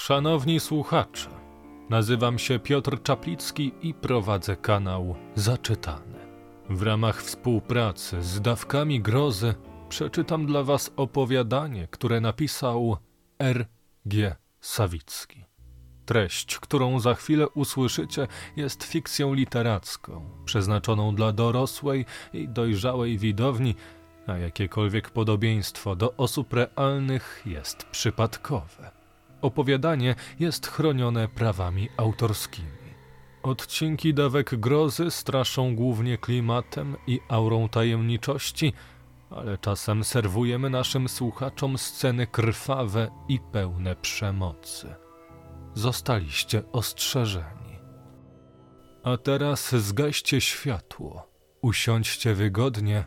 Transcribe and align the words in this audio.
Szanowni 0.00 0.60
słuchacze, 0.60 1.30
nazywam 1.90 2.38
się 2.38 2.58
Piotr 2.58 3.02
Czaplicki 3.02 3.72
i 3.82 3.94
prowadzę 3.94 4.56
kanał 4.56 5.16
Zaczytane. 5.34 6.26
W 6.70 6.82
ramach 6.82 7.22
współpracy 7.22 8.22
z 8.22 8.40
dawkami 8.40 9.00
grozy 9.00 9.54
przeczytam 9.88 10.46
dla 10.46 10.62
Was 10.62 10.92
opowiadanie, 10.96 11.88
które 11.90 12.20
napisał 12.20 12.96
R. 13.38 13.66
G. 14.06 14.36
Sawicki. 14.60 15.44
Treść, 16.06 16.58
którą 16.58 17.00
za 17.00 17.14
chwilę 17.14 17.48
usłyszycie, 17.48 18.26
jest 18.56 18.84
fikcją 18.84 19.34
literacką, 19.34 20.30
przeznaczoną 20.44 21.14
dla 21.14 21.32
dorosłej 21.32 22.06
i 22.32 22.48
dojrzałej 22.48 23.18
widowni, 23.18 23.74
a 24.26 24.38
jakiekolwiek 24.38 25.10
podobieństwo 25.10 25.96
do 25.96 26.16
osób 26.16 26.52
realnych 26.52 27.42
jest 27.46 27.84
przypadkowe. 27.84 28.99
Opowiadanie 29.42 30.14
jest 30.38 30.66
chronione 30.66 31.28
prawami 31.28 31.88
autorskimi. 31.96 32.80
Odcinki 33.42 34.14
dawek 34.14 34.54
grozy 34.54 35.10
straszą 35.10 35.76
głównie 35.76 36.18
klimatem 36.18 36.96
i 37.06 37.20
aurą 37.28 37.68
tajemniczości, 37.68 38.72
ale 39.30 39.58
czasem 39.58 40.04
serwujemy 40.04 40.70
naszym 40.70 41.08
słuchaczom 41.08 41.78
sceny 41.78 42.26
krwawe 42.26 43.10
i 43.28 43.40
pełne 43.52 43.96
przemocy. 43.96 44.94
Zostaliście 45.74 46.62
ostrzeżeni. 46.72 47.78
A 49.04 49.16
teraz 49.16 49.74
zgaście 49.74 50.40
światło, 50.40 51.28
usiądźcie 51.62 52.34
wygodnie 52.34 53.04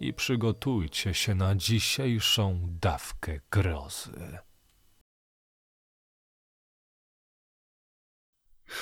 i 0.00 0.14
przygotujcie 0.14 1.14
się 1.14 1.34
na 1.34 1.54
dzisiejszą 1.54 2.60
dawkę 2.80 3.40
grozy. 3.50 4.38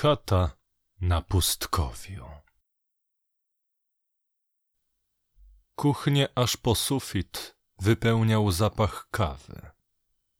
Chata 0.01 0.57
na 1.01 1.21
pustkowiu. 1.21 2.25
Kuchnię 5.75 6.27
aż 6.35 6.57
po 6.57 6.75
sufit 6.75 7.55
wypełniał 7.79 8.51
zapach 8.51 9.07
kawy. 9.11 9.71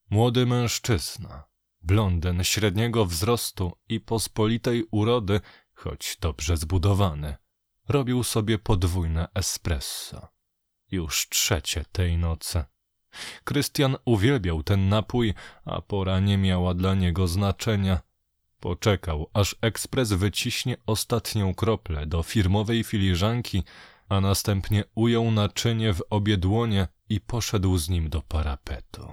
Młody 0.09 0.45
mężczyzna, 0.45 1.43
blondyn 1.81 2.43
średniego 2.43 3.05
wzrostu 3.05 3.71
i 3.89 3.99
pospolitej 3.99 4.87
urody, 4.91 5.41
choć 5.73 6.17
dobrze 6.21 6.57
zbudowany, 6.57 7.35
robił 7.87 8.23
sobie 8.23 8.59
podwójne 8.59 9.27
espresso. 9.33 10.27
Już 10.91 11.29
trzecie 11.29 11.85
tej 11.91 12.17
nocy. 12.17 12.63
Krystian 13.43 13.97
uwielbiał 14.05 14.63
ten 14.63 14.89
napój, 14.89 15.33
a 15.65 15.81
pora 15.81 16.19
nie 16.19 16.37
miała 16.37 16.73
dla 16.73 16.95
niego 16.95 17.27
znaczenia– 17.27 18.01
Poczekał, 18.63 19.29
aż 19.33 19.55
ekspres 19.61 20.13
wyciśnie 20.13 20.77
ostatnią 20.85 21.55
kroplę 21.55 22.05
do 22.05 22.23
firmowej 22.23 22.83
filiżanki, 22.83 23.63
a 24.09 24.21
następnie 24.21 24.83
ujął 24.95 25.31
naczynie 25.31 25.93
w 25.93 26.03
obie 26.09 26.37
dłonie 26.37 26.87
i 27.09 27.21
poszedł 27.21 27.77
z 27.77 27.89
nim 27.89 28.09
do 28.09 28.21
parapetu. 28.21 29.07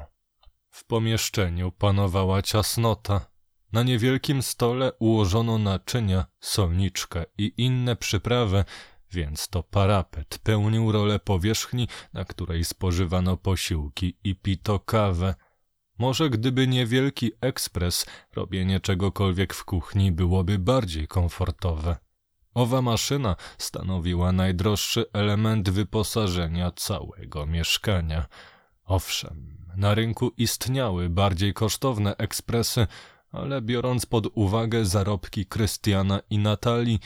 W 0.71 0.85
pomieszczeniu 0.85 1.73
panowała 1.73 2.43
ciasnota. 2.43 3.27
Na 3.73 3.83
niewielkim 3.83 4.43
stole 4.43 4.93
ułożono 4.99 5.59
naczynia, 5.59 6.27
solniczkę 6.41 7.25
i 7.39 7.53
inne 7.57 7.97
przyprawy, 7.97 8.65
więc 9.13 9.49
to 9.49 9.63
parapet 9.63 10.39
pełnił 10.43 10.93
rolę 10.93 11.19
powierzchni, 11.19 11.89
na 12.13 12.25
której 12.25 12.65
spożywano 12.65 13.37
posiłki 13.37 14.17
i 14.25 14.37
pito 14.37 14.79
kawę– 14.81 15.35
może 16.01 16.31
gdyby 16.31 16.67
niewielki 16.67 17.33
ekspres, 17.41 18.07
robienie 18.35 18.81
czegokolwiek 18.81 19.55
w 19.55 19.65
kuchni 19.65 20.13
byłoby 20.13 20.59
bardziej 20.59 21.09
komfortowe. 21.09 21.97
Owa 22.55 22.83
maszyna 22.83 23.37
stanowiła 23.59 24.33
najdroższy 24.33 25.05
element 25.13 25.71
wyposażenia 25.71 26.71
całego 26.71 27.47
mieszkania. 27.47 28.27
Owszem, 28.85 29.57
na 29.77 29.95
rynku 29.95 30.33
istniały 30.37 31.09
bardziej 31.09 31.55
kosztowne 31.55 32.17
ekspresy, 32.17 32.87
ale 33.33 33.63
biorąc 33.63 34.07
pod 34.07 34.27
uwagę 34.35 34.85
zarobki 34.85 35.47
Krystiana 35.47 36.21
i 36.31 36.39
Natalii, 36.39 36.99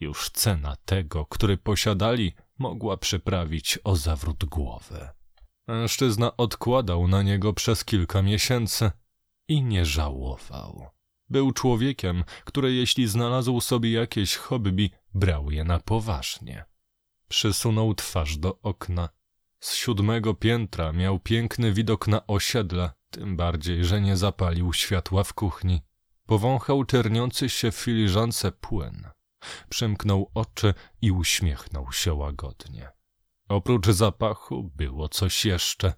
już 0.00 0.30
cena 0.30 0.76
tego, 0.84 1.26
który 1.26 1.56
posiadali, 1.56 2.34
mogła 2.58 2.96
przyprawić 2.96 3.78
o 3.84 3.96
zawrót 3.96 4.44
głowy. 4.44 5.17
Mężczyzna 5.68 6.36
odkładał 6.36 7.08
na 7.08 7.22
niego 7.22 7.52
przez 7.52 7.84
kilka 7.84 8.22
miesięcy 8.22 8.90
i 9.48 9.62
nie 9.62 9.84
żałował. 9.84 10.86
Był 11.30 11.52
człowiekiem, 11.52 12.24
który 12.44 12.74
jeśli 12.74 13.06
znalazł 13.08 13.60
sobie 13.60 13.92
jakieś 13.92 14.36
hobby, 14.36 14.90
brał 15.14 15.50
je 15.50 15.64
na 15.64 15.78
poważnie. 15.78 16.64
Przysunął 17.28 17.94
twarz 17.94 18.36
do 18.36 18.60
okna. 18.60 19.08
Z 19.60 19.74
siódmego 19.74 20.34
piętra 20.34 20.92
miał 20.92 21.18
piękny 21.18 21.72
widok 21.72 22.08
na 22.08 22.26
osiedle, 22.26 22.90
tym 23.10 23.36
bardziej, 23.36 23.84
że 23.84 24.00
nie 24.00 24.16
zapalił 24.16 24.72
światła 24.72 25.24
w 25.24 25.34
kuchni. 25.34 25.82
Powąchał 26.26 26.84
czerniący 26.84 27.48
się 27.48 27.70
w 27.72 27.76
filiżance 27.76 28.52
płyn. 28.52 29.08
Przymknął 29.68 30.30
oczy 30.34 30.74
i 31.02 31.10
uśmiechnął 31.10 31.92
się 31.92 32.14
łagodnie. 32.14 32.97
Oprócz 33.48 33.86
zapachu 33.86 34.70
było 34.76 35.08
coś 35.08 35.44
jeszcze. 35.44 35.92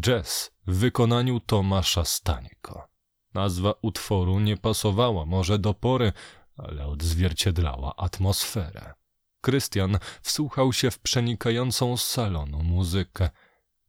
Jazz 0.00 0.50
w 0.66 0.78
wykonaniu 0.78 1.40
Tomasza 1.40 2.04
Stańko. 2.04 2.88
Nazwa 3.34 3.74
utworu 3.82 4.40
nie 4.40 4.56
pasowała 4.56 5.26
może 5.26 5.58
do 5.58 5.74
pory, 5.74 6.12
ale 6.56 6.86
odzwierciedlała 6.86 7.96
atmosferę. 7.96 8.94
Krystian 9.40 9.98
wsłuchał 10.22 10.72
się 10.72 10.90
w 10.90 10.98
przenikającą 10.98 11.96
z 11.96 12.10
salonu 12.10 12.62
muzykę. 12.62 13.30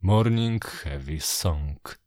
Morning 0.02 0.66
Heavy 0.66 1.22
Song. 1.22 2.00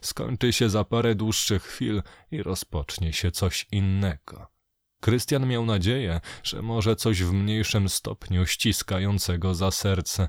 Skończy 0.00 0.52
się 0.52 0.70
za 0.70 0.84
parę 0.84 1.14
dłuższych 1.14 1.62
chwil 1.62 2.02
i 2.30 2.42
rozpocznie 2.42 3.12
się 3.12 3.30
coś 3.30 3.66
innego. 3.72 4.57
Krystian 5.00 5.46
miał 5.46 5.64
nadzieję, 5.64 6.20
że 6.42 6.62
może 6.62 6.96
coś 6.96 7.22
w 7.22 7.32
mniejszym 7.32 7.88
stopniu 7.88 8.46
ściskającego 8.46 9.54
za 9.54 9.70
serce. 9.70 10.28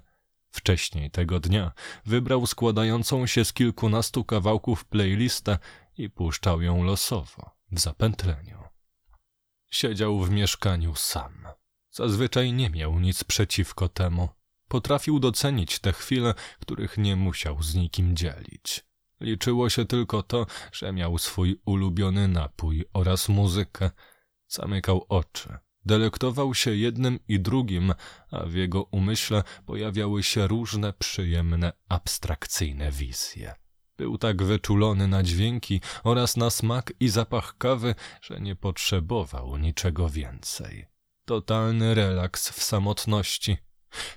Wcześniej 0.51 1.11
tego 1.11 1.39
dnia 1.39 1.71
wybrał 2.05 2.47
składającą 2.47 3.25
się 3.25 3.45
z 3.45 3.53
kilkunastu 3.53 4.25
kawałków 4.25 4.85
playlistę 4.85 5.57
i 5.97 6.09
puszczał 6.09 6.61
ją 6.61 6.83
losowo, 6.83 7.51
w 7.71 7.79
zapętleniu. 7.79 8.63
Siedział 9.69 10.19
w 10.19 10.29
mieszkaniu 10.29 10.95
sam. 10.95 11.47
Zazwyczaj 11.91 12.53
nie 12.53 12.69
miał 12.69 12.99
nic 12.99 13.23
przeciwko 13.23 13.89
temu. 13.89 14.29
Potrafił 14.67 15.19
docenić 15.19 15.79
te 15.79 15.93
chwile, 15.93 16.33
których 16.59 16.97
nie 16.97 17.15
musiał 17.15 17.63
z 17.63 17.75
nikim 17.75 18.15
dzielić. 18.15 18.85
Liczyło 19.21 19.69
się 19.69 19.85
tylko 19.85 20.23
to, 20.23 20.45
że 20.71 20.93
miał 20.93 21.17
swój 21.17 21.61
ulubiony 21.65 22.27
napój 22.27 22.85
oraz 22.93 23.29
muzykę, 23.29 23.91
Zamykał 24.49 25.05
oczy. 25.09 25.57
Delektował 25.85 26.53
się 26.53 26.75
jednym 26.75 27.19
i 27.27 27.39
drugim, 27.39 27.93
a 28.31 28.45
w 28.45 28.53
jego 28.53 28.83
umyśle 28.83 29.43
pojawiały 29.65 30.23
się 30.23 30.47
różne 30.47 30.93
przyjemne, 30.93 31.73
abstrakcyjne 31.89 32.91
wizje. 32.91 33.55
Był 33.97 34.17
tak 34.17 34.43
wyczulony 34.43 35.07
na 35.07 35.23
dźwięki 35.23 35.81
oraz 36.03 36.37
na 36.37 36.49
smak 36.49 36.93
i 36.99 37.09
zapach 37.09 37.57
kawy, 37.57 37.95
że 38.21 38.39
nie 38.39 38.55
potrzebował 38.55 39.57
niczego 39.57 40.09
więcej. 40.09 40.85
Totalny 41.25 41.95
relaks 41.95 42.49
w 42.49 42.63
samotności, 42.63 43.57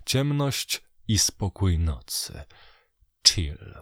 ciemność 0.06 0.82
i 1.08 1.18
spokój 1.18 1.78
nocy. 1.78 2.44
Chill. 3.26 3.74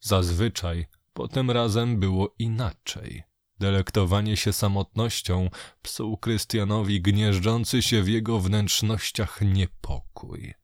Zazwyczaj, 0.00 0.86
potem 1.12 1.50
razem 1.50 2.00
było 2.00 2.34
inaczej. 2.38 3.31
Delektowanie 3.62 4.36
się 4.36 4.52
samotnością 4.52 5.50
psuł 5.82 6.16
Krystianowi 6.16 7.00
gnieżdżący 7.00 7.82
się 7.82 8.02
w 8.02 8.08
jego 8.08 8.40
wnętrznościach 8.40 9.40
niepokój. 9.40 10.54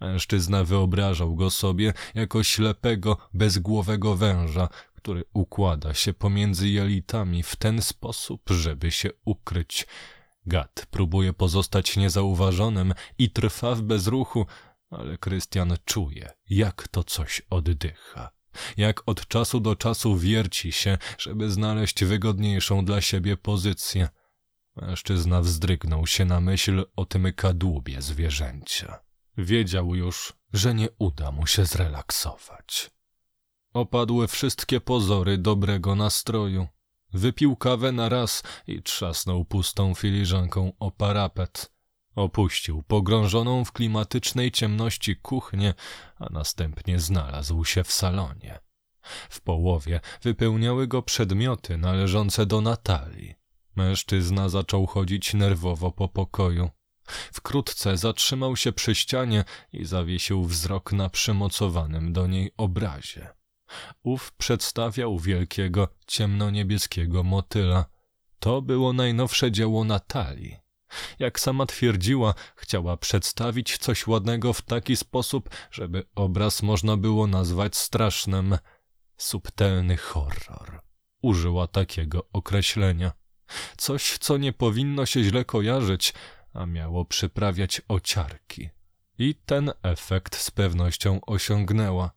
Mężczyzna 0.00 0.64
wyobrażał 0.64 1.36
go 1.36 1.50
sobie 1.50 1.92
jako 2.14 2.42
ślepego, 2.42 3.16
bezgłowego 3.34 4.16
węża, 4.16 4.68
który 4.94 5.24
układa 5.32 5.94
się 5.94 6.14
pomiędzy 6.14 6.68
jelitami 6.68 7.42
w 7.42 7.56
ten 7.56 7.82
sposób, 7.82 8.42
żeby 8.50 8.90
się 8.90 9.10
ukryć. 9.24 9.86
Gad 10.46 10.86
próbuje 10.90 11.32
pozostać 11.32 11.96
niezauważonym 11.96 12.94
i 13.18 13.30
trwa 13.30 13.74
w 13.74 13.82
bezruchu, 13.82 14.46
ale 14.90 15.18
Krystian 15.18 15.76
czuje, 15.84 16.30
jak 16.50 16.88
to 16.88 17.04
coś 17.04 17.42
oddycha 17.50 18.37
jak 18.76 19.02
od 19.06 19.28
czasu 19.28 19.60
do 19.60 19.76
czasu 19.76 20.16
wierci 20.16 20.72
się, 20.72 20.98
żeby 21.18 21.50
znaleźć 21.50 22.04
wygodniejszą 22.04 22.84
dla 22.84 23.00
siebie 23.00 23.36
pozycję. 23.36 24.08
Mężczyzna 24.76 25.40
wzdrygnął 25.40 26.06
się 26.06 26.24
na 26.24 26.40
myśl 26.40 26.84
o 26.96 27.04
tym 27.04 27.32
kadłubie 27.32 28.02
zwierzęcia. 28.02 28.98
Wiedział 29.38 29.94
już, 29.94 30.32
że 30.52 30.74
nie 30.74 30.88
uda 30.98 31.32
mu 31.32 31.46
się 31.46 31.64
zrelaksować. 31.64 32.90
Opadły 33.72 34.28
wszystkie 34.28 34.80
pozory 34.80 35.38
dobrego 35.38 35.94
nastroju. 35.94 36.68
Wypił 37.12 37.56
kawę 37.56 37.92
na 37.92 38.08
raz 38.08 38.42
i 38.66 38.82
trzasnął 38.82 39.44
pustą 39.44 39.94
filiżanką 39.94 40.72
o 40.78 40.90
parapet. 40.90 41.77
Opuścił 42.18 42.82
pogrążoną 42.82 43.64
w 43.64 43.72
klimatycznej 43.72 44.50
ciemności 44.52 45.16
kuchnię, 45.16 45.74
a 46.18 46.26
następnie 46.32 47.00
znalazł 47.00 47.64
się 47.64 47.84
w 47.84 47.92
salonie. 47.92 48.58
W 49.30 49.40
połowie 49.40 50.00
wypełniały 50.22 50.86
go 50.86 51.02
przedmioty 51.02 51.76
należące 51.76 52.46
do 52.46 52.60
Natalii. 52.60 53.34
Mężczyzna 53.76 54.48
zaczął 54.48 54.86
chodzić 54.86 55.34
nerwowo 55.34 55.90
po 55.90 56.08
pokoju. 56.08 56.70
Wkrótce 57.32 57.96
zatrzymał 57.96 58.56
się 58.56 58.72
przy 58.72 58.94
ścianie 58.94 59.44
i 59.72 59.84
zawiesił 59.84 60.44
wzrok 60.44 60.92
na 60.92 61.08
przymocowanym 61.08 62.12
do 62.12 62.26
niej 62.26 62.52
obrazie. 62.56 63.28
Ów 64.02 64.32
przedstawiał 64.32 65.18
wielkiego, 65.18 65.88
ciemnoniebieskiego 66.06 67.22
motyla. 67.22 67.84
To 68.38 68.62
było 68.62 68.92
najnowsze 68.92 69.52
dzieło 69.52 69.84
Natalii. 69.84 70.67
Jak 71.18 71.40
sama 71.40 71.66
twierdziła, 71.66 72.34
chciała 72.56 72.96
przedstawić 72.96 73.78
coś 73.78 74.06
ładnego 74.06 74.52
w 74.52 74.62
taki 74.62 74.96
sposób, 74.96 75.50
żeby 75.70 76.04
obraz 76.14 76.62
można 76.62 76.96
było 76.96 77.26
nazwać 77.26 77.76
strasznym. 77.76 78.58
Subtelny 79.16 79.96
horror. 79.96 80.80
Użyła 81.22 81.66
takiego 81.66 82.28
określenia. 82.32 83.12
Coś, 83.76 84.18
co 84.18 84.36
nie 84.36 84.52
powinno 84.52 85.06
się 85.06 85.24
źle 85.24 85.44
kojarzyć, 85.44 86.14
a 86.54 86.66
miało 86.66 87.04
przyprawiać 87.04 87.82
ociarki. 87.88 88.70
I 89.18 89.34
ten 89.34 89.72
efekt 89.82 90.36
z 90.36 90.50
pewnością 90.50 91.20
osiągnęła. 91.26 92.10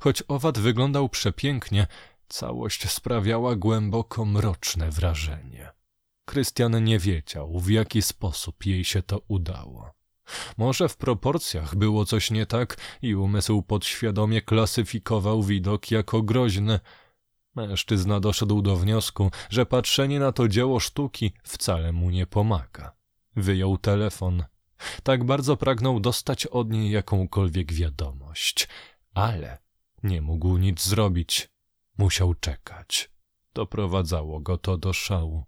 Choć 0.00 0.22
owad 0.28 0.58
wyglądał 0.58 1.08
przepięknie, 1.08 1.86
całość 2.28 2.90
sprawiała 2.90 3.56
głęboko 3.56 4.24
mroczne 4.24 4.90
wrażenie. 4.90 5.77
Krystian 6.28 6.84
nie 6.84 6.98
wiedział, 6.98 7.58
w 7.58 7.70
jaki 7.70 8.02
sposób 8.02 8.66
jej 8.66 8.84
się 8.84 9.02
to 9.02 9.20
udało. 9.28 9.90
Może 10.56 10.88
w 10.88 10.96
proporcjach 10.96 11.76
było 11.76 12.04
coś 12.04 12.30
nie 12.30 12.46
tak 12.46 12.76
i 13.02 13.14
umysł 13.14 13.62
podświadomie 13.62 14.42
klasyfikował 14.42 15.42
widok 15.42 15.90
jako 15.90 16.22
groźny. 16.22 16.80
Mężczyzna 17.54 18.20
doszedł 18.20 18.62
do 18.62 18.76
wniosku, 18.76 19.30
że 19.50 19.66
patrzenie 19.66 20.20
na 20.20 20.32
to 20.32 20.48
dzieło 20.48 20.80
sztuki 20.80 21.32
wcale 21.42 21.92
mu 21.92 22.10
nie 22.10 22.26
pomaga. 22.26 22.92
Wyjął 23.36 23.78
telefon. 23.78 24.44
Tak 25.02 25.24
bardzo 25.24 25.56
pragnął 25.56 26.00
dostać 26.00 26.46
od 26.46 26.70
niej 26.70 26.90
jakąkolwiek 26.90 27.72
wiadomość, 27.72 28.68
ale 29.14 29.58
nie 30.02 30.22
mógł 30.22 30.56
nic 30.56 30.84
zrobić. 30.84 31.48
Musiał 31.98 32.34
czekać. 32.34 33.10
Doprowadzało 33.54 34.40
go 34.40 34.58
to 34.58 34.78
do 34.78 34.92
szału. 34.92 35.44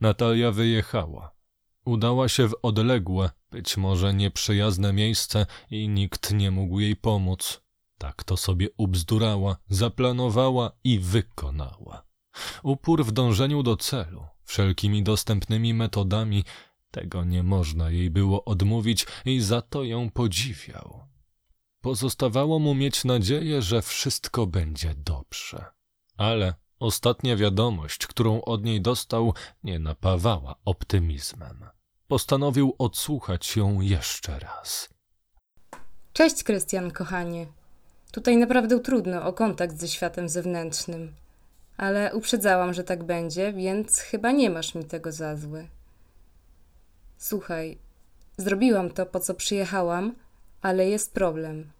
Natalia 0.00 0.50
wyjechała. 0.50 1.34
Udała 1.84 2.28
się 2.28 2.48
w 2.48 2.54
odległe, 2.62 3.30
być 3.50 3.76
może 3.76 4.14
nieprzyjazne 4.14 4.92
miejsce 4.92 5.46
i 5.70 5.88
nikt 5.88 6.32
nie 6.32 6.50
mógł 6.50 6.80
jej 6.80 6.96
pomóc. 6.96 7.62
Tak 7.98 8.24
to 8.24 8.36
sobie 8.36 8.68
ubzdurała, 8.76 9.56
zaplanowała 9.68 10.72
i 10.84 10.98
wykonała. 10.98 12.06
Upór 12.62 13.04
w 13.04 13.12
dążeniu 13.12 13.62
do 13.62 13.76
celu, 13.76 14.26
wszelkimi 14.44 15.02
dostępnymi 15.02 15.74
metodami, 15.74 16.44
tego 16.90 17.24
nie 17.24 17.42
można 17.42 17.90
jej 17.90 18.10
było 18.10 18.44
odmówić 18.44 19.06
i 19.24 19.40
za 19.40 19.62
to 19.62 19.84
ją 19.84 20.10
podziwiał. 20.10 21.00
Pozostawało 21.80 22.58
mu 22.58 22.74
mieć 22.74 23.04
nadzieję, 23.04 23.62
że 23.62 23.82
wszystko 23.82 24.46
będzie 24.46 24.94
dobrze. 24.94 25.64
Ale 26.16 26.54
ostatnia 26.80 27.36
wiadomość, 27.36 28.06
którą 28.06 28.42
od 28.42 28.64
niej 28.64 28.80
dostał, 28.80 29.34
nie 29.64 29.78
napawała 29.78 30.54
optymizmem. 30.64 31.64
Postanowił 32.08 32.74
odsłuchać 32.78 33.56
ją 33.56 33.80
jeszcze 33.80 34.38
raz. 34.38 34.88
Cześć, 36.12 36.44
Krystian, 36.44 36.90
kochanie. 36.90 37.46
Tutaj 38.12 38.36
naprawdę 38.36 38.80
trudno 38.80 39.24
o 39.24 39.32
kontakt 39.32 39.76
ze 39.76 39.88
światem 39.88 40.28
zewnętrznym. 40.28 41.14
Ale 41.76 42.14
uprzedzałam, 42.14 42.74
że 42.74 42.84
tak 42.84 43.04
będzie, 43.04 43.52
więc 43.52 43.98
chyba 43.98 44.32
nie 44.32 44.50
masz 44.50 44.74
mi 44.74 44.84
tego 44.84 45.12
za 45.12 45.36
złe. 45.36 45.68
Słuchaj, 47.18 47.78
zrobiłam 48.36 48.90
to, 48.90 49.06
po 49.06 49.20
co 49.20 49.34
przyjechałam, 49.34 50.14
ale 50.62 50.88
jest 50.88 51.14
problem. 51.14 51.70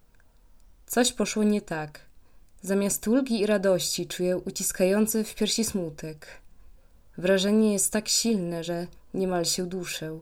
Coś 0.85 1.13
poszło 1.13 1.43
nie 1.43 1.61
tak. 1.61 2.10
Zamiast 2.63 3.07
ulgi 3.07 3.39
i 3.39 3.45
radości 3.45 4.07
czuję 4.07 4.37
uciskający 4.37 5.23
w 5.23 5.35
piersi 5.35 5.63
smutek. 5.63 6.27
Wrażenie 7.17 7.73
jest 7.73 7.93
tak 7.93 8.07
silne, 8.09 8.63
że 8.63 8.87
niemal 9.13 9.45
się 9.45 9.65
duszę. 9.65 10.19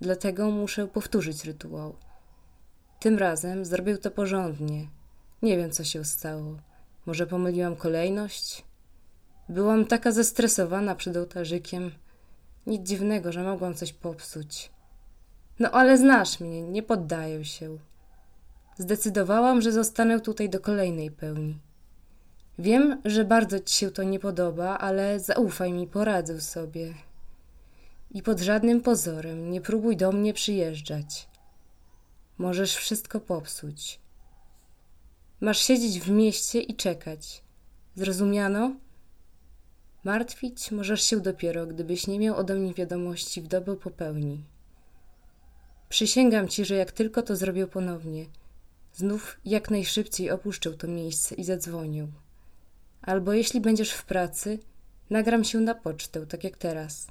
Dlatego 0.00 0.50
muszę 0.50 0.86
powtórzyć 0.86 1.44
rytuał. 1.44 1.96
Tym 3.00 3.18
razem 3.18 3.64
zrobił 3.64 3.98
to 3.98 4.10
porządnie. 4.10 4.86
Nie 5.42 5.56
wiem, 5.56 5.70
co 5.70 5.84
się 5.84 6.04
stało. 6.04 6.56
Może 7.06 7.26
pomyliłam 7.26 7.76
kolejność? 7.76 8.64
Byłam 9.48 9.86
taka 9.86 10.12
zestresowana 10.12 10.94
przed 10.94 11.16
ołtarzykiem. 11.16 11.90
Nic 12.66 12.88
dziwnego, 12.88 13.32
że 13.32 13.42
mogłam 13.42 13.74
coś 13.74 13.92
popsuć. 13.92 14.70
No 15.58 15.70
ale 15.70 15.98
znasz 15.98 16.40
mnie, 16.40 16.62
nie 16.62 16.82
poddaję 16.82 17.44
się. 17.44 17.78
Zdecydowałam, 18.80 19.62
że 19.62 19.72
zostanę 19.72 20.20
tutaj 20.20 20.48
do 20.48 20.60
kolejnej 20.60 21.10
pełni. 21.10 21.58
Wiem, 22.58 23.02
że 23.04 23.24
bardzo 23.24 23.60
ci 23.60 23.74
się 23.74 23.90
to 23.90 24.02
nie 24.02 24.18
podoba, 24.18 24.78
ale 24.78 25.20
zaufaj 25.20 25.72
mi, 25.72 25.86
poradzę 25.86 26.40
sobie. 26.40 26.94
I 28.10 28.22
pod 28.22 28.40
żadnym 28.40 28.80
pozorem 28.80 29.50
nie 29.50 29.60
próbuj 29.60 29.96
do 29.96 30.12
mnie 30.12 30.34
przyjeżdżać. 30.34 31.28
Możesz 32.38 32.76
wszystko 32.76 33.20
popsuć. 33.20 34.00
Masz 35.40 35.58
siedzieć 35.58 36.00
w 36.00 36.10
mieście 36.10 36.60
i 36.60 36.74
czekać. 36.76 37.42
Zrozumiano? 37.94 38.76
Martwić 40.04 40.70
możesz 40.70 41.02
się 41.02 41.20
dopiero, 41.20 41.66
gdybyś 41.66 42.06
nie 42.06 42.18
miał 42.18 42.36
ode 42.36 42.54
mnie 42.54 42.74
wiadomości 42.74 43.42
w 43.42 43.48
dobę 43.48 43.76
popełni. 43.76 44.44
Przysięgam 45.88 46.48
ci, 46.48 46.64
że 46.64 46.74
jak 46.74 46.92
tylko 46.92 47.22
to 47.22 47.36
zrobię 47.36 47.66
ponownie, 47.66 48.26
znów 49.00 49.40
jak 49.44 49.70
najszybciej 49.70 50.30
opuszczę 50.30 50.70
to 50.70 50.86
miejsce 50.88 51.34
i 51.34 51.44
zadzwonił. 51.44 52.12
Albo 53.02 53.32
jeśli 53.32 53.60
będziesz 53.60 53.92
w 53.92 54.04
pracy, 54.04 54.58
nagram 55.10 55.44
się 55.44 55.58
na 55.60 55.74
pocztę, 55.74 56.26
tak 56.26 56.44
jak 56.44 56.56
teraz. 56.56 57.06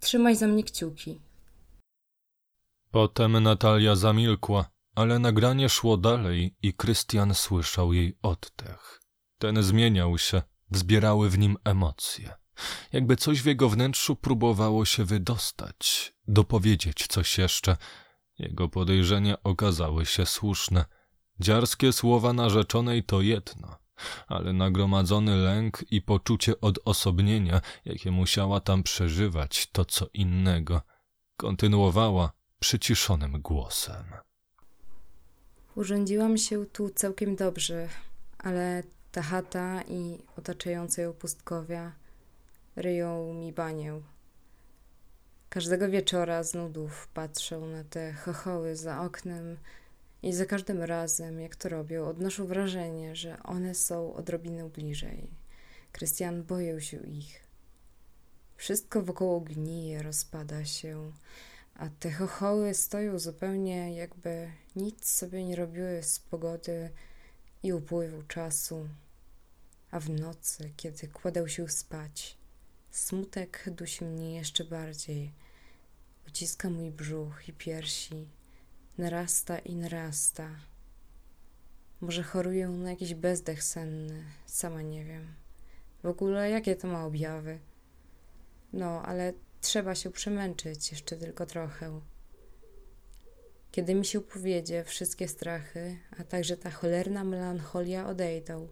Trzymaj 0.00 0.36
za 0.36 0.46
mnie 0.46 0.64
kciuki. 0.64 1.20
Potem 2.90 3.42
Natalia 3.42 3.96
zamilkła, 3.96 4.70
ale 4.94 5.18
nagranie 5.18 5.68
szło 5.68 5.96
dalej 5.96 6.56
i 6.62 6.74
Krystian 6.74 7.34
słyszał 7.34 7.92
jej 7.92 8.18
oddech. 8.22 9.00
Ten 9.38 9.62
zmieniał 9.62 10.18
się, 10.18 10.42
wzbierały 10.70 11.30
w 11.30 11.38
nim 11.38 11.56
emocje. 11.64 12.34
Jakby 12.92 13.16
coś 13.16 13.42
w 13.42 13.46
jego 13.46 13.68
wnętrzu 13.68 14.16
próbowało 14.16 14.84
się 14.84 15.04
wydostać, 15.04 16.14
dopowiedzieć 16.28 17.06
coś 17.08 17.38
jeszcze. 17.38 17.76
Jego 18.38 18.68
podejrzenia 18.68 19.42
okazały 19.42 20.06
się 20.06 20.26
słuszne. 20.26 20.84
Dziarskie 21.40 21.92
słowa 21.92 22.32
narzeczonej 22.32 23.04
to 23.04 23.20
jedno, 23.20 23.76
ale 24.26 24.52
nagromadzony 24.52 25.36
lęk 25.36 25.84
i 25.90 26.02
poczucie 26.02 26.60
odosobnienia, 26.60 27.60
jakie 27.84 28.10
musiała 28.10 28.60
tam 28.60 28.82
przeżywać, 28.82 29.66
to 29.72 29.84
co 29.84 30.06
innego. 30.14 30.82
Kontynuowała 31.36 32.32
przyciszonym 32.58 33.42
głosem. 33.42 34.04
Urządziłam 35.74 36.38
się 36.38 36.66
tu 36.66 36.90
całkiem 36.90 37.36
dobrze, 37.36 37.88
ale 38.38 38.82
ta 39.12 39.22
chata 39.22 39.82
i 39.82 40.18
otaczające 40.38 41.02
ją 41.02 41.12
pustkowia 41.12 41.92
ryją 42.76 43.34
mi 43.34 43.52
banię. 43.52 44.00
Każdego 45.54 45.88
wieczora 45.88 46.42
z 46.42 46.54
nudów 46.54 47.08
patrzę 47.14 47.58
na 47.58 47.84
te 47.84 48.12
chochoły 48.12 48.76
za 48.76 49.02
oknem 49.02 49.56
i 50.22 50.32
za 50.32 50.46
każdym 50.46 50.82
razem, 50.82 51.40
jak 51.40 51.56
to 51.56 51.68
robią, 51.68 52.06
odnoszę 52.06 52.44
wrażenie, 52.44 53.16
że 53.16 53.42
one 53.42 53.74
są 53.74 54.14
odrobinę 54.14 54.68
bliżej. 54.68 55.30
Krystian 55.92 56.42
boję 56.42 56.80
się 56.80 56.96
ich. 56.96 57.40
Wszystko 58.56 59.02
wokoło 59.02 59.40
gnije, 59.40 60.02
rozpada 60.02 60.64
się, 60.64 61.12
a 61.74 61.88
te 61.88 62.10
chochoły 62.10 62.74
stoją 62.74 63.18
zupełnie 63.18 63.94
jakby 63.94 64.50
nic 64.76 65.08
sobie 65.08 65.44
nie 65.44 65.56
robiły 65.56 66.02
z 66.02 66.18
pogody 66.18 66.90
i 67.62 67.72
upływu 67.72 68.22
czasu. 68.22 68.88
A 69.90 70.00
w 70.00 70.10
nocy, 70.10 70.70
kiedy 70.76 71.08
kładę 71.08 71.48
się 71.48 71.68
spać, 71.68 72.38
smutek 72.90 73.64
dusi 73.66 74.04
mnie 74.04 74.34
jeszcze 74.34 74.64
bardziej. 74.64 75.43
Uciska 76.34 76.70
mój 76.70 76.90
brzuch 76.90 77.48
i 77.48 77.52
piersi, 77.52 78.28
narasta 78.98 79.58
i 79.58 79.76
narasta. 79.76 80.50
Może 82.00 82.22
choruję 82.22 82.68
na 82.68 82.90
jakiś 82.90 83.14
bezdech 83.14 83.62
senny, 83.62 84.24
sama 84.46 84.82
nie 84.82 85.04
wiem. 85.04 85.34
W 86.02 86.06
ogóle 86.06 86.50
jakie 86.50 86.76
to 86.76 86.88
ma 86.88 87.06
objawy? 87.06 87.58
No, 88.72 89.02
ale 89.02 89.32
trzeba 89.60 89.94
się 89.94 90.10
przemęczyć 90.10 90.90
jeszcze 90.90 91.16
tylko 91.16 91.46
trochę. 91.46 92.00
Kiedy 93.70 93.94
mi 93.94 94.04
się 94.04 94.20
powiedzie, 94.20 94.84
wszystkie 94.84 95.28
strachy, 95.28 95.98
a 96.18 96.24
także 96.24 96.56
ta 96.56 96.70
cholerna 96.70 97.24
melancholia 97.24 98.06
odejdą, 98.06 98.68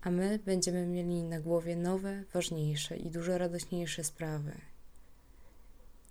a 0.00 0.10
my 0.10 0.38
będziemy 0.38 0.86
mieli 0.86 1.22
na 1.22 1.40
głowie 1.40 1.76
nowe, 1.76 2.24
ważniejsze 2.32 2.96
i 2.96 3.10
dużo 3.10 3.38
radośniejsze 3.38 4.04
sprawy. 4.04 4.73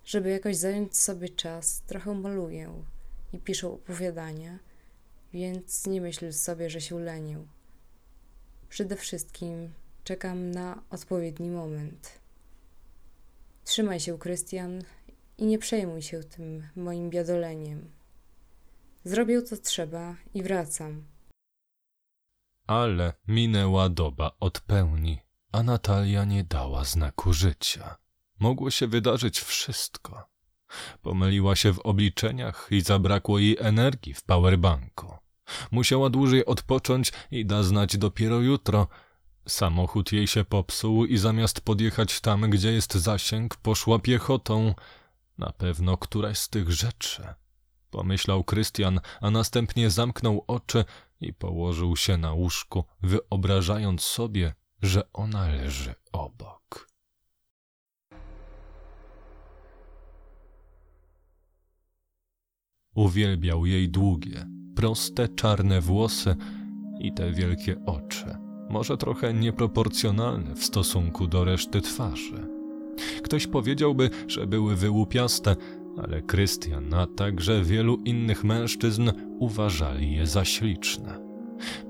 Żeby 0.04 0.30
jakoś 0.30 0.56
zająć 0.56 0.96
sobie 0.96 1.28
czas, 1.28 1.80
trochę 1.80 2.14
maluję 2.14 2.84
i 3.32 3.38
piszę 3.38 3.68
opowiadania, 3.68 4.58
więc 5.32 5.86
nie 5.86 6.00
myśl 6.00 6.32
sobie, 6.32 6.70
że 6.70 6.80
się 6.80 7.00
lenię. 7.00 7.38
Przede 8.68 8.96
wszystkim 8.96 9.72
czekam 10.04 10.50
na 10.50 10.82
odpowiedni 10.90 11.50
moment. 11.50 12.20
Trzymaj 13.64 14.00
się, 14.00 14.18
Krystian, 14.18 14.82
i 15.38 15.46
nie 15.46 15.58
przejmuj 15.58 16.02
się 16.02 16.24
tym 16.24 16.68
moim 16.76 17.10
biadoleniem. 17.10 17.90
Zrobię 19.04 19.42
co 19.42 19.56
trzeba 19.56 20.16
i 20.34 20.42
wracam. 20.42 21.04
Ale 22.66 23.12
minęła 23.28 23.88
doba 23.88 24.36
od 24.40 24.60
pełni, 24.60 25.18
a 25.52 25.62
Natalia 25.62 26.24
nie 26.24 26.44
dała 26.44 26.84
znaku 26.84 27.32
życia. 27.32 27.96
Mogło 28.44 28.70
się 28.70 28.86
wydarzyć 28.86 29.40
wszystko. 29.40 30.28
Pomyliła 31.02 31.56
się 31.56 31.72
w 31.72 31.78
obliczeniach 31.78 32.68
i 32.70 32.80
zabrakło 32.80 33.38
jej 33.38 33.56
energii 33.60 34.14
w 34.14 34.22
powerbanku. 34.22 35.16
Musiała 35.70 36.10
dłużej 36.10 36.46
odpocząć 36.46 37.12
i 37.30 37.46
da 37.46 37.62
znać 37.62 37.96
dopiero 37.96 38.40
jutro. 38.40 38.88
Samochód 39.48 40.12
jej 40.12 40.26
się 40.26 40.44
popsuł 40.44 41.04
i 41.04 41.16
zamiast 41.18 41.60
podjechać 41.60 42.20
tam, 42.20 42.50
gdzie 42.50 42.72
jest 42.72 42.94
zasięg, 42.94 43.56
poszła 43.56 43.98
piechotą. 43.98 44.74
Na 45.38 45.52
pewno 45.52 45.96
któraś 45.96 46.38
z 46.38 46.48
tych 46.48 46.72
rzeczy. 46.72 47.22
Pomyślał 47.90 48.44
Krystian, 48.44 49.00
a 49.20 49.30
następnie 49.30 49.90
zamknął 49.90 50.44
oczy 50.46 50.84
i 51.20 51.32
położył 51.32 51.96
się 51.96 52.16
na 52.16 52.32
łóżku, 52.32 52.84
wyobrażając 53.02 54.02
sobie, 54.02 54.54
że 54.82 55.12
ona 55.12 55.48
leży 55.48 55.94
obok. 56.12 56.63
Uwielbiał 62.94 63.66
jej 63.66 63.88
długie, 63.88 64.46
proste, 64.74 65.28
czarne 65.28 65.80
włosy 65.80 66.36
i 67.00 67.12
te 67.12 67.32
wielkie 67.32 67.76
oczy, 67.86 68.36
może 68.70 68.96
trochę 68.96 69.34
nieproporcjonalne 69.34 70.54
w 70.54 70.64
stosunku 70.64 71.26
do 71.26 71.44
reszty 71.44 71.80
twarzy. 71.80 72.48
Ktoś 73.22 73.46
powiedziałby, 73.46 74.10
że 74.28 74.46
były 74.46 74.76
wyłupiaste, 74.76 75.56
ale 76.02 76.22
Krystian, 76.22 76.94
a 76.94 77.06
także 77.06 77.62
wielu 77.62 77.96
innych 77.96 78.44
mężczyzn 78.44 79.10
uważali 79.38 80.12
je 80.12 80.26
za 80.26 80.44
śliczne. 80.44 81.18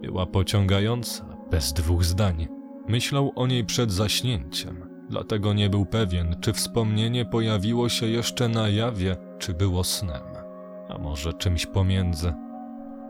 Była 0.02 0.26
pociągająca, 0.26 1.37
bez 1.50 1.73
dwóch 1.73 2.04
zdań. 2.04 2.49
Myślał 2.88 3.32
o 3.37 3.46
niej 3.46 3.64
przed 3.64 3.92
zaśnięciem, 3.92 4.76
dlatego 5.11 5.52
nie 5.52 5.70
był 5.70 5.87
pewien, 5.87 6.37
czy 6.40 6.52
wspomnienie 6.52 7.25
pojawiło 7.25 7.88
się 7.88 8.06
jeszcze 8.06 8.49
na 8.49 8.68
jawie, 8.68 9.16
czy 9.38 9.54
było 9.54 9.84
snem, 9.84 10.34
a 10.88 10.99
może 10.99 11.33
czymś 11.33 11.67
pomiędzy. 11.67 12.33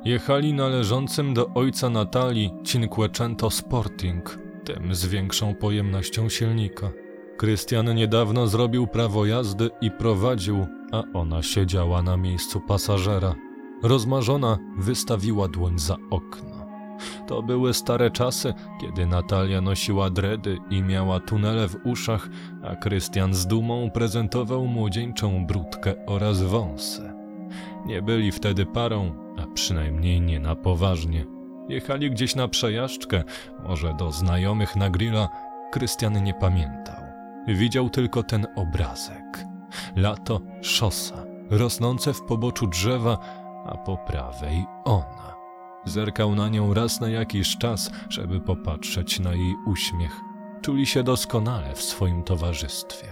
Jechali 0.04 0.52
należącym 0.52 1.34
do 1.34 1.48
ojca 1.54 1.90
Natalii 1.90 2.50
Cinquecento 2.64 3.50
Sporting, 3.50 4.38
tym 4.64 4.94
z 4.94 5.06
większą 5.06 5.54
pojemnością 5.54 6.28
silnika. 6.28 6.90
Krystian 7.36 7.94
niedawno 7.94 8.46
zrobił 8.46 8.86
prawo 8.86 9.26
jazdy 9.26 9.70
i 9.80 9.90
prowadził, 9.90 10.66
a 10.92 11.02
ona 11.14 11.42
siedziała 11.42 12.02
na 12.02 12.16
miejscu 12.16 12.60
pasażera. 12.60 13.34
Rozmarzona 13.82 14.58
wystawiła 14.78 15.48
dłoń 15.48 15.78
za 15.78 15.96
okno. 16.10 16.66
To 17.26 17.42
były 17.42 17.74
stare 17.74 18.10
czasy, 18.10 18.54
kiedy 18.80 19.06
Natalia 19.06 19.60
nosiła 19.60 20.10
dredy 20.10 20.58
i 20.70 20.82
miała 20.82 21.20
tunele 21.20 21.68
w 21.68 21.76
uszach, 21.84 22.28
a 22.62 22.76
Krystian 22.76 23.34
z 23.34 23.46
dumą 23.46 23.90
prezentował 23.90 24.66
młodzieńczą 24.66 25.46
brudkę 25.46 25.94
oraz 26.06 26.42
wąsy. 26.42 27.13
Nie 27.86 28.02
byli 28.02 28.32
wtedy 28.32 28.66
parą, 28.66 29.12
a 29.42 29.46
przynajmniej 29.54 30.20
nie 30.20 30.40
na 30.40 30.56
poważnie. 30.56 31.26
Jechali 31.68 32.10
gdzieś 32.10 32.34
na 32.34 32.48
przejażdżkę, 32.48 33.24
może 33.68 33.94
do 33.94 34.12
znajomych 34.12 34.76
na 34.76 34.90
grilla. 34.90 35.28
Krystian 35.72 36.24
nie 36.24 36.34
pamiętał. 36.34 37.04
Widział 37.48 37.90
tylko 37.90 38.22
ten 38.22 38.46
obrazek. 38.56 39.44
Lato, 39.96 40.40
szosa, 40.62 41.24
rosnące 41.50 42.12
w 42.12 42.22
poboczu 42.22 42.66
drzewa, 42.66 43.18
a 43.66 43.76
po 43.76 43.96
prawej 43.96 44.64
ona. 44.84 45.34
Zerkał 45.84 46.34
na 46.34 46.48
nią 46.48 46.74
raz 46.74 47.00
na 47.00 47.08
jakiś 47.08 47.56
czas, 47.58 47.90
żeby 48.08 48.40
popatrzeć 48.40 49.20
na 49.20 49.34
jej 49.34 49.54
uśmiech. 49.66 50.20
Czuli 50.62 50.86
się 50.86 51.02
doskonale 51.02 51.74
w 51.74 51.82
swoim 51.82 52.22
towarzystwie. 52.22 53.06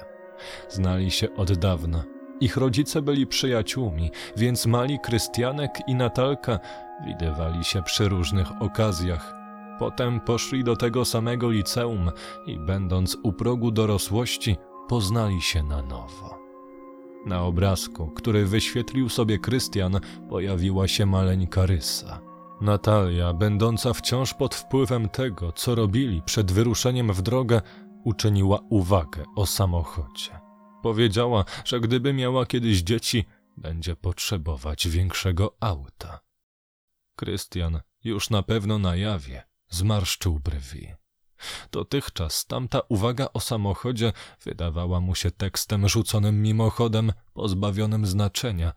Znali 0.69 1.11
się 1.11 1.37
od 1.37 1.53
dawna. 1.53 2.12
Ich 2.43 2.57
rodzice 2.57 3.03
byli 3.03 3.27
przyjaciółmi, 3.27 4.11
więc 4.37 4.67
mali 4.67 4.99
Krystianek 4.99 5.79
i 5.87 5.95
Natalka 5.95 6.59
widywali 7.07 7.65
się 7.65 7.83
przy 7.83 8.09
różnych 8.09 8.63
okazjach. 8.63 9.35
Potem 9.79 10.21
poszli 10.21 10.65
do 10.65 10.77
tego 10.77 11.05
samego 11.05 11.51
liceum 11.51 12.11
i 12.47 12.59
będąc 12.59 13.17
u 13.23 13.33
progu 13.33 13.71
dorosłości, 13.71 14.57
poznali 14.89 15.43
się 15.43 15.63
na 15.63 15.83
nowo. 15.83 16.39
Na 17.27 17.43
obrazku, 17.43 18.11
który 18.11 18.47
wyświetlił 18.47 19.09
sobie 19.09 19.39
Krystian, 19.39 20.01
pojawiła 20.31 20.89
się 20.89 21.07
maleńka 21.07 21.67
rysa. 21.67 22.21
Natalia, 22.61 23.33
będąca 23.33 23.93
wciąż 23.93 24.35
pod 24.35 24.55
wpływem 24.55 25.09
tego, 25.09 25.53
co 25.53 25.75
robili 25.75 26.23
przed 26.23 26.53
wyruszeniem 26.53 27.13
w 27.13 27.23
drogę, 27.23 27.61
uczyniła 28.05 28.59
uwagę 28.71 29.25
o 29.37 29.47
samochodzie. 29.47 30.42
Powiedziała, 30.83 31.45
że 31.65 31.81
gdyby 31.81 32.13
miała 32.13 32.47
kiedyś 32.47 32.83
dzieci, 32.83 33.25
będzie 33.57 33.97
potrzebować 33.97 34.89
większego 34.89 35.57
auta. 35.61 36.21
Krystian, 37.17 37.81
już 38.05 38.31
na 38.31 38.43
pewno 38.43 38.79
na 38.79 38.97
jawie, 38.97 39.43
zmarszczył 39.69 40.39
brwi. 40.39 40.95
Dotychczas 41.73 42.47
tamta 42.47 42.81
uwaga 42.89 43.29
o 43.35 43.41
samochodzie 43.41 44.13
wydawała 44.45 45.01
mu 45.01 45.15
się 45.15 45.31
tekstem 45.31 45.89
rzuconym 45.89 46.43
mimochodem, 46.43 47.13
pozbawionym 47.33 48.07
znaczenia, 48.07 48.73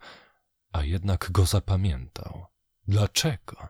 a 0.72 0.84
jednak 0.84 1.30
go 1.32 1.46
zapamiętał. 1.46 2.46
Dlaczego? 2.88 3.68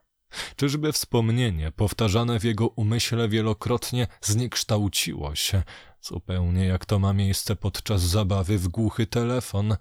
Czyżby 0.57 0.93
wspomnienie, 0.93 1.73
powtarzane 1.73 2.41
w 2.41 2.45
jego 2.45 2.69
umyśle 2.69 3.29
wielokrotnie, 3.29 4.07
zniekształciło 4.21 5.35
się, 5.35 5.63
zupełnie 6.07 6.67
jak 6.67 6.85
to 6.85 6.99
ma 6.99 7.13
miejsce 7.13 7.57
podczas 7.57 8.03
zabawy 8.03 8.59
w 8.59 8.69
głuchy 8.69 9.07
telefon? 9.07 9.77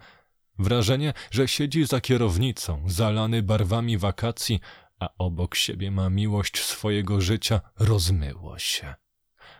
Wrażenie, 0.59 1.13
że 1.31 1.47
siedzi 1.47 1.85
za 1.85 2.01
kierownicą, 2.01 2.83
zalany 2.87 3.43
barwami 3.43 3.97
wakacji, 3.97 4.59
a 4.99 5.09
obok 5.17 5.55
siebie 5.55 5.91
ma 5.91 6.09
miłość 6.09 6.63
swojego 6.63 7.21
życia, 7.21 7.61
rozmyło 7.79 8.59
się. 8.59 8.95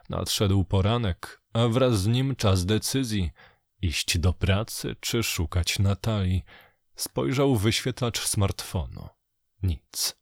Nadszedł 0.10 0.64
poranek, 0.64 1.42
a 1.54 1.68
wraz 1.68 2.02
z 2.02 2.08
nim 2.08 2.36
czas 2.36 2.66
decyzji 2.66 3.32
iść 3.82 4.18
do 4.18 4.34
pracy 4.34 4.96
czy 5.00 5.24
szukać 5.24 5.80
Natalii. 5.80 6.44
Spojrzał 6.96 7.56
w 7.56 7.62
wyświetlacz 7.62 8.20
smartfonu. 8.28 9.10
Nic. 9.64 10.16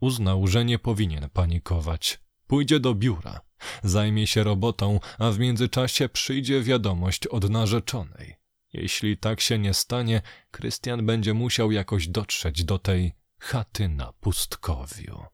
Uznał, 0.00 0.46
że 0.46 0.64
nie 0.64 0.78
powinien 0.78 1.28
panikować. 1.28 2.20
Pójdzie 2.46 2.80
do 2.80 2.94
biura, 2.94 3.40
zajmie 3.82 4.26
się 4.26 4.44
robotą, 4.44 5.00
a 5.18 5.30
w 5.30 5.38
międzyczasie 5.38 6.08
przyjdzie 6.08 6.62
wiadomość 6.62 7.26
od 7.26 7.50
narzeczonej. 7.50 8.36
Jeśli 8.72 9.18
tak 9.18 9.40
się 9.40 9.58
nie 9.58 9.74
stanie, 9.74 10.22
Krystian 10.50 11.06
będzie 11.06 11.34
musiał 11.34 11.72
jakoś 11.72 12.08
dotrzeć 12.08 12.64
do 12.64 12.78
tej 12.78 13.12
chaty 13.38 13.88
na 13.88 14.12
pustkowiu. 14.12 15.24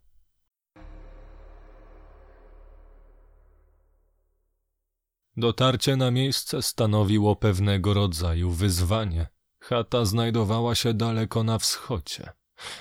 Dotarcie 5.36 5.96
na 5.96 6.10
miejsce 6.10 6.62
stanowiło 6.62 7.36
pewnego 7.36 7.94
rodzaju 7.94 8.50
wyzwanie. 8.50 9.26
Chata 9.60 10.04
znajdowała 10.04 10.74
się 10.74 10.94
daleko 10.94 11.44
na 11.44 11.58
wschodzie. 11.58 12.32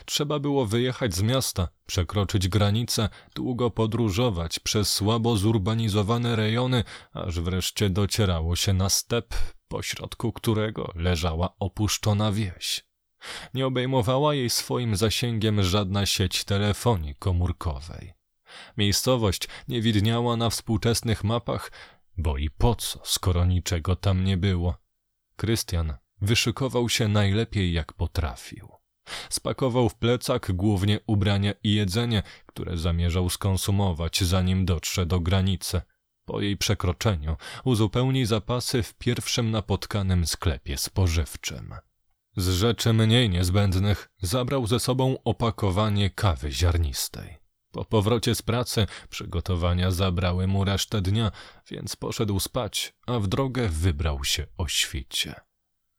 Trzeba 0.05 0.39
było 0.39 0.65
wyjechać 0.65 1.15
z 1.15 1.21
miasta, 1.21 1.67
przekroczyć 1.85 2.47
granicę, 2.47 3.09
długo 3.35 3.71
podróżować 3.71 4.59
przez 4.59 4.93
słabo 4.93 5.37
zurbanizowane 5.37 6.35
rejony, 6.35 6.83
aż 7.13 7.39
wreszcie 7.39 7.89
docierało 7.89 8.55
się 8.55 8.73
na 8.73 8.89
step, 8.89 9.33
pośrodku 9.67 10.33
którego 10.33 10.91
leżała 10.95 11.55
opuszczona 11.59 12.31
wieś. 12.31 12.85
Nie 13.53 13.65
obejmowała 13.67 14.35
jej 14.35 14.49
swoim 14.49 14.95
zasięgiem 14.95 15.63
żadna 15.63 16.05
sieć 16.05 16.43
telefonii 16.43 17.15
komórkowej. 17.15 18.13
Miejscowość 18.77 19.47
nie 19.67 19.81
widniała 19.81 20.37
na 20.37 20.49
współczesnych 20.49 21.23
mapach, 21.23 21.71
bo 22.17 22.37
i 22.37 22.49
po 22.49 22.75
co, 22.75 22.99
skoro 23.03 23.45
niczego 23.45 23.95
tam 23.95 24.23
nie 24.23 24.37
było. 24.37 24.75
Krystian 25.35 25.97
wyszykował 26.21 26.89
się 26.89 27.07
najlepiej 27.07 27.73
jak 27.73 27.93
potrafił. 27.93 28.80
Spakował 29.29 29.89
w 29.89 29.95
plecak 29.95 30.51
głównie 30.51 30.99
ubrania 31.07 31.53
i 31.63 31.73
jedzenie, 31.73 32.23
które 32.45 32.77
zamierzał 32.77 33.29
skonsumować, 33.29 34.23
zanim 34.23 34.65
dotrze 34.65 35.05
do 35.05 35.19
granicy. 35.19 35.81
Po 36.25 36.41
jej 36.41 36.57
przekroczeniu 36.57 37.35
uzupełni 37.63 38.25
zapasy 38.25 38.83
w 38.83 38.93
pierwszym 38.93 39.51
napotkanym 39.51 40.27
sklepie 40.27 40.77
spożywczym. 40.77 41.73
Z 42.37 42.49
rzeczy 42.49 42.93
mniej 42.93 43.29
niezbędnych 43.29 44.09
zabrał 44.21 44.67
ze 44.67 44.79
sobą 44.79 45.17
opakowanie 45.23 46.09
kawy 46.09 46.51
ziarnistej. 46.51 47.37
Po 47.71 47.85
powrocie 47.85 48.35
z 48.35 48.41
pracy 48.41 48.87
przygotowania 49.09 49.91
zabrały 49.91 50.47
mu 50.47 50.65
resztę 50.65 51.01
dnia, 51.01 51.31
więc 51.69 51.95
poszedł 51.95 52.39
spać, 52.39 52.93
a 53.07 53.19
w 53.19 53.27
drogę 53.27 53.69
wybrał 53.69 54.23
się 54.23 54.47
o 54.57 54.67
świcie. 54.67 55.35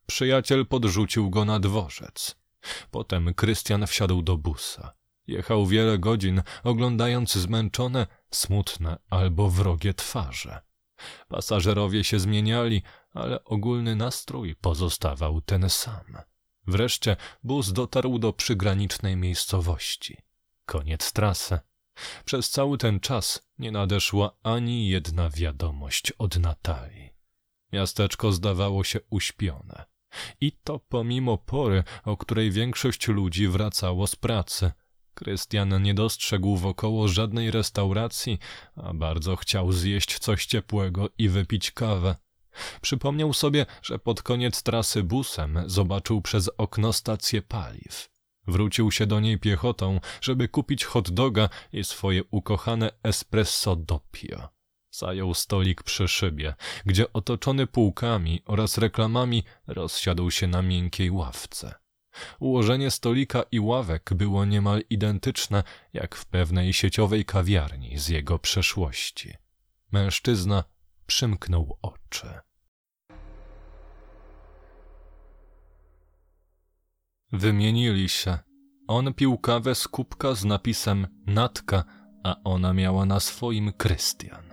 Przyjaciel 0.07 0.67
podrzucił 0.67 1.31
go 1.31 1.45
na 1.45 1.61
dworzec. 1.61 2.42
Potem 2.91 3.35
Krystian 3.35 3.87
wsiadł 3.87 4.23
do 4.23 4.39
busa. 4.39 4.93
Jechał 5.27 5.67
wiele 5.67 5.99
godzin, 5.99 6.43
oglądając 6.65 7.33
zmęczone, 7.33 8.07
smutne 8.31 8.99
albo 9.11 9.51
wrogie 9.51 9.95
twarze. 9.95 10.61
Pasażerowie 11.29 12.05
się 12.05 12.19
zmieniali, 12.19 12.83
ale 13.15 13.45
ogólny 13.45 13.97
nastrój 13.97 14.55
pozostawał 14.55 15.41
ten 15.41 15.71
sam. 15.71 16.17
Wreszcie 16.67 17.17
bus 17.45 17.73
dotarł 17.73 18.19
do 18.19 18.33
przygranicznej 18.33 19.17
miejscowości. 19.17 20.17
Koniec 20.67 21.13
trasy. 21.13 21.59
Przez 22.25 22.51
cały 22.51 22.79
ten 22.79 23.01
czas 23.01 23.49
nie 23.59 23.73
nadeszła 23.73 24.37
ani 24.43 24.89
jedna 24.89 25.31
wiadomość 25.31 26.13
od 26.13 26.37
Natalii. 26.37 27.11
Miasteczko 27.73 28.33
zdawało 28.33 28.85
się 28.85 29.01
uśpione. 29.11 29.92
I 30.41 30.53
to 30.53 30.79
pomimo 30.79 31.39
pory, 31.39 31.85
o 32.05 32.17
której 32.17 32.51
większość 32.51 33.09
ludzi 33.09 33.49
wracało 33.49 34.07
z 34.07 34.17
pracy. 34.17 34.73
Krystian 35.15 35.83
nie 35.83 35.95
dostrzegł 35.95 36.57
wokoło 36.57 37.09
żadnej 37.09 37.51
restauracji, 37.51 38.39
a 38.77 38.95
bardzo 38.95 39.37
chciał 39.37 39.73
zjeść 39.73 40.19
coś 40.19 40.47
ciepłego 40.47 41.09
i 41.19 41.29
wypić 41.29 41.71
kawę. 41.71 42.17
Przypomniał 42.81 43.33
sobie, 43.33 43.67
że 43.83 43.99
pod 43.99 44.23
koniec 44.23 44.63
trasy 44.63 45.03
busem 45.03 45.63
zobaczył 45.67 46.23
przez 46.23 46.51
okno 46.59 46.93
stację 46.93 47.43
paliw. 47.43 48.09
Wrócił 48.47 48.91
się 48.91 49.07
do 49.07 49.21
niej 49.21 49.39
piechotą, 49.39 50.01
żeby 50.21 50.49
kupić 50.49 50.85
hot 50.85 51.11
doga 51.11 51.49
i 51.73 51.85
swoje 51.85 52.23
ukochane 52.31 52.91
espresso 53.03 53.77
doppio. 53.77 54.49
Zajął 54.93 55.35
stolik 55.35 55.83
przy 55.83 56.09
szybie, 56.09 56.55
gdzie 56.87 57.13
otoczony 57.13 57.67
półkami 57.67 58.43
oraz 58.47 58.79
reklamami 58.79 59.45
rozsiadł 59.67 60.31
się 60.31 60.47
na 60.47 60.63
miękkiej 60.63 61.11
ławce. 61.11 61.75
Ułożenie 62.41 62.91
stolika 62.91 63.43
i 63.53 63.61
ławek 63.61 64.11
było 64.15 64.45
niemal 64.45 64.83
identyczne 64.91 65.63
jak 65.93 66.15
w 66.15 66.27
pewnej 66.27 66.73
sieciowej 66.73 67.25
kawiarni 67.25 67.99
z 67.99 68.09
jego 68.09 68.39
przeszłości. 68.39 69.35
Mężczyzna 69.93 70.65
przymknął 71.07 71.79
oczy. 71.83 72.27
Wymienili 77.33 78.09
się. 78.09 78.39
On 78.89 79.15
pił 79.15 79.39
kawę 79.39 79.75
z 79.75 79.89
kubka 79.89 80.35
z 80.35 80.45
napisem 80.45 81.07
Natka, 81.27 81.85
a 82.25 82.37
ona 82.45 82.73
miała 82.73 83.07
na 83.07 83.21
swoim 83.21 83.73
Krystian. 83.73 84.52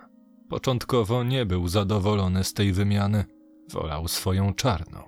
Początkowo 0.50 1.24
nie 1.24 1.46
był 1.46 1.68
zadowolony 1.68 2.44
z 2.44 2.54
tej 2.54 2.72
wymiany, 2.72 3.24
wolał 3.72 4.08
swoją 4.08 4.54
czarną. 4.54 5.02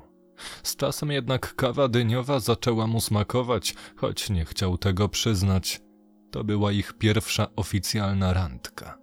Z 0.62 0.76
czasem 0.76 1.10
jednak 1.10 1.54
kawa 1.54 1.88
dyniowa 1.88 2.40
zaczęła 2.40 2.86
mu 2.86 3.00
smakować, 3.00 3.74
choć 3.96 4.30
nie 4.30 4.44
chciał 4.44 4.78
tego 4.78 5.08
przyznać. 5.08 5.80
To 6.30 6.44
była 6.44 6.72
ich 6.72 6.92
pierwsza 6.92 7.46
oficjalna 7.56 8.32
randka. 8.32 8.98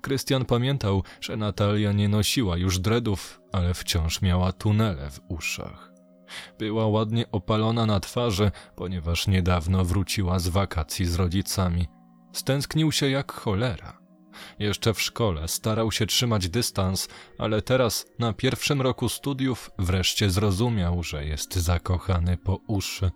Krystian 0.00 0.44
pamiętał, 0.44 1.02
że 1.20 1.36
Natalia 1.36 1.92
nie 1.92 2.08
nosiła 2.08 2.56
już 2.56 2.78
dreadów, 2.78 3.40
ale 3.52 3.74
wciąż 3.74 4.22
miała 4.22 4.52
tunele 4.52 5.10
w 5.10 5.20
uszach. 5.28 5.92
Była 6.58 6.86
ładnie 6.86 7.30
opalona 7.32 7.86
na 7.86 8.00
twarzy, 8.00 8.50
ponieważ 8.76 9.26
niedawno 9.26 9.84
wróciła 9.84 10.38
z 10.38 10.48
wakacji 10.48 11.06
z 11.06 11.14
rodzicami. 11.14 11.86
Stęsknił 12.32 12.92
się 12.92 13.10
jak 13.10 13.32
cholera. 13.32 14.01
Jeszcze 14.58 14.94
w 14.94 15.02
szkole 15.02 15.48
starał 15.48 15.92
się 15.92 16.06
trzymać 16.06 16.48
dystans, 16.48 17.08
ale 17.38 17.62
teraz, 17.62 18.06
na 18.18 18.32
pierwszym 18.32 18.82
roku 18.82 19.08
studiów, 19.08 19.70
wreszcie 19.78 20.30
zrozumiał, 20.30 21.02
że 21.02 21.26
jest 21.26 21.54
zakochany 21.54 22.36
po 22.36 22.58
uszy. 22.66 23.10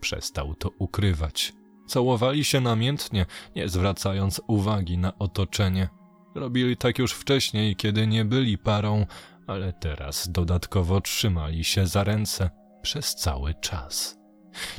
Przestał 0.00 0.54
to 0.54 0.70
ukrywać. 0.78 1.52
Całowali 1.86 2.44
się 2.44 2.60
namiętnie, 2.60 3.26
nie 3.56 3.68
zwracając 3.68 4.40
uwagi 4.48 4.98
na 4.98 5.18
otoczenie. 5.18 5.88
Robili 6.34 6.76
tak 6.76 6.98
już 6.98 7.12
wcześniej, 7.12 7.76
kiedy 7.76 8.06
nie 8.06 8.24
byli 8.24 8.58
parą, 8.58 9.06
ale 9.46 9.72
teraz 9.72 10.28
dodatkowo 10.32 11.00
trzymali 11.00 11.64
się 11.64 11.86
za 11.86 12.04
ręce 12.04 12.50
przez 12.82 13.14
cały 13.14 13.54
czas. 13.54 14.18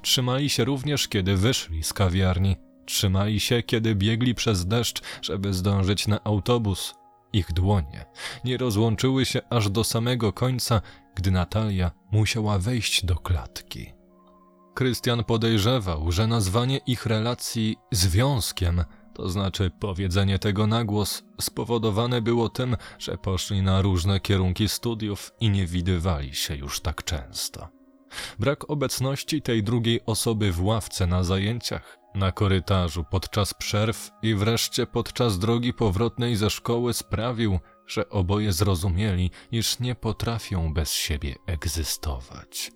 Trzymali 0.02 0.50
się 0.50 0.66
również, 0.66 1.08
kiedy 1.08 1.36
wyszli 1.36 1.84
z 1.84 1.94
kawiarni. 1.94 2.67
Trzymali 2.88 3.40
się, 3.40 3.64
kiedy 3.64 3.96
biegli 3.96 4.36
przez 4.36 4.66
deszcz, 4.66 5.02
żeby 5.22 5.54
zdążyć 5.54 6.08
na 6.08 6.24
autobus. 6.24 6.96
Ich 7.34 7.54
dłonie 7.54 8.06
nie 8.44 8.58
rozłączyły 8.58 9.26
się 9.26 9.42
aż 9.50 9.70
do 9.70 9.84
samego 9.84 10.34
końca, 10.34 10.82
gdy 11.16 11.32
Natalia 11.32 11.92
musiała 12.12 12.60
wejść 12.60 13.06
do 13.06 13.16
klatki. 13.16 13.94
Krystian 14.74 15.24
podejrzewał, 15.24 16.12
że 16.12 16.28
nazwanie 16.28 16.78
ich 16.78 17.06
relacji 17.06 17.78
związkiem, 17.92 18.84
to 19.14 19.30
znaczy 19.30 19.72
powiedzenie 19.80 20.40
tego 20.40 20.68
na 20.68 20.84
głos, 20.84 21.24
spowodowane 21.42 22.22
było 22.22 22.50
tym, 22.50 22.78
że 23.00 23.18
poszli 23.18 23.62
na 23.62 23.82
różne 23.82 24.20
kierunki 24.20 24.70
studiów 24.70 25.32
i 25.40 25.50
nie 25.50 25.66
widywali 25.66 26.36
się 26.36 26.56
już 26.56 26.80
tak 26.80 27.04
często. 27.04 27.68
Brak 28.40 28.70
obecności 28.70 29.42
tej 29.42 29.64
drugiej 29.64 30.02
osoby 30.06 30.52
w 30.52 30.64
ławce 30.64 31.08
na 31.08 31.24
zajęciach, 31.24 31.98
na 32.18 32.32
korytarzu 32.32 33.04
podczas 33.04 33.54
przerw 33.54 34.12
i 34.22 34.36
wreszcie 34.36 34.86
podczas 34.88 35.40
drogi 35.40 35.74
powrotnej 35.74 36.36
ze 36.36 36.50
szkoły 36.50 36.94
sprawił, 36.94 37.60
że 37.88 38.10
oboje 38.10 38.54
zrozumieli, 38.54 39.32
iż 39.52 39.80
nie 39.80 39.96
potrafią 39.96 40.74
bez 40.74 40.94
siebie 40.94 41.36
egzystować. 41.46 42.72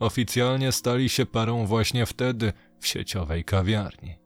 Oficjalnie 0.00 0.72
stali 0.72 1.08
się 1.08 1.26
parą 1.26 1.66
właśnie 1.66 2.06
wtedy 2.06 2.52
w 2.80 2.86
sieciowej 2.86 3.44
kawiarni. 3.44 4.18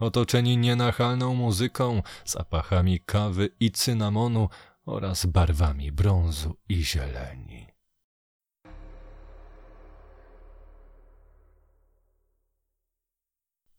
Otoczeni 0.00 0.56
nienachalną 0.56 1.34
muzyką, 1.34 2.02
zapachami 2.24 3.00
kawy 3.00 3.48
i 3.60 3.70
cynamonu 3.70 4.48
oraz 4.86 5.26
barwami 5.26 5.92
brązu 5.92 6.56
i 6.68 6.84
zieleni. 6.84 7.47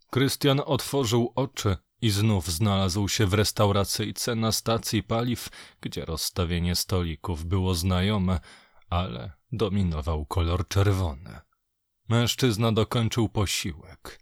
Krystian 0.10 0.62
otworzył 0.66 1.32
oczy 1.36 1.78
i 2.02 2.10
znów 2.10 2.48
znalazł 2.48 3.08
się 3.08 3.26
w 3.26 3.34
restauracyjce 3.34 4.36
na 4.36 4.52
stacji 4.52 5.04
paliw, 5.04 5.50
gdzie 5.82 6.06
rozstawienie 6.06 6.76
stolików 6.76 7.46
było 7.46 7.76
znajome, 7.76 8.40
ale 8.90 9.32
dominował 9.52 10.26
kolor 10.26 10.68
czerwony. 10.68 11.40
Mężczyzna 12.10 12.72
dokończył 12.72 13.30
posiłek. 13.30 14.20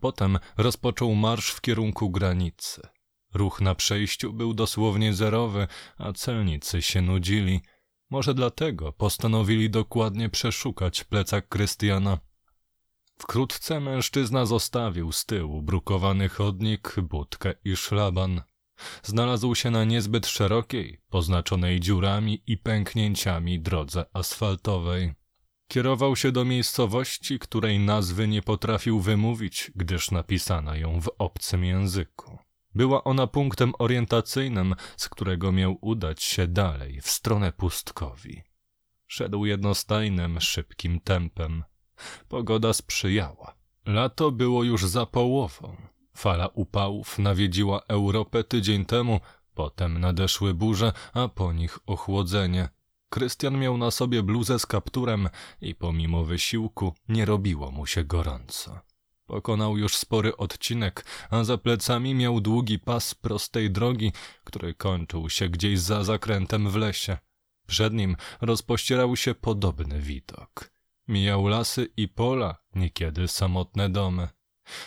Potem 0.00 0.38
rozpoczął 0.56 1.14
marsz 1.14 1.50
w 1.50 1.60
kierunku 1.60 2.10
granicy. 2.10 2.82
Ruch 3.34 3.60
na 3.60 3.74
przejściu 3.74 4.32
był 4.32 4.54
dosłownie 4.54 5.14
zerowy, 5.14 5.68
a 5.98 6.12
celnicy 6.12 6.82
się 6.82 7.02
nudzili. 7.02 7.60
Może 8.10 8.34
dlatego 8.34 8.92
postanowili 8.92 9.70
dokładnie 9.70 10.28
przeszukać 10.28 11.04
plecak 11.04 11.48
Krystiana 11.48 12.18
Wkrótce 13.18 13.80
mężczyzna 13.80 14.46
zostawił 14.46 15.12
z 15.12 15.26
tyłu 15.26 15.62
brukowany 15.62 16.28
chodnik, 16.28 16.96
budkę 17.02 17.54
i 17.64 17.76
szlaban. 17.76 18.42
Znalazł 19.02 19.54
się 19.54 19.70
na 19.70 19.84
niezbyt 19.84 20.26
szerokiej, 20.26 21.00
poznaczonej 21.10 21.80
dziurami 21.80 22.42
i 22.46 22.58
pęknięciami 22.58 23.60
drodze 23.60 24.04
asfaltowej. 24.12 25.14
Kierował 25.68 26.16
się 26.16 26.32
do 26.32 26.44
miejscowości, 26.44 27.38
której 27.38 27.78
nazwy 27.78 28.28
nie 28.28 28.42
potrafił 28.42 29.00
wymówić, 29.00 29.72
gdyż 29.74 30.10
napisano 30.10 30.74
ją 30.74 31.00
w 31.00 31.10
obcym 31.18 31.64
języku. 31.64 32.38
Była 32.74 33.04
ona 33.04 33.26
punktem 33.26 33.72
orientacyjnym, 33.78 34.74
z 34.96 35.08
którego 35.08 35.52
miał 35.52 35.78
udać 35.80 36.22
się 36.22 36.46
dalej, 36.46 37.00
w 37.00 37.10
stronę 37.10 37.52
pustkowi. 37.52 38.42
Szedł 39.06 39.44
jednostajnym, 39.44 40.40
szybkim 40.40 41.00
tempem. 41.00 41.64
Pogoda 42.28 42.72
sprzyjała. 42.72 43.54
Lato 43.86 44.30
było 44.30 44.64
już 44.64 44.86
za 44.86 45.06
połową. 45.06 45.76
Fala 46.16 46.48
upałów 46.48 47.18
nawiedziła 47.18 47.80
Europę 47.88 48.44
tydzień 48.44 48.84
temu, 48.84 49.20
potem 49.54 49.98
nadeszły 49.98 50.54
burze, 50.54 50.92
a 51.12 51.28
po 51.28 51.52
nich 51.52 51.78
ochłodzenie. 51.86 52.68
Krystian 53.08 53.58
miał 53.58 53.76
na 53.76 53.90
sobie 53.90 54.22
bluzę 54.22 54.58
z 54.58 54.66
kapturem 54.66 55.28
i 55.60 55.74
pomimo 55.74 56.24
wysiłku 56.24 56.94
nie 57.08 57.24
robiło 57.24 57.70
mu 57.70 57.86
się 57.86 58.04
gorąco. 58.04 58.80
Pokonał 59.26 59.76
już 59.78 59.96
spory 59.96 60.36
odcinek, 60.36 61.04
a 61.30 61.44
za 61.44 61.58
plecami 61.58 62.14
miał 62.14 62.40
długi 62.40 62.78
pas 62.78 63.14
prostej 63.14 63.70
drogi, 63.70 64.12
który 64.44 64.74
kończył 64.74 65.30
się 65.30 65.48
gdzieś 65.48 65.80
za 65.80 66.04
zakrętem 66.04 66.70
w 66.70 66.76
lesie. 66.76 67.18
Przed 67.66 67.94
nim 67.94 68.16
rozpościerał 68.40 69.16
się 69.16 69.34
podobny 69.34 70.00
widok. 70.00 70.73
Mijał 71.08 71.46
lasy 71.46 71.88
i 71.96 72.08
pola, 72.08 72.56
niekiedy 72.74 73.28
samotne 73.28 73.90
domy. 73.90 74.28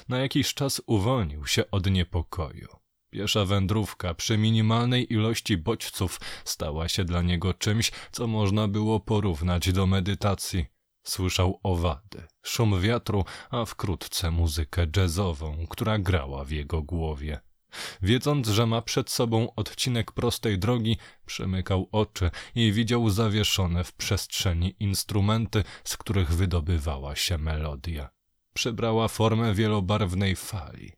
Na 0.09 0.17
jakiś 0.17 0.53
czas 0.53 0.81
uwolnił 0.87 1.45
się 1.45 1.71
od 1.71 1.91
niepokoju. 1.91 2.67
Piesza 3.09 3.45
wędrówka 3.45 4.13
przy 4.13 4.37
minimalnej 4.37 5.13
ilości 5.13 5.57
bodźców 5.57 6.19
stała 6.45 6.87
się 6.87 7.05
dla 7.05 7.21
niego 7.21 7.53
czymś, 7.53 7.91
co 8.11 8.27
można 8.27 8.67
było 8.67 8.99
porównać 8.99 9.71
do 9.71 9.87
medytacji. 9.87 10.65
Słyszał 11.03 11.59
owady, 11.63 12.23
szum 12.45 12.81
wiatru, 12.81 13.25
a 13.49 13.65
wkrótce 13.65 14.31
muzykę 14.31 14.87
jazzową, 14.97 15.67
która 15.69 15.99
grała 15.99 16.43
w 16.43 16.51
jego 16.51 16.81
głowie. 16.81 17.39
Wiedząc, 18.01 18.47
że 18.47 18.65
ma 18.65 18.81
przed 18.81 19.09
sobą 19.09 19.47
odcinek 19.55 20.11
prostej 20.11 20.59
drogi, 20.59 20.97
przemykał 21.25 21.89
oczy 21.91 22.31
i 22.55 22.71
widział 22.71 23.09
zawieszone 23.09 23.83
w 23.83 23.93
przestrzeni 23.93 24.75
instrumenty, 24.79 25.63
z 25.83 25.97
których 25.97 26.33
wydobywała 26.33 27.15
się 27.15 27.37
melodia. 27.37 28.09
Przybrała 28.53 29.07
formę 29.07 29.53
wielobarwnej 29.53 30.35
fali. 30.35 30.93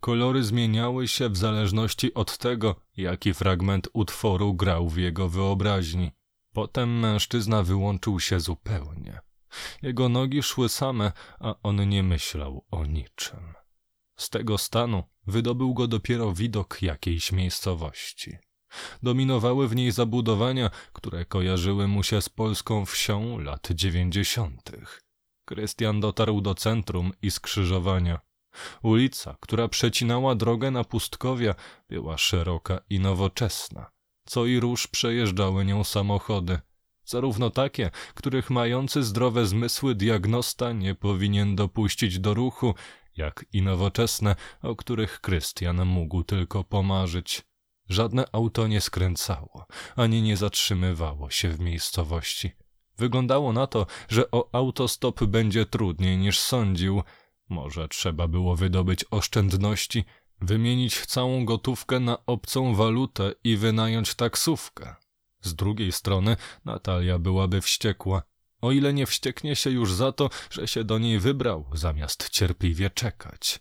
Kolory 0.00 0.44
zmieniały 0.44 1.08
się 1.08 1.28
w 1.28 1.36
zależności 1.36 2.14
od 2.14 2.38
tego, 2.38 2.76
jaki 2.96 3.34
fragment 3.34 3.88
utworu 3.92 4.54
grał 4.54 4.88
w 4.88 4.96
jego 4.96 5.28
wyobraźni. 5.28 6.12
Potem 6.52 6.98
mężczyzna 6.98 7.62
wyłączył 7.62 8.20
się 8.20 8.40
zupełnie. 8.40 9.20
Jego 9.82 10.08
nogi 10.08 10.42
szły 10.42 10.68
same, 10.68 11.12
a 11.40 11.54
on 11.62 11.88
nie 11.88 12.02
myślał 12.02 12.64
o 12.70 12.84
niczym. 12.84 13.55
Z 14.16 14.30
tego 14.30 14.58
stanu 14.58 15.02
wydobył 15.26 15.74
go 15.74 15.86
dopiero 15.86 16.32
widok 16.32 16.82
jakiejś 16.82 17.32
miejscowości. 17.32 18.38
Dominowały 19.02 19.68
w 19.68 19.76
niej 19.76 19.92
zabudowania, 19.92 20.70
które 20.92 21.24
kojarzyły 21.24 21.88
mu 21.88 22.02
się 22.02 22.22
z 22.22 22.28
polską 22.28 22.86
wsią 22.86 23.38
lat 23.38 23.68
dziewięćdziesiątych. 23.70 25.02
Krystian 25.44 26.00
dotarł 26.00 26.40
do 26.40 26.54
centrum 26.54 27.12
i 27.22 27.30
skrzyżowania. 27.30 28.20
Ulica, 28.82 29.36
która 29.40 29.68
przecinała 29.68 30.34
drogę 30.34 30.70
na 30.70 30.84
pustkowia, 30.84 31.54
była 31.88 32.18
szeroka 32.18 32.80
i 32.90 33.00
nowoczesna. 33.00 33.90
Co 34.26 34.46
i 34.46 34.60
róż 34.60 34.86
przejeżdżały 34.86 35.64
nią 35.64 35.84
samochody. 35.84 36.58
Zarówno 37.04 37.50
takie, 37.50 37.90
których 38.14 38.50
mający 38.50 39.02
zdrowe 39.02 39.46
zmysły 39.46 39.94
diagnosta 39.94 40.72
nie 40.72 40.94
powinien 40.94 41.56
dopuścić 41.56 42.18
do 42.18 42.34
ruchu, 42.34 42.74
jak 43.16 43.44
i 43.52 43.62
nowoczesne, 43.62 44.36
o 44.62 44.76
których 44.76 45.20
Krystian 45.20 45.84
mógł 45.84 46.24
tylko 46.24 46.64
pomarzyć. 46.64 47.42
Żadne 47.88 48.24
auto 48.32 48.66
nie 48.66 48.80
skręcało, 48.80 49.66
ani 49.96 50.22
nie 50.22 50.36
zatrzymywało 50.36 51.30
się 51.30 51.48
w 51.48 51.60
miejscowości. 51.60 52.52
Wyglądało 52.98 53.52
na 53.52 53.66
to, 53.66 53.86
że 54.08 54.30
o 54.30 54.48
autostop 54.52 55.24
będzie 55.24 55.66
trudniej 55.66 56.18
niż 56.18 56.40
sądził. 56.40 57.02
Może 57.48 57.88
trzeba 57.88 58.28
było 58.28 58.56
wydobyć 58.56 59.04
oszczędności, 59.10 60.04
wymienić 60.40 61.06
całą 61.06 61.44
gotówkę 61.44 62.00
na 62.00 62.26
obcą 62.26 62.74
walutę 62.74 63.32
i 63.44 63.56
wynająć 63.56 64.14
taksówkę. 64.14 64.94
Z 65.40 65.54
drugiej 65.54 65.92
strony 65.92 66.36
Natalia 66.64 67.18
byłaby 67.18 67.60
wściekła 67.60 68.22
o 68.60 68.72
ile 68.72 68.92
nie 68.92 69.06
wścieknie 69.06 69.56
się 69.56 69.70
już 69.70 69.92
za 69.92 70.12
to, 70.12 70.30
że 70.50 70.68
się 70.68 70.84
do 70.84 70.98
niej 70.98 71.18
wybrał, 71.18 71.70
zamiast 71.74 72.30
cierpliwie 72.30 72.90
czekać. 72.90 73.60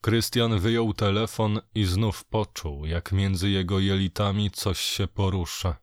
Krystian 0.00 0.58
wyjął 0.58 0.94
telefon 0.94 1.60
i 1.74 1.84
znów 1.84 2.24
poczuł, 2.24 2.86
jak 2.86 3.12
między 3.12 3.50
jego 3.50 3.80
jelitami 3.80 4.50
coś 4.50 4.80
się 4.80 5.08
porusza. 5.08 5.76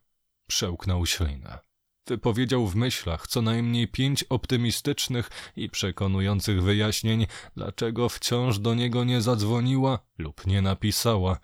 Przełknął 0.46 1.06
ślinę. 1.06 1.58
Wypowiedział 2.06 2.66
w 2.66 2.76
myślach 2.76 3.26
co 3.26 3.42
najmniej 3.42 3.88
pięć 3.88 4.24
optymistycznych 4.24 5.30
i 5.56 5.70
przekonujących 5.70 6.62
wyjaśnień, 6.62 7.26
dlaczego 7.56 8.08
wciąż 8.08 8.58
do 8.58 8.74
niego 8.74 9.04
nie 9.04 9.22
zadzwoniła 9.22 9.98
lub 10.18 10.46
nie 10.46 10.62
napisała. 10.62 11.38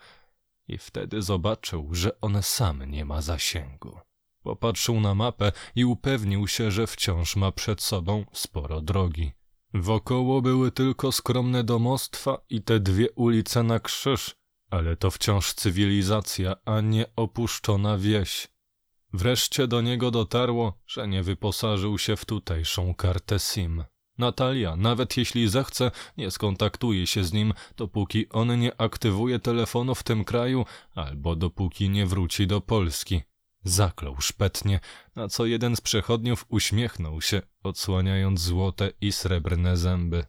I 0.68 0.78
wtedy 0.78 1.22
zobaczył, 1.22 1.94
że 1.94 2.20
on 2.20 2.42
sam 2.42 2.90
nie 2.90 3.04
ma 3.04 3.22
zasięgu. 3.22 3.98
Popatrzył 4.42 5.00
na 5.00 5.14
mapę 5.14 5.52
i 5.76 5.84
upewnił 5.84 6.48
się, 6.48 6.70
że 6.70 6.86
wciąż 6.86 7.36
ma 7.36 7.52
przed 7.52 7.82
sobą 7.82 8.24
sporo 8.32 8.80
drogi. 8.80 9.32
Wokoło 9.74 10.42
były 10.42 10.70
tylko 10.70 11.12
skromne 11.12 11.64
domostwa 11.64 12.38
i 12.50 12.62
te 12.62 12.80
dwie 12.80 13.10
ulice 13.10 13.62
na 13.62 13.80
krzyż, 13.80 14.34
ale 14.70 14.96
to 14.96 15.10
wciąż 15.10 15.54
cywilizacja, 15.54 16.56
a 16.64 16.80
nie 16.80 17.06
opuszczona 17.16 17.98
wieś. 17.98 18.48
Wreszcie 19.12 19.66
do 19.66 19.80
niego 19.80 20.10
dotarło, 20.10 20.78
że 20.86 21.08
nie 21.08 21.22
wyposażył 21.22 21.98
się 21.98 22.16
w 22.16 22.24
tutejszą 22.24 22.94
kartę 22.94 23.38
SIM. 23.38 23.84
Natalia, 24.18 24.76
nawet 24.76 25.16
jeśli 25.16 25.48
zechce, 25.48 25.90
nie 26.16 26.30
skontaktuje 26.30 27.06
się 27.06 27.24
z 27.24 27.32
nim, 27.32 27.54
dopóki 27.76 28.28
on 28.28 28.60
nie 28.60 28.80
aktywuje 28.80 29.38
telefonu 29.38 29.94
w 29.94 30.02
tym 30.02 30.24
kraju 30.24 30.64
albo 30.94 31.36
dopóki 31.36 31.90
nie 31.90 32.06
wróci 32.06 32.46
do 32.46 32.60
Polski. 32.60 33.22
Zaklął 33.64 34.20
szpetnie, 34.20 34.80
na 35.16 35.28
co 35.28 35.46
jeden 35.46 35.76
z 35.76 35.80
przechodniów 35.80 36.46
uśmiechnął 36.48 37.20
się, 37.20 37.42
odsłaniając 37.62 38.40
złote 38.40 38.90
i 39.00 39.12
srebrne 39.12 39.76
zęby. 39.76 40.24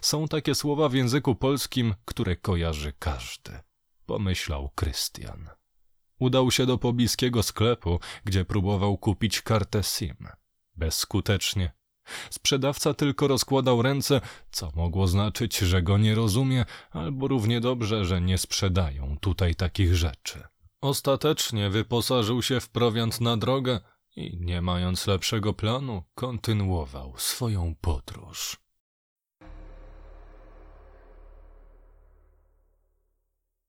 Są 0.00 0.28
takie 0.28 0.54
słowa 0.54 0.88
w 0.88 0.94
języku 0.94 1.34
polskim, 1.34 1.94
które 2.04 2.36
kojarzy 2.36 2.92
każdy. 2.98 3.52
Pomyślał 4.06 4.70
Krystian. 4.74 5.50
Udał 6.18 6.50
się 6.50 6.66
do 6.66 6.78
pobliskiego 6.78 7.42
sklepu, 7.42 8.00
gdzie 8.24 8.44
próbował 8.44 8.98
kupić 8.98 9.42
kartę 9.42 9.82
SIM. 9.82 10.16
Bezskutecznie. 10.76 11.72
Sprzedawca 12.30 12.94
tylko 12.94 13.28
rozkładał 13.28 13.82
ręce, 13.82 14.20
co 14.50 14.70
mogło 14.74 15.06
znaczyć, 15.06 15.58
że 15.58 15.82
go 15.82 15.98
nie 15.98 16.14
rozumie, 16.14 16.64
albo 16.90 17.28
równie 17.28 17.60
dobrze, 17.60 18.04
że 18.04 18.20
nie 18.20 18.38
sprzedają 18.38 19.16
tutaj 19.20 19.54
takich 19.54 19.94
rzeczy. 19.94 20.42
Ostatecznie 20.84 21.70
wyposażył 21.70 22.42
się 22.42 22.60
w 22.60 22.68
prowiant 22.68 23.20
na 23.20 23.36
drogę 23.36 23.80
i, 24.16 24.38
nie 24.40 24.62
mając 24.62 25.06
lepszego 25.06 25.52
planu, 25.52 26.02
kontynuował 26.14 27.14
swoją 27.16 27.74
podróż. 27.80 28.56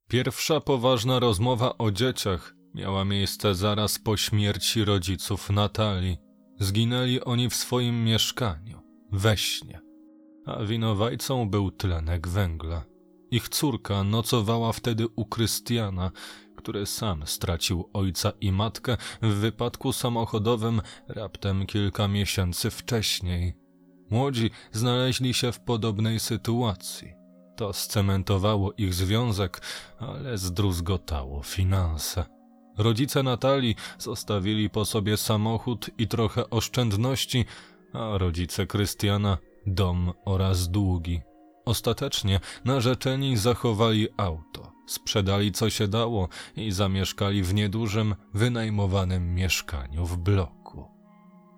Pierwsza 0.08 0.60
poważna 0.60 1.20
rozmowa 1.20 1.78
o 1.78 1.92
dzieciach 1.92 2.56
miała 2.74 3.06
miejsce 3.06 3.56
zaraz 3.56 4.00
po 4.00 4.18
śmierci 4.18 4.86
rodziców 4.86 5.50
Natalii. 5.50 6.18
Zginęli 6.60 7.22
oni 7.22 7.50
w 7.50 7.56
swoim 7.56 8.04
mieszkaniu, 8.04 8.82
we 9.12 9.38
śnie, 9.38 9.82
a 10.46 10.64
winowajcą 10.64 11.50
był 11.50 11.72
tlenek 11.72 12.28
węgla. 12.28 12.86
Ich 13.32 13.50
córka 13.50 14.04
nocowała 14.04 14.74
wtedy 14.74 15.08
u 15.08 15.26
Krystiana, 15.26 16.12
który 16.66 16.86
sam 16.86 17.28
stracił 17.28 17.90
ojca 17.94 18.32
i 18.42 18.52
matkę 18.52 18.98
w 19.22 19.28
wypadku 19.28 19.94
samochodowym 19.94 20.82
raptem 21.08 21.66
kilka 21.66 22.08
miesięcy 22.08 22.72
wcześniej. 22.72 23.54
Młodzi 24.10 24.50
znaleźli 24.72 25.34
się 25.34 25.52
w 25.52 25.60
podobnej 25.60 26.20
sytuacji. 26.20 27.14
To 27.58 27.74
scementowało 27.74 28.74
ich 28.78 28.94
związek, 28.94 29.62
ale 30.00 30.38
zdruzgotało 30.38 31.44
finanse. 31.44 32.26
Rodzice 32.78 33.24
Natalii 33.24 33.76
zostawili 33.98 34.70
po 34.70 34.86
sobie 34.86 35.18
samochód 35.18 35.90
i 35.98 36.08
trochę 36.08 36.50
oszczędności, 36.50 37.46
a 37.94 38.18
rodzice 38.18 38.68
Krystiana 38.68 39.38
dom 39.66 40.14
oraz 40.26 40.70
długi. 40.70 41.22
Ostatecznie 41.66 42.40
narzeczeni 42.66 43.38
zachowali 43.38 44.08
auto, 44.18 44.75
sprzedali 44.88 45.52
co 45.52 45.70
się 45.70 45.88
dało 45.88 46.30
i 46.56 46.72
zamieszkali 46.72 47.44
w 47.44 47.54
niedużym, 47.54 48.16
wynajmowanym 48.34 49.36
mieszkaniu 49.36 50.06
w 50.06 50.18
bloku. 50.18 50.86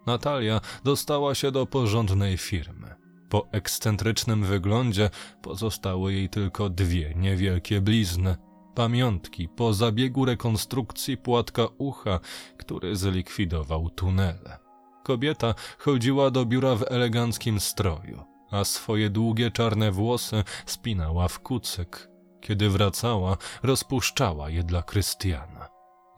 Natalia 0.05 0.61
dostała 0.83 1.35
się 1.35 1.51
do 1.51 1.65
porządnej 1.65 2.37
firmy. 2.37 2.95
Po 3.29 3.47
ekscentrycznym 3.51 4.43
wyglądzie 4.43 5.09
pozostały 5.41 6.13
jej 6.13 6.29
tylko 6.29 6.69
dwie 6.69 7.13
niewielkie 7.15 7.81
blizny. 7.81 8.35
Pamiątki 8.75 9.49
po 9.49 9.73
zabiegu 9.73 10.25
rekonstrukcji 10.25 11.17
płatka 11.17 11.67
ucha, 11.77 12.19
który 12.57 12.95
zlikwidował 12.95 13.89
tunele. 13.89 14.57
Kobieta 15.03 15.55
chodziła 15.77 16.31
do 16.31 16.45
biura 16.45 16.75
w 16.75 16.83
eleganckim 16.91 17.59
stroju 17.59 18.37
a 18.51 18.63
swoje 18.63 19.09
długie 19.09 19.51
czarne 19.51 19.91
włosy 19.91 20.43
spinała 20.65 21.27
w 21.27 21.39
kucyk. 21.39 22.09
Kiedy 22.41 22.69
wracała, 22.69 23.38
rozpuszczała 23.63 24.50
je 24.50 24.63
dla 24.63 24.84
Krystiana. 24.84 25.69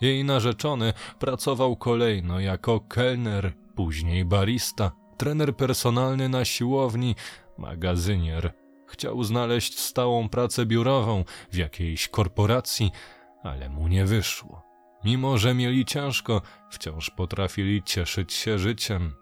Jej 0.02 0.24
narzeczony 0.24 0.94
pracował 1.20 1.76
kolejno 1.76 2.40
jako 2.40 2.80
kelner, 2.80 3.54
później 3.76 4.26
barista, 4.26 4.92
trener 5.18 5.56
personalny 5.56 6.30
na 6.30 6.46
siłowni, 6.46 7.16
magazynier. 7.58 8.54
Chciał 8.88 9.24
znaleźć 9.24 9.80
stałą 9.80 10.30
pracę 10.30 10.66
biurową 10.66 11.24
w 11.52 11.56
jakiejś 11.56 12.08
korporacji, 12.08 12.92
ale 13.44 13.70
mu 13.70 13.88
nie 13.88 14.06
wyszło. 14.06 14.70
Mimo, 15.04 15.38
że 15.38 15.54
mieli 15.54 15.86
ciężko, 15.86 16.42
wciąż 16.70 17.10
potrafili 17.10 17.84
cieszyć 17.84 18.34
się 18.34 18.60
życiem. 18.60 19.16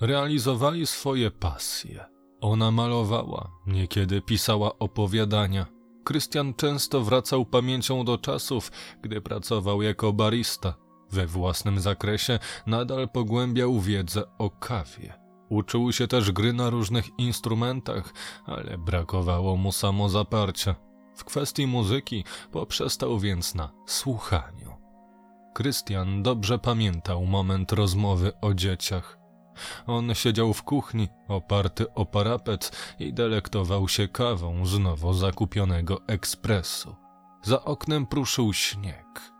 Realizowali 0.00 0.86
swoje 0.86 1.30
pasje. 1.30 2.04
Ona 2.40 2.70
malowała, 2.70 3.50
niekiedy 3.66 4.20
pisała 4.20 4.78
opowiadania. 4.78 5.66
Krystian 6.04 6.54
często 6.54 7.00
wracał 7.00 7.44
pamięcią 7.44 8.04
do 8.04 8.18
czasów, 8.18 8.72
gdy 9.02 9.20
pracował 9.20 9.82
jako 9.82 10.12
barista. 10.12 10.74
We 11.10 11.26
własnym 11.26 11.80
zakresie 11.80 12.38
nadal 12.66 13.08
pogłębiał 13.08 13.80
wiedzę 13.80 14.22
o 14.38 14.50
kawie. 14.50 15.14
Uczył 15.48 15.92
się 15.92 16.08
też 16.08 16.32
gry 16.32 16.52
na 16.52 16.70
różnych 16.70 17.18
instrumentach, 17.18 18.14
ale 18.46 18.78
brakowało 18.78 19.56
mu 19.56 19.72
samozaparcia. 19.72 20.74
W 21.14 21.24
kwestii 21.24 21.66
muzyki 21.66 22.24
poprzestał 22.52 23.18
więc 23.18 23.54
na 23.54 23.72
słuchaniu. 23.86 24.76
Krystian 25.54 26.22
dobrze 26.22 26.58
pamiętał 26.58 27.26
moment 27.26 27.72
rozmowy 27.72 28.32
o 28.40 28.54
dzieciach. 28.54 29.21
On 29.86 30.14
siedział 30.14 30.52
w 30.52 30.62
kuchni, 30.62 31.08
oparty 31.28 31.94
o 31.94 32.06
parapet 32.06 32.72
i 32.98 33.12
delektował 33.12 33.88
się 33.88 34.08
kawą 34.08 34.66
z 34.66 34.78
nowo 34.78 35.14
zakupionego 35.14 36.00
ekspresu. 36.06 36.96
Za 37.42 37.64
oknem 37.64 38.06
pruszył 38.06 38.52
śnieg. 38.52 39.32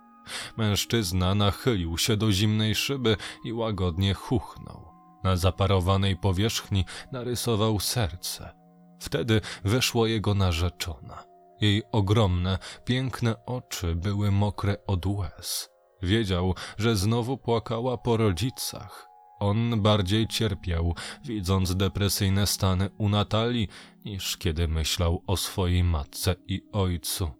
Mężczyzna 0.57 1.35
nachylił 1.35 1.99
się 1.99 2.17
do 2.17 2.33
zimnej 2.33 2.75
szyby 2.75 3.17
i 3.45 3.53
łagodnie 3.53 4.15
chuchnął. 4.15 4.93
Na 5.25 5.37
zaparowanej 5.37 6.17
powierzchni 6.17 6.85
narysował 7.13 7.81
serce. 7.81 8.53
Wtedy 9.01 9.41
weszło 9.65 10.07
jego 10.07 10.35
narzeczona. 10.35 11.25
Jej 11.61 11.83
ogromne, 11.93 12.59
piękne 12.85 13.47
oczy 13.47 13.95
były 13.95 14.31
mokre 14.31 14.77
od 14.87 15.07
łez. 15.07 15.71
Wiedział, 16.03 16.55
że 16.79 16.97
znowu 16.97 17.39
płakała 17.39 17.99
po 17.99 18.17
rodzicach. 18.17 19.12
On 19.43 19.81
bardziej 19.81 20.27
cierpiał, 20.27 20.95
widząc 21.25 21.77
depresyjne 21.77 22.47
stany 22.47 22.91
u 22.99 23.09
Natalii, 23.09 23.69
niż 24.05 24.37
kiedy 24.37 24.69
myślał 24.69 25.23
o 25.27 25.37
swojej 25.37 25.85
matce 25.85 26.35
i 26.49 26.63
ojcu. 26.73 27.31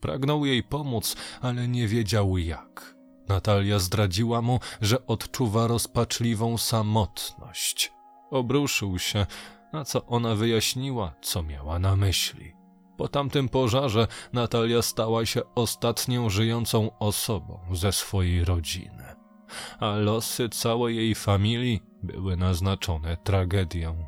Pragnął 0.00 0.44
jej 0.44 0.62
pomóc, 0.62 1.16
ale 1.40 1.68
nie 1.68 1.88
wiedział 1.88 2.38
jak. 2.38 2.94
Natalia 3.28 3.78
zdradziła 3.78 4.42
mu, 4.42 4.60
że 4.80 5.06
odczuwa 5.06 5.66
rozpaczliwą 5.66 6.58
samotność. 6.58 7.92
Obruszył 8.30 8.98
się, 8.98 9.26
na 9.72 9.84
co 9.84 10.06
ona 10.06 10.34
wyjaśniła, 10.34 11.14
co 11.22 11.42
miała 11.42 11.78
na 11.78 11.96
myśli. 11.96 12.52
Po 12.96 13.08
tamtym 13.08 13.48
pożarze 13.48 14.06
Natalia 14.32 14.82
stała 14.82 15.26
się 15.26 15.40
ostatnią 15.54 16.30
żyjącą 16.30 16.98
osobą 16.98 17.60
ze 17.72 17.92
swojej 17.92 18.44
rodziny, 18.44 19.17
a 19.80 19.96
losy 19.96 20.48
całej 20.48 20.96
jej 20.96 21.14
familii 21.14 21.80
były 22.02 22.36
naznaczone 22.36 23.16
tragedią. 23.16 24.06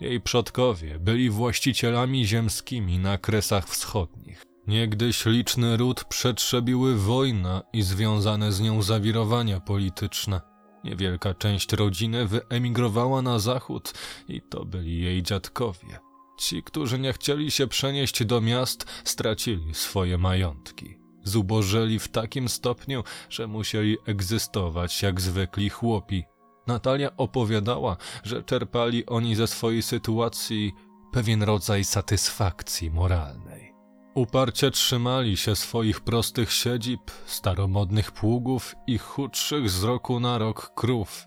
Jej 0.00 0.20
przodkowie 0.20 0.98
byli 0.98 1.30
właścicielami 1.30 2.26
ziemskimi 2.26 2.98
na 2.98 3.18
kresach 3.18 3.68
wschodnich. 3.68 4.42
Niegdyś 4.66 5.26
liczny 5.26 5.76
ród 5.76 6.04
przetrzebiły 6.04 6.96
wojna 6.96 7.62
i 7.72 7.82
związane 7.82 8.52
z 8.52 8.60
nią 8.60 8.82
zawirowania 8.82 9.60
polityczne. 9.60 10.40
Niewielka 10.84 11.34
część 11.34 11.72
rodziny 11.72 12.26
wyemigrowała 12.26 13.22
na 13.22 13.38
zachód 13.38 13.94
i 14.28 14.40
to 14.50 14.64
byli 14.64 15.02
jej 15.02 15.22
dziadkowie. 15.22 15.98
Ci, 16.38 16.62
którzy 16.62 16.98
nie 16.98 17.12
chcieli 17.12 17.50
się 17.50 17.66
przenieść 17.66 18.24
do 18.24 18.40
miast, 18.40 18.86
stracili 19.04 19.74
swoje 19.74 20.18
majątki. 20.18 21.03
Zubożeli 21.24 21.98
w 21.98 22.08
takim 22.08 22.48
stopniu, 22.48 23.04
że 23.28 23.46
musieli 23.46 23.96
egzystować 24.06 25.02
jak 25.02 25.20
zwykli 25.20 25.70
chłopi. 25.70 26.24
Natalia 26.66 27.16
opowiadała, 27.16 27.96
że 28.24 28.42
czerpali 28.42 29.06
oni 29.06 29.34
ze 29.34 29.46
swojej 29.46 29.82
sytuacji 29.82 30.72
pewien 31.12 31.42
rodzaj 31.42 31.84
satysfakcji 31.84 32.90
moralnej. 32.90 33.74
Uparcie 34.14 34.70
trzymali 34.70 35.36
się 35.36 35.56
swoich 35.56 36.00
prostych 36.00 36.52
siedzib, 36.52 37.00
staromodnych 37.26 38.12
pługów 38.12 38.74
i 38.86 38.98
chudszych 38.98 39.70
z 39.70 39.84
roku 39.84 40.20
na 40.20 40.38
rok 40.38 40.72
krów. 40.74 41.26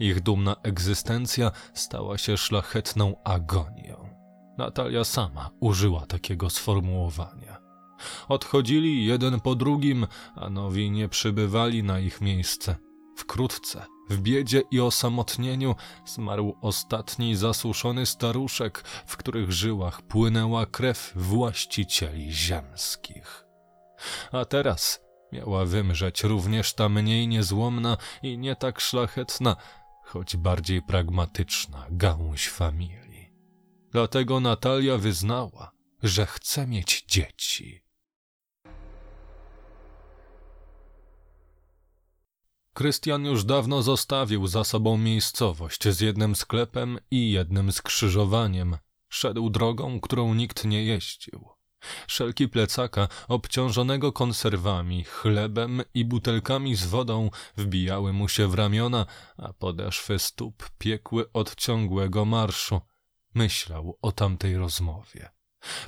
Ich 0.00 0.20
dumna 0.20 0.56
egzystencja 0.62 1.52
stała 1.74 2.18
się 2.18 2.36
szlachetną 2.36 3.14
agonią. 3.24 4.08
Natalia 4.58 5.04
sama 5.04 5.50
użyła 5.60 6.06
takiego 6.06 6.50
sformułowania. 6.50 7.51
Odchodzili 8.28 9.06
jeden 9.06 9.40
po 9.40 9.54
drugim, 9.54 10.06
a 10.36 10.50
nowi 10.50 10.90
nie 10.90 11.08
przybywali 11.08 11.82
na 11.82 12.00
ich 12.00 12.20
miejsce. 12.20 12.76
Wkrótce, 13.16 13.84
w 14.10 14.18
biedzie 14.18 14.62
i 14.70 14.80
osamotnieniu, 14.80 15.74
zmarł 16.06 16.56
ostatni 16.60 17.36
zasuszony 17.36 18.06
staruszek, 18.06 18.84
w 19.06 19.16
których 19.16 19.52
żyłach 19.52 20.02
płynęła 20.02 20.66
krew 20.66 21.12
właścicieli 21.16 22.32
ziemskich. 22.32 23.44
A 24.32 24.44
teraz 24.44 25.00
miała 25.32 25.64
wymrzeć 25.64 26.22
również 26.22 26.74
ta 26.74 26.88
mniej 26.88 27.28
niezłomna 27.28 27.96
i 28.22 28.38
nie 28.38 28.56
tak 28.56 28.80
szlachetna, 28.80 29.56
choć 30.04 30.36
bardziej 30.36 30.82
pragmatyczna 30.82 31.86
gałąź 31.90 32.48
familii. 32.48 33.32
Dlatego 33.90 34.40
Natalia 34.40 34.98
wyznała, 34.98 35.72
że 36.02 36.26
chce 36.26 36.66
mieć 36.66 37.04
dzieci. 37.08 37.81
Krystian 42.74 43.24
już 43.24 43.44
dawno 43.44 43.82
zostawił 43.82 44.46
za 44.46 44.64
sobą 44.64 44.98
miejscowość 44.98 45.88
z 45.88 46.00
jednym 46.00 46.36
sklepem 46.36 46.98
i 47.10 47.30
jednym 47.30 47.72
skrzyżowaniem. 47.72 48.76
Szedł 49.08 49.50
drogą, 49.50 50.00
którą 50.00 50.34
nikt 50.34 50.64
nie 50.64 50.84
jeździł. 50.84 51.48
Szelki 52.06 52.48
plecaka, 52.48 53.08
obciążonego 53.28 54.12
konserwami, 54.12 55.04
chlebem 55.04 55.82
i 55.94 56.04
butelkami 56.04 56.74
z 56.74 56.86
wodą, 56.86 57.30
wbijały 57.56 58.12
mu 58.12 58.28
się 58.28 58.48
w 58.48 58.54
ramiona, 58.54 59.06
a 59.36 59.52
podeszwy 59.52 60.18
stóp 60.18 60.70
piekły 60.78 61.32
od 61.32 61.54
ciągłego 61.54 62.24
marszu. 62.24 62.80
Myślał 63.34 63.98
o 64.02 64.12
tamtej 64.12 64.56
rozmowie. 64.56 65.30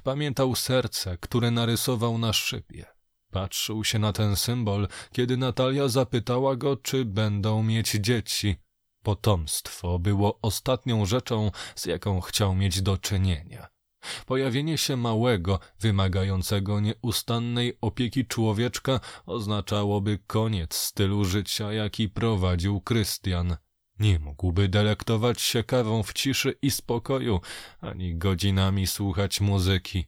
Pamiętał 0.03 0.55
serce, 0.55 1.19
które 1.19 1.51
narysował 1.51 2.19
na 2.19 2.33
szybie. 2.33 2.94
Patrzył 3.35 3.85
się 3.85 3.99
na 3.99 4.13
ten 4.13 4.37
symbol, 4.37 4.89
kiedy 5.13 5.37
Natalia 5.37 5.89
zapytała 5.89 6.57
go, 6.57 6.77
czy 6.77 7.05
będą 7.05 7.63
mieć 7.63 7.91
dzieci. 7.91 8.57
Potomstwo 9.03 9.99
było 9.99 10.39
ostatnią 10.43 11.07
rzeczą, 11.07 11.51
z 11.75 11.87
jaką 11.87 12.21
chciał 12.21 12.55
mieć 12.55 12.83
do 12.83 12.99
czynienia. 12.99 13.69
Pojawienie 14.27 14.79
się 14.79 14.97
małego, 14.97 15.61
wymagającego 15.81 16.81
nieustannej 16.81 17.79
opieki 17.81 18.27
człowieczka 18.27 19.01
oznaczałoby 19.27 20.19
koniec 20.27 20.75
stylu 20.75 21.25
życia, 21.25 21.73
jaki 21.73 22.09
prowadził 22.09 22.81
Krystian. 22.81 23.57
Nie 23.99 24.19
mógłby 24.19 24.69
delektować 24.69 25.41
się 25.41 25.65
kawą 25.65 26.03
w 26.03 26.13
ciszy 26.13 26.55
i 26.63 26.71
spokoju, 26.71 27.41
ani 27.81 28.17
godzinami 28.17 28.87
słuchać 28.87 29.41
muzyki. 29.41 30.05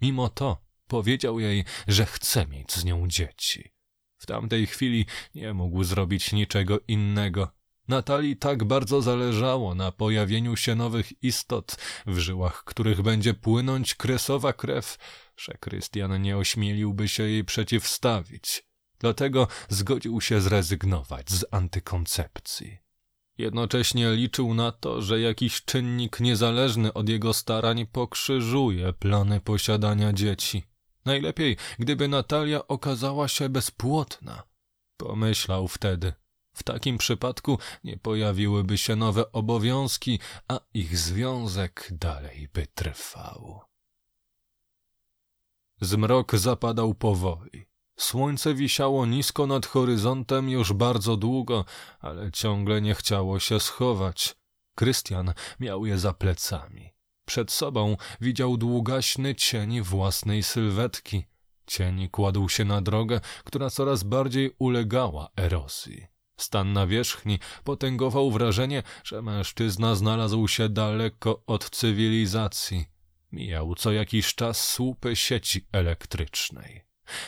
Mimo 0.00 0.28
to 0.28 0.65
powiedział 0.86 1.40
jej, 1.40 1.64
że 1.88 2.06
chce 2.06 2.46
mieć 2.46 2.72
z 2.72 2.84
nią 2.84 3.08
dzieci. 3.08 3.72
W 4.18 4.26
tamtej 4.26 4.66
chwili 4.66 5.06
nie 5.34 5.54
mógł 5.54 5.84
zrobić 5.84 6.32
niczego 6.32 6.80
innego. 6.88 7.48
Natalii 7.88 8.36
tak 8.36 8.64
bardzo 8.64 9.02
zależało 9.02 9.74
na 9.74 9.92
pojawieniu 9.92 10.56
się 10.56 10.74
nowych 10.74 11.22
istot, 11.22 11.76
w 12.06 12.18
żyłach 12.18 12.64
których 12.64 13.02
będzie 13.02 13.34
płynąć 13.34 13.94
kresowa 13.94 14.52
krew, 14.52 14.98
że 15.36 15.52
Krystian 15.60 16.22
nie 16.22 16.36
ośmieliłby 16.36 17.08
się 17.08 17.22
jej 17.22 17.44
przeciwstawić. 17.44 18.66
Dlatego 18.98 19.48
zgodził 19.68 20.20
się 20.20 20.40
zrezygnować 20.40 21.30
z 21.30 21.44
antykoncepcji. 21.50 22.78
Jednocześnie 23.38 24.12
liczył 24.12 24.54
na 24.54 24.72
to, 24.72 25.02
że 25.02 25.20
jakiś 25.20 25.64
czynnik 25.64 26.20
niezależny 26.20 26.92
od 26.92 27.08
jego 27.08 27.34
starań 27.34 27.86
pokrzyżuje 27.86 28.92
plany 28.92 29.40
posiadania 29.40 30.12
dzieci. 30.12 30.62
Najlepiej, 31.06 31.56
gdyby 31.78 32.08
Natalia 32.08 32.68
okazała 32.68 33.28
się 33.28 33.48
bezpłodna. 33.48 34.42
Pomyślał 34.96 35.68
wtedy. 35.68 36.12
W 36.54 36.62
takim 36.62 36.98
przypadku 36.98 37.58
nie 37.84 37.96
pojawiłyby 37.96 38.78
się 38.78 38.96
nowe 38.96 39.32
obowiązki, 39.32 40.18
a 40.48 40.60
ich 40.74 40.98
związek 40.98 41.88
dalej 41.92 42.48
by 42.52 42.66
trwał. 42.74 43.60
Zmrok 45.80 46.36
zapadał 46.36 46.94
powoli. 46.94 47.66
Słońce 47.96 48.54
wisiało 48.54 49.06
nisko 49.06 49.46
nad 49.46 49.66
horyzontem 49.66 50.50
już 50.50 50.72
bardzo 50.72 51.16
długo, 51.16 51.64
ale 52.00 52.32
ciągle 52.32 52.82
nie 52.82 52.94
chciało 52.94 53.40
się 53.40 53.60
schować. 53.60 54.36
Krystian 54.74 55.34
miał 55.60 55.86
je 55.86 55.98
za 55.98 56.12
plecami. 56.12 56.95
Przed 57.26 57.50
sobą 57.50 57.96
widział 58.20 58.56
długaśny 58.56 59.34
cień 59.34 59.82
własnej 59.82 60.42
sylwetki. 60.42 61.24
Cień 61.66 62.08
kładł 62.08 62.48
się 62.48 62.64
na 62.64 62.82
drogę, 62.82 63.20
która 63.44 63.70
coraz 63.70 64.02
bardziej 64.02 64.50
ulegała 64.58 65.28
erozji. 65.36 66.06
Stan 66.36 66.72
na 66.72 66.86
wierzchni 66.86 67.38
potęgował 67.64 68.30
wrażenie, 68.30 68.82
że 69.04 69.22
mężczyzna 69.22 69.94
znalazł 69.94 70.48
się 70.48 70.68
daleko 70.68 71.42
od 71.46 71.70
cywilizacji. 71.70 72.84
Mijał 73.32 73.74
co 73.74 73.92
jakiś 73.92 74.34
czas 74.34 74.68
słupy 74.68 75.16
sieci 75.16 75.66
elektrycznej, 75.72 76.84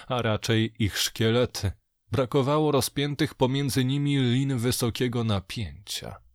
a 0.07 0.23
raczej 0.23 0.75
ich 0.79 0.99
szkielety. 0.99 1.73
Brakowało 2.13 2.73
rozpiętych 2.73 3.35
pomiędzy 3.35 3.85
nimi 3.85 4.17
lin 4.17 4.59
wysokiego 4.59 5.25
napięcia. 5.25 6.28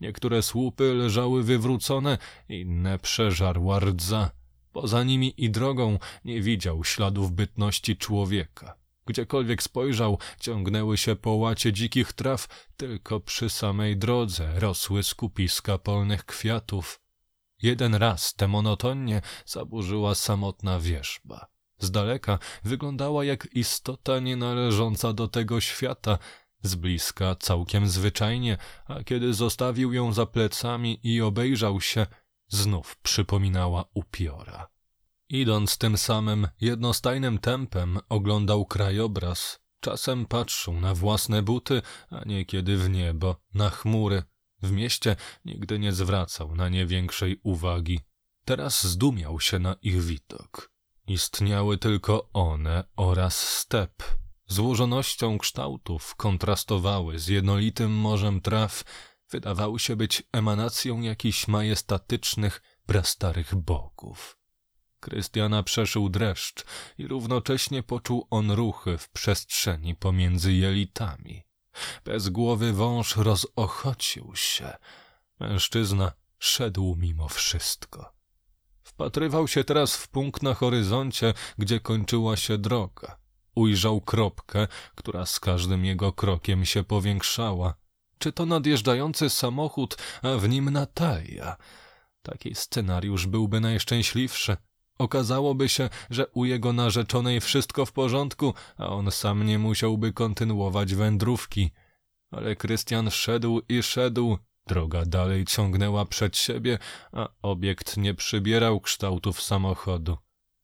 Niektóre 0.00 0.42
słupy 0.42 0.94
leżały 0.94 1.42
wywrócone, 1.42 2.18
inne 2.48 2.98
przeżarła 2.98 3.80
rdza. 3.80 4.30
Poza 4.72 5.04
nimi 5.04 5.34
i 5.36 5.50
drogą 5.50 5.98
nie 6.24 6.42
widział 6.42 6.84
śladów 6.84 7.32
bytności 7.32 7.96
człowieka. 7.96 8.74
Gdziekolwiek 9.06 9.62
spojrzał, 9.62 10.18
ciągnęły 10.40 10.96
się 10.98 11.16
połacie 11.16 11.72
dzikich 11.72 12.12
traw, 12.12 12.68
tylko 12.76 13.20
przy 13.20 13.50
samej 13.50 13.96
drodze 13.96 14.60
rosły 14.60 15.02
skupiska 15.02 15.78
polnych 15.78 16.24
kwiatów. 16.24 17.00
Jeden 17.62 17.94
raz 17.94 18.34
tę 18.34 18.48
monotonię 18.48 19.22
zaburzyła 19.46 20.14
samotna 20.14 20.80
wierzba. 20.80 21.46
Z 21.78 21.90
daleka 21.90 22.38
wyglądała 22.64 23.24
jak 23.24 23.48
istota 23.52 24.20
nienależąca 24.20 25.12
do 25.12 25.28
tego 25.28 25.60
świata, 25.60 26.18
z 26.64 26.74
bliska 26.74 27.34
całkiem 27.34 27.88
zwyczajnie, 27.88 28.58
a 28.86 29.04
kiedy 29.04 29.34
zostawił 29.34 29.92
ją 29.92 30.12
za 30.12 30.26
plecami 30.26 31.00
i 31.02 31.20
obejrzał 31.20 31.80
się, 31.80 32.06
znów 32.48 32.96
przypominała 32.96 33.84
upiora. 33.94 34.68
Idąc 35.28 35.78
tym 35.78 35.98
samym 35.98 36.48
jednostajnym 36.60 37.38
tempem, 37.38 37.98
oglądał 38.08 38.66
krajobraz. 38.66 39.60
Czasem 39.80 40.26
patrzył 40.26 40.80
na 40.80 40.94
własne 40.94 41.42
buty, 41.42 41.82
a 42.10 42.24
niekiedy 42.26 42.76
w 42.76 42.90
niebo, 42.90 43.36
na 43.54 43.70
chmury. 43.70 44.22
W 44.62 44.72
mieście 44.72 45.16
nigdy 45.44 45.78
nie 45.78 45.92
zwracał 45.92 46.54
na 46.54 46.68
nie 46.68 46.86
większej 46.86 47.40
uwagi. 47.42 48.00
Teraz 48.44 48.86
zdumiał 48.86 49.40
się 49.40 49.58
na 49.58 49.76
ich 49.82 50.02
widok. 50.02 50.70
Istniały 51.06 51.78
tylko 51.78 52.28
one 52.32 52.84
oraz 52.96 53.48
step. 53.58 54.23
Złożonością 54.46 55.38
kształtów 55.38 56.14
kontrastowały 56.14 57.18
z 57.18 57.28
jednolitym 57.28 57.92
morzem 57.92 58.40
traw, 58.40 58.84
wydawały 59.30 59.78
się 59.80 59.96
być 59.96 60.22
emanacją 60.32 61.00
jakichś 61.00 61.48
majestatycznych, 61.48 62.62
prastarych 62.86 63.54
bogów. 63.54 64.38
Krystiana 65.00 65.62
przeszył 65.62 66.08
dreszcz 66.08 66.64
i 66.98 67.06
równocześnie 67.06 67.82
poczuł 67.82 68.26
on 68.30 68.50
ruchy 68.50 68.98
w 68.98 69.08
przestrzeni 69.10 69.94
pomiędzy 69.94 70.52
jelitami. 70.52 71.42
Bez 72.04 72.28
głowy 72.28 72.72
wąż 72.72 73.16
rozochocił 73.16 74.32
się. 74.34 74.76
Mężczyzna 75.40 76.12
szedł 76.38 76.96
mimo 76.98 77.28
wszystko. 77.28 78.14
Wpatrywał 78.82 79.48
się 79.48 79.64
teraz 79.64 79.96
w 79.96 80.08
punkt 80.08 80.42
na 80.42 80.54
horyzoncie, 80.54 81.34
gdzie 81.58 81.80
kończyła 81.80 82.36
się 82.36 82.58
droga. 82.58 83.23
Ujrzał 83.54 84.00
kropkę, 84.00 84.68
która 84.94 85.26
z 85.26 85.40
każdym 85.40 85.84
jego 85.84 86.12
krokiem 86.12 86.64
się 86.64 86.84
powiększała. 86.84 87.74
Czy 88.18 88.32
to 88.32 88.46
nadjeżdżający 88.46 89.30
samochód, 89.30 89.96
a 90.22 90.36
w 90.36 90.48
nim 90.48 90.70
Natalia? 90.70 91.56
Taki 92.22 92.54
scenariusz 92.54 93.26
byłby 93.26 93.60
najszczęśliwszy. 93.60 94.56
Okazałoby 94.98 95.68
się, 95.68 95.88
że 96.10 96.26
u 96.26 96.44
jego 96.44 96.72
narzeczonej 96.72 97.40
wszystko 97.40 97.86
w 97.86 97.92
porządku, 97.92 98.54
a 98.76 98.88
on 98.88 99.10
sam 99.10 99.46
nie 99.46 99.58
musiałby 99.58 100.12
kontynuować 100.12 100.94
wędrówki. 100.94 101.70
Ale 102.30 102.56
Krystian 102.56 103.10
szedł 103.10 103.60
i 103.68 103.82
szedł, 103.82 104.38
droga 104.66 105.04
dalej 105.06 105.44
ciągnęła 105.44 106.04
przed 106.04 106.36
siebie, 106.36 106.78
a 107.12 107.28
obiekt 107.42 107.96
nie 107.96 108.14
przybierał 108.14 108.80
kształtów 108.80 109.42
samochodu. 109.42 110.16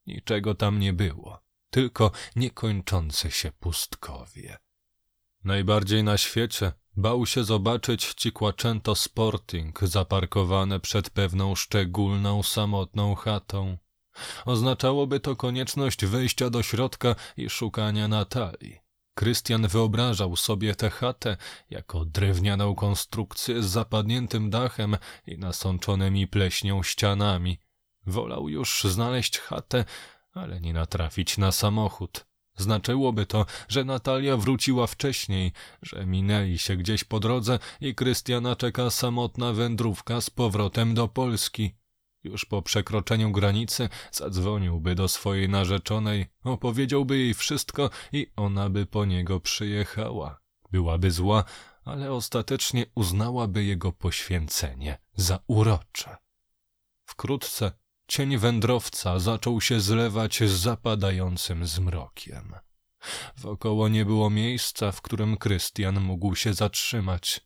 Niczego 0.06 0.54
tam 0.54 0.78
nie 0.78 0.92
było, 0.92 1.40
tylko 1.70 2.10
niekończące 2.36 3.30
się 3.30 3.52
pustkowie. 3.52 4.58
Najbardziej 5.44 6.04
na 6.04 6.18
świecie 6.18 6.72
bał 6.96 7.26
się 7.26 7.44
zobaczyć 7.44 8.14
Cikłaczęto 8.14 8.94
Sporting 8.94 9.80
zaparkowane 9.82 10.80
przed 10.80 11.10
pewną 11.10 11.54
szczególną, 11.54 12.42
samotną 12.42 13.14
chatą. 13.14 13.78
Oznaczałoby 14.44 15.20
to 15.20 15.36
konieczność 15.36 16.06
wejścia 16.06 16.50
do 16.50 16.62
środka 16.62 17.14
i 17.36 17.50
szukania 17.50 18.08
Natalii. 18.08 18.80
Krystian 19.14 19.68
wyobrażał 19.68 20.36
sobie 20.36 20.74
tę 20.74 20.90
chatę 20.90 21.36
jako 21.70 22.04
drewnianą 22.04 22.74
konstrukcję 22.74 23.62
z 23.62 23.66
zapadniętym 23.66 24.50
dachem 24.50 24.96
i 25.26 25.38
nasączonymi 25.38 26.26
pleśnią 26.26 26.82
ścianami. 26.82 27.58
Wolał 28.06 28.48
już 28.48 28.84
znaleźć 28.84 29.38
chatę, 29.38 29.84
ale 30.32 30.60
nie 30.60 30.72
natrafić 30.72 31.38
na 31.38 31.52
samochód. 31.52 32.26
Znaczyłoby 32.56 33.26
to, 33.26 33.46
że 33.68 33.84
Natalia 33.84 34.36
wróciła 34.36 34.86
wcześniej, 34.86 35.52
że 35.82 36.06
minęli 36.06 36.58
się 36.58 36.76
gdzieś 36.76 37.04
po 37.04 37.20
drodze 37.20 37.58
i 37.80 37.94
Krystiana 37.94 38.56
czeka 38.56 38.90
samotna 38.90 39.52
wędrówka 39.52 40.20
z 40.20 40.30
powrotem 40.30 40.94
do 40.94 41.08
Polski. 41.08 41.74
Już 42.24 42.44
po 42.44 42.62
przekroczeniu 42.62 43.32
granicy 43.32 43.88
zadzwoniłby 44.12 44.94
do 44.94 45.08
swojej 45.08 45.48
narzeczonej, 45.48 46.26
opowiedziałby 46.44 47.18
jej 47.18 47.34
wszystko 47.34 47.90
i 48.12 48.26
ona 48.36 48.70
by 48.70 48.86
po 48.86 49.04
niego 49.04 49.40
przyjechała. 49.40 50.40
Byłaby 50.72 51.10
zła, 51.10 51.44
ale 51.84 52.12
ostatecznie 52.12 52.86
uznałaby 52.94 53.64
jego 53.64 53.92
poświęcenie 53.92 54.98
za 55.14 55.38
urocze. 55.46 56.16
Wkrótce 57.04 57.72
cień 58.10 58.38
wędrowca 58.38 59.18
zaczął 59.18 59.60
się 59.60 59.80
zlewać 59.80 60.38
z 60.38 60.50
zapadającym 60.50 61.66
zmrokiem. 61.66 62.54
Wokoło 63.36 63.88
nie 63.88 64.04
było 64.04 64.30
miejsca, 64.30 64.92
w 64.92 65.02
którym 65.02 65.36
Krystian 65.36 66.00
mógł 66.00 66.34
się 66.34 66.54
zatrzymać. 66.54 67.40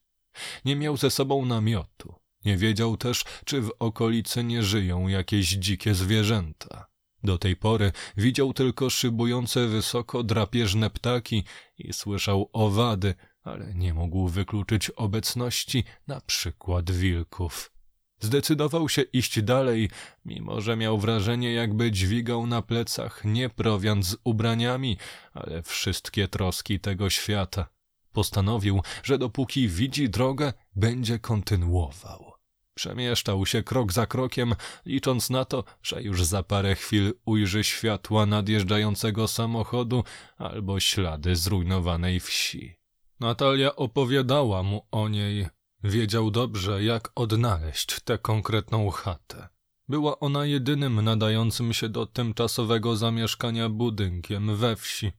Nie 0.64 0.76
miał 0.76 0.96
ze 0.96 1.10
sobą 1.10 1.44
namiotu. 1.44 2.14
Nie 2.44 2.56
wiedział 2.56 2.96
też, 2.96 3.24
czy 3.44 3.60
w 3.60 3.72
okolicy 3.78 4.44
nie 4.44 4.62
żyją 4.62 5.08
jakieś 5.08 5.48
dzikie 5.48 5.94
zwierzęta. 5.94 6.86
Do 7.22 7.38
tej 7.38 7.56
pory 7.56 7.92
widział 8.16 8.52
tylko 8.52 8.90
szybujące 8.90 9.66
wysoko 9.66 10.22
drapieżne 10.22 10.90
ptaki 10.90 11.44
i 11.78 11.92
słyszał 11.92 12.50
owady, 12.52 13.14
ale 13.42 13.74
nie 13.74 13.94
mógł 13.94 14.28
wykluczyć 14.28 14.90
obecności 14.90 15.84
na 16.06 16.20
przykład 16.20 16.90
wilków. 16.90 17.73
Zdecydował 18.20 18.88
się 18.88 19.02
iść 19.02 19.42
dalej, 19.42 19.90
mimo 20.24 20.60
że 20.60 20.76
miał 20.76 20.98
wrażenie, 20.98 21.52
jakby 21.52 21.92
dźwigał 21.92 22.46
na 22.46 22.62
plecach 22.62 23.24
nie 23.24 23.48
prowiant 23.48 24.06
z 24.06 24.16
ubraniami, 24.24 24.96
ale 25.32 25.62
wszystkie 25.62 26.28
troski 26.28 26.80
tego 26.80 27.10
świata. 27.10 27.66
Postanowił, 28.12 28.82
że 29.02 29.18
dopóki 29.18 29.68
widzi 29.68 30.10
drogę, 30.10 30.52
będzie 30.76 31.18
kontynuował. 31.18 32.34
Przemieszczał 32.74 33.46
się 33.46 33.62
krok 33.62 33.92
za 33.92 34.06
krokiem, 34.06 34.54
licząc 34.86 35.30
na 35.30 35.44
to, 35.44 35.64
że 35.82 36.02
już 36.02 36.24
za 36.24 36.42
parę 36.42 36.74
chwil 36.74 37.14
ujrzy 37.24 37.64
światła 37.64 38.26
nadjeżdżającego 38.26 39.28
samochodu 39.28 40.04
albo 40.36 40.80
ślady 40.80 41.36
zrujnowanej 41.36 42.20
wsi. 42.20 42.76
Natalia 43.20 43.76
opowiadała 43.76 44.62
mu 44.62 44.86
o 44.90 45.08
niej. 45.08 45.46
Wiedział 45.84 46.30
dobrze, 46.30 46.84
jak 46.84 47.10
odnaleźć 47.14 48.00
tę 48.00 48.18
konkretną 48.18 48.90
chatę. 48.90 49.48
Była 49.88 50.20
ona 50.20 50.46
jedynym 50.46 51.00
nadającym 51.00 51.72
się 51.72 51.88
do 51.88 52.06
tymczasowego 52.06 52.96
zamieszkania 52.96 53.68
budynkiem 53.68 54.56
we 54.56 54.76
wsi. 54.76 55.12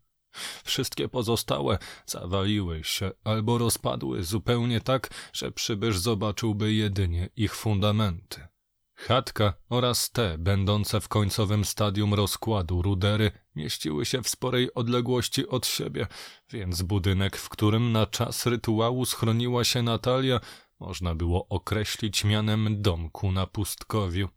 Wszystkie 0.63 1.07
pozostałe 1.09 1.78
zawaliły 2.05 2.84
się 2.84 3.11
albo 3.24 3.57
rozpadły 3.57 4.24
zupełnie 4.24 4.82
tak, 4.82 5.09
że 5.34 5.51
przybysz 5.51 5.97
zobaczyłby 5.97 6.74
jedynie 6.74 7.30
ich 7.36 7.55
fundamenty. 7.55 8.47
Chatka 8.95 9.53
oraz 9.69 10.11
te, 10.11 10.37
będące 10.37 11.01
w 11.01 11.07
końcowym 11.07 11.65
stadium 11.65 12.13
rozkładu 12.13 12.81
rudery, 12.81 13.31
mieściły 13.55 14.05
się 14.05 14.21
w 14.21 14.29
sporej 14.29 14.73
odległości 14.73 15.47
od 15.47 15.67
siebie, 15.67 16.07
więc 16.49 16.81
budynek, 16.81 17.37
w 17.37 17.49
którym 17.49 17.91
na 17.91 18.05
czas 18.05 18.45
rytuału 18.45 19.05
schroniła 19.05 19.63
się 19.63 19.83
Natalia, 19.83 20.39
można 20.79 21.15
było 21.15 21.47
określić 21.47 22.23
mianem 22.23 22.81
domku 22.81 23.31
na 23.31 23.47
pustkowiu. 23.47 24.29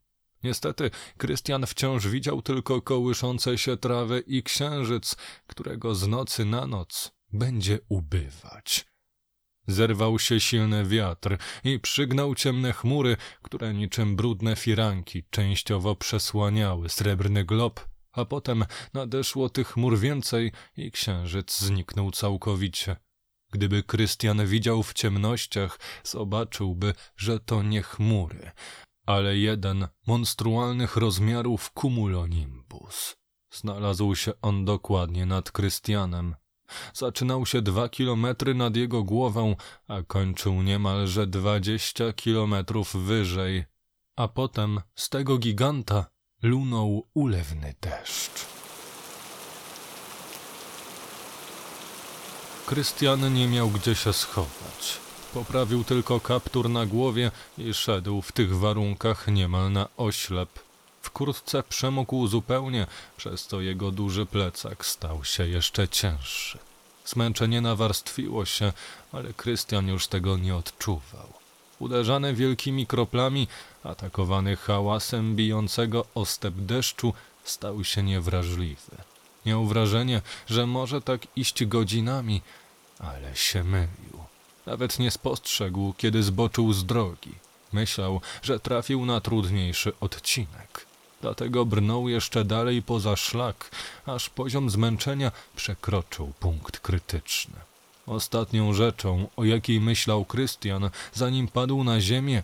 Niestety, 0.43 0.91
Krystian 1.17 1.67
wciąż 1.67 2.07
widział 2.07 2.43
tylko 2.43 2.83
kołyszące 2.83 3.59
się 3.59 3.77
trawy 3.77 4.25
i 4.27 4.43
księżyc, 4.43 5.17
którego 5.47 5.95
z 5.95 6.09
nocy 6.09 6.45
na 6.45 6.67
noc 6.67 7.13
będzie 7.33 7.79
ubywać. 7.89 8.88
Zerwał 9.69 10.19
się 10.19 10.41
silny 10.41 10.85
wiatr 10.85 11.37
i 11.65 11.81
przygnał 11.81 12.35
ciemne 12.35 12.73
chmury, 12.73 13.17
które 13.43 13.75
niczym 13.75 14.17
brudne 14.17 14.57
firanki 14.57 15.25
częściowo 15.31 15.97
przesłaniały 15.97 16.89
srebrny 16.89 17.45
glob, 17.45 17.89
a 18.13 18.25
potem 18.25 18.65
nadeszło 18.95 19.49
tych 19.49 19.69
chmur 19.69 19.99
więcej 19.99 20.53
i 20.77 20.91
księżyc 20.91 21.59
zniknął 21.59 22.11
całkowicie. 22.11 22.97
Gdyby 23.51 23.83
Krystian 23.83 24.47
widział 24.47 24.83
w 24.83 24.93
ciemnościach, 24.93 25.81
zobaczyłby, 26.05 26.95
że 27.17 27.41
to 27.41 27.63
nie 27.63 27.83
chmury, 27.83 28.51
ale 29.07 29.37
jeden 29.37 29.89
monstrualnych 30.07 30.97
rozmiarów 30.97 31.71
cumulonimbus. 31.81 33.17
Znalazł 33.51 34.15
się 34.15 34.33
on 34.43 34.65
dokładnie 34.65 35.27
nad 35.27 35.53
Krystianem. 35.53 36.35
Zaczynał 36.95 37.47
się 37.47 37.63
dwa 37.63 37.89
kilometry 37.89 38.55
nad 38.55 38.77
jego 38.77 39.03
głową, 39.03 39.57
a 39.89 40.03
kończył 40.03 40.63
niemalże 40.63 41.27
dwadzieścia 41.27 42.13
kilometrów 42.13 42.97
wyżej. 42.97 43.65
A 44.17 44.29
potem 44.29 44.81
z 44.95 45.09
tego 45.09 45.39
giganta 45.39 46.07
lunął 46.43 47.09
ulewny 47.15 47.75
deszcz. 47.81 48.47
Krystian 52.67 53.35
nie 53.35 53.49
miał 53.49 53.71
gdzie 53.71 53.95
się 53.95 54.13
schować. 54.13 54.99
Poprawił 55.35 55.85
tylko 55.85 56.21
kaptur 56.21 56.71
na 56.71 56.87
głowie 56.87 57.31
i 57.59 57.75
szedł 57.75 58.23
w 58.23 58.33
tych 58.33 58.57
warunkach 58.57 59.29
niemal 59.29 59.73
na 59.73 59.89
oślep. 59.97 60.68
Wkrótce 61.03 61.63
przemógł 61.63 62.27
zupełnie, 62.27 62.87
przez 63.17 63.47
co 63.47 63.61
jego 63.61 63.91
duży 63.91 64.27
plecak 64.27 64.87
stał 64.87 65.25
się 65.25 65.49
jeszcze 65.49 65.89
cięższy. 65.89 66.59
Zmęczenie 67.05 67.61
nawarstwiło 67.61 68.45
się, 68.45 68.73
ale 69.13 69.33
Krystian 69.33 69.89
już 69.89 70.07
tego 70.07 70.37
nie 70.37 70.57
odczuwał. 70.57 71.33
Uderzany 71.79 72.35
wielkimi 72.35 72.87
kroplami, 72.87 73.49
atakowany 73.85 74.57
hałasem 74.57 75.37
bijącego 75.37 76.07
o 76.15 76.25
step 76.27 76.55
deszczu, 76.55 77.15
stał 77.45 77.85
się 77.85 78.03
niewrażliwy. 78.03 78.97
Miał 79.47 79.67
wrażenie, 79.67 80.23
że 80.47 80.67
może 80.67 81.03
tak 81.03 81.21
iść 81.37 81.65
godzinami, 81.65 82.43
ale 82.99 83.37
się 83.37 83.65
mylił. 83.65 84.19
Nawet 84.67 84.99
nie 84.99 85.11
spostrzegł, 85.11 85.93
kiedy 85.93 86.23
zboczył 86.23 86.73
z 86.73 86.87
drogi. 86.87 87.35
Myślał, 87.73 88.21
że 88.43 88.61
trafił 88.61 89.07
na 89.07 89.21
trudniejszy 89.21 89.93
odcinek. 90.01 90.88
Dlatego 91.21 91.65
brnął 91.65 92.09
jeszcze 92.09 92.45
dalej 92.45 92.83
poza 92.83 93.17
szlak, 93.17 93.71
aż 94.07 94.31
poziom 94.31 94.71
zmęczenia 94.71 95.33
przekroczył 95.57 96.33
punkt 96.41 96.81
krytyczny. 96.81 97.55
Ostatnią 98.07 98.73
rzeczą, 98.75 99.29
o 99.37 99.45
jakiej 99.45 99.81
myślał 99.81 100.25
Krystian, 100.25 100.91
zanim 101.15 101.49
padł 101.49 101.85
na 101.85 102.01
ziemię, 102.01 102.43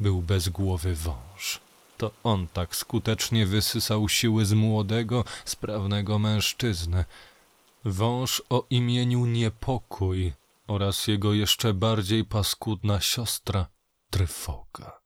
był 0.00 0.22
bezgłowy 0.22 0.94
wąż. 0.94 1.60
To 1.96 2.10
on 2.24 2.46
tak 2.48 2.76
skutecznie 2.76 3.46
wysysał 3.46 4.08
siły 4.08 4.44
z 4.44 4.52
młodego, 4.52 5.24
sprawnego 5.44 6.18
mężczyzny. 6.18 7.04
Wąż 7.84 8.42
o 8.50 8.64
imieniu 8.70 9.26
Niepokój 9.26 10.32
oraz 10.66 11.06
jego 11.06 11.32
jeszcze 11.32 11.74
bardziej 11.74 12.24
paskudna 12.24 13.00
siostra 13.00 13.66
Tryfoga. 14.10 14.99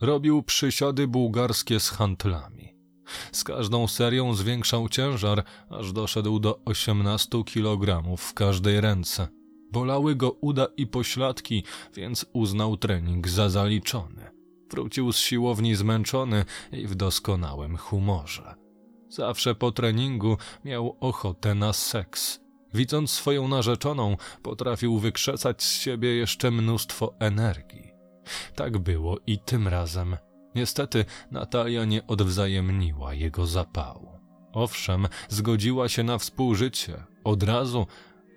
Robił 0.00 0.42
przysiady 0.42 1.08
bułgarskie 1.08 1.80
z 1.80 1.90
hantlami. 1.90 2.74
Z 3.32 3.44
każdą 3.44 3.88
serią 3.88 4.34
zwiększał 4.34 4.88
ciężar, 4.88 5.44
aż 5.70 5.92
doszedł 5.92 6.38
do 6.38 6.60
18 6.64 7.44
kg 7.44 8.16
w 8.16 8.34
każdej 8.34 8.80
ręce. 8.80 9.28
Bolały 9.72 10.14
go 10.14 10.30
uda 10.30 10.66
i 10.76 10.86
pośladki, 10.86 11.64
więc 11.94 12.26
uznał 12.32 12.76
trening 12.76 13.28
za 13.28 13.48
zaliczony. 13.48 14.30
Wrócił 14.70 15.12
z 15.12 15.18
siłowni 15.18 15.74
zmęczony 15.74 16.44
i 16.72 16.86
w 16.86 16.94
doskonałym 16.94 17.76
humorze. 17.76 18.54
Zawsze 19.08 19.54
po 19.54 19.72
treningu 19.72 20.36
miał 20.64 20.96
ochotę 21.00 21.54
na 21.54 21.72
seks. 21.72 22.40
Widząc 22.74 23.10
swoją 23.10 23.48
narzeczoną, 23.48 24.16
potrafił 24.42 24.98
wykrzesać 24.98 25.62
z 25.62 25.80
siebie 25.80 26.14
jeszcze 26.14 26.50
mnóstwo 26.50 27.14
energii. 27.18 27.93
Tak 28.54 28.78
było 28.78 29.18
i 29.26 29.38
tym 29.38 29.68
razem. 29.68 30.16
Niestety 30.54 31.04
Natalia 31.30 31.84
nie 31.84 32.06
odwzajemniła 32.06 33.14
jego 33.14 33.46
zapału. 33.46 34.20
Owszem, 34.52 35.08
zgodziła 35.28 35.88
się 35.88 36.02
na 36.02 36.18
współżycie, 36.18 37.04
od 37.24 37.42
razu, 37.42 37.86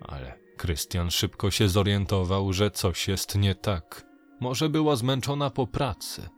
ale 0.00 0.38
Krystian 0.56 1.10
szybko 1.10 1.50
się 1.50 1.68
zorientował, 1.68 2.52
że 2.52 2.70
coś 2.70 3.08
jest 3.08 3.34
nie 3.34 3.54
tak. 3.54 4.06
Może 4.40 4.68
była 4.68 4.96
zmęczona 4.96 5.50
po 5.50 5.66
pracy. 5.66 6.28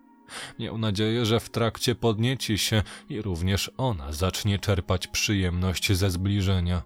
Miał 0.59 0.79
nadzieję, 0.79 1.27
że 1.27 1.41
w 1.41 1.51
trakcie 1.51 1.95
podnieci 1.95 2.59
się 2.59 2.83
i 3.09 3.23
również 3.23 3.71
ona 3.77 4.13
zacznie 4.13 4.59
czerpać 4.59 5.07
przyjemność 5.07 5.93
ze 5.93 6.11
zbliżenia. 6.11 6.83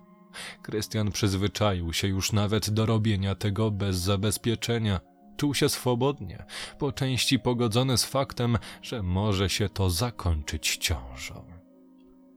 Krystian 0.62 1.12
przyzwyczaił 1.12 1.92
się 1.92 2.08
już 2.08 2.32
nawet 2.32 2.70
do 2.70 2.86
robienia 2.86 3.34
tego 3.34 3.70
bez 3.70 3.96
zabezpieczenia. 3.96 5.00
Czuł 5.36 5.54
się 5.54 5.68
swobodnie, 5.68 6.44
po 6.78 6.92
części 6.92 7.38
pogodzony 7.38 7.98
z 7.98 8.04
faktem, 8.04 8.58
że 8.82 9.02
może 9.02 9.50
się 9.50 9.68
to 9.68 9.90
zakończyć 9.90 10.76
ciążą. 10.76 11.44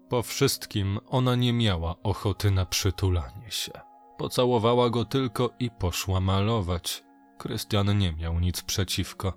Po 0.09 0.23
wszystkim 0.23 0.99
ona 1.07 1.35
nie 1.35 1.53
miała 1.53 1.95
ochoty 2.03 2.51
na 2.51 2.65
przytulanie 2.65 3.51
się. 3.51 3.71
Pocałowała 4.17 4.89
go 4.89 5.05
tylko 5.05 5.49
i 5.59 5.69
poszła 5.71 6.19
malować. 6.19 7.03
Krystian 7.37 7.97
nie 7.97 8.13
miał 8.13 8.39
nic 8.39 8.61
przeciwko. 8.61 9.33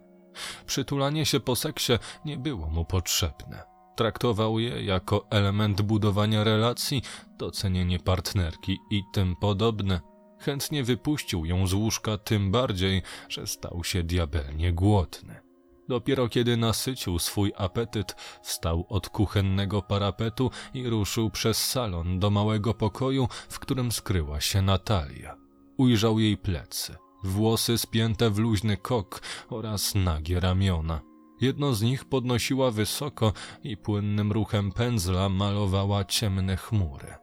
Przytulanie 0.67 1.27
się 1.27 1.41
po 1.41 1.57
seksie 1.57 1.93
nie 2.25 2.37
było 2.37 2.71
mu 2.71 2.85
potrzebne. 2.85 3.63
Traktował 3.97 4.59
je 4.59 4.85
jako 4.85 5.27
element 5.31 5.83
budowania 5.83 6.45
relacji, 6.45 7.03
docenienie 7.39 7.99
partnerki 7.99 8.79
i 8.91 9.03
tym 9.13 9.37
podobne. 9.37 10.01
Chętnie 10.41 10.85
wypuścił 10.85 11.45
ją 11.45 11.67
z 11.67 11.73
łóżka, 11.73 12.19
tym 12.19 12.51
bardziej, 12.51 13.03
że 13.29 13.47
stał 13.47 13.85
się 13.85 14.03
diabelnie 14.03 14.73
głodny. 14.73 15.41
Dopiero 15.89 16.29
kiedy 16.29 16.57
nasycił 16.57 17.19
swój 17.19 17.53
apetyt, 17.57 18.17
wstał 18.43 18.87
od 18.89 19.09
kuchennego 19.09 19.83
parapetu 19.83 20.51
i 20.75 20.89
ruszył 20.89 21.31
przez 21.31 21.67
salon 21.67 22.19
do 22.19 22.31
małego 22.31 22.75
pokoju, 22.75 23.29
w 23.49 23.59
którym 23.59 23.93
skryła 23.93 24.41
się 24.41 24.63
Natalia. 24.63 25.37
Ujrzał 25.77 26.19
jej 26.19 26.37
plecy, 26.37 26.97
włosy 27.25 27.79
spięte 27.79 28.31
w 28.31 28.39
luźny 28.39 28.77
kok 28.77 29.23
oraz 29.51 29.95
nagie 29.95 30.41
ramiona. 30.41 31.01
Jedno 31.41 31.75
z 31.75 31.83
nich 31.83 32.05
podnosiła 32.05 32.71
wysoko 32.71 33.33
i 33.65 33.77
płynnym 33.77 34.33
ruchem 34.33 34.73
pędzla 34.73 35.29
malowała 35.29 36.05
ciemne 36.05 36.57
chmury. 36.57 37.15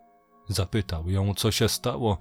Zapytał 0.47 1.09
ją, 1.09 1.33
co 1.33 1.51
się 1.51 1.69
stało, 1.69 2.17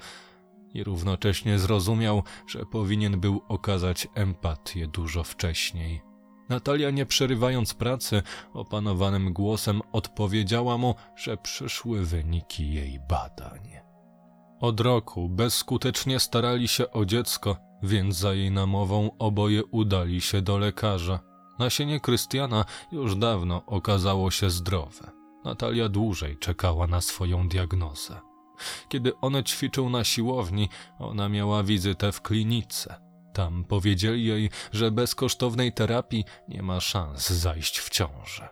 i 0.75 0.85
równocześnie 0.85 1.59
zrozumiał, 1.59 2.23
że 2.47 2.67
powinien 2.67 3.21
był 3.21 3.41
okazać 3.49 4.09
empatię 4.15 4.87
dużo 4.87 5.25
wcześniej. 5.25 6.03
Natalia, 6.49 6.91
nie 6.91 7.07
przerywając 7.07 7.75
pracy, 7.75 8.23
opanowanym 8.53 9.33
głosem 9.33 9.83
odpowiedziała 9.93 10.79
mu, 10.79 10.95
że 11.17 11.37
przyszły 11.37 12.05
wyniki 12.05 12.75
jej 12.75 13.01
badań. 13.09 13.71
Od 14.61 14.81
roku 14.81 15.29
bezskutecznie 15.29 16.21
starali 16.21 16.69
się 16.69 16.91
o 16.91 17.05
dziecko, 17.05 17.57
więc 17.83 18.17
za 18.17 18.35
jej 18.35 18.51
namową 18.51 19.11
oboje 19.19 19.65
udali 19.65 20.21
się 20.21 20.43
do 20.43 20.59
lekarza. 20.59 21.21
Nasienie 21.59 22.01
Krystiana 22.01 22.65
już 22.93 23.17
dawno 23.17 23.63
okazało 23.67 24.31
się 24.31 24.51
zdrowe. 24.51 25.11
Natalia 25.45 25.89
dłużej 25.89 26.39
czekała 26.39 26.87
na 26.87 27.01
swoją 27.01 27.49
diagnozę. 27.49 28.21
Kiedy 28.89 29.21
one 29.21 29.45
ćwiczył 29.45 29.91
na 29.91 30.05
siłowni, 30.05 30.69
ona 30.99 31.29
miała 31.29 31.63
wizytę 31.63 32.13
w 32.13 32.23
klinice. 32.23 33.01
Tam 33.35 33.65
powiedzieli 33.65 34.25
jej, 34.25 34.51
że 34.73 34.91
bez 34.91 35.15
kosztownej 35.15 35.73
terapii 35.73 36.25
nie 36.49 36.63
ma 36.63 36.81
szans 36.81 37.31
zajść 37.31 37.79
w 37.79 37.91
ciążę. 37.91 38.49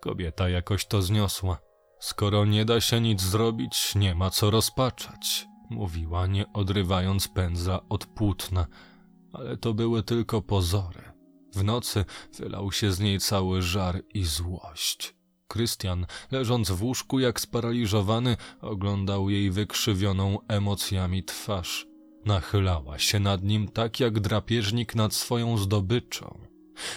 Kobieta 0.00 0.48
jakoś 0.48 0.86
to 0.86 1.02
zniosła. 1.02 1.58
Skoro 2.00 2.44
nie 2.44 2.64
da 2.64 2.80
się 2.80 3.00
nic 3.00 3.22
zrobić, 3.22 3.94
nie 3.94 4.14
ma 4.14 4.30
co 4.30 4.50
rozpaczać, 4.50 5.46
mówiła, 5.70 6.26
nie 6.26 6.52
odrywając 6.52 7.28
pędza 7.28 7.80
od 7.88 8.06
płótna. 8.06 8.66
ale 9.32 9.56
to 9.56 9.74
były 9.74 10.02
tylko 10.02 10.42
pozory. 10.42 11.12
W 11.54 11.64
nocy 11.64 12.04
wylał 12.38 12.72
się 12.72 12.92
z 12.92 13.00
niej 13.00 13.20
cały 13.20 13.62
żar 13.62 14.02
i 14.14 14.24
złość. 14.24 15.14
Krystian, 15.52 16.06
leżąc 16.30 16.70
w 16.70 16.82
łóżku 16.82 17.20
jak 17.20 17.40
sparaliżowany, 17.40 18.36
oglądał 18.60 19.30
jej 19.30 19.50
wykrzywioną 19.50 20.38
emocjami 20.48 21.24
twarz. 21.24 21.86
Nachylała 22.24 22.98
się 22.98 23.20
nad 23.20 23.42
nim 23.42 23.68
tak 23.68 24.00
jak 24.00 24.20
drapieżnik 24.20 24.94
nad 24.94 25.14
swoją 25.14 25.58
zdobyczą. 25.58 26.38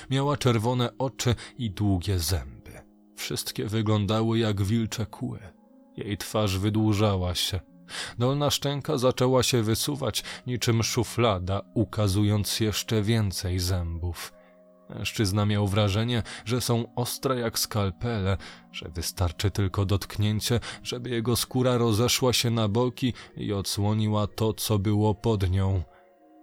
Miała 0.09 0.37
czerwone 0.37 0.97
oczy 0.97 1.35
i 1.57 1.71
długie 1.71 2.19
zęby. 2.19 2.71
Wszystkie 3.15 3.65
wyglądały 3.65 4.39
jak 4.39 4.61
wilcze 4.61 5.05
kły. 5.05 5.39
Jej 5.97 6.17
twarz 6.17 6.57
wydłużała 6.57 7.35
się. 7.35 7.59
Dolna 8.17 8.51
szczęka 8.51 8.97
zaczęła 8.97 9.43
się 9.43 9.63
wysuwać 9.63 10.23
niczym 10.47 10.83
szuflada, 10.83 11.61
ukazując 11.73 12.59
jeszcze 12.59 13.01
więcej 13.01 13.59
zębów. 13.59 14.33
Mężczyzna 14.89 15.45
miał 15.45 15.67
wrażenie, 15.67 16.23
że 16.45 16.61
są 16.61 16.95
ostre 16.95 17.39
jak 17.39 17.59
skalpele, 17.59 18.37
że 18.71 18.89
wystarczy 18.89 19.51
tylko 19.51 19.85
dotknięcie, 19.85 20.59
żeby 20.83 21.09
jego 21.09 21.35
skóra 21.35 21.77
rozeszła 21.77 22.33
się 22.33 22.49
na 22.49 22.67
boki 22.67 23.13
i 23.37 23.53
odsłoniła 23.53 24.27
to, 24.27 24.53
co 24.53 24.79
było 24.79 25.15
pod 25.15 25.49
nią. 25.49 25.83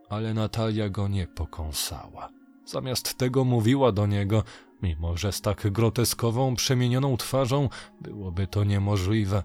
Ale 0.08 0.34
Natalia 0.34 0.88
go 0.88 1.08
nie 1.08 1.26
pokąsała. 1.26 2.28
Zamiast 2.66 3.18
tego 3.18 3.44
mówiła 3.44 3.92
do 3.92 4.06
niego, 4.06 4.44
mimo 4.82 5.16
że 5.16 5.32
z 5.32 5.40
tak 5.40 5.70
groteskową, 5.70 6.56
przemienioną 6.56 7.16
twarzą 7.16 7.68
byłoby 8.00 8.46
to 8.46 8.64
niemożliwe. 8.64 9.42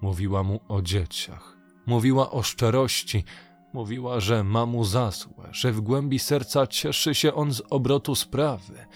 Mówiła 0.00 0.42
mu 0.42 0.60
o 0.68 0.82
dzieciach, 0.82 1.56
mówiła 1.86 2.30
o 2.30 2.42
szczerości, 2.42 3.24
Mówiła, 3.72 4.20
że 4.20 4.44
ma 4.44 4.66
mu 4.66 4.84
za 4.84 5.10
złe, 5.10 5.48
że 5.50 5.72
w 5.72 5.80
głębi 5.80 6.18
serca 6.18 6.66
cieszy 6.66 7.14
się 7.14 7.34
on 7.34 7.52
z 7.52 7.62
obrotu 7.70 8.14
sprawy. 8.14 8.86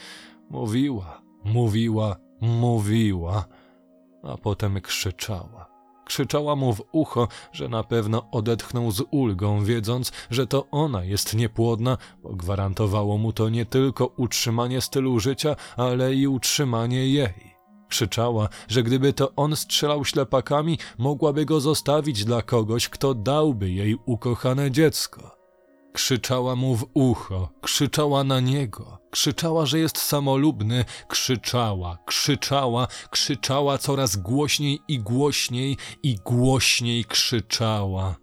Mówiła, 0.51 1.23
mówiła, 1.45 2.17
mówiła, 2.41 3.45
a 4.23 4.37
potem 4.37 4.81
krzyczała. 4.81 5.75
Krzyczała 6.05 6.57
mu 6.57 6.75
w 6.75 6.83
ucho, 6.93 7.29
że 7.53 7.69
na 7.69 7.85
pewno 7.85 8.31
odetchnął 8.31 8.91
z 8.91 9.03
ulgą, 9.11 9.65
wiedząc, 9.65 10.13
że 10.31 10.47
to 10.47 10.67
ona 10.71 11.05
jest 11.05 11.35
niepłodna, 11.35 11.99
bo 12.23 12.29
gwarantowało 12.29 13.19
mu 13.19 13.33
to 13.33 13.49
nie 13.49 13.67
tylko 13.67 14.07
utrzymanie 14.07 14.81
stylu 14.81 15.21
życia, 15.21 15.57
ale 15.77 16.15
i 16.15 16.27
utrzymanie 16.27 17.09
jej. 17.09 17.54
Krzyczała, 17.95 18.49
że 18.69 18.83
gdyby 18.83 19.13
to 19.13 19.33
on 19.37 19.57
strzelał 19.57 20.05
ślepakami, 20.05 20.79
mogłaby 20.99 21.45
go 21.45 21.61
zostawić 21.61 22.25
dla 22.25 22.43
kogoś, 22.43 22.89
kto 22.89 23.15
dałby 23.15 23.71
jej 23.71 23.97
ukochane 24.07 24.71
dziecko. 24.71 25.37
Krzyczała 25.93 26.57
mu 26.57 26.77
w 26.77 26.87
ucho, 26.95 27.49
krzyczała 27.63 28.25
na 28.25 28.41
niego, 28.41 28.99
krzyczała, 29.11 29.67
że 29.67 29.79
jest 29.79 29.99
samolubny, 29.99 30.85
krzyczała, 31.09 31.99
krzyczała, 32.07 32.89
krzyczała 33.11 33.79
coraz 33.79 34.17
głośniej 34.17 34.81
i 34.89 34.99
głośniej 34.99 35.77
i 36.03 36.17
głośniej 36.17 37.05
krzyczała. 37.05 38.17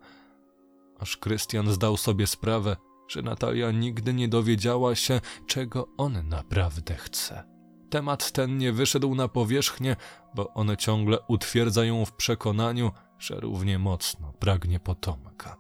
Aż 1.00 1.18
Krystian 1.18 1.72
zdał 1.72 1.98
sobie 1.98 2.28
sprawę, 2.28 2.76
że 3.08 3.22
Natalia 3.22 3.72
nigdy 3.72 4.14
nie 4.14 4.28
dowiedziała 4.28 4.96
się, 4.96 5.22
czego 5.48 5.88
on 5.98 6.30
naprawdę 6.30 6.96
chce. 6.96 7.51
Temat 7.92 8.32
ten 8.32 8.58
nie 8.58 8.72
wyszedł 8.74 9.16
na 9.16 9.28
powierzchnię, 9.28 9.96
bo 10.36 10.54
one 10.54 10.78
ciągle 10.78 11.18
utwierdza 11.28 11.86
ją 11.86 12.06
w 12.06 12.14
przekonaniu, 12.14 12.92
że 13.20 13.40
równie 13.40 13.80
mocno 13.80 14.34
pragnie 14.34 14.80
potomka. 14.80 15.58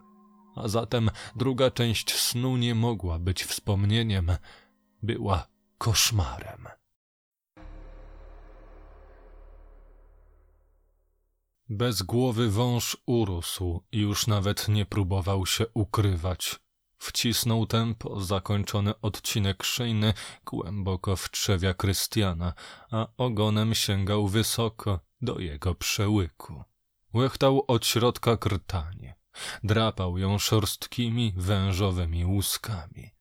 A 0.55 0.67
zatem 0.67 1.09
druga 1.35 1.71
część 1.71 2.15
snu 2.15 2.57
nie 2.57 2.75
mogła 2.75 3.19
być 3.19 3.43
wspomnieniem, 3.43 4.31
była 5.03 5.47
koszmarem. 5.77 6.67
Bez 11.69 12.01
głowy 12.01 12.49
wąż 12.51 12.97
urósł 13.05 13.83
i 13.91 13.99
już 13.99 14.27
nawet 14.27 14.67
nie 14.67 14.85
próbował 14.85 15.45
się 15.45 15.65
ukrywać. 15.73 16.59
Wcisnął 17.01 17.65
tempo 17.65 18.19
zakończony 18.19 18.93
odcinek 19.01 19.63
szyjny 19.63 20.13
głęboko 20.45 21.15
w 21.15 21.31
trzewia 21.31 21.73
Krystiana, 21.73 22.53
a 22.91 23.07
ogonem 23.17 23.75
sięgał 23.75 24.27
wysoko 24.27 24.99
do 25.21 25.39
jego 25.39 25.75
przełyku. 25.75 26.63
Łechtał 27.13 27.65
od 27.67 27.85
środka 27.85 28.37
krtanie. 28.37 29.15
Drapał 29.63 30.17
ją 30.17 30.39
szorstkimi, 30.39 31.33
wężowymi 31.37 32.25
łuskami. 32.25 33.11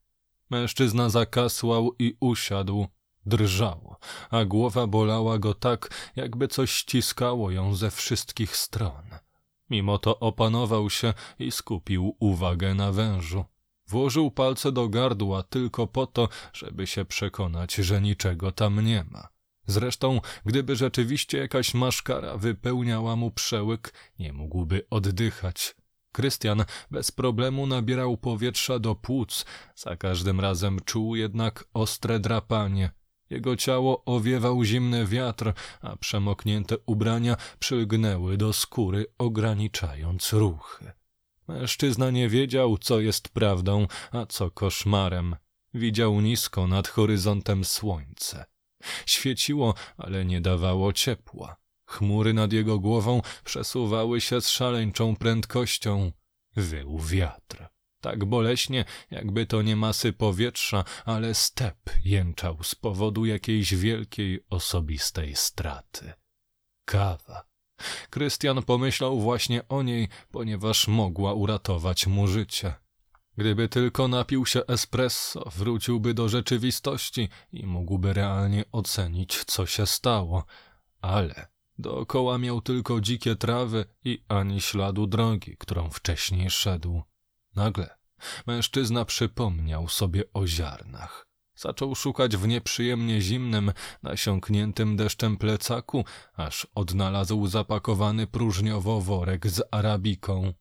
Mężczyzna 0.51 1.09
zakasłał 1.09 1.95
i 1.99 2.17
usiadł, 2.21 2.87
drżał, 3.27 3.97
a 4.31 4.45
głowa 4.45 4.87
bolała 4.87 5.39
go 5.39 5.55
tak, 5.55 6.11
jakby 6.17 6.49
coś 6.49 6.71
ściskało 6.71 7.51
ją 7.51 7.75
ze 7.75 7.91
wszystkich 7.91 8.57
stron. 8.57 9.05
Mimo 9.71 9.99
to 9.99 10.19
opanował 10.19 10.91
się 10.91 11.15
i 11.39 11.51
skupił 11.51 12.17
uwagę 12.19 12.75
na 12.75 12.93
wężu. 12.93 13.45
Włożył 13.91 14.31
palce 14.31 14.73
do 14.73 14.89
gardła 14.89 15.43
tylko 15.43 15.87
po 15.87 16.07
to, 16.07 16.29
żeby 16.53 16.87
się 16.87 17.05
przekonać, 17.05 17.75
że 17.75 18.01
niczego 18.01 18.53
tam 18.53 18.81
nie 18.87 19.05
ma. 19.11 19.29
Zresztą, 19.67 20.21
gdyby 20.45 20.77
rzeczywiście 20.77 21.39
jakaś 21.39 21.75
maszkara 21.75 22.37
wypełniała 22.37 23.17
mu 23.17 23.31
przełyk, 23.31 23.93
nie 24.19 24.33
mógłby 24.33 24.87
oddychać. 24.91 25.75
Krystian 26.13 26.65
bez 26.91 27.11
problemu 27.11 27.67
nabierał 27.67 28.17
powietrza 28.17 28.79
do 28.79 28.95
płuc, 28.95 29.45
za 29.77 29.97
każdym 29.97 30.41
razem 30.41 30.81
czuł 30.85 31.17
jednak 31.17 31.65
ostre 31.75 32.21
drapanie. 32.21 32.91
Jego 33.31 33.57
ciało 33.57 34.05
owiewał 34.05 34.65
zimny 34.65 35.07
wiatr, 35.07 35.53
a 35.81 35.97
przemoknięte 35.97 36.77
ubrania 36.87 37.37
przylgnęły 37.59 38.37
do 38.37 38.53
skóry, 38.53 39.07
ograniczając 39.19 40.33
ruchy. 40.33 41.00
Mężczyzna 41.51 42.11
nie 42.11 42.29
wiedział, 42.29 42.79
co 42.79 43.01
jest 43.01 43.29
prawdą, 43.29 43.87
a 44.13 44.27
co 44.27 44.51
koszmarem. 44.51 45.37
Widział 45.75 46.21
nisko 46.21 46.67
nad 46.67 46.89
horyzontem 46.89 47.65
słońce. 47.65 48.45
Świeciło, 49.07 49.75
ale 49.97 50.25
nie 50.25 50.41
dawało 50.41 50.93
ciepła. 50.93 51.57
Chmury 51.85 52.35
nad 52.35 52.53
jego 52.53 52.79
głową 52.79 53.23
przesuwały 53.45 54.21
się 54.21 54.41
z 54.41 54.49
szaleńczą 54.49 55.17
prędkością. 55.17 56.13
Wył 56.57 56.99
wiatr. 56.99 57.67
Tak 58.01 58.25
boleśnie, 58.25 58.85
jakby 59.11 59.47
to 59.47 59.63
nie 59.63 59.77
masy 59.77 60.13
powietrza, 60.13 60.85
ale 61.05 61.35
step 61.35 61.79
jęczał 62.05 62.63
z 62.63 62.75
powodu 62.75 63.25
jakiejś 63.25 63.75
wielkiej 63.75 64.45
osobistej 64.51 65.37
straty. 65.37 66.13
Kawa 66.85 67.50
Krystian 68.11 68.63
pomyślał 68.63 69.21
właśnie 69.21 69.69
o 69.69 69.83
niej, 69.83 70.09
ponieważ 70.31 70.89
mogła 70.89 71.35
uratować 71.35 72.07
mu 72.07 72.27
życie. 72.27 72.75
Gdyby 73.37 73.69
tylko 73.69 74.09
napił 74.09 74.47
się 74.47 74.67
espresso, 74.67 75.51
wróciłby 75.57 76.15
do 76.15 76.29
rzeczywistości 76.29 77.29
i 77.53 77.67
mógłby 77.67 78.13
realnie 78.13 78.65
ocenić, 78.73 79.45
co 79.45 79.67
się 79.67 79.87
stało. 79.87 80.45
Ale 81.01 81.49
dookoła 81.79 82.39
miał 82.39 82.61
tylko 82.61 83.01
dzikie 83.01 83.37
trawy 83.37 83.85
i 84.05 84.25
ani 84.29 84.61
śladu 84.61 85.07
drogi, 85.07 85.57
którą 85.57 85.91
wcześniej 85.91 86.51
szedł. 86.51 87.03
Nagle 87.57 87.97
mężczyzna 88.47 89.05
przypomniał 89.05 89.89
sobie 89.89 90.25
o 90.33 90.47
ziarnach. 90.47 91.30
Zaczął 91.61 91.95
szukać 91.95 92.37
w 92.37 92.49
nieprzyjemnie 92.49 93.21
zimnym, 93.21 93.73
nasiąkniętym 94.03 94.97
deszczem 94.97 95.37
plecaku, 95.37 96.05
aż 96.35 96.67
odnalazł 96.75 97.47
zapakowany 97.47 98.27
próżniowo 98.27 99.01
worek 99.01 99.47
z 99.47 99.63
arabiką. 99.71 100.53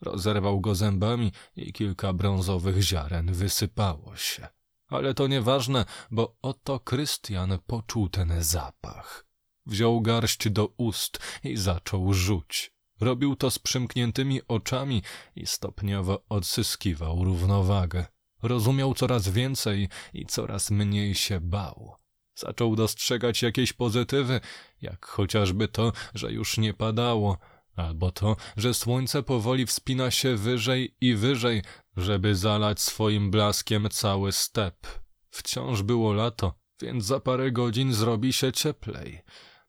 Rozerwał 0.00 0.60
go 0.60 0.74
zębami 0.74 1.32
i 1.56 1.72
kilka 1.72 2.12
brązowych 2.12 2.82
ziaren 2.82 3.32
wysypało 3.32 4.16
się. 4.16 4.48
Ale 4.88 5.14
to 5.14 5.26
nieważne, 5.26 5.84
bo 6.10 6.36
oto 6.42 6.80
Krystian 6.80 7.58
poczuł 7.66 8.08
ten 8.08 8.42
zapach. 8.42 9.26
Wziął 9.66 10.00
garść 10.00 10.48
do 10.48 10.66
ust 10.66 11.18
i 11.44 11.56
zaczął 11.56 12.14
rzuć. 12.14 12.72
Robił 13.00 13.36
to 13.36 13.50
z 13.50 13.58
przymkniętymi 13.58 14.40
oczami 14.48 15.02
i 15.36 15.46
stopniowo 15.46 16.22
odzyskiwał 16.28 17.24
równowagę. 17.24 18.17
Rozumiał 18.42 18.94
coraz 18.94 19.28
więcej 19.28 19.88
i 20.14 20.26
coraz 20.26 20.70
mniej 20.70 21.14
się 21.14 21.40
bał. 21.40 21.94
Zaczął 22.34 22.76
dostrzegać 22.76 23.42
jakieś 23.42 23.72
pozytywy, 23.72 24.40
jak 24.82 25.06
chociażby 25.06 25.68
to, 25.68 25.92
że 26.14 26.32
już 26.32 26.58
nie 26.58 26.74
padało, 26.74 27.38
albo 27.76 28.10
to, 28.10 28.36
że 28.56 28.74
słońce 28.74 29.22
powoli 29.22 29.66
wspina 29.66 30.10
się 30.10 30.36
wyżej 30.36 30.96
i 31.00 31.14
wyżej, 31.14 31.62
żeby 31.96 32.34
zalać 32.34 32.80
swoim 32.80 33.30
blaskiem 33.30 33.88
cały 33.90 34.32
step. 34.32 34.86
Wciąż 35.30 35.82
było 35.82 36.12
lato, 36.12 36.54
więc 36.82 37.04
za 37.04 37.20
parę 37.20 37.52
godzin 37.52 37.92
zrobi 37.92 38.32
się 38.32 38.52
cieplej, 38.52 39.22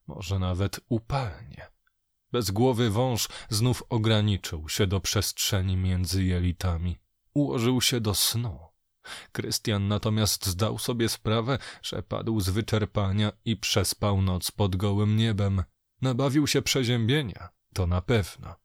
może 0.08 0.40
nawet 0.40 0.80
upalnie. 0.90 1.68
Bezgłowy 2.32 2.90
wąż 2.90 3.28
znów 3.50 3.84
ograniczył 3.90 4.70
się 4.70 4.88
do 4.88 5.00
przestrzeni 5.00 5.78
między 5.78 6.24
jelitami 6.24 6.98
ułożył 7.40 7.82
się 7.82 8.00
do 8.02 8.16
snu. 8.16 8.60
Krystian 9.32 9.88
natomiast 9.88 10.46
zdał 10.46 10.78
sobie 10.78 11.10
sprawę, 11.10 11.58
że 11.84 12.04
padł 12.04 12.40
z 12.40 12.50
wyczerpania 12.50 13.32
i 13.46 13.58
przespał 13.58 14.22
noc 14.22 14.52
pod 14.52 14.76
gołym 14.76 15.16
niebem. 15.16 15.64
Nabawił 16.02 16.48
się 16.48 16.62
przeziębienia, 16.62 17.50
to 17.74 17.88
na 17.88 18.02
pewno. 18.02 18.56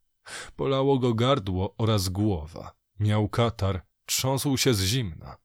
Polało 0.57 0.99
go 0.99 1.15
gardło 1.15 1.75
oraz 1.79 2.09
głowa. 2.09 2.75
Miał 3.01 3.29
katar, 3.29 3.87
trząsł 4.07 4.57
się 4.57 4.75
z 4.75 4.83
zimna. 4.83 5.37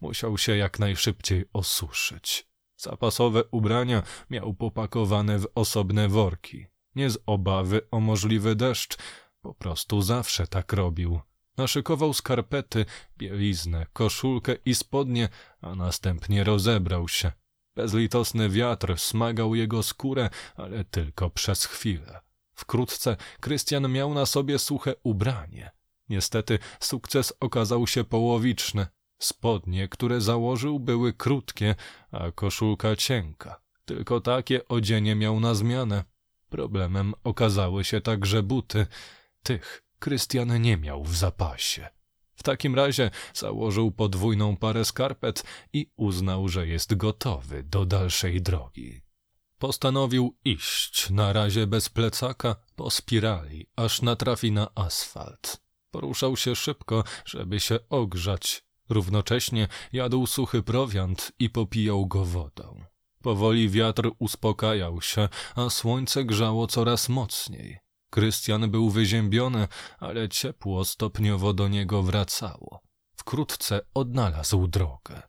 Musiał 0.00 0.38
się 0.38 0.56
jak 0.56 0.78
najszybciej 0.78 1.44
osuszyć. 1.52 2.48
Zapasowe 2.76 3.44
ubrania 3.50 4.02
miał 4.30 4.54
popakowane 4.54 5.38
w 5.38 5.48
osobne 5.54 6.08
worki. 6.08 6.66
Nie 6.94 7.10
z 7.10 7.18
obawy 7.26 7.80
o 7.90 8.00
możliwy 8.00 8.56
deszcz, 8.56 8.96
po 9.40 9.54
prostu 9.54 10.02
zawsze 10.02 10.46
tak 10.46 10.72
robił. 10.72 11.20
Naszykował 11.56 12.14
skarpety, 12.14 12.84
bieliznę, 13.18 13.86
koszulkę 13.92 14.56
i 14.64 14.74
spodnie, 14.74 15.28
a 15.60 15.74
następnie 15.74 16.44
rozebrał 16.44 17.08
się. 17.08 17.32
Bezlitosny 17.74 18.48
wiatr 18.48 18.98
smagał 18.98 19.54
jego 19.54 19.82
skórę, 19.82 20.30
ale 20.56 20.84
tylko 20.84 21.30
przez 21.30 21.64
chwilę. 21.64 22.20
Wkrótce 22.54 23.16
Krystian 23.40 23.92
miał 23.92 24.14
na 24.14 24.26
sobie 24.26 24.58
suche 24.58 24.94
ubranie. 25.02 25.70
Niestety 26.08 26.58
sukces 26.80 27.32
okazał 27.40 27.86
się 27.86 28.04
połowiczny. 28.04 28.86
Spodnie, 29.18 29.88
które 29.88 30.20
założył, 30.20 30.80
były 30.80 31.12
krótkie, 31.12 31.74
a 32.12 32.30
koszulka 32.30 32.96
cienka. 32.96 33.60
Tylko 33.84 34.20
takie 34.20 34.68
odzienie 34.68 35.14
miał 35.14 35.40
na 35.40 35.54
zmianę. 35.54 36.04
Problemem 36.48 37.14
okazały 37.24 37.84
się 37.84 38.00
także 38.00 38.42
buty. 38.42 38.86
Tych 39.42 39.83
Krystian 39.98 40.62
nie 40.62 40.76
miał 40.76 41.04
w 41.04 41.16
zapasie. 41.16 41.88
W 42.34 42.42
takim 42.42 42.74
razie 42.74 43.10
założył 43.34 43.90
podwójną 43.90 44.56
parę 44.56 44.84
skarpet 44.84 45.44
i 45.72 45.90
uznał, 45.96 46.48
że 46.48 46.66
jest 46.66 46.94
gotowy 46.94 47.62
do 47.62 47.86
dalszej 47.86 48.42
drogi. 48.42 49.02
Postanowił 49.58 50.36
iść, 50.44 51.10
na 51.10 51.32
razie 51.32 51.66
bez 51.66 51.88
plecaka, 51.88 52.56
po 52.76 52.90
spirali, 52.90 53.66
aż 53.76 54.02
natrafi 54.02 54.52
na 54.52 54.74
asfalt. 54.74 55.60
Poruszał 55.90 56.36
się 56.36 56.56
szybko, 56.56 57.04
żeby 57.24 57.60
się 57.60 57.78
ogrzać. 57.88 58.64
Równocześnie 58.88 59.68
jadł 59.92 60.26
suchy 60.26 60.62
prowiant 60.62 61.32
i 61.38 61.50
popijał 61.50 62.06
go 62.06 62.24
wodą. 62.24 62.84
Powoli 63.22 63.70
wiatr 63.70 64.10
uspokajał 64.18 65.02
się, 65.02 65.28
a 65.56 65.70
słońce 65.70 66.24
grzało 66.24 66.66
coraz 66.66 67.08
mocniej. 67.08 67.83
Krystian 68.14 68.70
był 68.70 68.90
wyziębiony, 68.90 69.68
ale 69.98 70.28
ciepło 70.28 70.84
stopniowo 70.84 71.52
do 71.52 71.68
niego 71.68 72.02
wracało. 72.02 72.80
Wkrótce 73.16 73.80
odnalazł 73.94 74.66
drogę. 74.66 75.22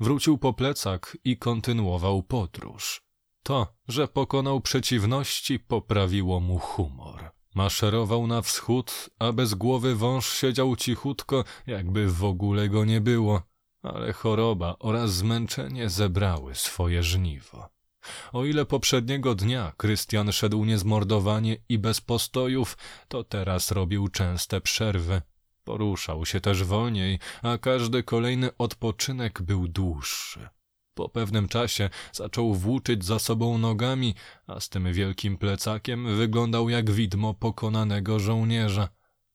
Wrócił 0.00 0.38
po 0.38 0.52
plecak 0.52 1.16
i 1.24 1.36
kontynuował 1.36 2.22
podróż. 2.22 3.02
To, 3.42 3.74
że 3.88 4.08
pokonał 4.08 4.60
przeciwności, 4.60 5.58
poprawiło 5.58 6.40
mu 6.40 6.58
humor. 6.58 7.30
Maszerował 7.54 8.26
na 8.26 8.42
wschód, 8.42 9.10
a 9.18 9.32
bez 9.32 9.54
głowy 9.54 9.96
wąż 9.96 10.32
siedział 10.32 10.76
cichutko, 10.76 11.44
jakby 11.66 12.10
w 12.10 12.24
ogóle 12.24 12.68
go 12.68 12.84
nie 12.84 13.00
było, 13.00 13.42
ale 13.82 14.12
choroba 14.12 14.76
oraz 14.78 15.14
zmęczenie 15.14 15.90
zebrały 15.90 16.54
swoje 16.54 17.02
żniwo. 17.02 17.75
O 18.32 18.44
ile 18.44 18.64
poprzedniego 18.64 19.34
dnia 19.34 19.72
Krystian 19.76 20.32
szedł 20.32 20.64
niezmordowanie 20.64 21.56
i 21.68 21.78
bez 21.78 22.00
postojów, 22.00 22.78
to 23.08 23.24
teraz 23.24 23.70
robił 23.70 24.08
częste 24.08 24.60
przerwy. 24.60 25.22
Poruszał 25.64 26.26
się 26.26 26.40
też 26.40 26.64
wolniej, 26.64 27.18
a 27.42 27.58
każdy 27.58 28.02
kolejny 28.02 28.56
odpoczynek 28.56 29.42
był 29.42 29.68
dłuższy. 29.68 30.48
Po 30.94 31.08
pewnym 31.08 31.48
czasie 31.48 31.90
zaczął 32.12 32.54
włóczyć 32.54 33.04
za 33.04 33.18
sobą 33.18 33.58
nogami, 33.58 34.14
a 34.46 34.60
z 34.60 34.68
tym 34.68 34.92
wielkim 34.92 35.38
plecakiem 35.38 36.16
wyglądał 36.16 36.68
jak 36.68 36.90
widmo 36.90 37.34
pokonanego 37.34 38.18
żołnierza. 38.18 38.88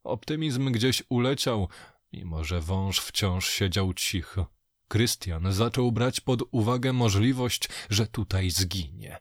Optymizm 0.04 0.72
gdzieś 0.72 1.04
uleciał, 1.10 1.70
mimo 2.14 2.44
że 2.44 2.62
wąż 2.62 3.00
wciąż 3.00 3.50
siedział 3.50 3.94
cicho. 3.94 4.61
Krystian 4.92 5.54
zaczął 5.54 5.92
brać 5.92 6.20
pod 6.20 6.44
uwagę 6.52 6.94
możliwość, 6.94 7.70
że 7.90 8.08
tutaj 8.08 8.50
zginie. 8.50 9.20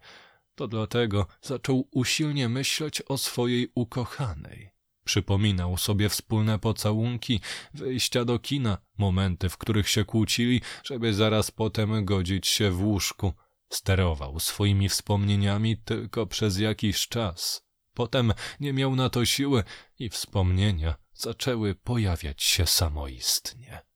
To 0.55 0.69
dlatego 0.69 1.27
zaczął 1.43 1.89
usilnie 1.91 2.49
myśleć 2.49 3.03
o 3.03 3.19
swojej 3.19 3.73
ukochanej. 3.75 4.71
Przypominał 5.05 5.77
sobie 5.77 6.09
wspólne 6.09 6.59
pocałunki, 6.59 7.41
wyjścia 7.75 8.25
do 8.25 8.39
kina, 8.39 8.79
momenty, 8.99 9.49
w 9.49 9.59
których 9.59 9.89
się 9.89 10.05
kłócili, 10.05 10.61
żeby 10.85 11.15
zaraz 11.15 11.51
potem 11.51 12.05
godzić 12.05 12.49
się 12.49 12.71
w 12.71 12.85
łóżku. 12.85 13.33
Sterował 13.69 14.41
swoimi 14.41 14.89
wspomnieniami 14.89 15.77
tylko 15.77 16.27
przez 16.27 16.59
jakiś 16.59 17.09
czas. 17.09 17.63
Potem 17.95 18.33
nie 18.61 18.73
miał 18.73 18.97
na 18.97 19.11
to 19.11 19.25
siły 19.25 19.65
i 19.99 20.09
wspomnienia 20.09 20.95
zaczęły 21.15 21.75
pojawiać 21.75 22.43
się 22.43 22.67
samoistnie. 22.67 23.90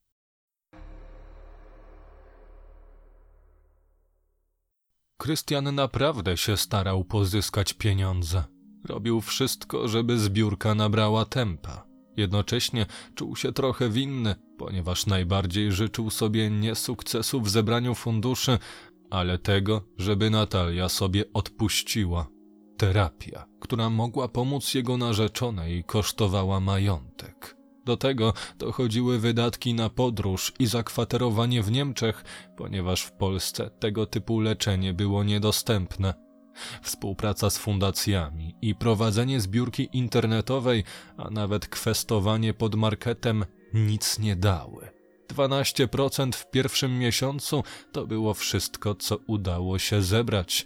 Krystian 5.17 5.75
naprawdę 5.75 6.37
się 6.37 6.57
starał 6.57 7.03
pozyskać 7.03 7.73
pieniądze. 7.73 8.43
Robił 8.85 9.21
wszystko, 9.21 9.87
żeby 9.87 10.19
zbiórka 10.19 10.75
nabrała 10.75 11.25
tempa. 11.25 11.85
Jednocześnie 12.17 12.85
czuł 13.15 13.35
się 13.35 13.53
trochę 13.53 13.89
winny, 13.89 14.35
ponieważ 14.57 15.05
najbardziej 15.05 15.71
życzył 15.71 16.09
sobie 16.09 16.49
nie 16.49 16.75
sukcesu 16.75 17.41
w 17.41 17.49
zebraniu 17.49 17.95
funduszy, 17.95 18.59
ale 19.09 19.37
tego, 19.37 19.81
żeby 19.97 20.29
Natalia 20.29 20.89
sobie 20.89 21.23
odpuściła. 21.33 22.27
Terapia, 22.77 23.45
która 23.59 23.89
mogła 23.89 24.27
pomóc 24.27 24.73
jego 24.73 24.97
narzeczonej, 24.97 25.83
kosztowała 25.83 26.59
majątek. 26.59 27.54
Do 27.85 27.97
tego 27.97 28.33
dochodziły 28.57 29.19
wydatki 29.19 29.73
na 29.73 29.89
podróż 29.89 30.53
i 30.59 30.65
zakwaterowanie 30.65 31.63
w 31.63 31.71
Niemczech, 31.71 32.23
ponieważ 32.57 33.01
w 33.01 33.11
Polsce 33.11 33.69
tego 33.69 34.05
typu 34.05 34.39
leczenie 34.39 34.93
było 34.93 35.23
niedostępne. 35.23 36.13
Współpraca 36.81 37.49
z 37.49 37.57
fundacjami 37.57 38.55
i 38.61 38.75
prowadzenie 38.75 39.41
zbiórki 39.41 39.89
internetowej, 39.93 40.83
a 41.17 41.29
nawet 41.29 41.67
kwestowanie 41.67 42.53
pod 42.53 42.75
marketem 42.75 43.45
nic 43.73 44.19
nie 44.19 44.35
dały. 44.35 44.89
12% 45.27 46.31
w 46.31 46.51
pierwszym 46.51 46.99
miesiącu 46.99 47.63
to 47.91 48.07
było 48.07 48.33
wszystko, 48.33 48.95
co 48.95 49.17
udało 49.27 49.79
się 49.79 50.01
zebrać. 50.01 50.65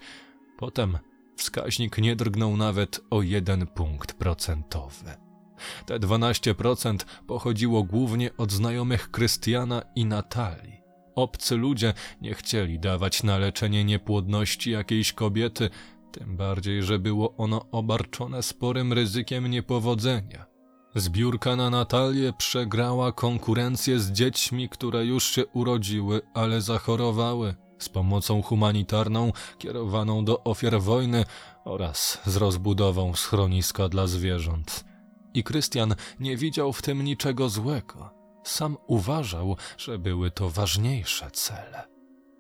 Potem 0.57 0.97
wskaźnik 1.37 1.97
nie 1.97 2.15
drgnął 2.15 2.57
nawet 2.57 3.01
o 3.09 3.21
jeden 3.21 3.67
punkt 3.67 4.13
procentowy. 4.13 5.28
Te 5.85 5.99
12% 5.99 6.97
pochodziło 7.27 7.83
głównie 7.83 8.29
od 8.37 8.51
znajomych 8.51 9.11
Krystiana 9.11 9.81
i 9.95 10.05
Natalii. 10.05 10.79
Obcy 11.15 11.55
ludzie 11.55 11.93
nie 12.21 12.33
chcieli 12.33 12.79
dawać 12.79 13.23
na 13.23 13.37
leczenie 13.37 13.85
niepłodności 13.85 14.71
jakiejś 14.71 15.13
kobiety, 15.13 15.69
tym 16.11 16.37
bardziej, 16.37 16.83
że 16.83 16.99
było 16.99 17.35
ono 17.37 17.65
obarczone 17.71 18.43
sporym 18.43 18.93
ryzykiem 18.93 19.47
niepowodzenia. 19.47 20.45
Zbiórka 20.95 21.55
na 21.55 21.69
Natalię 21.69 22.33
przegrała 22.37 23.11
konkurencję 23.11 23.99
z 23.99 24.11
dziećmi, 24.11 24.69
które 24.69 25.05
już 25.05 25.23
się 25.23 25.45
urodziły, 25.45 26.21
ale 26.33 26.61
zachorowały, 26.61 27.55
z 27.79 27.89
pomocą 27.89 28.41
humanitarną 28.41 29.31
kierowaną 29.57 30.25
do 30.25 30.43
ofiar 30.43 30.81
wojny 30.81 31.25
oraz 31.65 32.21
z 32.25 32.35
rozbudową 32.35 33.15
schroniska 33.15 33.89
dla 33.89 34.07
zwierząt. 34.07 34.88
I 35.33 35.43
Krystian 35.43 35.95
nie 36.19 36.37
widział 36.37 36.73
w 36.73 36.81
tym 36.81 37.03
niczego 37.03 37.49
złego. 37.49 38.13
Sam 38.43 38.77
uważał, 38.87 39.57
że 39.77 39.99
były 39.99 40.31
to 40.31 40.49
ważniejsze 40.49 41.31
cele. 41.31 41.87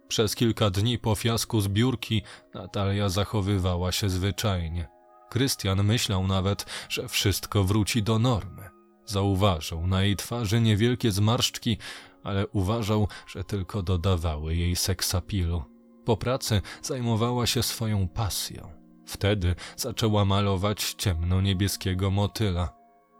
Przez 0.07 0.35
kilka 0.35 0.69
dni 0.69 0.99
po 0.99 1.15
fiasku 1.15 1.61
zbiórki 1.61 2.21
Natalia 2.53 3.09
zachowywała 3.09 3.91
się 3.91 4.09
zwyczajnie. 4.09 4.87
Krystian 5.29 5.83
myślał 5.83 6.27
nawet, 6.27 6.65
że 6.89 7.07
wszystko 7.07 7.63
wróci 7.63 8.03
do 8.03 8.19
normy. 8.19 8.69
Zauważył 9.05 9.87
na 9.87 10.03
jej 10.03 10.15
twarzy 10.15 10.61
niewielkie 10.61 11.11
zmarszczki, 11.11 11.77
ale 12.23 12.47
uważał, 12.47 13.07
że 13.27 13.43
tylko 13.43 13.83
dodawały 13.83 14.55
jej 14.55 14.75
seksapilu. 14.75 15.63
Po 16.05 16.17
pracy 16.17 16.61
zajmowała 16.81 17.47
się 17.47 17.63
swoją 17.63 18.07
pasją. 18.07 18.71
Wtedy 19.05 19.55
zaczęła 19.75 20.25
malować 20.25 20.93
ciemno-niebieskiego 20.97 22.11
motyla. 22.11 22.78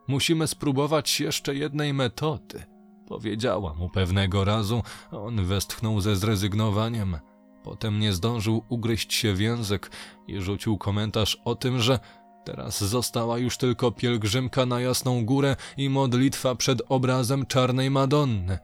Musimy 0.09 0.47
spróbować 0.47 1.19
jeszcze 1.19 1.55
jednej 1.55 1.93
metody. 1.93 2.63
Powiedziała 3.07 3.73
mu 3.73 3.89
pewnego 3.89 4.45
razu, 4.45 4.83
on 5.11 5.45
westchnął 5.45 6.01
ze 6.01 6.15
zrezygnowaniem. 6.15 7.17
Potem 7.63 7.99
nie 7.99 8.13
zdążył 8.13 8.63
ugryźć 8.69 9.13
się 9.13 9.33
w 9.33 9.39
język 9.39 9.91
i 10.27 10.41
rzucił 10.41 10.77
komentarz 10.77 11.41
o 11.45 11.55
tym, 11.55 11.79
że 11.79 11.99
teraz 12.45 12.83
została 12.83 13.37
już 13.37 13.57
tylko 13.57 13.91
pielgrzymka 13.91 14.65
na 14.65 14.81
Jasną 14.81 15.25
Górę 15.25 15.55
i 15.77 15.89
modlitwa 15.89 16.55
przed 16.55 16.81
obrazem 16.89 17.45
Czarnej 17.45 17.89
Madonny. 17.89 18.59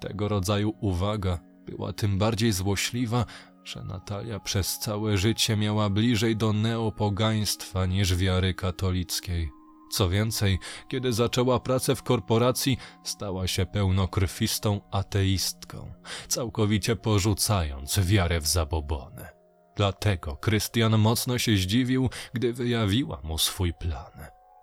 Tego 0.00 0.28
rodzaju 0.28 0.74
uwaga 0.80 1.38
była 1.66 1.92
tym 1.92 2.18
bardziej 2.18 2.52
złośliwa, 2.52 3.24
że 3.64 3.84
Natalia 3.84 4.40
przez 4.40 4.78
całe 4.78 5.18
życie 5.18 5.56
miała 5.56 5.90
bliżej 5.90 6.36
do 6.36 6.52
neopogaństwa 6.52 7.86
niż 7.86 8.16
wiary 8.16 8.54
katolickiej. 8.54 9.57
Co 9.90 10.08
więcej, 10.08 10.58
kiedy 10.88 11.12
zaczęła 11.12 11.60
pracę 11.60 11.96
w 11.96 12.02
korporacji, 12.02 12.78
stała 13.04 13.46
się 13.46 13.66
pełnokrwistą 13.66 14.80
ateistką, 14.90 15.92
całkowicie 16.28 16.96
porzucając 16.96 17.98
wiarę 17.98 18.40
w 18.40 18.46
zabobony. 18.46 19.26
Dlatego 19.76 20.36
Krystian 20.36 20.98
mocno 20.98 21.38
się 21.38 21.56
zdziwił, 21.56 22.10
gdy 22.32 22.52
wyjawiła 22.52 23.20
mu 23.24 23.38
swój 23.38 23.72
plan. 23.74 24.12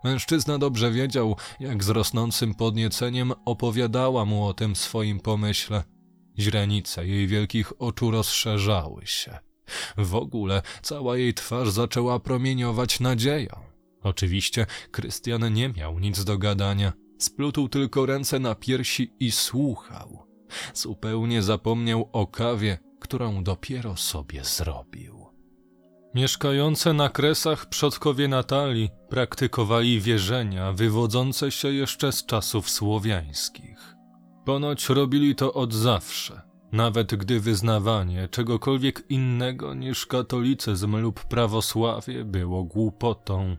Mężczyzna 0.04 0.58
dobrze 0.58 0.92
wiedział, 0.92 1.36
jak 1.60 1.84
z 1.84 1.90
rosnącym 1.90 2.56
podnieceniem 2.56 3.34
opowiadała 3.46 4.26
mu 4.26 4.48
o 4.48 4.54
tym 4.54 4.76
swoim 4.76 5.20
pomyśle. 5.20 5.84
Źrenice 6.40 7.08
jej 7.08 7.28
wielkich 7.28 7.82
oczu 7.82 8.12
rozszerzały 8.12 9.06
się. 9.06 9.40
W 9.98 10.16
ogóle 10.16 10.62
cała 10.82 11.18
jej 11.18 11.34
twarz 11.34 11.70
zaczęła 11.70 12.20
promieniować 12.20 13.00
nadzieją. 13.00 13.75
Oczywiście 14.06 14.66
Krystian 14.92 15.54
nie 15.54 15.70
miał 15.70 16.00
nic 16.00 16.24
do 16.24 16.38
gadania. 16.38 16.94
Splutł 17.20 17.68
tylko 17.68 18.06
ręce 18.06 18.40
na 18.40 18.56
piersi 18.56 19.14
i 19.20 19.32
słuchał. 19.32 20.28
Zupełnie 20.74 21.42
zapomniał 21.42 22.10
o 22.14 22.28
kawie, 22.28 22.78
którą 23.00 23.44
dopiero 23.44 23.96
sobie 23.96 24.44
zrobił. 24.44 25.26
Mieszkające 26.16 26.94
na 26.94 27.10
kresach 27.10 27.70
przodkowie 27.70 28.28
Natalii 28.28 28.90
praktykowali 29.10 30.02
wierzenia 30.02 30.74
wywodzące 30.74 31.52
się 31.52 31.74
jeszcze 31.74 32.12
z 32.12 32.26
czasów 32.26 32.70
słowiańskich. 32.70 33.96
Ponoć 34.46 34.90
robili 34.90 35.36
to 35.36 35.54
od 35.54 35.74
zawsze, 35.74 36.42
nawet 36.72 37.16
gdy 37.16 37.40
wyznawanie 37.40 38.28
czegokolwiek 38.28 39.04
innego 39.10 39.74
niż 39.74 40.06
katolicyzm 40.06 40.98
lub 40.98 41.26
prawosławie 41.26 42.26
było 42.26 42.64
głupotą. 42.64 43.58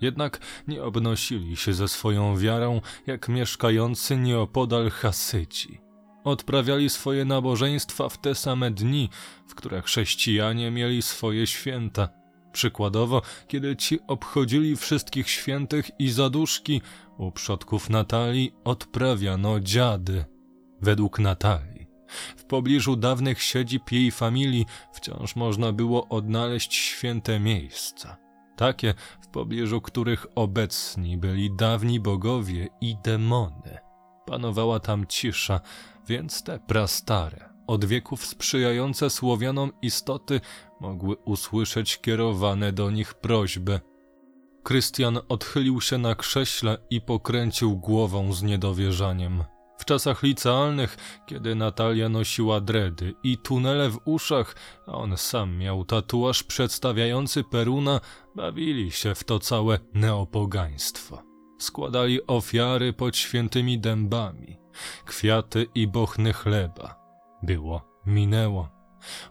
Jednak 0.00 0.38
nie 0.68 0.82
obnosili 0.82 1.56
się 1.56 1.72
ze 1.72 1.88
swoją 1.88 2.36
wiarą 2.36 2.80
jak 3.06 3.28
mieszkający 3.28 4.16
nieopodal 4.16 4.90
Hasyci. 4.90 5.80
Odprawiali 6.24 6.90
swoje 6.90 7.24
nabożeństwa 7.24 8.08
w 8.08 8.18
te 8.18 8.34
same 8.34 8.70
dni, 8.70 9.08
w 9.48 9.54
które 9.54 9.82
chrześcijanie 9.82 10.70
mieli 10.70 11.02
swoje 11.02 11.46
święta. 11.46 12.08
Przykładowo, 12.52 13.22
kiedy 13.48 13.76
ci 13.76 13.98
obchodzili 14.06 14.76
wszystkich 14.76 15.30
świętych 15.30 15.90
i 15.98 16.10
zaduszki, 16.10 16.80
u 17.18 17.32
przodków 17.32 17.90
Natalii 17.90 18.52
odprawiano 18.64 19.60
dziady. 19.60 20.24
Według 20.80 21.18
Natalii, 21.18 21.86
w 22.36 22.44
pobliżu 22.44 22.96
dawnych 22.96 23.42
siedzib 23.42 23.92
jej 23.92 24.10
familii 24.10 24.66
wciąż 24.92 25.36
można 25.36 25.72
było 25.72 26.08
odnaleźć 26.08 26.74
święte 26.74 27.40
miejsca. 27.40 28.16
Takie, 28.56 28.94
pobliżu 29.36 29.80
których 29.80 30.26
obecni 30.34 31.18
byli 31.18 31.50
dawni 31.56 32.00
bogowie 32.00 32.68
i 32.80 32.96
demony. 33.04 33.78
Panowała 34.26 34.80
tam 34.80 35.06
cisza, 35.06 35.60
więc 36.08 36.42
te 36.42 36.58
prastare, 36.58 37.48
od 37.66 37.84
wieków 37.84 38.26
sprzyjające 38.26 39.10
Słowianom 39.10 39.72
istoty 39.82 40.40
mogły 40.80 41.16
usłyszeć 41.16 42.00
kierowane 42.00 42.72
do 42.72 42.90
nich 42.90 43.14
prośby. 43.14 43.80
Krystian 44.62 45.18
odchylił 45.28 45.80
się 45.80 45.98
na 45.98 46.14
krześle 46.14 46.78
i 46.90 47.00
pokręcił 47.00 47.76
głową 47.76 48.32
z 48.32 48.42
niedowierzaniem. 48.42 49.44
W 49.78 49.84
czasach 49.84 50.22
licealnych, 50.22 50.96
kiedy 51.26 51.54
Natalia 51.54 52.08
nosiła 52.08 52.60
dredy 52.60 53.14
i 53.22 53.38
tunele 53.38 53.90
w 53.90 53.98
uszach, 54.04 54.56
a 54.86 54.92
on 54.92 55.16
sam 55.16 55.56
miał 55.56 55.84
tatuaż 55.84 56.42
przedstawiający 56.42 57.44
Peruna, 57.44 58.00
bawili 58.34 58.90
się 58.90 59.14
w 59.14 59.24
to 59.24 59.38
całe 59.38 59.78
neopogaństwo. 59.94 61.22
Składali 61.58 62.26
ofiary 62.26 62.92
pod 62.92 63.16
świętymi 63.16 63.78
dębami, 63.78 64.56
kwiaty 65.04 65.66
i 65.74 65.86
bochny 65.86 66.32
chleba. 66.32 66.96
Było, 67.42 68.00
minęło. 68.06 68.68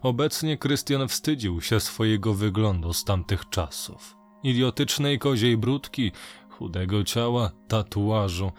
Obecnie 0.02 0.58
Krystian 0.58 1.08
wstydził 1.08 1.60
się 1.60 1.80
swojego 1.80 2.34
wyglądu 2.34 2.92
z 2.92 3.04
tamtych 3.04 3.48
czasów. 3.48 4.16
Idiotycznej 4.42 5.18
koziej 5.18 5.56
brudki, 5.56 6.12
chudego 6.50 7.04
ciała, 7.04 7.50
tatuażu. 7.68 8.52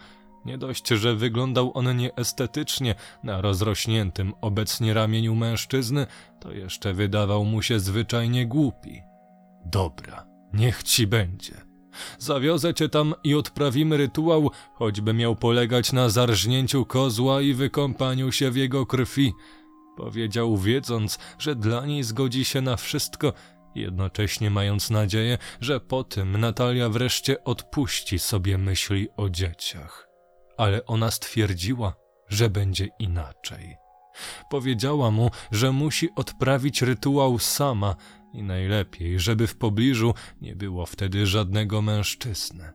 Nie 0.44 0.58
dość, 0.58 0.88
że 0.88 1.14
wyglądał 1.14 1.72
on 1.74 1.96
nieestetycznie 1.96 2.94
na 3.22 3.40
rozrośniętym 3.40 4.32
obecnie 4.40 4.94
ramieniu 4.94 5.34
mężczyzny, 5.34 6.06
to 6.40 6.52
jeszcze 6.52 6.94
wydawał 6.94 7.44
mu 7.44 7.62
się 7.62 7.80
zwyczajnie 7.80 8.46
głupi. 8.46 9.02
Dobra, 9.66 10.26
niech 10.52 10.82
ci 10.82 11.06
będzie. 11.06 11.68
Zawiozę 12.18 12.74
cię 12.74 12.88
tam 12.88 13.14
i 13.24 13.34
odprawimy 13.34 13.96
rytuał, 13.96 14.50
choćby 14.74 15.14
miał 15.14 15.36
polegać 15.36 15.92
na 15.92 16.08
zarżnięciu 16.08 16.86
kozła 16.86 17.40
i 17.40 17.54
wykąpaniu 17.54 18.32
się 18.32 18.50
w 18.50 18.56
jego 18.56 18.86
krwi. 18.86 19.32
Powiedział, 19.96 20.56
wiedząc, 20.56 21.18
że 21.38 21.56
dla 21.56 21.86
niej 21.86 22.02
zgodzi 22.02 22.44
się 22.44 22.60
na 22.60 22.76
wszystko, 22.76 23.32
jednocześnie 23.74 24.50
mając 24.50 24.90
nadzieję, 24.90 25.38
że 25.60 25.80
po 25.80 26.04
tym 26.04 26.40
Natalia 26.40 26.88
wreszcie 26.88 27.44
odpuści 27.44 28.18
sobie 28.18 28.58
myśli 28.58 29.08
o 29.16 29.30
dzieciach. 29.30 30.07
Ale 30.58 30.84
ona 30.84 31.10
stwierdziła, 31.10 31.94
że 32.28 32.50
będzie 32.50 32.88
inaczej. 32.98 33.76
Powiedziała 34.50 35.10
mu, 35.10 35.30
że 35.50 35.72
musi 35.72 36.08
odprawić 36.16 36.82
rytuał 36.82 37.38
sama, 37.38 37.96
i 38.32 38.42
najlepiej, 38.42 39.20
żeby 39.20 39.46
w 39.46 39.56
pobliżu 39.56 40.14
nie 40.40 40.56
było 40.56 40.86
wtedy 40.86 41.26
żadnego 41.26 41.82
mężczyzny. 41.82 42.72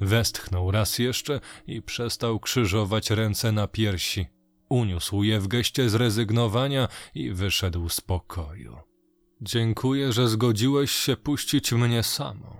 Westchnął 0.00 0.70
raz 0.70 0.98
jeszcze 0.98 1.40
i 1.66 1.82
przestał 1.82 2.40
krzyżować 2.40 3.10
ręce 3.10 3.52
na 3.52 3.66
piersi. 3.66 4.26
Uniósł 4.68 5.22
je 5.22 5.40
w 5.40 5.48
geście 5.48 5.90
zrezygnowania 5.90 6.88
i 7.14 7.30
wyszedł 7.30 7.88
z 7.88 8.00
pokoju. 8.00 8.76
Dziękuję, 9.40 10.12
że 10.12 10.28
zgodziłeś 10.28 10.90
się 10.90 11.16
puścić 11.16 11.72
mnie 11.72 12.02
samą. 12.02 12.56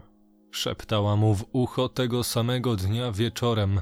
Szeptała 0.51 1.17
mu 1.17 1.35
w 1.35 1.45
ucho 1.53 1.89
tego 1.89 2.25
samego 2.25 2.77
dnia 2.77 3.13
wieczorem. 3.13 3.81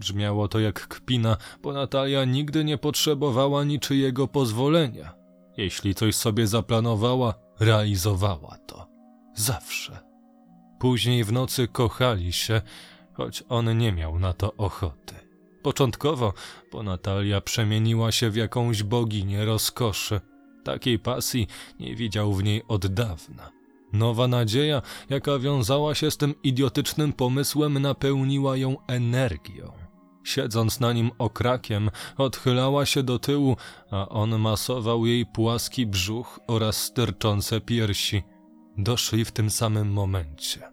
Brzmiało 0.00 0.48
to 0.48 0.60
jak 0.60 0.88
kpina, 0.88 1.36
bo 1.62 1.72
Natalia 1.72 2.24
nigdy 2.24 2.64
nie 2.64 2.78
potrzebowała 2.78 3.64
niczyjego 3.64 4.28
pozwolenia. 4.28 5.14
Jeśli 5.56 5.94
coś 5.94 6.14
sobie 6.14 6.46
zaplanowała, 6.46 7.34
realizowała 7.60 8.58
to. 8.66 8.86
Zawsze. 9.34 9.98
Później 10.78 11.24
w 11.24 11.32
nocy 11.32 11.68
kochali 11.68 12.32
się, 12.32 12.62
choć 13.12 13.44
on 13.48 13.78
nie 13.78 13.92
miał 13.92 14.18
na 14.18 14.32
to 14.32 14.54
ochoty. 14.56 15.14
Początkowo, 15.62 16.32
bo 16.72 16.82
Natalia 16.82 17.40
przemieniła 17.40 18.12
się 18.12 18.30
w 18.30 18.36
jakąś 18.36 18.82
boginię 18.82 19.44
rozkoszy. 19.44 20.20
Takiej 20.64 20.98
pasji 20.98 21.46
nie 21.80 21.96
widział 21.96 22.32
w 22.32 22.44
niej 22.44 22.62
od 22.68 22.86
dawna. 22.86 23.50
Nowa 23.92 24.28
nadzieja, 24.28 24.82
jaka 25.10 25.38
wiązała 25.38 25.94
się 25.94 26.10
z 26.10 26.16
tym 26.16 26.34
idiotycznym 26.42 27.12
pomysłem, 27.12 27.78
napełniła 27.78 28.56
ją 28.56 28.76
energią. 28.86 29.79
Siedząc 30.24 30.80
na 30.80 30.92
nim 30.92 31.10
okrakiem, 31.18 31.90
odchylała 32.16 32.86
się 32.86 33.02
do 33.02 33.18
tyłu, 33.18 33.56
a 33.90 34.08
on 34.08 34.38
masował 34.38 35.06
jej 35.06 35.26
płaski 35.26 35.86
brzuch 35.86 36.40
oraz 36.46 36.76
sterczące 36.76 37.60
piersi. 37.60 38.22
Doszli 38.78 39.24
w 39.24 39.32
tym 39.32 39.50
samym 39.50 39.92
momencie. 39.92 40.72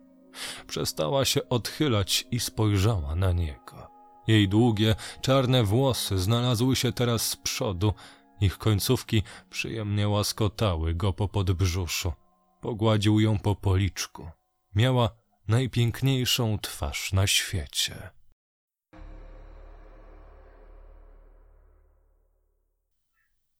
Przestała 0.68 1.26
się 1.26 1.50
odchylać 1.50 2.28
i 2.32 2.40
spojrzała 2.40 3.16
na 3.16 3.32
niego. 3.32 3.88
Jej 4.28 4.50
długie, 4.50 4.96
czarne 5.22 5.64
włosy 5.64 6.20
znalazły 6.20 6.76
się 6.76 6.92
teraz 6.92 7.30
z 7.30 7.36
przodu, 7.36 7.94
ich 8.42 8.58
końcówki 8.58 9.24
przyjemnie 9.50 10.10
łaskotały 10.10 10.94
go 10.94 11.14
po 11.14 11.28
podbrzuszu. 11.28 12.14
Pogładził 12.62 13.20
ją 13.20 13.40
po 13.40 13.56
policzku. 13.56 14.30
Miała 14.76 15.10
najpiękniejszą 15.48 16.58
twarz 16.60 17.14
na 17.14 17.28
świecie. 17.28 18.17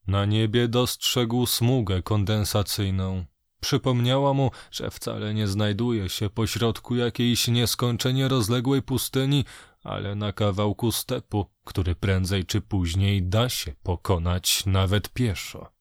Na 0.08 0.26
niebie 0.26 0.68
dostrzegł 0.68 1.46
smugę 1.46 2.02
kondensacyjną. 2.02 3.26
Przypomniała 3.62 4.34
mu, 4.34 4.52
że 4.72 4.92
wcale 4.92 5.34
nie 5.34 5.48
znajduje 5.48 6.10
się 6.10 6.30
pośrodku 6.30 6.96
jakiejś 6.96 7.48
nieskończenie 7.48 8.28
rozległej 8.28 8.82
pustyni, 8.82 9.46
ale 9.84 10.16
na 10.16 10.34
kawałku 10.34 10.92
stepu, 10.92 11.46
który 11.64 11.96
prędzej 11.96 12.46
czy 12.46 12.62
później 12.62 13.24
da 13.24 13.50
się 13.50 13.74
pokonać 13.84 14.66
nawet 14.66 15.10
pieszo. 15.10 15.72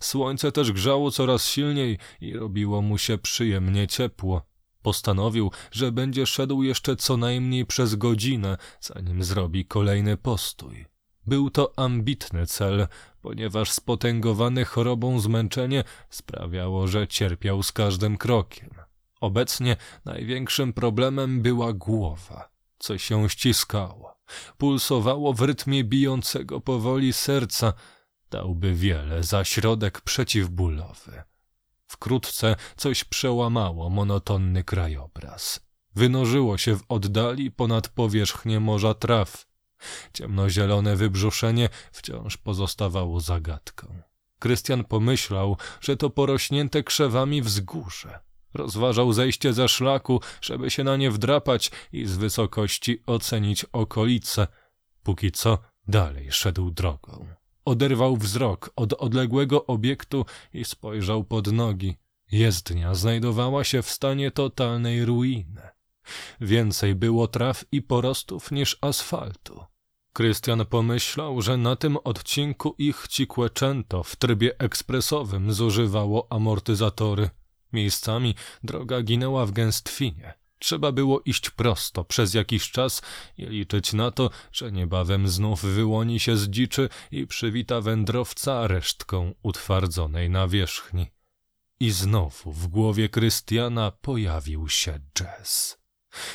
Słońce 0.00 0.52
też 0.52 0.72
grzało 0.72 1.10
coraz 1.10 1.46
silniej 1.46 1.98
i 2.20 2.32
robiło 2.32 2.82
mu 2.82 2.98
się 2.98 3.18
przyjemnie 3.18 3.86
ciepło. 3.86 4.42
Postanowił, 4.82 5.50
że 5.70 5.92
będzie 5.92 6.26
szedł 6.26 6.62
jeszcze 6.62 6.96
co 6.96 7.16
najmniej 7.16 7.66
przez 7.66 7.94
godzinę, 7.94 8.56
zanim 8.80 9.24
zrobi 9.24 9.66
kolejny 9.66 10.16
postój. 10.16 10.97
Był 11.28 11.50
to 11.50 11.72
ambitny 11.76 12.46
cel, 12.46 12.88
ponieważ 13.22 13.70
spotęgowane 13.70 14.64
chorobą 14.64 15.20
zmęczenie 15.20 15.84
sprawiało, 16.10 16.86
że 16.86 17.08
cierpiał 17.08 17.62
z 17.62 17.72
każdym 17.72 18.16
krokiem. 18.16 18.70
Obecnie 19.20 19.76
największym 20.04 20.72
problemem 20.72 21.42
była 21.42 21.72
głowa, 21.72 22.48
co 22.78 22.98
się 22.98 23.28
ściskało. 23.28 24.18
Pulsowało 24.58 25.32
w 25.32 25.40
rytmie 25.40 25.84
bijącego 25.84 26.60
powoli 26.60 27.12
serca. 27.12 27.72
Dałby 28.30 28.74
wiele 28.74 29.22
za 29.22 29.44
środek 29.44 30.00
przeciwbólowy. 30.00 31.22
Wkrótce 31.86 32.56
coś 32.76 33.04
przełamało 33.04 33.90
monotonny 33.90 34.64
krajobraz. 34.64 35.60
Wynożyło 35.94 36.58
się 36.58 36.76
w 36.76 36.82
oddali 36.88 37.50
ponad 37.50 37.88
powierzchnię 37.88 38.60
morza 38.60 38.94
traw. 38.94 39.47
Ciemnozielone 40.12 40.96
wybrzuszenie 40.96 41.68
wciąż 41.92 42.36
pozostawało 42.36 43.20
zagadką. 43.20 44.02
Krystian 44.38 44.84
pomyślał, 44.84 45.56
że 45.80 45.96
to 45.96 46.10
porośnięte 46.10 46.82
krzewami 46.82 47.42
wzgórze. 47.42 48.18
Rozważał 48.54 49.12
zejście 49.12 49.52
ze 49.52 49.68
szlaku, 49.68 50.20
żeby 50.40 50.70
się 50.70 50.84
na 50.84 50.96
nie 50.96 51.10
wdrapać 51.10 51.70
i 51.92 52.06
z 52.06 52.16
wysokości 52.16 53.02
ocenić 53.06 53.64
okolice. 53.64 54.46
Póki 55.02 55.32
co 55.32 55.58
dalej 55.88 56.32
szedł 56.32 56.70
drogą. 56.70 57.26
Oderwał 57.64 58.16
wzrok 58.16 58.70
od 58.76 58.92
odległego 58.92 59.66
obiektu 59.66 60.26
i 60.52 60.64
spojrzał 60.64 61.24
pod 61.24 61.52
nogi. 61.52 61.96
Jezdnia 62.32 62.94
znajdowała 62.94 63.64
się 63.64 63.82
w 63.82 63.90
stanie 63.90 64.30
totalnej 64.30 65.04
ruiny. 65.04 65.77
Więcej 66.40 66.94
było 66.94 67.28
traw 67.28 67.64
i 67.72 67.82
porostów 67.82 68.50
niż 68.50 68.78
asfaltu. 68.80 69.64
Krystian 70.12 70.66
pomyślał, 70.66 71.42
że 71.42 71.56
na 71.56 71.76
tym 71.76 71.96
odcinku 71.96 72.74
ich 72.78 73.06
Cikłeczęto 73.08 74.02
w 74.02 74.16
trybie 74.16 74.58
ekspresowym 74.58 75.52
zużywało 75.52 76.26
amortyzatory. 76.30 77.30
Miejscami 77.72 78.34
droga 78.62 79.02
ginęła 79.02 79.46
w 79.46 79.52
gęstwinie. 79.52 80.34
Trzeba 80.58 80.92
było 80.92 81.20
iść 81.20 81.50
prosto 81.50 82.04
przez 82.04 82.34
jakiś 82.34 82.70
czas 82.70 83.02
i 83.36 83.46
liczyć 83.46 83.92
na 83.92 84.10
to, 84.10 84.30
że 84.52 84.72
niebawem 84.72 85.28
znów 85.28 85.62
wyłoni 85.62 86.20
się 86.20 86.36
z 86.36 86.48
dziczy 86.48 86.88
i 87.10 87.26
przywita 87.26 87.80
wędrowca 87.80 88.66
resztką 88.66 89.34
utwardzonej 89.42 90.30
nawierzchni. 90.30 91.06
I 91.80 91.90
znowu 91.90 92.52
w 92.52 92.68
głowie 92.68 93.08
Krystiana 93.08 93.90
pojawił 93.90 94.68
się 94.68 95.00
jazz. 95.14 95.78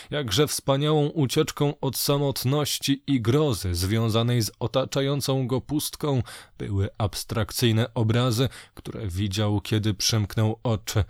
Jakże 0.09 0.47
wspaniałą 0.47 1.07
ucieczką 1.07 1.79
od 1.79 1.97
samotności 1.97 3.03
i 3.07 3.21
grozy 3.21 3.75
związanej 3.75 4.41
z 4.41 4.51
otaczającą 4.59 5.47
go 5.47 5.61
pustką 5.61 6.23
były 6.57 6.89
abstrakcyjne 6.97 7.93
obrazy, 7.93 8.49
które 8.73 9.07
widział, 9.07 9.61
kiedy 9.61 9.93
przymknął 9.93 10.59
oczy. 10.63 11.03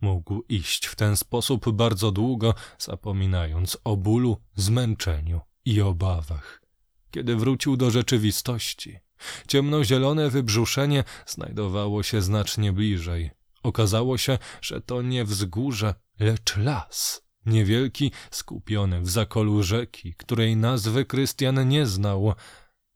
Mógł 0.00 0.44
iść 0.48 0.86
w 0.86 0.96
ten 0.96 1.16
sposób 1.16 1.70
bardzo 1.70 2.12
długo, 2.12 2.54
zapominając 2.78 3.78
o 3.84 3.96
bólu, 3.96 4.36
zmęczeniu 4.56 5.40
i 5.64 5.80
obawach. 5.80 6.62
Kiedy 7.10 7.36
wrócił 7.36 7.76
do 7.76 7.90
rzeczywistości, 7.90 8.98
ciemnozielone 9.48 10.30
wybrzuszenie 10.30 11.04
znajdowało 11.26 12.02
się 12.02 12.22
znacznie 12.22 12.72
bliżej. 12.72 13.30
Okazało 13.62 14.18
się, 14.18 14.38
że 14.60 14.80
to 14.80 15.02
nie 15.02 15.24
wzgórze, 15.24 15.94
lecz 16.20 16.56
las. 16.56 17.27
Niewielki, 17.48 18.12
skupiony 18.30 19.00
w 19.00 19.10
zakolu 19.10 19.62
rzeki, 19.62 20.14
której 20.14 20.56
nazwy 20.56 21.04
Krystian 21.04 21.68
nie 21.68 21.86
znał. 21.86 22.34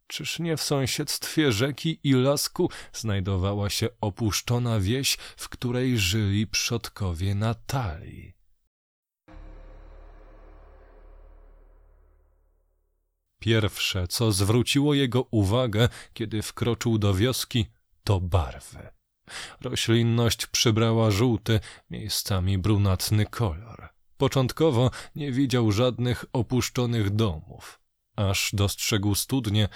Czyż 0.06 0.38
nie 0.38 0.56
w 0.56 0.62
sąsiedztwie 0.62 1.52
rzeki 1.52 2.00
i 2.04 2.12
lasku 2.12 2.70
znajdowała 2.92 3.70
się 3.70 3.88
opuszczona 4.00 4.80
wieś, 4.80 5.16
w 5.36 5.48
której 5.48 5.98
żyli 5.98 6.46
przodkowie 6.46 7.34
Natalii? 7.34 8.32
Pierwsze, 13.38 14.08
co 14.08 14.32
zwróciło 14.32 14.94
jego 14.94 15.26
uwagę, 15.30 15.88
kiedy 16.12 16.42
wkroczył 16.42 16.98
do 16.98 17.14
wioski, 17.14 17.66
to 18.04 18.20
barwy. 18.20 18.90
Roślinność 19.60 20.46
przybrała 20.46 21.10
żółty, 21.10 21.60
miejscami 21.90 22.58
brunatny 22.58 23.26
kolor. 23.26 23.91
Początkowo 24.22 24.90
nie 25.14 25.32
widział 25.32 25.72
żadnych 25.72 26.24
opuszczonych 26.32 27.10
domów, 27.10 27.80
aż 28.16 28.50
dostrzegł 28.52 29.14
studnie 29.14 29.68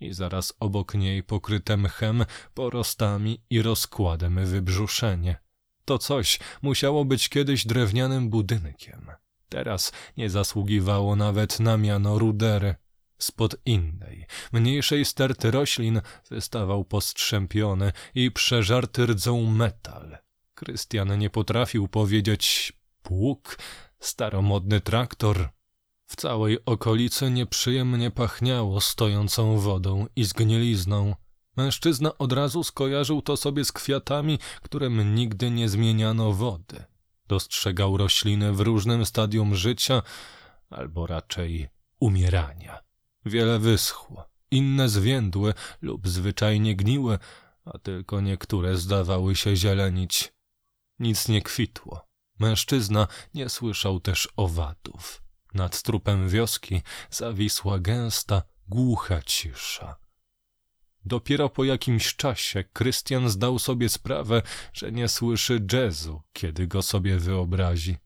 i 0.00 0.12
zaraz 0.12 0.52
obok 0.60 0.94
niej 0.94 1.22
pokryte 1.22 1.76
mchem, 1.76 2.24
porostami 2.54 3.42
i 3.50 3.62
rozkładem 3.62 4.46
wybrzuszenie. 4.46 5.36
To 5.84 5.98
coś 5.98 6.40
musiało 6.62 7.04
być 7.04 7.28
kiedyś 7.28 7.66
drewnianym 7.66 8.30
budynkiem. 8.30 9.10
Teraz 9.48 9.92
nie 10.16 10.30
zasługiwało 10.30 11.16
nawet 11.16 11.60
na 11.60 11.76
miano 11.76 12.18
rudery. 12.18 12.74
Spod 13.18 13.56
innej, 13.66 14.26
mniejszej 14.52 15.04
sterty 15.04 15.50
roślin 15.50 16.00
wystawał 16.30 16.84
postrzępiony 16.84 17.92
i 18.14 18.30
przeżarty 18.30 19.06
rdzą 19.06 19.46
metal. 19.46 20.18
Krystian 20.54 21.18
nie 21.18 21.30
potrafił 21.30 21.88
powiedzieć 21.88 22.72
pług, 23.02 23.58
staromodny 24.06 24.80
traktor. 24.80 25.48
W 26.06 26.16
całej 26.16 26.64
okolicy 26.64 27.30
nieprzyjemnie 27.30 28.10
pachniało 28.10 28.80
stojącą 28.80 29.58
wodą 29.58 30.06
i 30.16 30.24
zgnilizną. 30.24 31.14
Mężczyzna 31.56 32.18
od 32.18 32.32
razu 32.32 32.64
skojarzył 32.64 33.22
to 33.22 33.36
sobie 33.36 33.64
z 33.64 33.72
kwiatami, 33.72 34.38
którym 34.62 35.14
nigdy 35.14 35.50
nie 35.50 35.68
zmieniano 35.68 36.32
wody. 36.32 36.84
Dostrzegał 37.28 37.96
rośliny 37.96 38.52
w 38.52 38.60
różnym 38.60 39.06
stadium 39.06 39.54
życia, 39.54 40.02
albo 40.70 41.06
raczej 41.06 41.68
umierania. 42.00 42.78
Wiele 43.26 43.58
wyschło, 43.58 44.28
inne 44.50 44.88
zwiędły 44.88 45.54
lub 45.82 46.08
zwyczajnie 46.08 46.76
gniły, 46.76 47.18
a 47.64 47.78
tylko 47.78 48.20
niektóre 48.20 48.76
zdawały 48.76 49.36
się 49.36 49.56
zielenić. 49.56 50.32
Nic 50.98 51.28
nie 51.28 51.42
kwitło. 51.42 52.13
Mężczyzna 52.38 53.08
nie 53.34 53.48
słyszał 53.48 54.00
też 54.00 54.28
owadów. 54.36 55.22
Nad 55.54 55.82
trupem 55.82 56.28
wioski 56.28 56.82
zawisła 57.10 57.78
gęsta, 57.78 58.42
głucha 58.68 59.22
cisza. 59.22 59.96
Dopiero 61.04 61.48
po 61.48 61.64
jakimś 61.64 62.16
czasie 62.16 62.64
Krystian 62.64 63.28
zdał 63.28 63.58
sobie 63.58 63.88
sprawę, 63.88 64.42
że 64.72 64.92
nie 64.92 65.08
słyszy 65.08 65.66
jazzu, 65.72 66.22
kiedy 66.32 66.66
go 66.66 66.82
sobie 66.82 67.18
wyobrazi, 67.18 67.96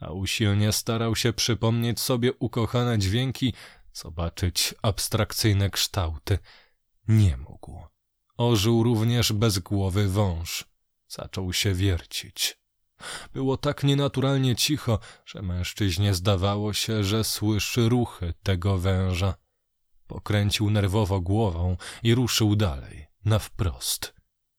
a 0.00 0.10
usilnie 0.10 0.72
starał 0.72 1.16
się 1.16 1.32
przypomnieć 1.32 2.00
sobie 2.00 2.32
ukochane 2.32 2.98
dźwięki, 2.98 3.54
zobaczyć 3.92 4.74
abstrakcyjne 4.82 5.70
kształty. 5.70 6.38
Nie 7.08 7.36
mógł. 7.36 7.82
Ożył 8.36 8.82
również 8.82 9.32
bezgłowy 9.32 10.08
wąż. 10.08 10.64
Zaczął 11.08 11.52
się 11.52 11.74
wiercić. 11.74 12.63
Było 13.32 13.56
tak 13.56 13.84
nienaturalnie 13.84 14.56
cicho, 14.56 14.98
że 15.26 15.42
mężczyźnie 15.42 16.14
zdawało 16.14 16.72
się, 16.72 17.04
że 17.04 17.24
słyszy 17.24 17.88
ruchy 17.88 18.34
tego 18.42 18.78
węża. 18.78 19.34
Pokręcił 20.06 20.70
nerwowo 20.70 21.20
głową 21.20 21.76
i 22.02 22.14
ruszył 22.14 22.56
dalej, 22.56 23.06
na 23.24 23.38
wprost. 23.38 24.14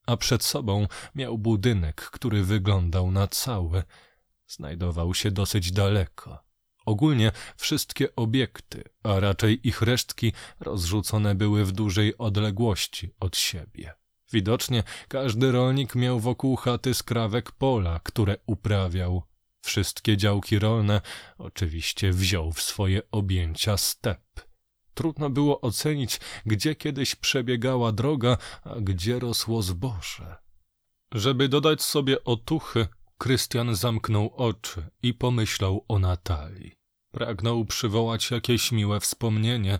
A 0.07 0.17
przed 0.17 0.43
sobą 0.43 0.87
miał 1.15 1.37
budynek, 1.37 2.01
który 2.01 2.43
wyglądał 2.43 3.11
na 3.11 3.27
cały. 3.27 3.83
Znajdował 4.47 5.13
się 5.13 5.31
dosyć 5.31 5.71
daleko. 5.71 6.45
Ogólnie 6.85 7.31
wszystkie 7.57 8.15
obiekty, 8.15 8.83
a 9.03 9.19
raczej 9.19 9.67
ich 9.67 9.81
resztki, 9.81 10.33
rozrzucone 10.59 11.35
były 11.35 11.65
w 11.65 11.71
dużej 11.71 12.17
odległości 12.17 13.11
od 13.19 13.37
siebie. 13.37 13.93
Widocznie 14.35 14.83
każdy 15.07 15.51
rolnik 15.51 15.95
miał 15.95 16.19
wokół 16.19 16.55
chaty 16.55 16.93
skrawek 16.93 17.51
pola, 17.51 17.99
które 18.03 18.37
uprawiał. 18.45 19.23
Wszystkie 19.61 20.17
działki 20.17 20.59
rolne 20.59 21.01
oczywiście 21.37 22.11
wziął 22.11 22.51
w 22.51 22.61
swoje 22.61 23.01
objęcia 23.11 23.77
step. 23.77 24.21
Trudno 24.93 25.29
było 25.29 25.61
ocenić, 25.61 26.19
gdzie 26.45 26.75
kiedyś 26.75 27.15
przebiegała 27.15 27.91
droga, 27.91 28.37
a 28.63 28.75
gdzie 28.79 29.19
rosło 29.19 29.61
zboże. 29.61 30.35
Żeby 31.11 31.49
dodać 31.49 31.81
sobie 31.81 32.23
otuchy, 32.23 32.87
Krystian 33.17 33.75
zamknął 33.75 34.33
oczy 34.35 34.89
i 35.03 35.13
pomyślał 35.13 35.85
o 35.87 35.99
Natalii. 35.99 36.75
Pragnął 37.11 37.65
przywołać 37.65 38.31
jakieś 38.31 38.71
miłe 38.71 38.99
wspomnienie. 38.99 39.79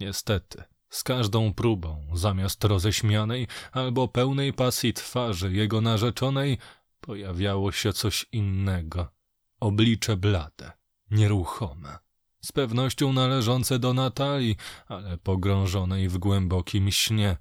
Niestety, 0.00 0.62
z 0.90 1.02
każdą 1.02 1.54
próbą, 1.54 2.06
zamiast 2.14 2.64
roześmianej 2.64 3.46
albo 3.72 4.08
pełnej 4.08 4.52
pasji 4.52 4.92
twarzy 4.92 5.52
jego 5.52 5.80
narzeczonej, 5.80 6.58
pojawiało 7.00 7.72
się 7.72 7.92
coś 7.92 8.26
innego. 8.32 9.08
Oblicze 9.60 10.16
blade, 10.16 10.72
nieruchome. 11.10 11.98
z 12.40 12.52
pewnością 12.52 13.12
należące 13.12 13.78
do 13.78 13.94
Natalii, 13.94 14.56
ale 14.88 15.18
pogrążonej 15.18 16.08
w 16.08 16.18
głębokim 16.18 16.90
śnie. 16.90 17.36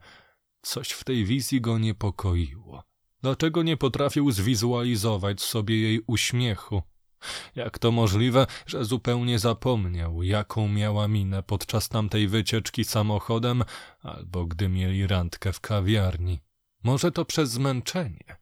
Coś 0.61 0.89
w 0.89 1.03
tej 1.03 1.25
wizji 1.25 1.61
go 1.61 1.77
niepokoiło. 1.77 2.83
Dlaczego 3.21 3.63
nie 3.63 3.77
potrafił 3.77 4.31
zwizualizować 4.31 5.41
sobie 5.41 5.81
jej 5.81 6.01
uśmiechu? 6.07 6.81
Jak 7.55 7.79
to 7.79 7.91
możliwe, 7.91 8.47
że 8.65 8.85
zupełnie 8.85 9.39
zapomniał, 9.39 10.23
jaką 10.23 10.67
miała 10.67 11.07
minę 11.07 11.43
podczas 11.43 11.89
tamtej 11.89 12.27
wycieczki 12.27 12.85
samochodem, 12.85 13.63
albo 14.01 14.45
gdy 14.45 14.69
mieli 14.69 15.07
randkę 15.07 15.53
w 15.53 15.59
kawiarni? 15.59 16.39
Może 16.83 17.11
to 17.11 17.25
przez 17.25 17.49
zmęczenie? 17.49 18.39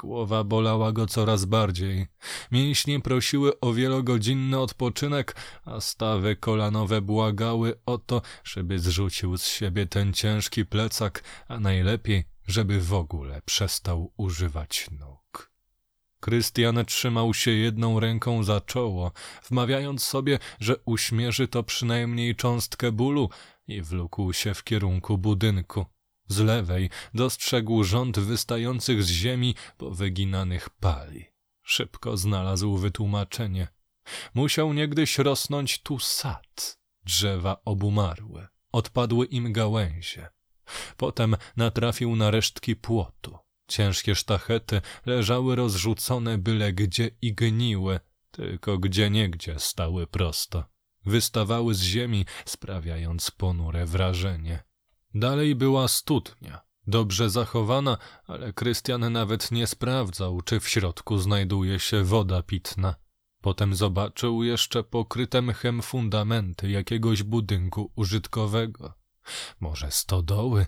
Głowa 0.00 0.44
bolała 0.44 0.92
go 0.92 1.06
coraz 1.06 1.44
bardziej. 1.44 2.06
Mięśnie 2.52 3.00
prosiły 3.00 3.60
o 3.60 3.72
wielogodzinny 3.72 4.58
odpoczynek, 4.58 5.36
a 5.64 5.80
stawy 5.80 6.36
kolanowe 6.36 7.00
błagały 7.00 7.80
o 7.86 7.98
to, 7.98 8.22
żeby 8.44 8.78
zrzucił 8.78 9.38
z 9.38 9.46
siebie 9.46 9.86
ten 9.86 10.12
ciężki 10.12 10.66
plecak, 10.66 11.24
a 11.48 11.60
najlepiej, 11.60 12.24
żeby 12.46 12.80
w 12.80 12.94
ogóle 12.94 13.42
przestał 13.44 14.12
używać 14.16 14.90
nóg. 15.00 15.19
Krystian 16.20 16.84
trzymał 16.84 17.34
się 17.34 17.50
jedną 17.50 18.00
ręką 18.00 18.42
za 18.42 18.60
czoło, 18.60 19.12
wmawiając 19.48 20.02
sobie, 20.04 20.38
że 20.60 20.76
uśmierzy 20.84 21.48
to 21.48 21.62
przynajmniej 21.62 22.36
cząstkę 22.36 22.92
bólu 22.92 23.30
i 23.68 23.82
wlókł 23.82 24.32
się 24.32 24.54
w 24.54 24.64
kierunku 24.64 25.18
budynku. 25.18 25.86
Z 26.28 26.38
lewej 26.38 26.90
dostrzegł 27.14 27.84
rząd 27.84 28.18
wystających 28.18 29.02
z 29.02 29.10
ziemi 29.10 29.54
powyginanych 29.76 30.70
pali. 30.70 31.24
Szybko 31.62 32.16
znalazł 32.16 32.76
wytłumaczenie. 32.76 33.68
Musiał 34.34 34.72
niegdyś 34.72 35.18
rosnąć 35.18 35.82
tu 35.82 35.98
sad. 35.98 36.78
Drzewa 37.04 37.60
obumarły. 37.64 38.46
Odpadły 38.72 39.26
im 39.26 39.52
gałęzie. 39.52 40.28
Potem 40.96 41.36
natrafił 41.56 42.16
na 42.16 42.30
resztki 42.30 42.76
płotu. 42.76 43.38
Ciężkie 43.70 44.14
sztachety 44.14 44.80
leżały 45.06 45.56
rozrzucone 45.56 46.38
byle 46.38 46.72
gdzie 46.72 47.10
i 47.22 47.34
gniły, 47.34 48.00
tylko 48.30 48.78
gdzie 48.78 49.10
niegdzie 49.10 49.58
stały 49.58 50.06
prosto. 50.06 50.64
Wystawały 51.06 51.74
z 51.74 51.82
ziemi, 51.82 52.26
sprawiając 52.44 53.30
ponure 53.30 53.86
wrażenie. 53.86 54.62
Dalej 55.14 55.54
była 55.54 55.88
studnia, 55.88 56.60
dobrze 56.86 57.30
zachowana, 57.30 57.98
ale 58.26 58.52
Krystian 58.52 59.12
nawet 59.12 59.50
nie 59.50 59.66
sprawdzał, 59.66 60.42
czy 60.42 60.60
w 60.60 60.68
środku 60.68 61.18
znajduje 61.18 61.78
się 61.78 62.04
woda 62.04 62.42
pitna. 62.42 62.94
Potem 63.40 63.74
zobaczył 63.74 64.42
jeszcze 64.42 64.84
pokryte 64.84 65.42
mchem 65.42 65.82
fundamenty 65.82 66.70
jakiegoś 66.70 67.22
budynku 67.22 67.92
użytkowego. 67.96 68.94
Może 69.60 69.90
stodoły? 69.90 70.66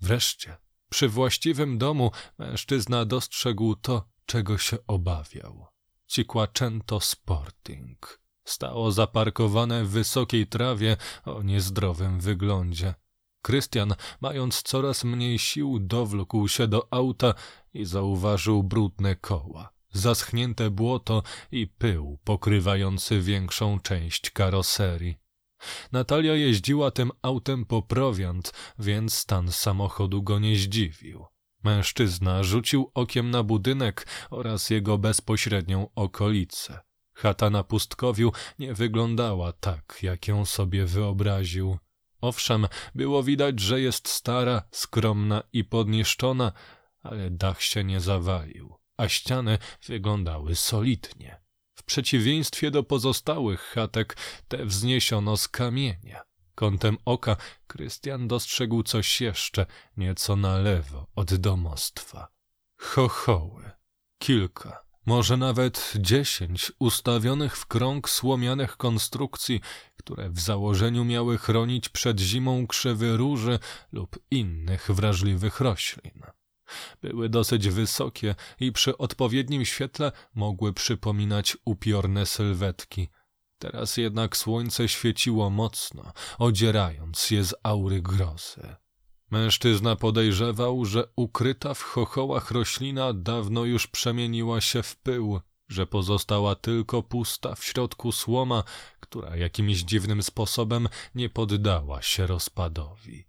Wreszcie, 0.00 0.56
przy 0.88 1.08
właściwym 1.08 1.78
domu 1.78 2.10
mężczyzna 2.38 3.04
dostrzegł 3.04 3.76
to, 3.76 4.08
czego 4.26 4.58
się 4.58 4.76
obawiał. 4.86 5.66
Ciquacento 6.06 7.00
Sporting. 7.00 8.20
Stało 8.44 8.92
zaparkowane 8.92 9.84
w 9.84 9.90
wysokiej 9.90 10.46
trawie 10.46 10.96
o 11.24 11.42
niezdrowym 11.42 12.20
wyglądzie. 12.20 12.94
Krystian, 13.42 13.94
mając 14.20 14.62
coraz 14.62 15.04
mniej 15.04 15.38
sił, 15.38 15.78
dowlókł 15.80 16.48
się 16.48 16.68
do 16.68 16.88
auta 16.90 17.34
i 17.74 17.84
zauważył 17.84 18.62
brudne 18.62 19.16
koła, 19.16 19.72
zaschnięte 19.92 20.70
błoto 20.70 21.22
i 21.52 21.66
pył 21.66 22.18
pokrywający 22.24 23.20
większą 23.20 23.80
część 23.80 24.30
karoserii. 24.30 25.18
Natalia 25.92 26.34
jeździła 26.34 26.90
tym 26.90 27.10
autem 27.22 27.64
po 27.64 27.82
prowiant, 27.82 28.52
więc 28.78 29.14
stan 29.14 29.52
samochodu 29.52 30.22
go 30.22 30.38
nie 30.38 30.56
zdziwił. 30.56 31.26
Mężczyzna 31.64 32.42
rzucił 32.42 32.90
okiem 32.94 33.30
na 33.30 33.42
budynek 33.42 34.06
oraz 34.30 34.70
jego 34.70 34.98
bezpośrednią 34.98 35.88
okolicę. 35.94 36.80
Chata 37.14 37.50
na 37.50 37.64
pustkowiu 37.64 38.32
nie 38.58 38.74
wyglądała 38.74 39.52
tak, 39.52 39.98
jak 40.02 40.28
ją 40.28 40.44
sobie 40.44 40.86
wyobraził. 40.86 41.78
Owszem, 42.20 42.68
było 42.94 43.22
widać, 43.22 43.60
że 43.60 43.80
jest 43.80 44.08
stara, 44.08 44.62
skromna 44.70 45.42
i 45.52 45.64
podniszczona, 45.64 46.52
ale 47.02 47.30
dach 47.30 47.62
się 47.62 47.84
nie 47.84 48.00
zawalił, 48.00 48.74
a 48.96 49.08
ściany 49.08 49.58
wyglądały 49.86 50.56
solidnie. 50.56 51.47
Przeciwieństwie 51.88 52.70
do 52.70 52.82
pozostałych 52.82 53.60
chatek, 53.60 54.16
te 54.48 54.64
wzniesiono 54.64 55.36
z 55.36 55.48
kamienia. 55.48 56.22
Kątem 56.54 56.96
oka 57.04 57.36
Krystian 57.66 58.28
dostrzegł 58.28 58.82
coś 58.82 59.20
jeszcze, 59.20 59.66
nieco 59.96 60.36
na 60.36 60.58
lewo 60.58 61.06
od 61.16 61.34
domostwa. 61.34 62.28
Chochoły. 62.76 63.70
Kilka 64.18 64.84
może 65.06 65.36
nawet 65.36 65.92
dziesięć 65.96 66.72
ustawionych 66.78 67.56
w 67.56 67.66
krąg 67.66 68.08
słomianych 68.08 68.76
konstrukcji, 68.76 69.60
które 69.96 70.30
w 70.30 70.40
założeniu 70.40 71.04
miały 71.04 71.38
chronić 71.38 71.88
przed 71.88 72.20
zimą 72.20 72.66
krzewy 72.66 73.16
róży 73.16 73.58
lub 73.92 74.18
innych 74.30 74.90
wrażliwych 74.90 75.60
roślin. 75.60 76.22
Były 77.02 77.28
dosyć 77.28 77.68
wysokie 77.68 78.34
i 78.60 78.72
przy 78.72 78.98
odpowiednim 78.98 79.64
świetle 79.64 80.12
mogły 80.34 80.72
przypominać 80.72 81.56
upiorne 81.64 82.26
sylwetki. 82.26 83.08
Teraz 83.58 83.96
jednak 83.96 84.36
słońce 84.36 84.88
świeciło 84.88 85.50
mocno, 85.50 86.12
odzierając 86.38 87.30
je 87.30 87.44
z 87.44 87.54
aury 87.62 88.02
grozy. 88.02 88.76
Mężczyzna 89.30 89.96
podejrzewał, 89.96 90.84
że 90.84 91.04
ukryta 91.16 91.74
w 91.74 91.82
chochołach 91.82 92.50
roślina 92.50 93.12
dawno 93.12 93.64
już 93.64 93.86
przemieniła 93.86 94.60
się 94.60 94.82
w 94.82 94.96
pył, 94.96 95.40
że 95.68 95.86
pozostała 95.86 96.54
tylko 96.54 97.02
pusta 97.02 97.54
w 97.54 97.64
środku 97.64 98.12
słoma, 98.12 98.64
która 99.00 99.36
jakimś 99.36 99.78
dziwnym 99.78 100.22
sposobem 100.22 100.88
nie 101.14 101.28
poddała 101.28 102.02
się 102.02 102.26
rozpadowi. 102.26 103.27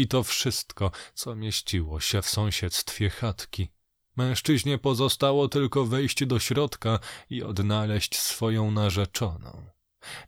I 0.00 0.08
to 0.08 0.22
wszystko, 0.22 0.90
co 1.14 1.34
mieściło 1.34 2.00
się 2.00 2.22
w 2.22 2.28
sąsiedztwie 2.28 3.10
chatki. 3.10 3.68
Mężczyźnie 4.16 4.78
pozostało 4.78 5.48
tylko 5.48 5.86
wejść 5.86 6.26
do 6.26 6.38
środka 6.38 6.98
i 7.30 7.42
odnaleźć 7.42 8.18
swoją 8.18 8.70
narzeczoną. 8.70 9.66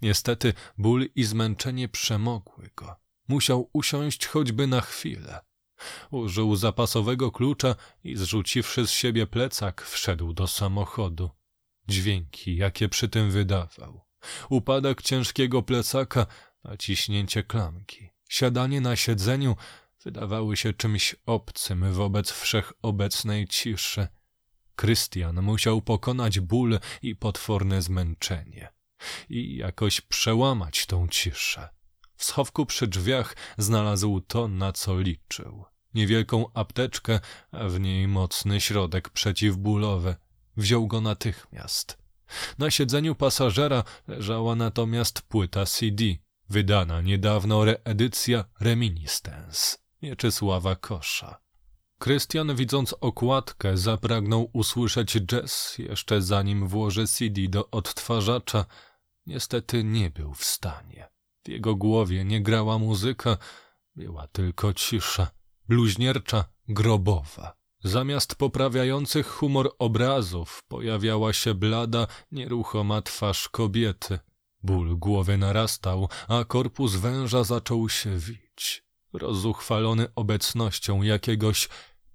Niestety 0.03 0.55
ból 0.79 1.09
i 1.15 1.25
zmęczenie 1.25 1.89
przemogły 1.89 2.71
go. 2.77 2.97
Musiał 3.29 3.71
usiąść 3.73 4.27
choćby 4.27 4.67
na 4.67 4.81
chwilę. 4.81 5.41
Użył 6.11 6.57
zapasowego 6.57 7.31
klucza 7.31 7.75
i 8.05 8.17
zrzuciwszy 8.17 8.87
z 8.87 8.91
siebie 8.91 9.27
plecak, 9.27 9.83
wszedł 9.83 10.33
do 10.33 10.47
samochodu. 10.47 11.31
Dźwięki, 11.89 12.57
jakie 12.57 12.89
przy 12.89 13.09
tym 13.09 13.31
wydawał. 13.31 14.01
Upadek 14.49 15.03
ciężkiego 15.03 15.63
plecaka, 15.63 16.27
naciśnięcie 16.65 17.43
klamki. 17.43 18.12
Siadanie 18.33 18.81
na 18.81 18.97
siedzeniu 18.97 19.57
wydawały 20.05 20.57
się 20.57 20.73
czymś 20.73 21.17
obcym 21.27 21.93
wobec 21.93 22.31
wszechobecnej 22.31 23.49
ciszy. 23.49 24.09
Krystian 24.77 25.43
musiał 25.43 25.83
pokonać 25.83 26.41
ból 26.41 26.79
i 27.03 27.17
potworne 27.17 27.83
zmęczenie 27.83 28.73
i 29.29 29.57
jakoś 29.57 30.01
przełamać 30.01 30.87
tą 30.87 31.09
ciszę. 31.09 31.69
W 32.17 32.25
schowku 32.25 32.67
przy 32.67 32.87
drzwiach 32.87 33.37
znalazł 33.59 34.21
to, 34.21 34.49
na 34.49 34.73
co 34.73 35.01
liczył. 35.01 35.65
Niewielką 35.95 36.53
apteczkę, 36.55 37.21
a 37.51 37.69
w 37.69 37.81
niej 37.81 38.09
mocny 38.09 38.61
środek 38.61 39.11
przeciwbólowy. 39.11 40.17
Wziął 40.57 40.87
go 40.87 41.01
natychmiast. 41.01 41.99
Na 42.59 42.71
siedzeniu 42.71 43.15
pasażera 43.15 43.85
leżała 44.07 44.55
natomiast 44.55 45.23
płyta 45.23 45.67
CD, 45.67 46.05
wydana 46.53 47.01
niedawno 47.01 47.65
reedycja 47.65 48.45
Reminiscence 48.61 49.77
Mieczysława 50.03 50.77
Kosza. 50.77 51.41
Krystian, 51.99 52.57
widząc 52.57 52.93
okładkę, 53.01 53.77
zapragnął 53.77 54.51
usłyszeć 54.53 55.13
jazz 55.21 55.79
jeszcze 55.79 56.23
zanim 56.23 56.69
włoży 56.69 57.07
CD 57.07 57.41
do 57.49 57.71
odtwarzacza. 57.71 58.65
Niestety 59.27 59.85
nie 59.85 60.11
był 60.11 60.35
w 60.35 60.45
stanie. 60.45 61.09
W 61.45 61.49
jego 61.49 61.77
głowie 61.77 62.25
nie 62.25 62.43
grała 62.43 62.79
muzyka, 62.79 63.37
była 63.97 64.27
tylko 64.27 64.75
cisza, 64.75 65.31
bluźniercza, 65.69 66.45
grobowa. 66.69 67.57
Zamiast 67.85 68.35
poprawiających 68.35 69.27
humor 69.29 69.75
obrazów 69.79 70.63
pojawiała 70.69 71.33
się 71.33 71.55
blada, 71.55 72.07
nieruchoma 72.33 73.03
twarz 73.03 73.49
kobiety. 73.49 74.19
Ból 74.63 74.97
głowy 74.97 75.39
narastał, 75.39 76.09
a 76.29 76.45
korpus 76.45 76.95
węża 76.95 77.45
zaczął 77.45 77.89
się 77.89 78.19
wić, 78.19 78.85
rozuchwalony 79.13 80.07
obecnością 80.15 81.03
jakiegoś 81.03 81.69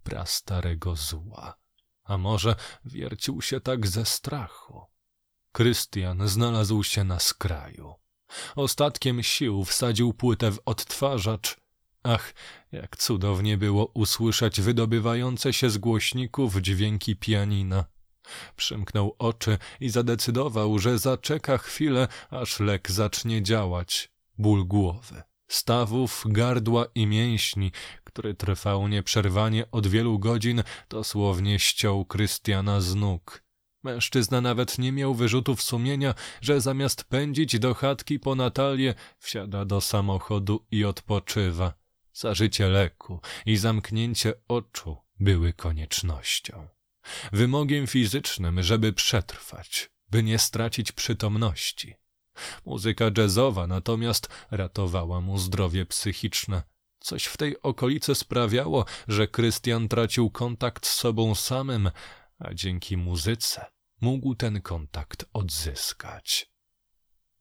prastarego 0.03 0.95
zła. 0.95 1.57
A 2.03 2.17
może 2.17 2.55
wiercił 2.85 3.41
się 3.41 3.59
tak 3.59 3.87
ze 3.87 4.05
strachu. 4.05 4.85
Krystian 5.51 6.27
znalazł 6.27 6.83
się 6.83 7.03
na 7.03 7.19
skraju. 7.19 7.93
Ostatkiem 8.55 9.23
sił 9.23 9.65
wsadził 9.65 10.13
płytę 10.13 10.51
w 10.51 10.59
odtwarzacz. 10.65 11.57
Ach, 12.03 12.33
jak 12.71 12.97
cudownie 12.97 13.57
było 13.57 13.85
usłyszeć 13.85 14.61
wydobywające 14.61 15.53
się 15.53 15.69
z 15.69 15.77
głośników 15.77 16.55
dźwięki 16.55 17.15
pianina. 17.15 17.85
Przymknął 18.55 19.15
oczy 19.19 19.57
i 19.79 19.89
zadecydował, 19.89 20.79
że 20.79 20.99
zaczeka 20.99 21.57
chwilę, 21.57 22.07
aż 22.29 22.59
lek 22.59 22.91
zacznie 22.91 23.43
działać. 23.43 24.11
Ból 24.37 24.65
głowy, 24.65 25.23
stawów, 25.47 26.23
gardła 26.25 26.85
i 26.95 27.07
mięśni, 27.07 27.71
który 28.03 28.33
trwał 28.33 28.87
nieprzerwanie 28.87 29.71
od 29.71 29.87
wielu 29.87 30.19
godzin, 30.19 30.63
dosłownie 30.89 31.59
ściął 31.59 32.05
Krystiana 32.05 32.81
z 32.81 32.95
nóg. 32.95 33.43
Mężczyzna 33.83 34.41
nawet 34.41 34.77
nie 34.77 34.91
miał 34.91 35.13
wyrzutów 35.13 35.61
sumienia, 35.61 36.13
że 36.41 36.61
zamiast 36.61 37.03
pędzić 37.03 37.59
do 37.59 37.73
chatki 37.73 38.19
po 38.19 38.35
Natalię, 38.35 38.93
wsiada 39.19 39.65
do 39.65 39.81
samochodu 39.81 40.65
i 40.71 40.85
odpoczywa. 40.85 41.73
Zażycie 42.13 42.67
leku 42.67 43.19
i 43.45 43.57
zamknięcie 43.57 44.33
oczu 44.47 44.97
były 45.19 45.53
koniecznością. 45.53 46.67
Wymogiem 47.31 47.87
fizycznym, 47.87 48.63
żeby 48.63 48.93
przetrwać, 48.93 49.89
by 50.09 50.23
nie 50.23 50.39
stracić 50.39 50.91
przytomności. 50.91 51.95
Muzyka 52.65 53.05
jazzowa 53.17 53.67
natomiast 53.67 54.29
ratowała 54.51 55.21
mu 55.21 55.37
zdrowie 55.37 55.85
psychiczne. 55.85 56.63
Coś 56.99 57.25
w 57.25 57.37
tej 57.37 57.61
okolicy 57.61 58.15
sprawiało, 58.15 58.85
że 59.07 59.27
Krystian 59.27 59.87
tracił 59.87 60.29
kontakt 60.29 60.87
z 60.87 60.93
sobą 60.93 61.35
samym, 61.35 61.91
a 62.39 62.53
dzięki 62.53 62.97
muzyce 62.97 63.65
mógł 64.01 64.35
ten 64.35 64.61
kontakt 64.61 65.25
odzyskać. 65.33 66.51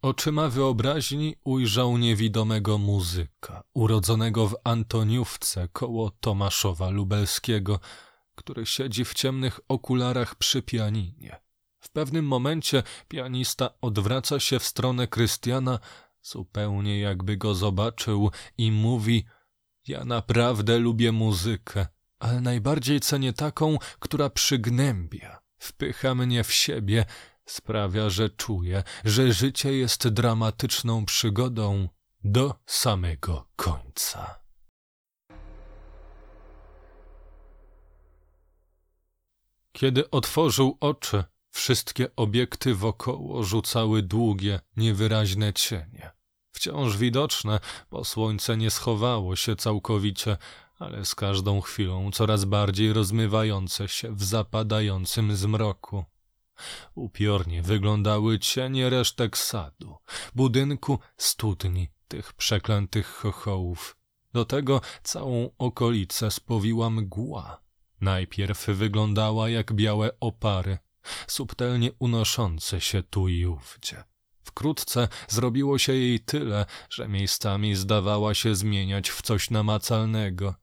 Oczyma 0.02 0.48
wyobraźni 0.48 1.36
ujrzał 1.44 1.98
niewidomego 1.98 2.78
muzyka, 2.78 3.62
urodzonego 3.74 4.48
w 4.48 4.56
Antoniówce 4.64 5.68
koło 5.72 6.10
Tomaszowa 6.10 6.90
Lubelskiego, 6.90 7.80
który 8.36 8.66
siedzi 8.66 9.04
w 9.04 9.14
ciemnych 9.14 9.60
okularach 9.68 10.34
przy 10.34 10.62
pianinie. 10.62 11.40
W 11.80 11.90
pewnym 11.90 12.24
momencie 12.24 12.82
pianista 13.08 13.70
odwraca 13.80 14.40
się 14.40 14.58
w 14.58 14.64
stronę 14.64 15.08
Krystiana, 15.08 15.78
zupełnie 16.22 17.00
jakby 17.00 17.36
go 17.36 17.54
zobaczył 17.54 18.30
i 18.58 18.72
mówi– 18.72 19.24
ja 19.88 20.04
naprawdę 20.04 20.78
lubię 20.78 21.12
muzykę, 21.12 21.86
ale 22.18 22.40
najbardziej 22.40 23.00
cenię 23.00 23.32
taką, 23.32 23.78
która 23.98 24.30
przygnębia, 24.30 25.40
wpycha 25.58 26.14
mnie 26.14 26.44
w 26.44 26.52
siebie, 26.52 27.04
sprawia, 27.44 28.10
że 28.10 28.30
czuję, 28.30 28.82
że 29.04 29.32
życie 29.32 29.72
jest 29.72 30.08
dramatyczną 30.08 31.04
przygodą 31.04 31.88
do 32.24 32.54
samego 32.66 33.48
końca. 33.56 34.45
Kiedy 39.76 40.10
otworzył 40.10 40.76
oczy, 40.80 41.24
wszystkie 41.50 42.16
obiekty 42.16 42.74
wokoło 42.74 43.42
rzucały 43.44 44.02
długie, 44.02 44.60
niewyraźne 44.76 45.52
cienie. 45.52 46.10
Wciąż 46.52 46.96
widoczne, 46.96 47.60
bo 47.90 48.04
słońce 48.04 48.56
nie 48.56 48.70
schowało 48.70 49.36
się 49.36 49.56
całkowicie, 49.56 50.36
ale 50.78 51.04
z 51.04 51.14
każdą 51.14 51.60
chwilą 51.60 52.10
coraz 52.12 52.44
bardziej 52.44 52.92
rozmywające 52.92 53.88
się 53.88 54.14
w 54.14 54.24
zapadającym 54.24 55.36
zmroku. 55.36 56.04
Upiornie 56.94 57.62
wyglądły 57.62 58.38
cienie 58.38 58.90
resztek 58.90 59.38
sadu, 59.38 59.96
budynku, 60.34 60.98
studni, 61.16 61.88
tych 62.08 62.32
przeklętych 62.32 63.06
chochołów. 63.06 63.96
Do 64.32 64.44
tego 64.44 64.80
całą 65.02 65.50
okolicę 65.58 66.30
spowiła 66.30 66.90
mgła. 66.90 67.65
Najpierw 68.00 68.66
wyglądała 68.66 69.48
jak 69.48 69.72
białe 69.72 70.10
opary, 70.20 70.78
subtelnie 71.26 71.90
unoszące 71.98 72.80
się 72.80 73.02
tu 73.02 73.28
i 73.28 73.46
ówdzie. 73.46 74.04
Wkrótce 74.44 75.08
zrobiło 75.28 75.78
się 75.78 75.92
jej 75.92 76.20
tyle, 76.20 76.66
że 76.90 77.08
miejscami 77.08 77.74
zdawała 77.74 78.34
się 78.34 78.54
zmieniać 78.54 79.10
w 79.10 79.22
coś 79.22 79.50
namacalnego. 79.50 80.54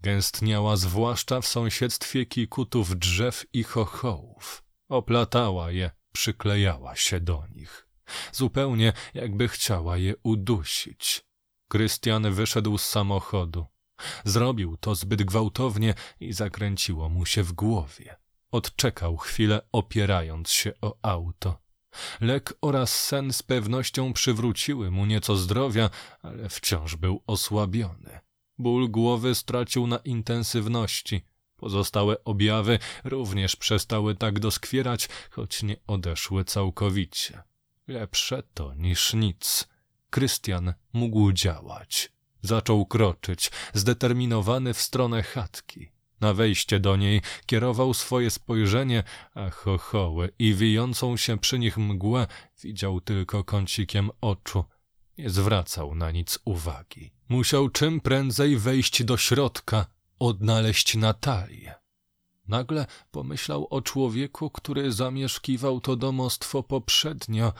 Gęstniała 0.00 0.76
zwłaszcza 0.76 1.40
w 1.40 1.46
sąsiedztwie 1.46 2.26
kikutów 2.26 2.98
drzew 2.98 3.46
i 3.52 3.62
chochołów. 3.62 4.64
Oplatała 4.88 5.70
je, 5.70 5.90
przyklejała 6.12 6.96
się 6.96 7.20
do 7.20 7.44
nich. 7.54 7.88
Zupełnie 8.32 8.92
jakby 9.14 9.48
chciała 9.48 9.96
je 9.96 10.14
udusić. 10.22 11.24
Krystian 11.68 12.32
wyszedł 12.32 12.78
z 12.78 12.84
samochodu. 12.84 13.66
Zrobił 14.24 14.76
to 14.76 14.94
zbyt 14.94 15.22
gwałtownie 15.22 15.94
i 16.20 16.32
zakręciło 16.32 17.08
mu 17.08 17.26
się 17.26 17.42
w 17.42 17.52
głowie. 17.52 18.16
Odczekał 18.50 19.16
chwilę, 19.16 19.60
opierając 19.72 20.50
się 20.50 20.72
o 20.80 20.96
auto. 21.02 21.62
Lek 22.20 22.54
oraz 22.60 23.04
sen 23.04 23.32
z 23.32 23.42
pewnością 23.42 24.12
przywróciły 24.12 24.90
mu 24.90 25.06
nieco 25.06 25.36
zdrowia, 25.36 25.90
ale 26.22 26.48
wciąż 26.48 26.96
był 26.96 27.22
osłabiony. 27.26 28.20
Ból 28.58 28.90
głowy 28.90 29.34
stracił 29.34 29.86
na 29.86 29.96
intensywności. 29.96 31.24
Pozostałe 31.56 32.24
objawy 32.24 32.78
również 33.04 33.56
przestały 33.56 34.14
tak 34.14 34.40
doskwierać, 34.40 35.08
choć 35.30 35.62
nie 35.62 35.76
odeszły 35.86 36.44
całkowicie. 36.44 37.42
Lepsze 37.86 38.42
to 38.54 38.74
niż 38.74 39.14
nic. 39.14 39.68
Krystian 40.10 40.74
mógł 40.92 41.32
działać. 41.32 42.12
Zaczął 42.42 42.86
kroczyć, 42.86 43.50
zdeterminowany 43.74 44.74
w 44.74 44.80
stronę 44.80 45.22
chatki. 45.22 45.92
Na 46.20 46.34
wejście 46.34 46.80
do 46.80 46.96
niej 46.96 47.22
kierował 47.46 47.94
swoje 47.94 48.30
spojrzenie, 48.30 49.04
a 49.34 49.50
chochoły 49.50 50.32
i 50.38 50.54
wijącą 50.54 51.16
się 51.16 51.38
przy 51.38 51.58
nich 51.58 51.78
mgłę 51.78 52.26
widział 52.62 53.00
tylko 53.00 53.44
kącikiem 53.44 54.10
oczu. 54.20 54.64
Nie 55.18 55.30
zwracał 55.30 55.94
na 55.94 56.10
nic 56.10 56.38
uwagi. 56.44 57.12
Musiał 57.28 57.68
czym 57.68 58.00
prędzej 58.00 58.56
wejść 58.56 59.04
do 59.04 59.16
środka, 59.16 59.86
odnaleźć 60.18 60.94
Natalię. 60.94 61.74
Nagle 62.48 62.86
pomyślał 63.10 63.66
o 63.70 63.82
człowieku, 63.82 64.50
który 64.50 64.92
zamieszkiwał 64.92 65.80
to 65.80 65.96
domostwo 65.96 66.62
poprzednio. 66.62 67.52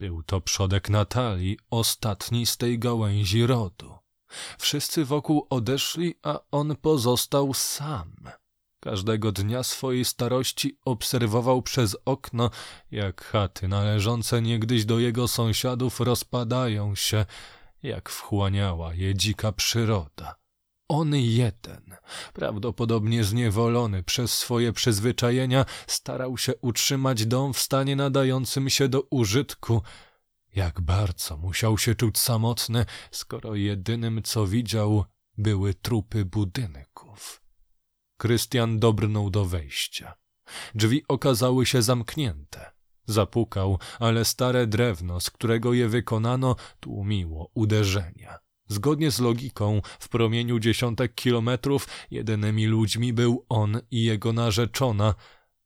Był 0.00 0.22
to 0.22 0.40
przodek 0.40 0.90
Natalii, 0.90 1.58
ostatni 1.70 2.46
z 2.46 2.56
tej 2.56 2.78
gałęzi 2.78 3.46
rodu. 3.46 3.98
Wszyscy 4.58 5.04
wokół 5.04 5.46
odeszli, 5.50 6.14
a 6.22 6.40
on 6.50 6.76
pozostał 6.76 7.54
sam. 7.54 8.12
Każdego 8.80 9.32
dnia 9.32 9.62
swojej 9.62 10.04
starości 10.04 10.78
obserwował 10.84 11.62
przez 11.62 11.96
okno, 12.04 12.50
jak 12.90 13.24
chaty 13.24 13.68
należące 13.68 14.42
niegdyś 14.42 14.84
do 14.84 14.98
jego 14.98 15.28
sąsiadów 15.28 16.00
rozpadają 16.00 16.94
się, 16.94 17.26
jak 17.82 18.08
wchłaniała 18.08 18.94
je 18.94 19.14
dzika 19.14 19.52
przyroda. 19.52 20.39
On 20.92 21.14
jeden, 21.14 21.96
prawdopodobnie 22.32 23.24
zniewolony 23.24 24.02
przez 24.02 24.32
swoje 24.32 24.72
przyzwyczajenia, 24.72 25.64
starał 25.86 26.38
się 26.38 26.56
utrzymać 26.56 27.26
dom 27.26 27.52
w 27.54 27.58
stanie 27.58 27.96
nadającym 27.96 28.70
się 28.70 28.88
do 28.88 29.02
użytku, 29.02 29.82
jak 30.54 30.80
bardzo 30.80 31.36
musiał 31.36 31.78
się 31.78 31.94
czuć 31.94 32.18
samotny, 32.18 32.86
skoro 33.10 33.54
jedynym 33.54 34.22
co 34.22 34.46
widział 34.46 35.04
były 35.38 35.74
trupy 35.74 36.24
budynków. 36.24 37.42
Krystian 38.16 38.78
dobrnął 38.78 39.30
do 39.30 39.44
wejścia. 39.44 40.14
Drzwi 40.74 41.02
okazały 41.08 41.66
się 41.66 41.82
zamknięte. 41.82 42.70
Zapukał, 43.06 43.78
ale 43.98 44.24
stare 44.24 44.66
drewno, 44.66 45.20
z 45.20 45.30
którego 45.30 45.72
je 45.72 45.88
wykonano, 45.88 46.56
tłumiło 46.80 47.50
uderzenia. 47.54 48.49
Zgodnie 48.70 49.10
z 49.10 49.18
logiką, 49.18 49.80
w 50.00 50.08
promieniu 50.08 50.58
dziesiątek 50.58 51.14
kilometrów 51.14 51.88
jedynymi 52.10 52.66
ludźmi 52.66 53.12
był 53.12 53.46
on 53.48 53.80
i 53.90 54.04
jego 54.04 54.32
narzeczona, 54.32 55.14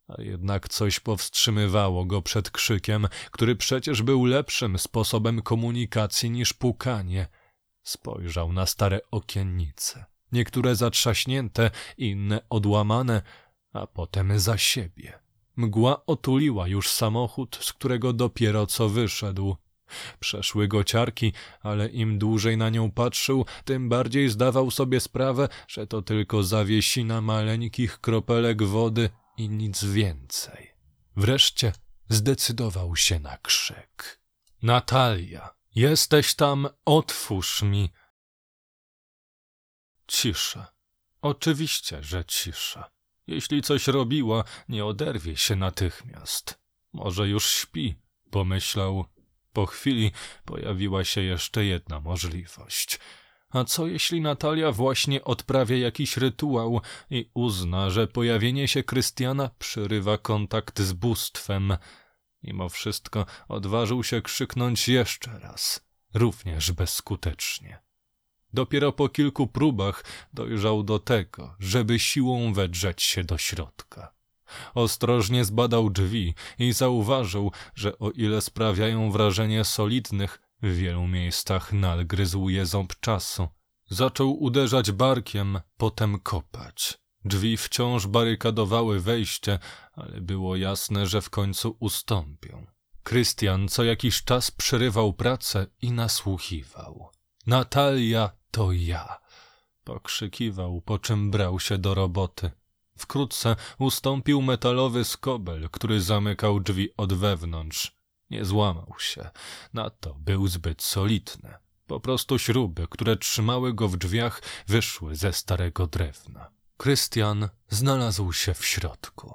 a 0.08 0.22
jednak 0.22 0.68
coś 0.68 1.00
powstrzymywało 1.00 2.04
go 2.04 2.22
przed 2.22 2.50
krzykiem, 2.50 3.08
który 3.30 3.56
przecież 3.56 4.02
był 4.02 4.24
lepszym 4.24 4.78
sposobem 4.78 5.42
komunikacji 5.42 6.30
niż 6.30 6.52
pukanie. 6.52 7.26
Spojrzał 7.82 8.52
na 8.52 8.66
stare 8.66 9.00
okiennice, 9.10 10.04
niektóre 10.32 10.76
zatrzaśnięte, 10.76 11.70
inne 11.98 12.40
odłamane, 12.50 13.22
a 13.72 13.86
potem 13.86 14.38
za 14.40 14.58
siebie. 14.58 15.18
Mgła 15.56 16.06
otuliła 16.06 16.68
już 16.68 16.90
samochód, 16.90 17.58
z 17.60 17.72
którego 17.72 18.12
dopiero 18.12 18.66
co 18.66 18.88
wyszedł. 18.88 19.56
Przeszły 20.20 20.68
go 20.68 20.84
ciarki, 20.84 21.32
ale 21.62 21.88
im 21.88 22.18
dłużej 22.18 22.56
na 22.56 22.70
nią 22.70 22.90
patrzył, 22.90 23.46
tym 23.64 23.88
bardziej 23.88 24.28
zdawał 24.28 24.70
sobie 24.70 25.00
sprawę, 25.00 25.48
że 25.68 25.86
to 25.86 26.02
tylko 26.02 26.42
zawiesina 26.42 27.20
maleńkich 27.20 28.00
kropelek 28.00 28.62
wody 28.62 29.10
i 29.36 29.48
nic 29.48 29.84
więcej. 29.84 30.74
Wreszcie 31.16 31.72
zdecydował 32.08 32.96
się 32.96 33.18
na 33.18 33.38
krzyk. 33.38 34.20
Natalia, 34.62 35.54
Jesteś 35.74 36.34
tam, 36.34 36.68
otwórz 36.84 37.62
mi. 37.62 37.90
Cisza. 40.06 40.72
Oczywiście, 41.22 42.02
że 42.02 42.24
cisza. 42.24 42.90
Jeśli 43.26 43.62
coś 43.62 43.86
robiła, 43.86 44.44
nie 44.68 44.84
oderwie 44.84 45.36
się 45.36 45.56
natychmiast. 45.56 46.60
Może 46.92 47.28
już 47.28 47.46
śpi, 47.46 47.94
pomyślał. 48.30 49.04
Po 49.54 49.66
chwili 49.66 50.12
pojawiła 50.44 51.04
się 51.04 51.20
jeszcze 51.20 51.64
jedna 51.64 52.00
możliwość. 52.00 52.98
A 53.50 53.64
co 53.64 53.86
jeśli 53.86 54.20
Natalia 54.20 54.72
właśnie 54.72 55.24
odprawia 55.24 55.76
jakiś 55.76 56.16
rytuał 56.16 56.80
i 57.10 57.30
uzna, 57.34 57.90
że 57.90 58.06
pojawienie 58.06 58.68
się 58.68 58.82
Krystiana 58.82 59.50
przerywa 59.58 60.18
kontakt 60.18 60.80
z 60.80 60.92
bóstwem? 60.92 61.76
Mimo 62.42 62.68
wszystko 62.68 63.26
odważył 63.48 64.04
się 64.04 64.22
krzyknąć 64.22 64.88
jeszcze 64.88 65.38
raz, 65.38 65.86
również 66.14 66.72
bezskutecznie. 66.72 67.78
Dopiero 68.52 68.92
po 68.92 69.08
kilku 69.08 69.46
próbach 69.46 70.04
dojrzał 70.32 70.82
do 70.82 70.98
tego, 70.98 71.56
żeby 71.58 71.98
siłą 71.98 72.52
wedrzeć 72.52 73.02
się 73.02 73.24
do 73.24 73.38
środka. 73.38 74.14
Ostrożnie 74.74 75.44
zbadał 75.44 75.90
drzwi 75.90 76.34
i 76.58 76.72
zauważył, 76.72 77.52
że 77.74 77.98
o 77.98 78.10
ile 78.10 78.40
sprawiają 78.40 79.10
wrażenie 79.10 79.64
solidnych, 79.64 80.40
w 80.62 80.76
wielu 80.76 81.06
miejscach 81.06 81.72
nadgryzł 81.72 82.48
je 82.48 82.66
ząb 82.66 83.00
czasu. 83.00 83.48
Zaczął 83.88 84.42
uderzać 84.42 84.92
barkiem, 84.92 85.60
potem 85.76 86.18
kopać. 86.18 86.98
Drzwi 87.24 87.56
wciąż 87.56 88.06
barykadowały 88.06 89.00
wejście, 89.00 89.58
ale 89.92 90.20
było 90.20 90.56
jasne, 90.56 91.06
że 91.06 91.20
w 91.20 91.30
końcu 91.30 91.76
ustąpią. 91.80 92.66
Krystian 93.02 93.68
co 93.68 93.84
jakiś 93.84 94.24
czas 94.24 94.50
przerywał 94.50 95.12
pracę 95.12 95.66
i 95.82 95.92
nasłuchiwał. 95.92 97.08
Natalia 97.46 98.30
to 98.50 98.72
ja! 98.72 99.18
Pokrzykiwał, 99.84 100.80
po 100.80 100.98
czym 100.98 101.30
brał 101.30 101.60
się 101.60 101.78
do 101.78 101.94
roboty. 101.94 102.50
Wkrótce 102.98 103.56
ustąpił 103.78 104.42
metalowy 104.42 105.04
skobel, 105.04 105.68
który 105.70 106.00
zamykał 106.00 106.60
drzwi 106.60 106.88
od 106.96 107.12
wewnątrz. 107.12 107.96
Nie 108.30 108.44
złamał 108.44 108.94
się. 108.98 109.30
Na 109.72 109.90
to 109.90 110.14
był 110.14 110.46
zbyt 110.48 110.82
solidny. 110.82 111.54
Po 111.86 112.00
prostu 112.00 112.38
śruby, 112.38 112.86
które 112.90 113.16
trzymały 113.16 113.74
go 113.74 113.88
w 113.88 113.96
drzwiach, 113.96 114.42
wyszły 114.66 115.16
ze 115.16 115.32
starego 115.32 115.86
drewna. 115.86 116.50
Krystian 116.76 117.48
znalazł 117.68 118.32
się 118.32 118.54
w 118.54 118.64
środku. 118.66 119.34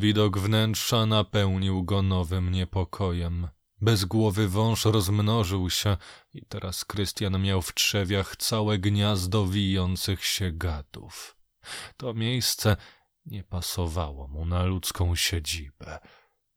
Widok 0.00 0.38
wnętrza 0.38 1.06
napełnił 1.06 1.84
go 1.84 2.02
nowym 2.02 2.50
niepokojem. 2.50 3.48
Bezgłowy 3.80 4.48
wąż 4.48 4.84
rozmnożył 4.84 5.70
się 5.70 5.96
i 6.34 6.42
teraz 6.46 6.84
Krystian 6.84 7.42
miał 7.42 7.62
w 7.62 7.74
trzewiach 7.74 8.36
całe 8.36 8.78
gniazdo 8.78 9.46
wijących 9.46 10.24
się 10.24 10.52
gadów. 10.52 11.36
To 11.96 12.14
miejsce 12.14 12.76
nie 13.26 13.44
pasowało 13.44 14.28
mu 14.28 14.44
na 14.46 14.64
ludzką 14.64 15.16
siedzibę. 15.16 15.98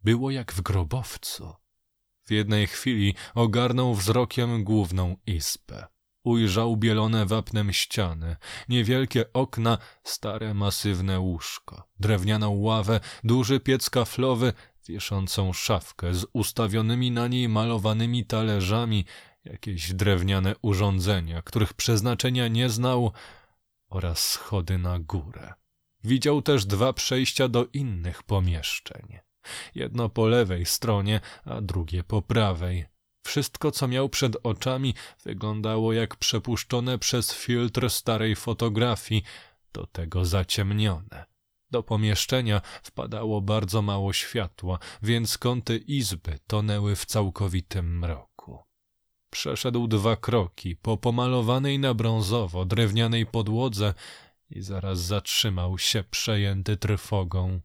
Było 0.02 0.32
jak 0.32 0.54
w 0.54 0.62
grobowcu. 0.62 1.54
W 2.26 2.32
jednej 2.32 2.68
chwili 2.68 3.16
ogarnął 3.36 3.96
wzrokiem 3.96 4.64
główną 4.64 5.16
izbę. 5.26 5.93
Ujrzał 6.24 6.78
bielone 6.78 7.26
wapnem 7.26 7.74
ściany, 7.74 8.36
niewielkie 8.70 9.34
okna, 9.34 9.78
stare 10.04 10.54
masywne 10.54 11.20
łóżko, 11.20 11.90
drewnianą 12.00 12.52
ławę, 12.52 13.00
duży 13.24 13.60
piec 13.60 13.90
kaflowy, 13.90 14.54
wieszącą 14.88 15.54
szafkę 15.54 16.14
z 16.14 16.26
ustawionymi 16.34 17.12
na 17.12 17.28
niej 17.28 17.50
malowanymi 17.50 18.26
talerzami, 18.26 19.06
jakieś 19.46 19.94
drewniane 19.94 20.56
urządzenia, 20.62 21.42
których 21.42 21.74
przeznaczenia 21.74 22.48
nie 22.48 22.70
znał, 22.70 23.12
oraz 23.90 24.30
schody 24.30 24.78
na 24.78 25.00
górę. 25.00 25.54
Widział 26.04 26.42
też 26.42 26.66
dwa 26.66 26.94
przejścia 26.94 27.48
do 27.48 27.66
innych 27.74 28.24
pomieszczeń. 28.24 29.20
Jedno 29.76 30.10
po 30.10 30.28
lewej 30.28 30.66
stronie, 30.66 31.22
a 31.46 31.62
drugie 31.62 32.04
po 32.04 32.22
prawej. 32.22 32.86
Wszystko, 33.24 33.72
co 33.72 33.88
miał 33.88 34.10
przed 34.10 34.38
oczami, 34.44 34.94
wyglądało 35.24 35.94
jak 35.94 36.16
przepuszczone 36.16 37.00
przez 37.00 37.34
filtr 37.34 37.90
starej 37.90 38.36
fotografii, 38.36 39.24
do 39.74 39.88
tego 39.88 40.26
zaciemnione. 40.26 41.26
Do 41.72 41.84
pomieszczenia 41.84 42.62
wpadało 42.84 43.42
bardzo 43.42 43.82
mało 43.82 44.14
światła, 44.14 44.80
więc 45.04 45.38
kąty 45.38 45.78
izby 45.78 46.40
tonęły 46.48 46.96
w 46.96 47.06
całkowitym 47.06 48.00
mroku. 48.00 48.60
Przeszedł 49.30 49.88
dwa 49.88 50.16
kroki 50.16 50.76
po 50.76 50.98
pomalowanej 50.98 51.80
na 51.80 51.94
brązowo 51.94 52.66
drewnianej 52.66 53.26
podłodze 53.26 53.94
i 54.50 54.62
zaraz 54.62 55.00
zatrzymał 55.00 55.78
się 55.78 56.04
przejęty 56.04 56.78
trwogą. 56.78 57.62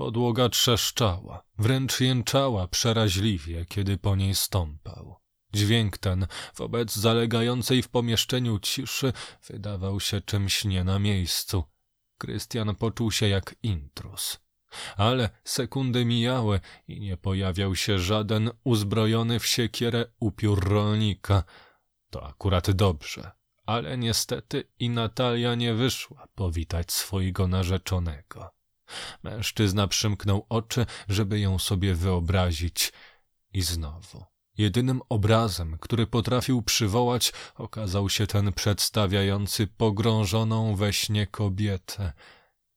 Podłoga 0.00 0.48
trzeszczała, 0.48 1.44
wręcz 1.58 2.00
jęczała 2.00 2.68
przeraźliwie, 2.68 3.64
kiedy 3.64 3.98
po 3.98 4.16
niej 4.16 4.34
stąpał. 4.34 5.16
Dźwięk 5.52 5.98
ten, 5.98 6.26
wobec 6.56 6.96
zalegającej 6.96 7.82
w 7.82 7.88
pomieszczeniu 7.88 8.58
ciszy, 8.58 9.12
wydawał 9.48 10.00
się 10.00 10.20
czymś 10.20 10.64
nie 10.64 10.84
na 10.84 10.98
miejscu. 10.98 11.64
Krystian 12.18 12.74
poczuł 12.74 13.10
się 13.10 13.28
jak 13.28 13.54
intrus. 13.62 14.40
Ale 14.96 15.30
sekundy 15.44 16.04
mijały 16.04 16.60
i 16.88 17.00
nie 17.00 17.16
pojawiał 17.16 17.76
się 17.76 17.98
żaden 17.98 18.50
uzbrojony 18.64 19.40
w 19.40 19.46
siekierę 19.46 20.06
upiór 20.20 20.68
rolnika. 20.68 21.44
To 22.10 22.26
akurat 22.26 22.70
dobrze, 22.70 23.30
ale 23.66 23.98
niestety 23.98 24.64
i 24.78 24.90
Natalia 24.90 25.54
nie 25.54 25.74
wyszła 25.74 26.28
powitać 26.34 26.92
swojego 26.92 27.48
narzeczonego. 27.48 28.59
Mężczyzna 29.22 29.86
przymknął 29.86 30.46
oczy, 30.48 30.86
żeby 31.08 31.40
ją 31.40 31.58
sobie 31.58 31.94
wyobrazić. 31.94 32.92
I 33.52 33.62
znowu. 33.62 34.24
Jedynym 34.58 35.00
obrazem, 35.08 35.78
który 35.80 36.06
potrafił 36.06 36.62
przywołać, 36.62 37.32
okazał 37.54 38.08
się 38.08 38.26
ten 38.26 38.52
przedstawiający 38.52 39.66
pogrążoną 39.66 40.76
we 40.76 40.92
śnie 40.92 41.26
kobietę. 41.26 42.12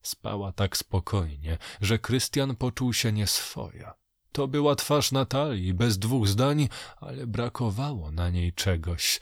Spała 0.02 0.52
tak 0.52 0.78
spokojnie, 0.78 1.58
że 1.82 2.00
Krystian 2.00 2.56
poczuł 2.56 2.94
się 2.94 3.12
nieswoja. 3.12 3.94
To 4.32 4.48
była 4.48 4.76
twarz 4.76 5.12
Natalii, 5.12 5.74
bez 5.74 6.00
dwóch 6.00 6.28
zdań, 6.28 6.70
ale 6.98 7.28
brakowało 7.28 8.12
na 8.12 8.30
niej 8.30 8.54
czegoś. 8.54 9.20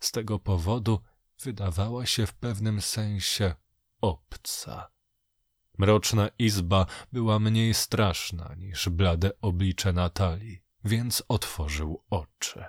Z 0.00 0.12
tego 0.12 0.38
powodu 0.38 1.00
wydawała 1.42 2.06
się 2.06 2.26
w 2.26 2.34
pewnym 2.34 2.80
sensie 2.80 3.54
obca. 4.00 4.90
Mroczna 5.78 6.28
izba 6.38 6.86
była 7.12 7.38
mniej 7.38 7.74
straszna 7.74 8.54
niż 8.58 8.88
blade 8.88 9.30
oblicze 9.40 9.92
Natalii, 9.92 10.62
więc 10.84 11.22
otworzył 11.28 12.02
oczy. 12.10 12.64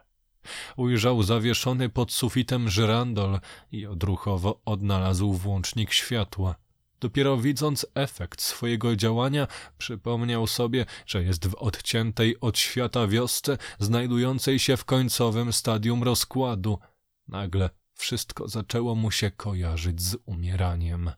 Ujrzał 0.78 1.24
zawieszony 1.24 1.90
pod 1.90 2.12
sufitem 2.12 2.70
żyrandol 2.70 3.40
i 3.72 3.86
odruchowo 3.86 4.62
odnalazł 4.66 5.34
włącznik 5.34 5.94
światła. 5.94 6.56
Dopiero 7.00 7.38
widząc 7.38 7.86
efekt 7.96 8.42
swojego 8.42 8.96
działania, 8.96 9.48
przypomniał 9.78 10.48
sobie, 10.48 10.86
że 11.06 11.24
jest 11.24 11.48
w 11.48 11.56
odciętej 11.56 12.40
od 12.40 12.60
świata 12.60 13.08
wiosce, 13.08 13.58
znajdującej 13.80 14.60
się 14.60 14.78
w 14.78 14.86
końcowym 14.86 15.54
stadium 15.54 16.04
rozkładu. 16.04 16.80
Nagle 17.28 17.70
wszystko 17.94 18.48
zaczęło 18.48 18.96
mu 18.96 19.12
się 19.12 19.32
kojarzyć 19.32 20.02
z 20.02 20.18
umieraniem. 20.26 21.12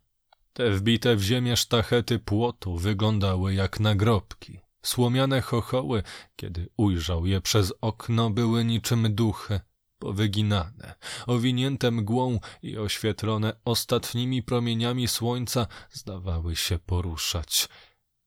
Te 0.56 0.72
wbite 0.72 1.16
w 1.16 1.22
ziemię 1.22 1.58
sztachety 1.58 2.20
płotu 2.20 2.78
wyglądały 2.78 3.54
jak 3.54 3.80
nagrobki. 3.80 4.60
Słomiane 4.82 5.42
chochoły, 5.42 6.04
kiedy 6.36 6.70
ujrzał 6.78 7.26
je 7.26 7.42
przez 7.42 7.74
okno, 7.82 8.30
były 8.30 8.66
niczym 8.66 9.16
duchy, 9.16 9.60
powyginane, 10.00 10.96
owinięte 11.28 11.92
mgłą 11.92 12.40
i 12.62 12.78
oświetlone 12.78 13.54
ostatnimi 13.66 14.44
promieniami 14.44 15.08
słońca, 15.08 15.68
zdawały 15.92 16.56
się 16.56 16.80
poruszać. 16.80 17.70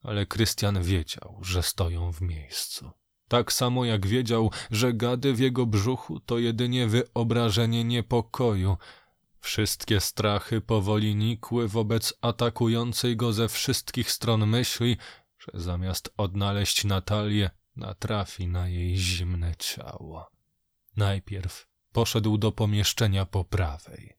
Ale 0.02 0.26
Krystian 0.26 0.82
wiedział, 0.82 1.38
że 1.42 1.62
stoją 1.62 2.12
w 2.12 2.20
miejscu. 2.20 2.90
Tak 3.28 3.52
samo 3.52 3.84
jak 3.84 4.06
wiedział, 4.06 4.50
że 4.70 4.92
gady 4.92 5.34
w 5.34 5.38
jego 5.38 5.66
brzuchu 5.66 6.20
to 6.20 6.38
jedynie 6.38 6.86
wyobrażenie 6.86 7.84
niepokoju, 7.84 8.76
Wszystkie 9.40 10.00
strachy 10.00 10.60
powoli 10.60 11.14
nikły 11.14 11.68
wobec 11.68 12.14
atakującej 12.20 13.16
go 13.16 13.32
ze 13.32 13.48
wszystkich 13.48 14.10
stron 14.10 14.46
myśli, 14.46 14.96
że 15.38 15.60
zamiast 15.60 16.12
odnaleźć 16.16 16.84
Natalię, 16.84 17.50
natrafi 17.76 18.46
na 18.46 18.68
jej 18.68 18.96
zimne 18.96 19.54
ciało. 19.58 20.30
Najpierw 20.96 21.68
poszedł 21.92 22.38
do 22.38 22.52
pomieszczenia 22.52 23.26
po 23.26 23.44
prawej. 23.44 24.18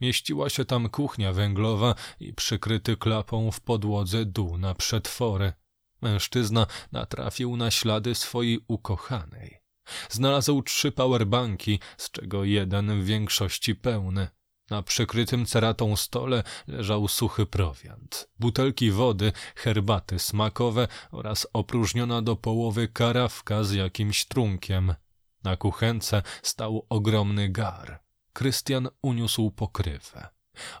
Mieściła 0.00 0.50
się 0.50 0.64
tam 0.64 0.88
kuchnia 0.88 1.32
węglowa 1.32 1.94
i 2.20 2.34
przykryty 2.34 2.96
klapą 2.96 3.50
w 3.50 3.60
podłodze 3.60 4.24
dół 4.24 4.58
na 4.58 4.74
przetwory. 4.74 5.52
Mężczyzna 6.02 6.66
natrafił 6.92 7.56
na 7.56 7.70
ślady 7.70 8.14
swojej 8.14 8.60
ukochanej. 8.68 9.60
Znalazł 10.08 10.62
trzy 10.62 10.92
powerbanki, 10.92 11.80
z 11.96 12.10
czego 12.10 12.44
jeden 12.44 13.00
w 13.00 13.04
większości 13.04 13.74
pełny. 13.74 14.28
Na 14.70 14.82
przykrytym 14.82 15.46
ceratą 15.46 15.96
stole 15.96 16.42
leżał 16.66 17.08
suchy 17.08 17.46
prowiant, 17.46 18.28
butelki 18.38 18.90
wody, 18.90 19.32
herbaty 19.56 20.18
smakowe 20.18 20.88
oraz 21.10 21.46
opróżniona 21.52 22.22
do 22.22 22.36
połowy 22.36 22.88
karawka 22.88 23.64
z 23.64 23.72
jakimś 23.72 24.24
trunkiem. 24.24 24.94
Na 25.44 25.56
kuchence 25.56 26.22
stał 26.42 26.86
ogromny 26.88 27.48
gar. 27.48 28.00
Krystian 28.32 28.88
uniósł 29.02 29.50
pokrywę. 29.50 30.28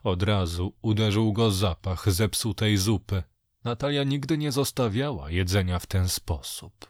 Od 0.04 0.22
razu 0.22 0.76
uderzył 0.82 1.32
go 1.32 1.50
zapach 1.50 2.12
zepsutej 2.12 2.76
zupy. 2.76 3.22
Natalia 3.64 4.04
nigdy 4.04 4.38
nie 4.38 4.52
zostawiała 4.52 5.30
jedzenia 5.30 5.78
w 5.78 5.86
ten 5.86 6.08
sposób. 6.08 6.86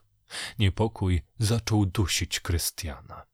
Niepokój 0.59 1.23
zaczął 1.39 1.86
dusić 1.86 2.40
Krystiana. 2.40 3.27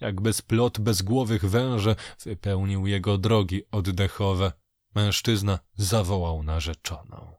Jakby 0.00 0.32
splot 0.32 0.80
bezgłowych 0.80 1.44
węży 1.44 1.96
wypełnił 2.24 2.86
jego 2.86 3.18
drogi 3.18 3.62
oddechowe. 3.70 4.52
Mężczyzna 4.94 5.58
zawołał 5.76 6.42
narzeczoną. 6.42 7.34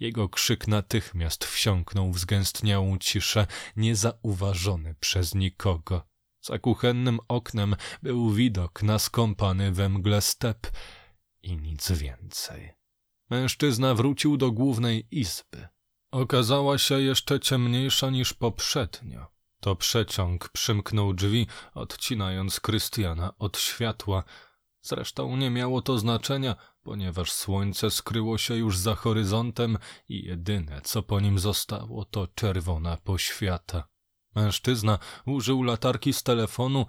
Jego 0.00 0.28
krzyk 0.28 0.68
natychmiast 0.68 1.44
wsiąknął 1.44 2.12
w 2.12 2.18
zgęstniałą 2.18 2.98
ciszę, 2.98 3.46
niezauważony 3.76 4.94
przez 4.94 5.34
nikogo. 5.34 6.08
Za 6.40 6.58
kuchennym 6.58 7.18
oknem 7.28 7.76
był 8.02 8.30
widok 8.30 8.82
na 8.82 8.98
skąpany 8.98 9.72
we 9.72 9.88
mgle 9.88 10.20
step 10.20 10.66
i 11.42 11.56
nic 11.56 11.92
więcej. 11.92 12.72
Mężczyzna 13.30 13.94
wrócił 13.94 14.36
do 14.36 14.52
głównej 14.52 15.06
izby. 15.10 15.68
Okazała 16.10 16.78
się 16.78 17.00
jeszcze 17.00 17.40
ciemniejsza 17.40 18.10
niż 18.10 18.34
poprzednio. 18.34 19.37
To 19.60 19.76
przeciąg 19.76 20.48
przymknął 20.48 21.14
drzwi, 21.14 21.46
odcinając 21.74 22.60
Krystiana 22.60 23.32
od 23.38 23.58
światła. 23.58 24.24
Zresztą 24.80 25.36
nie 25.36 25.50
miało 25.50 25.82
to 25.82 25.98
znaczenia, 25.98 26.56
ponieważ 26.82 27.32
słońce 27.32 27.90
skryło 27.90 28.38
się 28.38 28.56
już 28.56 28.78
za 28.78 28.94
horyzontem 28.94 29.78
i 30.08 30.24
jedyne, 30.24 30.80
co 30.84 31.02
po 31.02 31.20
nim 31.20 31.38
zostało, 31.38 32.04
to 32.04 32.26
czerwona 32.26 32.96
poświata. 32.96 33.88
Mężczyzna 34.34 34.98
użył 35.26 35.62
latarki 35.62 36.12
z 36.12 36.22
telefonu 36.22 36.86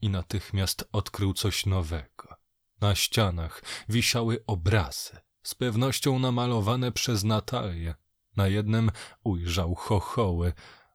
i 0.00 0.10
natychmiast 0.10 0.88
odkrył 0.92 1.34
coś 1.34 1.66
nowego. 1.66 2.34
Na 2.80 2.94
ścianach 2.94 3.62
wisiały 3.88 4.44
obrazy, 4.46 5.16
z 5.42 5.54
pewnością 5.54 6.18
namalowane 6.18 6.92
przez 6.92 7.24
Natalię. 7.24 7.94
Na 8.36 8.48
jednym 8.48 8.90
ujrzał 9.24 9.74
chochoły, 9.74 10.52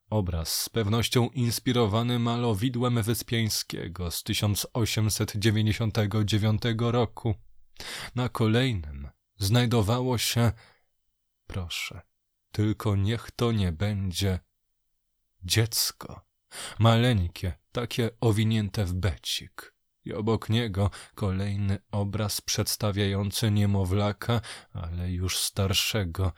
obraz 0.10 0.62
z 0.62 0.70
pewnością 0.70 1.30
inspirowany 1.30 2.20
malowidłem 2.20 3.04
Wyspiańskiego 3.04 4.12
z 4.12 4.24
1899 4.24 6.62
roku. 6.80 7.36
Na 8.16 8.30
kolejnym 8.30 9.10
znajdowało 9.38 10.18
się 10.18 10.52
proszę, 11.48 12.02
tylko 12.52 12.96
niech 12.96 13.32
to 13.32 13.52
nie 13.52 13.72
będzie 13.72 14.40
dziecko, 15.44 16.26
maleńkie, 16.80 17.54
takie 17.72 18.10
owinięte 18.22 18.86
w 18.86 18.94
becik. 18.94 19.74
I 20.06 20.14
obok 20.14 20.50
niego 20.50 20.90
kolejny 21.16 21.78
obraz 21.92 22.42
przedstawiający 22.42 23.52
niemowlaka, 23.52 24.42
ale 24.74 25.12
już 25.12 25.38
starszego, 25.38 26.32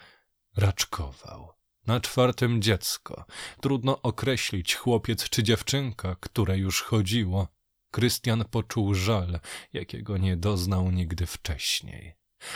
raczkował. 0.57 1.53
Na 1.87 1.99
czwartym 1.99 2.61
dziecko. 2.61 3.25
Trudno 3.61 4.01
określić 4.01 4.75
chłopiec 4.75 5.29
czy 5.29 5.43
dziewczynka, 5.43 6.15
które 6.19 6.57
już 6.57 6.81
chodziło. 6.81 7.47
Krystian 7.91 8.45
poczuł 8.51 8.93
żal, 8.93 9.39
jakiego 9.73 10.17
nie 10.17 10.37
doznał 10.37 10.91
nigdy 10.91 11.25
wcześniej. 11.25 12.15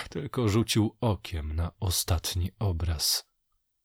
Tylko 0.09 0.49
rzucił 0.49 0.95
okiem 1.01 1.55
na 1.55 1.71
ostatni 1.79 2.51
obraz. 2.59 3.25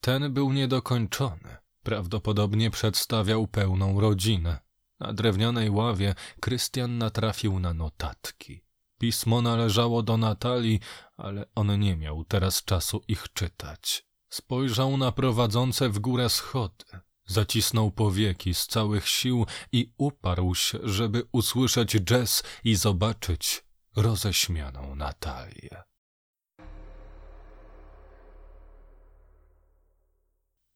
Ten 0.00 0.32
był 0.32 0.52
niedokończony. 0.52 1.56
Prawdopodobnie 1.82 2.70
przedstawiał 2.70 3.46
pełną 3.46 4.00
rodzinę. 4.00 4.58
Na 5.00 5.12
drewnianej 5.12 5.70
ławie 5.70 6.14
Krystian 6.40 6.98
natrafił 6.98 7.60
na 7.60 7.74
notatki. 7.74 8.64
Pismo 8.98 9.42
należało 9.42 10.02
do 10.02 10.16
Natalii, 10.16 10.80
ale 11.16 11.46
on 11.54 11.80
nie 11.80 11.96
miał 11.96 12.24
teraz 12.24 12.64
czasu 12.64 13.04
ich 13.08 13.32
czytać. 13.32 14.06
Spojrzał 14.34 14.96
na 14.96 15.12
prowadzące 15.12 15.88
w 15.88 15.98
górę 15.98 16.28
schody. 16.28 16.84
Zacisnął 17.26 17.90
powieki 17.90 18.54
z 18.54 18.66
całych 18.66 19.08
sił 19.08 19.46
i 19.72 19.92
uparł 19.96 20.54
się, 20.54 20.78
żeby 20.82 21.22
usłyszeć 21.32 21.90
jazz 21.90 22.42
i 22.64 22.74
zobaczyć 22.74 23.64
roześmianą 23.96 24.94
Natalię. 24.94 25.82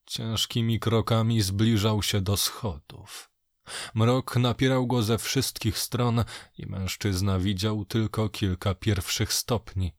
Ciężkimi 0.06 0.80
krokami 0.80 1.42
zbliżał 1.42 2.02
się 2.02 2.20
do 2.20 2.36
schodów. 2.36 3.30
Mrok 3.94 4.36
napierał 4.36 4.86
go 4.86 5.02
ze 5.02 5.18
wszystkich 5.18 5.78
stron 5.78 6.24
i 6.58 6.66
mężczyzna 6.66 7.38
widział 7.38 7.84
tylko 7.84 8.28
kilka 8.28 8.74
pierwszych 8.74 9.32
stopni. 9.32 9.92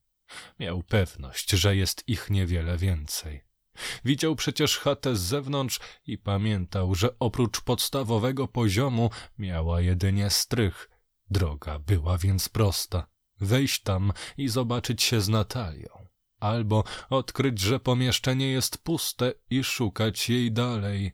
Miał 0.60 0.84
pewność, 0.84 1.49
że 1.52 1.76
jest 1.76 2.10
ich 2.10 2.30
niewiele 2.30 2.77
więcej. 2.77 3.48
Widział 4.06 4.36
przecież 4.36 4.78
chatę 4.78 5.16
z 5.16 5.22
zewnątrz 5.22 5.80
i 6.08 6.18
pamiętał, 6.18 6.96
że 6.96 7.20
oprócz 7.20 7.62
podstawowego 7.62 8.48
poziomu 8.48 9.10
miała 9.38 9.82
jedynie 9.82 10.30
strych. 10.30 10.90
Droga 11.30 11.80
była 11.80 12.18
więc 12.18 12.50
prosta. 12.50 13.08
Wejść 13.40 13.82
tam 13.82 14.14
i 14.38 14.48
zobaczyć 14.48 15.04
się 15.04 15.22
z 15.22 15.30
Natalią. 15.30 16.08
Albo 16.40 16.84
odkryć, 17.10 17.60
że 17.60 17.80
pomieszczenie 17.80 18.52
jest 18.52 18.78
puste 18.78 19.34
i 19.50 19.64
szukać 19.64 20.30
jej 20.30 20.52
dalej. 20.52 21.14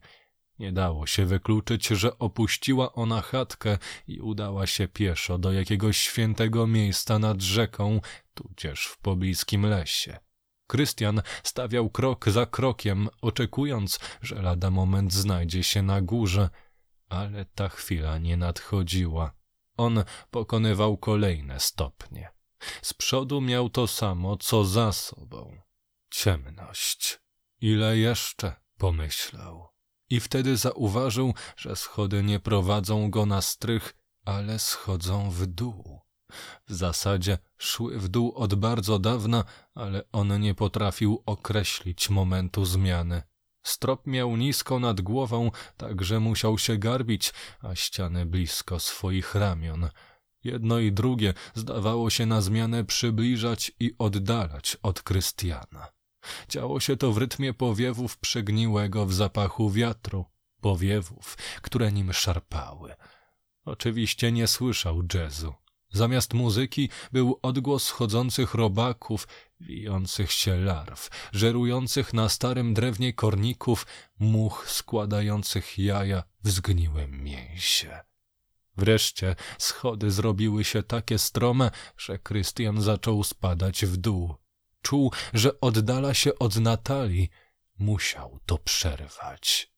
Nie 0.60 0.72
dało 0.72 1.08
się 1.08 1.26
wykluczyć, 1.26 1.88
że 1.88 2.20
opuściła 2.20 2.94
ona 2.94 3.22
chatkę 3.22 3.78
i 4.08 4.22
udała 4.22 4.68
się 4.68 4.88
pieszo 4.88 5.38
do 5.38 5.52
jakiegoś 5.52 5.98
świętego 5.98 6.68
miejsca 6.68 7.20
nad 7.20 7.42
rzeką, 7.42 8.02
tudzież 8.34 8.86
w 8.86 8.98
pobliskim 8.98 9.66
lesie. 9.66 10.25
Krystian 10.68 11.22
stawiał 11.44 11.90
krok 11.90 12.30
za 12.30 12.46
krokiem, 12.46 13.10
oczekując, 13.22 14.00
że 14.22 14.42
lada 14.42 14.72
moment 14.72 15.14
znajdzie 15.14 15.64
się 15.64 15.82
na 15.82 16.02
górze, 16.02 16.50
ale 17.10 17.46
ta 17.46 17.70
chwila 17.70 18.18
nie 18.18 18.38
nadchodziła. 18.38 19.32
On 19.78 20.04
pokonywał 20.32 20.98
kolejne 20.98 21.60
stopnie. 21.60 22.30
Z 22.82 22.94
przodu 22.94 23.42
miał 23.42 23.70
to 23.70 23.88
samo, 23.88 24.38
co 24.38 24.66
za 24.66 24.92
sobą. 24.92 25.62
Ciemność. 26.10 27.20
Ile 27.62 27.98
jeszcze? 27.98 28.56
pomyślał. 28.78 29.70
I 30.10 30.20
wtedy 30.20 30.58
zauważył, 30.58 31.34
że 31.58 31.76
schody 31.76 32.24
nie 32.24 32.40
prowadzą 32.40 33.10
go 33.10 33.26
na 33.26 33.42
strych, 33.42 33.96
ale 34.26 34.60
schodzą 34.60 35.32
w 35.32 35.46
dół. 35.46 36.05
W 36.68 36.74
zasadzie 36.74 37.38
szły 37.58 38.00
w 38.00 38.08
dół 38.08 38.34
od 38.36 38.56
bardzo 38.56 39.00
dawna, 39.00 39.44
ale 39.76 40.04
on 40.12 40.42
nie 40.42 40.56
potrafił 40.56 41.24
określić 41.26 42.10
momentu 42.10 42.66
zmiany. 42.66 43.22
Strop 43.64 44.08
miał 44.08 44.36
nisko 44.38 44.80
nad 44.80 45.02
głową, 45.02 45.52
tak 45.78 46.04
że 46.04 46.20
musiał 46.20 46.58
się 46.58 46.78
garbić, 46.78 47.34
a 47.62 47.76
ściany 47.76 48.26
blisko 48.26 48.80
swoich 48.80 49.36
ramion. 49.36 49.90
Jedno 50.44 50.80
i 50.80 50.92
drugie 50.92 51.34
zdawało 51.56 52.10
się 52.10 52.26
na 52.26 52.42
zmianę 52.42 52.84
przybliżać 52.84 53.72
i 53.80 53.96
oddalać 53.98 54.78
od 54.84 55.02
Krystiana. 55.02 55.88
Działo 56.50 56.80
się 56.80 56.98
to 56.98 57.12
w 57.12 57.18
rytmie 57.18 57.54
powiewów 57.54 58.18
przegniłego 58.18 59.06
w 59.06 59.14
zapachu 59.14 59.70
wiatru, 59.70 60.26
powiewów, 60.62 61.38
które 61.62 61.92
nim 61.92 62.14
szarpały. 62.14 62.96
Oczywiście 63.66 64.32
nie 64.32 64.48
słyszał 64.48 65.02
jazzu. 65.14 65.65
Zamiast 65.92 66.34
muzyki 66.34 66.90
był 67.12 67.40
odgłos 67.42 67.90
chodzących 67.90 68.54
robaków, 68.54 69.28
wijących 69.60 70.32
się 70.32 70.58
larw, 70.58 71.10
żerujących 71.32 72.14
na 72.14 72.30
starym 72.30 72.74
drewnie 72.74 73.14
korników, 73.14 73.88
much 74.20 74.70
składających 74.70 75.78
jaja 75.80 76.24
w 76.44 76.50
zgniłym 76.50 77.24
mięsie. 77.24 78.00
Wreszcie 78.78 79.36
schody 79.58 80.12
zrobiły 80.12 80.64
się 80.64 80.84
takie 80.84 81.20
strome, 81.20 81.72
że 81.98 82.20
Krystian 82.20 82.82
zaczął 82.82 83.24
spadać 83.24 83.86
w 83.86 83.98
dół. 83.98 84.36
Czuł, 84.82 85.12
że 85.34 85.60
oddala 85.62 86.14
się 86.14 86.40
od 86.40 86.56
Natalii. 86.56 87.30
Musiał 87.80 88.40
to 88.46 88.58
przerwać. 88.58 89.75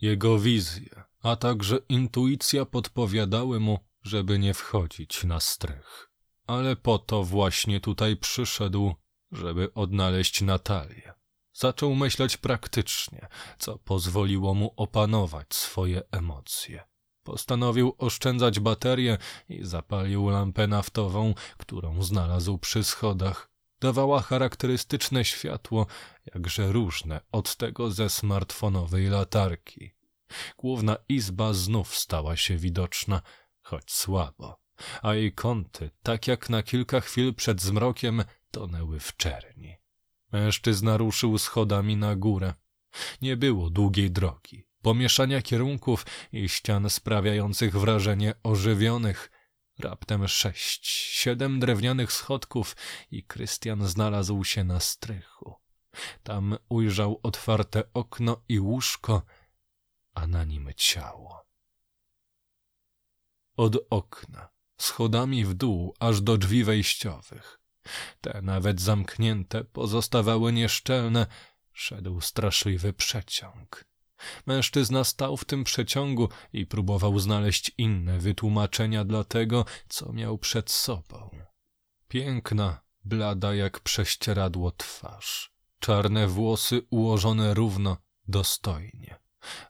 Jego 0.00 0.38
wizje, 0.38 1.02
a 1.22 1.36
także 1.36 1.78
intuicja 1.88 2.64
podpowiadały 2.64 3.60
mu, 3.60 3.78
żeby 4.02 4.38
nie 4.38 4.54
wchodzić 4.54 5.24
na 5.24 5.40
strych. 5.40 6.10
Ale 6.46 6.76
po 6.76 6.98
to 6.98 7.24
właśnie 7.24 7.80
tutaj 7.80 8.16
przyszedł, 8.16 8.94
żeby 9.32 9.74
odnaleźć 9.74 10.42
Natalię. 10.42 11.14
Zaczął 11.52 11.94
myśleć 11.94 12.36
praktycznie, 12.36 13.28
co 13.58 13.78
pozwoliło 13.78 14.54
mu 14.54 14.74
opanować 14.76 15.54
swoje 15.54 16.02
emocje. 16.10 16.84
Postanowił 17.22 17.94
oszczędzać 17.98 18.60
baterię 18.60 19.18
i 19.48 19.64
zapalił 19.64 20.28
lampę 20.28 20.66
naftową, 20.66 21.34
którą 21.58 22.02
znalazł 22.02 22.58
przy 22.58 22.84
schodach. 22.84 23.55
Dawała 23.80 24.22
charakterystyczne 24.22 25.24
światło, 25.24 25.86
jakże 26.34 26.72
różne 26.72 27.20
od 27.32 27.56
tego 27.56 27.90
ze 27.90 28.10
smartfonowej 28.10 29.06
latarki. 29.06 29.94
Główna 30.58 30.96
izba 31.08 31.52
znów 31.52 31.96
stała 31.96 32.36
się 32.36 32.56
widoczna, 32.56 33.22
choć 33.60 33.92
słabo, 33.92 34.60
a 35.02 35.14
jej 35.14 35.32
kąty, 35.32 35.90
tak 36.02 36.26
jak 36.26 36.50
na 36.50 36.62
kilka 36.62 37.00
chwil 37.00 37.34
przed 37.34 37.62
zmrokiem, 37.62 38.24
tonęły 38.50 39.00
w 39.00 39.16
czerni. 39.16 39.76
Mężczyzna 40.32 40.96
ruszył 40.96 41.38
schodami 41.38 41.96
na 41.96 42.16
górę. 42.16 42.54
Nie 43.22 43.36
było 43.36 43.70
długiej 43.70 44.10
drogi, 44.10 44.66
pomieszania 44.82 45.42
kierunków 45.42 46.06
i 46.32 46.48
ścian 46.48 46.90
sprawiających 46.90 47.78
wrażenie 47.78 48.34
ożywionych. 48.42 49.30
Raptem 49.78 50.28
sześć, 50.28 50.86
siedem 50.88 51.60
drewnianych 51.60 52.12
schodków 52.12 52.76
i 53.10 53.24
Krystian 53.24 53.86
znalazł 53.86 54.44
się 54.44 54.64
na 54.64 54.80
strychu. 54.80 55.54
Tam 56.22 56.56
ujrzał 56.68 57.20
otwarte 57.22 57.82
okno 57.94 58.42
i 58.48 58.60
łóżko, 58.60 59.22
a 60.14 60.26
na 60.26 60.44
nim 60.44 60.70
ciało. 60.76 61.46
Od 63.56 63.76
okna, 63.90 64.48
schodami 64.78 65.44
w 65.44 65.54
dół, 65.54 65.94
aż 66.00 66.20
do 66.20 66.38
drzwi 66.38 66.64
wejściowych. 66.64 67.60
Te 68.20 68.42
nawet 68.42 68.80
zamknięte 68.80 69.64
pozostawały 69.64 70.52
nieszczelne, 70.52 71.26
szedł 71.72 72.20
straszliwy 72.20 72.92
przeciąg. 72.92 73.84
Mężczyzna 74.46 75.04
stał 75.04 75.36
w 75.36 75.44
tym 75.44 75.64
przeciągu 75.64 76.28
i 76.52 76.66
próbował 76.66 77.18
znaleźć 77.18 77.72
inne 77.78 78.18
wytłumaczenia 78.18 79.04
dla 79.04 79.24
tego, 79.24 79.64
co 79.88 80.12
miał 80.12 80.38
przed 80.38 80.70
sobą. 80.70 81.30
Piękna, 82.08 82.80
blada 83.04 83.54
jak 83.54 83.80
prześcieradło 83.80 84.70
twarz, 84.70 85.52
czarne 85.78 86.26
włosy 86.26 86.82
ułożone 86.90 87.54
równo, 87.54 87.96
dostojnie, 88.28 89.18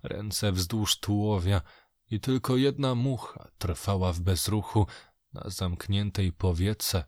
ręce 0.03 0.53
wzdłuż 0.53 1.01
tułowia 1.01 1.63
i 2.11 2.21
tylko 2.21 2.57
jedna 2.57 2.95
mucha 2.95 3.49
trwała 3.59 4.13
w 4.13 4.21
bezruchu 4.21 4.87
na 5.33 5.51
zamkniętej 5.51 6.33
powiece 6.33 7.05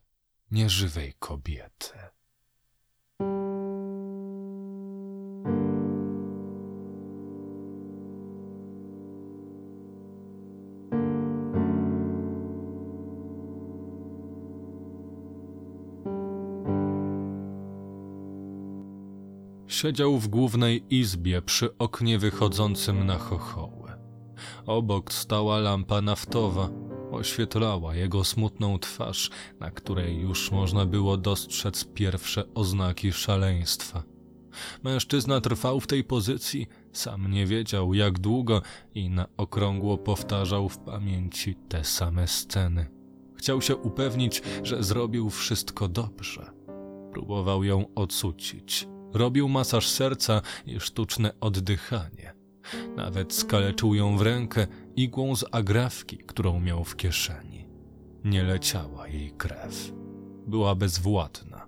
nieżywej 0.51 1.15
kobiety. 1.19 1.99
Siedział 19.79 20.19
w 20.19 20.29
głównej 20.29 20.85
izbie 20.91 21.43
przy 21.43 21.79
oknie 21.79 22.19
wychodzącym 22.19 23.07
na 23.07 23.19
chochoły. 23.19 23.93
Obok 24.67 25.13
stała 25.13 25.59
lampa 25.59 26.01
naftowa, 26.01 26.71
oświetlała 27.11 27.95
jego 27.95 28.25
smutną 28.25 28.79
twarz, 28.79 29.31
na 29.61 29.71
której 29.71 30.21
już 30.21 30.51
można 30.51 30.87
było 30.87 31.17
dostrzec 31.17 31.85
pierwsze 31.85 32.55
oznaki 32.55 33.13
szaleństwa. 33.13 34.03
Mężczyzna 34.83 35.41
trwał 35.41 35.81
w 35.81 35.87
tej 35.87 36.05
pozycji, 36.05 36.67
sam 36.93 37.31
nie 37.31 37.47
wiedział 37.47 37.95
jak 37.95 38.19
długo 38.19 38.63
i 38.95 39.11
na 39.11 39.27
okrągło 39.37 39.99
powtarzał 39.99 40.69
w 40.69 40.79
pamięci 40.79 41.55
te 41.69 41.85
same 41.85 42.29
sceny. 42.29 42.87
Chciał 43.37 43.63
się 43.63 43.77
upewnić, 43.77 44.43
że 44.63 44.83
zrobił 44.83 45.31
wszystko 45.31 45.89
dobrze. 45.89 46.51
Próbował 47.13 47.65
ją 47.65 47.95
odsucić. 47.95 48.89
Robił 49.13 49.49
masaż 49.49 49.89
serca 49.89 50.43
i 50.67 50.81
sztuczne 50.81 51.33
oddychanie. 51.41 52.35
Nawet 52.97 53.33
skaleczył 53.33 53.95
ją 53.95 54.17
w 54.17 54.23
rękę 54.23 54.67
igłą 54.97 55.37
z 55.37 55.45
agrafki, 55.53 56.19
którą 56.19 56.61
miał 56.61 56.85
w 56.85 56.97
kieszeni. 56.97 57.69
Nie 58.25 58.43
leciała 58.43 59.09
jej 59.09 59.33
krew. 59.33 59.93
Była 60.47 60.75
bezwładna. 60.75 61.67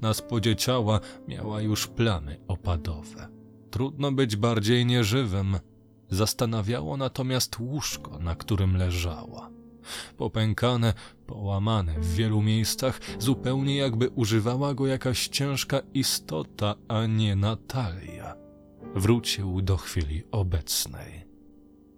Na 0.00 0.14
spodzie 0.14 0.56
ciała 0.56 1.00
miała 1.28 1.60
już 1.60 1.86
plamy 1.86 2.40
opadowe. 2.48 3.28
Trudno 3.70 4.12
być 4.12 4.36
bardziej 4.36 4.86
nieżywym. 4.86 5.58
Zastanawiało 6.10 6.96
natomiast 6.96 7.58
łóżko, 7.58 8.18
na 8.18 8.34
którym 8.34 8.76
leżała. 8.76 9.50
Popękane, 10.16 10.94
połamane 11.26 12.00
w 12.00 12.14
wielu 12.14 12.42
miejscach, 12.42 13.00
zupełnie 13.18 13.76
jakby 13.76 14.08
używała 14.08 14.74
go 14.74 14.86
jakaś 14.86 15.28
ciężka 15.28 15.80
istota, 15.94 16.74
a 16.88 17.06
nie 17.06 17.36
Natalia. 17.36 18.34
Wrócił 18.94 19.62
do 19.62 19.76
chwili 19.76 20.22
obecnej. 20.30 21.26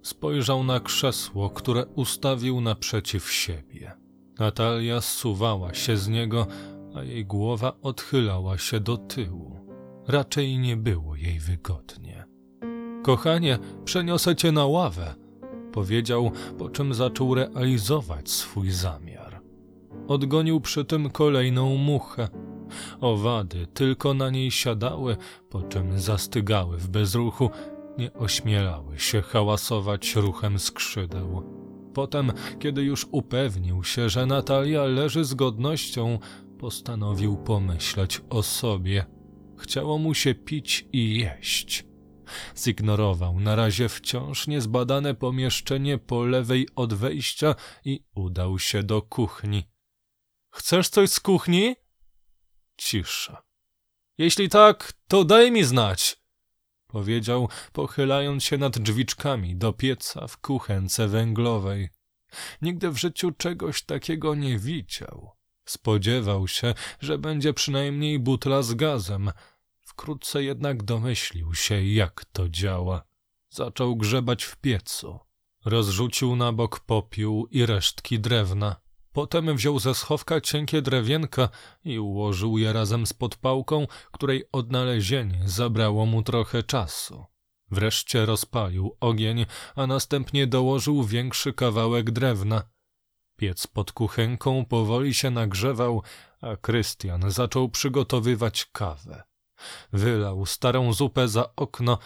Spojrzał 0.02 0.64
na 0.64 0.80
krzesło, 0.80 1.50
które 1.50 1.86
ustawił 1.86 2.60
naprzeciw 2.60 3.32
siebie. 3.32 3.92
Natalia 4.38 5.00
zsuwała 5.00 5.74
się 5.74 5.96
z 5.96 6.08
niego, 6.08 6.46
a 6.94 7.02
jej 7.02 7.26
głowa 7.26 7.72
odchylała 7.82 8.58
się 8.58 8.80
do 8.80 8.96
tyłu. 8.96 9.60
Raczej 10.08 10.58
nie 10.58 10.76
było 10.76 11.16
jej 11.16 11.40
wygodnie. 11.40 12.24
Kochanie, 13.02 13.58
przeniosę 13.84 14.36
cię 14.36 14.52
na 14.52 14.66
ławę, 14.66 15.14
powiedział, 15.72 16.30
po 16.58 16.68
czym 16.70 16.94
zaczął 16.94 17.34
realizować 17.34 18.30
swój 18.30 18.70
zamiar. 18.70 19.40
Odgonił 20.08 20.60
przy 20.60 20.84
tym 20.84 21.10
kolejną 21.10 21.76
muchę. 21.76 22.28
Owady 23.00 23.66
tylko 23.66 24.14
na 24.14 24.30
niej 24.30 24.50
siadały, 24.50 25.16
po 25.50 25.62
czym 25.62 25.98
zastygały 26.00 26.76
w 26.76 26.88
bezruchu 26.88 27.50
nie 27.98 28.12
ośmielały 28.12 28.98
się 28.98 29.22
hałasować 29.22 30.16
ruchem 30.16 30.58
skrzydeł. 30.58 31.42
Potem, 31.94 32.32
kiedy 32.58 32.82
już 32.82 33.06
upewnił 33.10 33.84
się, 33.84 34.08
że 34.08 34.26
Natalia 34.26 34.84
leży 34.84 35.24
z 35.24 35.34
godnością, 35.34 36.18
postanowił 36.58 37.36
pomyśleć 37.36 38.20
o 38.30 38.42
sobie. 38.42 39.06
Chciało 39.56 39.98
mu 39.98 40.14
się 40.14 40.34
pić 40.34 40.88
i 40.92 41.18
jeść. 41.18 41.87
Zignorował 42.56 43.40
na 43.40 43.56
razie 43.56 43.88
wciąż 43.88 44.46
niezbadane 44.46 45.14
pomieszczenie 45.14 45.98
po 45.98 46.24
lewej 46.24 46.68
od 46.76 46.94
wejścia 46.94 47.54
i 47.84 48.00
udał 48.14 48.58
się 48.58 48.82
do 48.82 49.02
kuchni. 49.02 49.68
Chcesz 50.50 50.88
coś 50.88 51.10
z 51.10 51.20
kuchni? 51.20 51.76
Cisza. 52.76 53.42
Jeśli 54.18 54.48
tak, 54.48 54.92
to 55.08 55.24
daj 55.24 55.52
mi 55.52 55.64
znać 55.64 56.18
powiedział, 56.88 57.48
pochylając 57.72 58.44
się 58.44 58.58
nad 58.58 58.78
drzwiczkami 58.78 59.56
do 59.56 59.72
pieca 59.72 60.26
w 60.26 60.36
kuchence 60.36 61.08
węglowej. 61.08 61.88
Nigdy 62.62 62.90
w 62.90 62.96
życiu 62.96 63.32
czegoś 63.32 63.82
takiego 63.82 64.34
nie 64.34 64.58
widział. 64.58 65.30
Spodziewał 65.64 66.48
się, 66.48 66.74
że 67.00 67.18
będzie 67.18 67.52
przynajmniej 67.52 68.18
butla 68.18 68.62
z 68.62 68.74
gazem. 68.74 69.30
Wkrótce 69.98 70.42
jednak 70.42 70.82
domyślił 70.82 71.54
się, 71.54 71.84
jak 71.84 72.24
to 72.24 72.48
działa. 72.48 73.02
Zaczął 73.50 73.96
grzebać 73.96 74.44
w 74.44 74.56
piecu. 74.56 75.18
Rozrzucił 75.64 76.36
na 76.36 76.52
bok 76.52 76.80
popiół 76.80 77.46
i 77.46 77.66
resztki 77.66 78.20
drewna. 78.20 78.76
Potem 79.12 79.56
wziął 79.56 79.78
ze 79.78 79.94
schowka 79.94 80.40
cienkie 80.40 80.82
drewienka 80.82 81.48
i 81.84 81.98
ułożył 81.98 82.58
je 82.58 82.72
razem 82.72 83.06
z 83.06 83.12
podpałką, 83.12 83.86
której 84.12 84.44
odnalezienie 84.52 85.42
zabrało 85.44 86.06
mu 86.06 86.22
trochę 86.22 86.62
czasu. 86.62 87.24
Wreszcie 87.70 88.26
rozpalił 88.26 88.96
ogień, 89.00 89.46
a 89.74 89.86
następnie 89.86 90.46
dołożył 90.46 91.04
większy 91.04 91.52
kawałek 91.52 92.10
drewna. 92.10 92.62
Piec 93.36 93.66
pod 93.66 93.92
kuchenką 93.92 94.64
powoli 94.64 95.14
się 95.14 95.30
nagrzewał, 95.30 96.02
a 96.40 96.56
Krystian 96.56 97.30
zaczął 97.30 97.68
przygotowywać 97.68 98.66
kawę. 98.72 99.27
Wylał 99.92 100.46
starą 100.46 100.92
zupę 100.92 101.28
za 101.28 101.54
okno, 101.56 101.98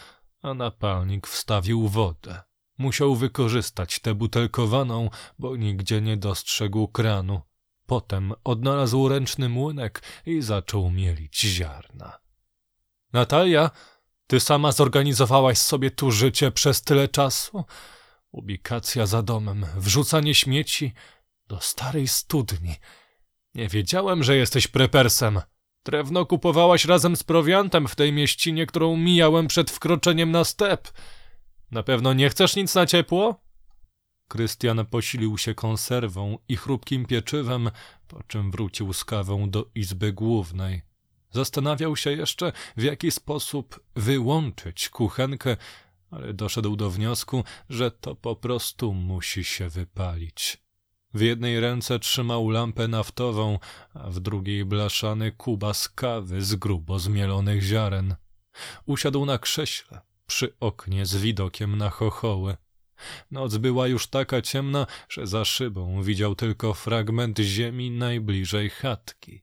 a 0.43 0.55
na 0.55 0.71
palnik 0.71 1.27
wstawił 1.27 1.89
wodę. 1.89 2.43
Musiał 2.79 3.17
wykorzystać 3.17 3.99
tę 3.99 4.15
butelkowaną, 4.15 5.11
bo 5.39 5.57
nigdzie 5.57 6.01
nie 6.01 6.17
dostrzegł 6.17 6.89
kranu. 6.89 7.41
Potem 7.87 8.33
odnalazł 8.45 9.09
ręczny 9.09 9.49
młynek 9.49 10.03
i 10.27 10.43
zaczął 10.43 10.91
mielić 10.91 11.41
ziarna. 11.41 12.19
Natalia, 13.13 13.71
Ty 14.33 14.41
sama 14.41 14.73
zorganizowałaś 14.73 15.59
sobie 15.59 15.91
tu 15.91 16.11
życie 16.11 16.53
przez 16.53 16.83
tyle 16.83 17.09
czasu? 17.09 17.65
Ubikacja 18.31 19.07
za 19.07 19.23
domem, 19.23 19.67
wrzucanie 19.77 20.35
śmieci 20.35 20.93
do 21.47 21.61
starej 21.61 22.09
studni. 22.09 22.77
Nie 23.55 23.69
wiedziałem, 23.69 24.25
że 24.25 24.37
jesteś 24.37 24.69
prepersem. 24.69 25.41
Drewno 25.85 26.27
kupowałaś 26.27 26.85
razem 26.85 27.17
z 27.17 27.23
prowiantem 27.23 27.89
w 27.89 27.95
tej 27.95 28.13
mieścinie, 28.13 28.67
którą 28.67 28.97
mijałem 28.97 29.47
przed 29.47 29.71
wkroczeniem 29.71 30.31
na 30.31 30.45
step. 30.45 30.93
Na 31.71 31.83
pewno 31.83 32.13
nie 32.13 32.31
chcesz 32.31 32.57
nic 32.57 32.75
na 32.75 32.87
ciepło? 32.87 33.41
Krystian 34.29 34.87
posilił 34.87 35.39
się 35.39 35.55
konserwą 35.55 36.39
i 36.49 36.57
chrupkim 36.57 37.07
pieczywem, 37.07 37.71
po 38.09 38.23
czym 38.23 38.51
wrócił 38.51 38.93
z 38.93 39.05
kawą 39.05 39.51
do 39.51 39.67
izby 39.75 40.13
głównej. 40.13 40.83
Zastanawiał 41.31 41.97
się 41.97 42.13
jeszcze, 42.13 42.53
w 42.77 42.83
jaki 42.83 43.11
sposób 43.11 43.81
wyłączyć 43.97 44.89
kuchenkę, 44.89 45.57
ale 46.11 46.35
doszedł 46.35 46.77
do 46.77 46.91
wniosku, 46.91 47.45
że 47.69 47.91
to 47.91 48.15
po 48.15 48.37
prostu 48.37 48.95
musi 48.95 49.45
się 49.45 49.69
wypalić. 49.69 50.62
W 51.15 51.21
jednej 51.21 51.61
ręce 51.61 51.99
trzymał 51.99 52.51
lampę 52.51 52.89
naftową, 52.89 53.59
a 53.95 54.11
w 54.11 54.21
drugiej 54.21 54.65
blaszany 54.65 55.33
kubas 55.33 55.89
kawy 55.89 56.43
z 56.43 56.55
grubo 56.55 56.99
zmielonych 56.99 57.63
ziaren. 57.63 58.17
Usiadł 58.87 59.25
na 59.25 59.39
krześle, 59.39 60.01
przy 60.27 60.59
oknie 60.61 61.07
z 61.07 61.17
widokiem 61.17 61.79
na 61.79 61.91
chochoły. 61.91 62.57
Noc 63.31 63.57
była 63.57 63.87
już 63.89 64.07
taka 64.07 64.43
ciemna, 64.43 64.87
że 65.09 65.27
za 65.27 65.45
szybą 65.45 66.03
widział 66.03 66.35
tylko 66.35 66.75
fragment 66.75 67.39
ziemi 67.39 67.91
najbliżej 67.91 68.71
chatki. 68.71 69.43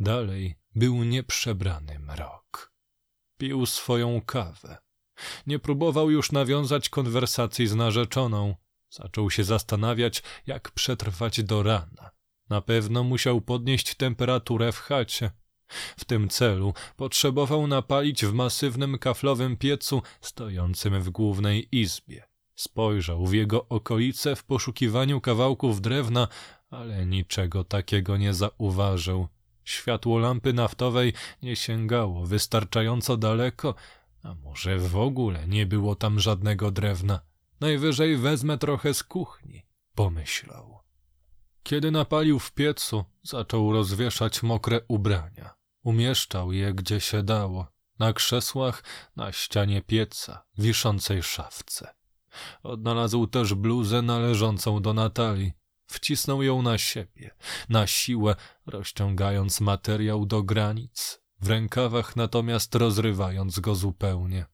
Dalej 0.00 0.58
był 0.74 1.04
nieprzebrany 1.04 1.98
mrok. 1.98 2.72
Pił 3.38 3.66
swoją 3.66 4.20
kawę. 4.20 4.78
Nie 5.46 5.58
próbował 5.58 6.10
już 6.10 6.32
nawiązać 6.32 6.88
konwersacji 6.88 7.66
z 7.66 7.74
narzeczoną. 7.74 8.54
Zaczął 8.90 9.30
się 9.30 9.44
zastanawiać, 9.44 10.22
jak 10.46 10.70
przetrwać 10.70 11.42
do 11.42 11.62
rana. 11.62 12.10
Na 12.50 12.60
pewno 12.60 13.04
musiał 13.04 13.40
podnieść 13.40 13.94
temperaturę 13.94 14.72
w 14.72 14.78
chacie. 14.78 15.30
W 15.96 16.04
tym 16.04 16.28
celu 16.28 16.74
potrzebował 16.96 17.66
napalić 17.66 18.26
w 18.26 18.32
masywnym 18.32 18.98
kaflowym 18.98 19.56
piecu 19.56 20.02
stojącym 20.20 21.02
w 21.02 21.10
głównej 21.10 21.68
izbie. 21.72 22.24
Spojrzał 22.54 23.26
w 23.26 23.34
jego 23.34 23.68
okolice 23.68 24.36
w 24.36 24.44
poszukiwaniu 24.44 25.20
kawałków 25.20 25.80
drewna, 25.80 26.28
ale 26.70 27.06
niczego 27.06 27.64
takiego 27.64 28.16
nie 28.16 28.34
zauważył. 28.34 29.28
Światło 29.64 30.18
lampy 30.18 30.52
naftowej 30.52 31.12
nie 31.42 31.56
sięgało 31.56 32.26
wystarczająco 32.26 33.16
daleko, 33.16 33.74
a 34.22 34.34
może 34.34 34.78
w 34.78 34.96
ogóle 34.96 35.48
nie 35.48 35.66
było 35.66 35.94
tam 35.94 36.20
żadnego 36.20 36.70
drewna. 36.70 37.27
Najwyżej 37.60 38.16
wezmę 38.16 38.58
trochę 38.58 38.94
z 38.94 39.02
kuchni, 39.02 39.66
pomyślał. 39.94 40.78
Kiedy 41.62 41.90
napalił 41.90 42.38
w 42.38 42.52
piecu, 42.52 43.04
zaczął 43.22 43.72
rozwieszać 43.72 44.42
mokre 44.42 44.80
ubrania. 44.88 45.54
Umieszczał 45.84 46.52
je 46.52 46.74
gdzie 46.74 47.00
się 47.00 47.22
dało, 47.22 47.66
na 47.98 48.12
krzesłach, 48.12 48.84
na 49.16 49.32
ścianie 49.32 49.82
pieca, 49.82 50.44
wiszącej 50.58 51.22
szafce. 51.22 51.94
Odnalazł 52.62 53.26
też 53.26 53.54
bluzę 53.54 54.02
należącą 54.02 54.82
do 54.82 54.94
Natalii. 54.94 55.52
Wcisnął 55.86 56.42
ją 56.42 56.62
na 56.62 56.78
siebie, 56.78 57.30
na 57.68 57.86
siłę, 57.86 58.36
rozciągając 58.66 59.60
materiał 59.60 60.26
do 60.26 60.42
granic, 60.42 61.20
w 61.40 61.48
rękawach 61.48 62.16
natomiast 62.16 62.74
rozrywając 62.74 63.60
go 63.60 63.74
zupełnie. 63.74 64.46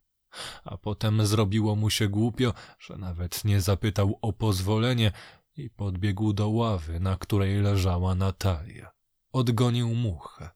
A 0.64 0.76
potem 0.76 1.26
zrobiło 1.26 1.76
mu 1.76 1.90
się 1.90 2.08
głupio, 2.08 2.54
że 2.78 2.96
nawet 2.96 3.44
nie 3.44 3.60
zapytał 3.60 4.18
o 4.22 4.32
pozwolenie 4.32 5.12
i 5.56 5.70
podbiegł 5.70 6.32
do 6.32 6.48
ławy, 6.48 7.00
na 7.00 7.16
której 7.16 7.60
leżała 7.60 8.14
Natalia. 8.14 8.90
Odgonił 9.32 9.94
muchę. 9.94 10.50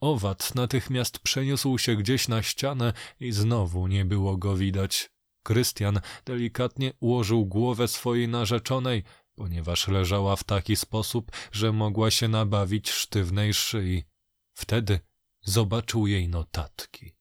Owad 0.00 0.54
natychmiast 0.54 1.18
przeniósł 1.18 1.78
się 1.78 1.96
gdzieś 1.96 2.28
na 2.28 2.42
ścianę 2.42 2.92
i 3.20 3.32
znowu 3.32 3.86
nie 3.86 4.04
było 4.04 4.36
go 4.36 4.56
widać. 4.56 5.10
Krystian 5.42 6.00
delikatnie 6.24 6.92
ułożył 7.00 7.46
głowę 7.46 7.88
swojej 7.88 8.28
narzeczonej, 8.28 9.04
ponieważ 9.34 9.88
leżała 9.88 10.36
w 10.36 10.44
taki 10.44 10.76
sposób, 10.76 11.32
że 11.52 11.72
mogła 11.72 12.10
się 12.10 12.28
nabawić 12.28 12.90
sztywnej 12.90 13.54
szyi. 13.54 14.04
Wtedy 14.52 15.00
zobaczył 15.42 16.06
jej 16.06 16.28
notatki. 16.28 17.19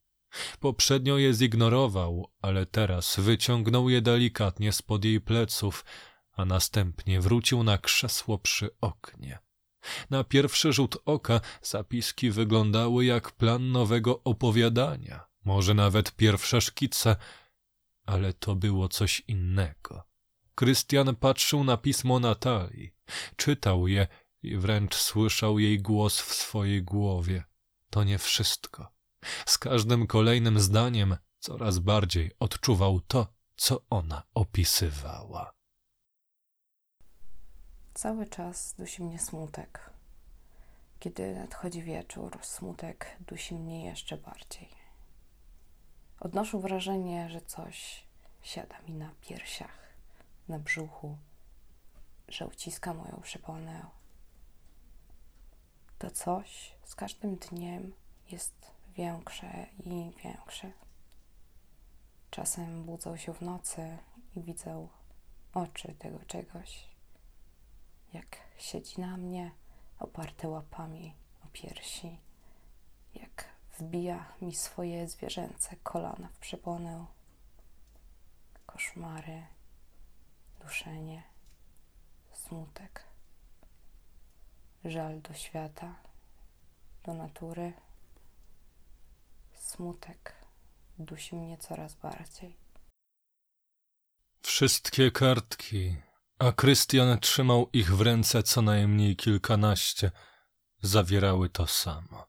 Poprzednio 0.60 1.18
je 1.18 1.34
zignorował, 1.34 2.32
ale 2.42 2.66
teraz 2.66 3.20
wyciągnął 3.20 3.90
je 3.90 4.02
delikatnie 4.02 4.74
spod 4.74 5.06
jej 5.06 5.22
pleców, 5.22 5.86
a 6.32 6.46
następnie 6.46 7.22
wrócił 7.22 7.64
na 7.64 7.78
krzesło 7.78 8.38
przy 8.38 8.70
oknie. 8.82 9.40
Na 10.10 10.24
pierwszy 10.24 10.74
rzut 10.74 10.98
oka 11.06 11.42
zapiski 11.62 12.32
wyglądały 12.32 13.06
jak 13.06 13.32
plan 13.32 13.72
nowego 13.72 14.24
opowiadania, 14.24 15.26
może 15.46 15.74
nawet 15.74 16.12
pierwsze 16.12 16.62
szkice, 16.62 17.16
ale 18.06 18.34
to 18.34 18.56
było 18.56 18.90
coś 18.90 19.20
innego. 19.20 20.04
Krystian 20.56 21.16
patrzył 21.16 21.64
na 21.64 21.78
pismo 21.78 22.20
Natalii, 22.20 22.94
czytał 23.36 23.88
je 23.88 24.08
i 24.44 24.58
wręcz 24.58 24.96
słyszał 24.96 25.60
jej 25.60 25.82
głos 25.82 26.22
w 26.22 26.34
swojej 26.34 26.84
głowie. 26.84 27.44
To 27.90 28.04
nie 28.04 28.18
wszystko. 28.18 28.99
Z 29.46 29.58
każdym 29.58 30.08
kolejnym 30.08 30.60
zdaniem 30.60 31.18
coraz 31.40 31.80
bardziej 31.80 32.32
odczuwał 32.40 33.00
to, 33.02 33.28
co 33.56 33.82
ona 33.90 34.24
opisywała. 34.34 35.54
Cały 37.94 38.26
czas 38.28 38.76
dusi 38.78 39.04
mnie 39.04 39.20
smutek. 39.20 39.90
Kiedy 41.00 41.36
nadchodzi 41.36 41.84
wieczór, 41.84 42.38
smutek 42.42 43.18
dusi 43.28 43.56
mnie 43.56 43.86
jeszcze 43.86 44.18
bardziej. 44.18 44.70
Odnoszę 46.20 46.60
wrażenie, 46.60 47.30
że 47.30 47.42
coś 47.42 48.04
siada 48.42 48.82
mi 48.82 48.94
na 48.94 49.12
piersiach, 49.22 49.94
na 50.48 50.60
brzuchu, 50.60 51.18
że 52.28 52.48
uciska 52.48 52.94
moją 52.94 53.20
przeponę. 53.24 53.86
To 55.98 56.12
coś 56.12 56.76
z 56.84 56.96
każdym 56.96 57.36
dniem 57.36 57.92
jest 58.32 58.72
większe 59.00 59.66
i 59.86 60.12
większe. 60.24 60.72
Czasem 62.30 62.84
budzę 62.84 63.18
się 63.18 63.34
w 63.34 63.42
nocy 63.42 63.98
i 64.36 64.42
widzę 64.44 64.88
oczy 65.54 65.94
tego 65.94 66.20
czegoś, 66.28 66.88
jak 68.14 68.38
siedzi 68.58 69.02
na 69.02 69.18
mnie, 69.18 69.52
oparte 70.00 70.50
łapami 70.50 71.16
o 71.46 71.48
piersi, 71.54 72.20
jak 73.14 73.46
wbija 73.80 74.26
mi 74.42 74.56
swoje 74.56 75.08
zwierzęce 75.08 75.76
kolana 75.84 76.28
w 76.34 76.40
przepłonę. 76.40 77.06
Koszmary, 78.66 79.46
duszenie, 80.60 81.24
smutek, 82.32 83.04
żal 84.86 85.22
do 85.22 85.34
świata, 85.34 85.96
do 87.04 87.14
natury. 87.14 87.74
Smutek 89.70 90.36
dusi 91.00 91.36
mnie 91.36 91.58
coraz 91.58 91.96
bardziej. 91.96 92.58
Wszystkie 94.42 95.12
kartki, 95.12 95.96
a 96.40 96.52
Krystian 96.52 97.20
trzymał 97.20 97.70
ich 97.74 97.96
w 97.96 98.02
ręce 98.02 98.44
co 98.44 98.62
najmniej 98.62 99.16
kilkanaście, 99.16 100.12
zawierały 100.82 101.50
to 101.50 101.68
samo. 101.68 102.28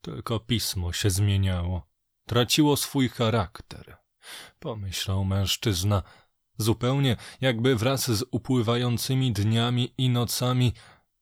Tylko 0.00 0.40
pismo 0.40 0.92
się 0.92 1.10
zmieniało, 1.10 1.86
traciło 2.26 2.76
swój 2.76 3.08
charakter. 3.08 3.96
Pomyślał 4.58 5.24
mężczyzna, 5.24 6.02
zupełnie 6.58 7.16
jakby 7.40 7.76
wraz 7.76 8.10
z 8.10 8.24
upływającymi 8.30 9.32
dniami 9.32 9.94
i 9.98 10.08
nocami 10.10 10.72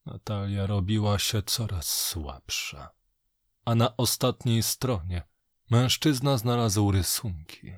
Natalia 0.06 0.66
robiła 0.66 1.18
się 1.18 1.42
coraz 1.42 2.06
słabsza. 2.06 2.90
A 3.64 3.74
na 3.74 3.96
ostatniej 3.96 4.62
stronie 4.62 5.22
mężczyzna 5.70 6.38
znalazł 6.38 6.90
rysunki. 6.90 7.72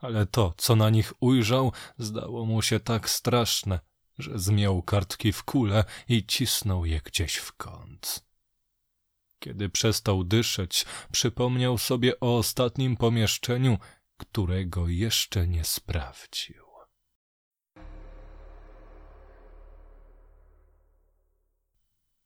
Ale 0.00 0.26
to, 0.26 0.54
co 0.56 0.76
na 0.76 0.90
nich 0.90 1.12
ujrzał, 1.20 1.72
zdało 1.98 2.46
mu 2.46 2.62
się 2.62 2.80
tak 2.80 3.10
straszne, 3.10 3.80
że 4.18 4.38
zmiał 4.38 4.82
kartki 4.82 5.32
w 5.32 5.42
kule 5.42 5.84
i 6.08 6.26
cisnął 6.26 6.84
je 6.84 7.00
gdzieś 7.00 7.36
w 7.36 7.52
kąt. 7.52 8.24
Kiedy 9.38 9.68
przestał 9.68 10.24
dyszeć, 10.24 10.84
przypomniał 11.12 11.78
sobie 11.78 12.20
o 12.20 12.38
ostatnim 12.38 12.96
pomieszczeniu, 12.96 13.78
którego 14.16 14.88
jeszcze 14.88 15.46
nie 15.48 15.64
sprawdził. 15.64 16.62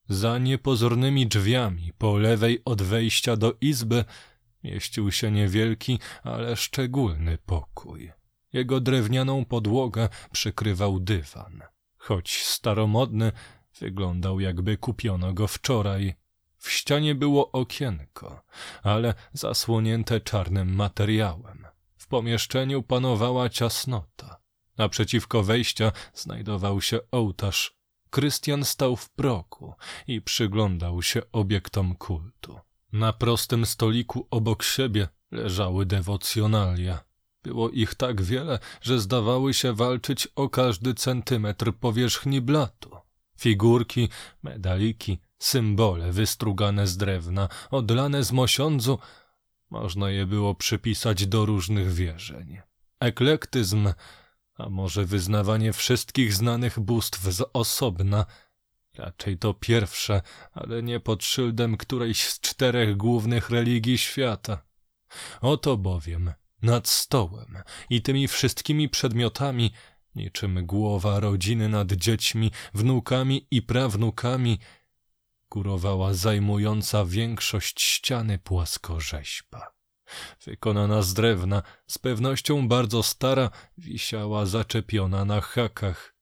Za 0.08 0.38
niepozornymi 0.38 1.26
drzwiami 1.26 1.92
po 1.98 2.18
lewej 2.18 2.62
od 2.64 2.82
wejścia 2.82 3.36
do 3.36 3.56
izby 3.60 4.04
mieścił 4.66 5.12
się 5.12 5.30
niewielki, 5.30 5.98
ale 6.22 6.56
szczególny 6.56 7.38
pokój. 7.46 8.12
Jego 8.52 8.80
drewnianą 8.80 9.44
podłogę 9.44 10.08
przykrywał 10.32 11.00
dywan. 11.00 11.62
Choć 11.96 12.42
staromodny, 12.44 13.32
wyglądał 13.80 14.40
jakby 14.40 14.76
kupiono 14.76 15.32
go 15.32 15.48
wczoraj. 15.48 16.14
W 16.58 16.70
ścianie 16.70 17.14
było 17.14 17.52
okienko, 17.52 18.42
ale 18.82 19.14
zasłonięte 19.32 20.20
czarnym 20.20 20.74
materiałem. 20.74 21.66
W 21.96 22.06
pomieszczeniu 22.06 22.82
panowała 22.82 23.48
ciasnota. 23.48 24.40
Naprzeciwko 24.78 25.42
wejścia 25.42 25.92
znajdował 26.14 26.80
się 26.80 26.98
ołtarz. 27.10 27.76
Krystian 28.10 28.64
stał 28.64 28.96
w 28.96 29.10
proku 29.10 29.74
i 30.06 30.22
przyglądał 30.22 31.02
się 31.02 31.22
obiektom 31.32 31.94
kultu. 31.94 32.65
Na 32.96 33.12
prostym 33.12 33.66
stoliku 33.66 34.26
obok 34.30 34.62
siebie 34.62 35.08
leżały 35.30 35.86
dewocjonalia. 35.86 37.04
Było 37.42 37.70
ich 37.70 37.94
tak 37.94 38.22
wiele, 38.22 38.58
że 38.82 39.00
zdawały 39.00 39.54
się 39.54 39.72
walczyć 39.72 40.26
o 40.26 40.48
każdy 40.48 40.94
centymetr 40.94 41.72
powierzchni 41.72 42.40
blatu. 42.40 42.90
Figurki, 43.38 44.08
medaliki, 44.42 45.18
symbole 45.38 46.12
wystrugane 46.12 46.86
z 46.86 46.96
drewna, 46.96 47.48
odlane 47.70 48.24
z 48.24 48.32
mosiądzu, 48.32 48.98
można 49.70 50.10
je 50.10 50.26
było 50.26 50.54
przypisać 50.54 51.26
do 51.26 51.46
różnych 51.46 51.92
wierzeń. 51.92 52.58
Eklektyzm, 53.00 53.92
a 54.54 54.68
może 54.68 55.04
wyznawanie 55.04 55.72
wszystkich 55.72 56.34
znanych 56.34 56.80
bóstw 56.80 57.22
z 57.22 57.50
osobna, 57.52 58.26
raczej 58.98 59.38
to 59.38 59.54
pierwsze, 59.54 60.22
ale 60.52 60.82
nie 60.82 61.00
pod 61.00 61.24
szyldem 61.24 61.76
którejś 61.76 62.24
z 62.24 62.40
czterech 62.40 62.96
głównych 62.96 63.50
religii 63.50 63.98
świata. 63.98 64.62
Oto 65.40 65.76
bowiem 65.76 66.32
nad 66.62 66.88
stołem 66.88 67.58
i 67.90 68.02
tymi 68.02 68.28
wszystkimi 68.28 68.88
przedmiotami, 68.88 69.72
niczym 70.14 70.66
głowa 70.66 71.20
rodziny 71.20 71.68
nad 71.68 71.92
dziećmi, 71.92 72.50
wnukami 72.74 73.46
i 73.50 73.62
prawnukami, 73.62 74.58
górowała 75.50 76.14
zajmująca 76.14 77.04
większość 77.04 77.82
ściany 77.82 78.38
płaskorzeźba. 78.38 79.76
Wykonana 80.44 81.02
z 81.02 81.14
drewna, 81.14 81.62
z 81.86 81.98
pewnością 81.98 82.68
bardzo 82.68 83.02
stara, 83.02 83.50
wisiała 83.78 84.46
zaczepiona 84.46 85.24
na 85.24 85.40
hakach. 85.40 86.15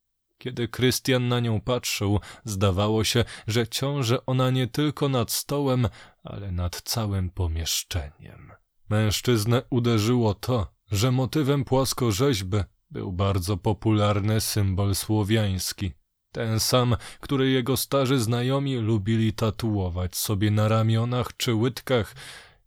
Kiedy 0.44 0.68
Krystian 0.68 1.28
na 1.28 1.40
nią 1.40 1.60
patrzył, 1.60 2.20
zdawało 2.44 3.04
się, 3.04 3.24
że 3.46 3.68
ciąży 3.68 4.26
ona 4.26 4.50
nie 4.50 4.66
tylko 4.66 5.08
nad 5.08 5.32
stołem, 5.32 5.88
ale 6.22 6.52
nad 6.52 6.82
całym 6.82 7.30
pomieszczeniem. 7.30 8.52
Mężczyznę 8.90 9.62
uderzyło 9.70 10.34
to, 10.34 10.66
że 10.90 11.10
motywem 11.12 11.64
płaskorzeźby 11.64 12.56
był 12.90 13.12
bardzo 13.12 13.56
popularny 13.56 14.40
symbol 14.40 14.94
słowiański. 14.94 15.92
Ten 16.32 16.60
sam, 16.60 16.96
który 17.20 17.50
jego 17.50 17.76
starzy 17.76 18.18
znajomi 18.18 18.76
lubili 18.76 19.32
tatuować 19.32 20.16
sobie 20.16 20.50
na 20.50 20.68
ramionach 20.68 21.36
czy 21.36 21.54
łydkach 21.54 22.14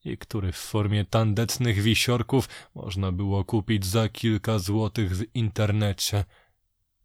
i 0.06 0.18
który 0.18 0.52
w 0.52 0.58
formie 0.58 1.06
tandetnych 1.06 1.82
wisiorków 1.82 2.50
można 2.76 3.12
było 3.12 3.46
kupić 3.46 3.86
za 3.86 4.10
kilka 4.10 4.60
złotych 4.60 5.18
w 5.18 5.36
internecie. 5.36 6.26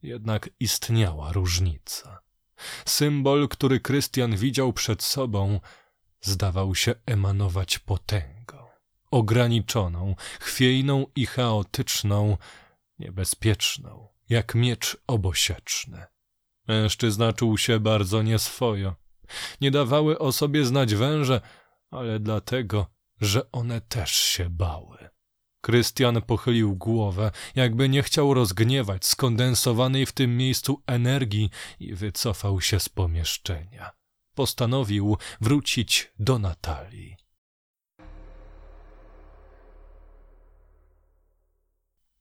Jednak 0.03 0.51
istniała 0.61 1.33
różnica. 1.33 2.23
Symbol, 2.87 3.49
który 3.49 3.81
Krystian 3.81 4.37
widział 4.37 4.73
przed 4.73 5.03
sobą, 5.03 5.61
zdawał 6.21 6.75
się 6.75 6.95
emanować 7.07 7.79
potęgą 7.79 8.43
ograniczoną, 9.13 10.15
chwiejną 10.41 11.07
i 11.17 11.27
chaotyczną, 11.27 12.37
niebezpieczną, 12.99 14.09
jak 14.29 14.55
miecz 14.55 14.97
obosieczny. 15.07 16.07
Mężczyzna 16.69 17.33
czuł 17.33 17.59
się 17.59 17.81
bardzo 17.81 18.23
nieswojo. 18.23 18.95
Nie 19.61 19.71
dawały 19.71 20.19
o 20.19 20.33
sobie 20.33 20.65
znać 20.65 20.95
węże, 20.95 21.41
ale 21.91 22.21
dlatego, 22.21 22.87
że 23.21 23.53
one 23.53 23.81
też 23.81 24.11
się 24.11 24.51
bały. 24.51 25.02
Krystian 25.63 26.23
pochylił 26.23 26.77
głowę, 26.77 27.31
jakby 27.55 27.89
nie 27.89 28.03
chciał 28.03 28.35
rozgniewać 28.35 29.07
skondensowanej 29.07 30.07
w 30.07 30.13
tym 30.13 30.37
miejscu 30.37 30.83
energii 30.87 31.51
i 31.81 31.95
wycofał 31.95 32.61
się 32.61 32.81
z 32.81 32.89
pomieszczenia. 32.89 33.91
Postanowił 34.35 35.17
wrócić 35.41 36.13
do 36.19 36.39
Natalii. 36.39 37.17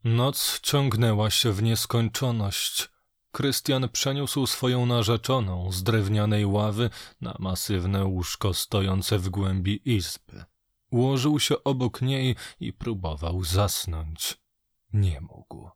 Noc 0.04 0.60
ciągnęła 0.60 1.30
się 1.30 1.52
w 1.52 1.64
nieskończoność. 1.64 2.90
Krystian 3.32 3.90
przeniósł 3.90 4.48
swoją 4.48 4.86
narzeczoną 4.86 5.72
z 5.72 5.84
drewnianej 5.84 6.46
ławy 6.46 6.90
na 7.22 7.36
masywne 7.40 8.06
łóżko 8.06 8.54
stojące 8.54 9.20
w 9.20 9.30
głębi 9.30 9.82
izby. 9.86 10.51
Ułożył 10.92 11.40
się 11.40 11.64
obok 11.64 12.02
niej 12.02 12.36
i 12.60 12.74
próbował 12.74 13.44
zasnąć. 13.44 14.38
Nie 14.94 15.22
mógł. 15.22 15.70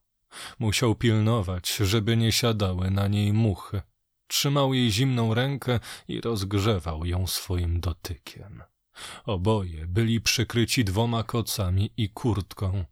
Musiał 0.60 0.96
pilnować, 0.96 1.76
żeby 1.76 2.18
nie 2.18 2.32
siadały 2.32 2.92
na 2.92 3.08
niej 3.08 3.34
muchy. 3.34 3.82
Trzymał 4.28 4.74
jej 4.74 4.92
zimną 4.92 5.34
rękę 5.34 5.80
i 6.08 6.22
rozgrzewał 6.22 7.06
ją 7.06 7.28
swoim 7.28 7.80
dotykiem. 7.80 8.64
Oboje 9.26 9.88
byli 9.88 10.22
przykryci 10.22 10.86
dwoma 10.86 11.24
kocami 11.24 11.92
i 11.98 12.10
kurtką. 12.10 12.86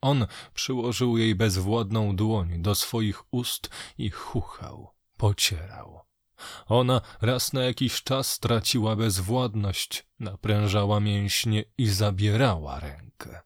On 0.00 0.26
przyłożył 0.54 1.18
jej 1.18 1.34
bezwładną 1.34 2.16
dłoń 2.16 2.62
do 2.62 2.74
swoich 2.74 3.34
ust 3.34 3.70
i 3.98 4.10
chuchał, 4.10 4.90
pocierał. 5.16 6.00
Ona 6.66 7.00
raz 7.20 7.52
na 7.52 7.64
jakiś 7.64 8.02
czas 8.02 8.30
straciła 8.30 8.96
bezwładność, 8.96 10.06
naprężała 10.20 11.00
mięśnie 11.00 11.64
i 11.78 11.88
zabierała 11.88 12.80
rękę. 12.80 13.40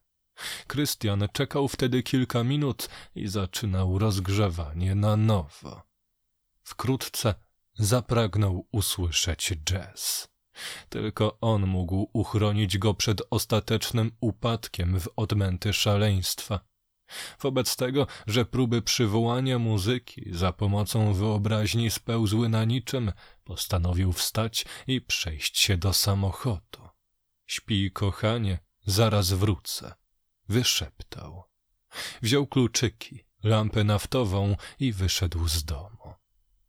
Krystian 0.66 1.28
czekał 1.32 1.68
wtedy 1.68 2.02
kilka 2.02 2.44
minut 2.44 2.89
i 3.14 3.28
zaczynał 3.28 3.98
rozgrzewanie 3.98 4.94
na 4.94 5.16
nowo. 5.16 5.82
Wkrótce 6.62 7.35
zapragnął 7.74 8.68
usłyszeć 8.73 9.52
jazz. 9.64 10.28
Tylko 10.89 11.39
on 11.40 11.66
mógł 11.66 12.10
uchronić 12.12 12.78
go 12.78 12.94
przed 12.94 13.23
ostatecznym 13.31 14.12
upadkiem 14.20 15.01
w 15.01 15.09
odmęty 15.16 15.73
szaleństwa. 15.73 16.60
Wobec 17.40 17.76
tego, 17.76 18.06
że 18.26 18.44
próby 18.44 18.82
przywołania 18.82 19.58
muzyki 19.58 20.30
za 20.32 20.52
pomocą 20.52 21.14
wyobraźni 21.14 21.90
spełzły 21.90 22.48
na 22.48 22.64
niczym, 22.64 23.12
postanowił 23.44 24.12
wstać 24.12 24.64
i 24.86 25.00
przejść 25.00 25.58
się 25.58 25.76
do 25.76 25.92
samochodu. 25.92 26.88
Śpi, 27.46 27.90
kochanie, 27.90 28.58
zaraz 28.86 29.32
wrócę. 29.32 29.94
Wyszeptał. 30.48 31.44
Wziął 32.22 32.46
kluczyki, 32.46 33.24
lampę 33.42 33.84
naftową 33.84 34.56
i 34.80 34.92
wyszedł 34.92 35.48
z 35.48 35.64
domu. 35.64 36.14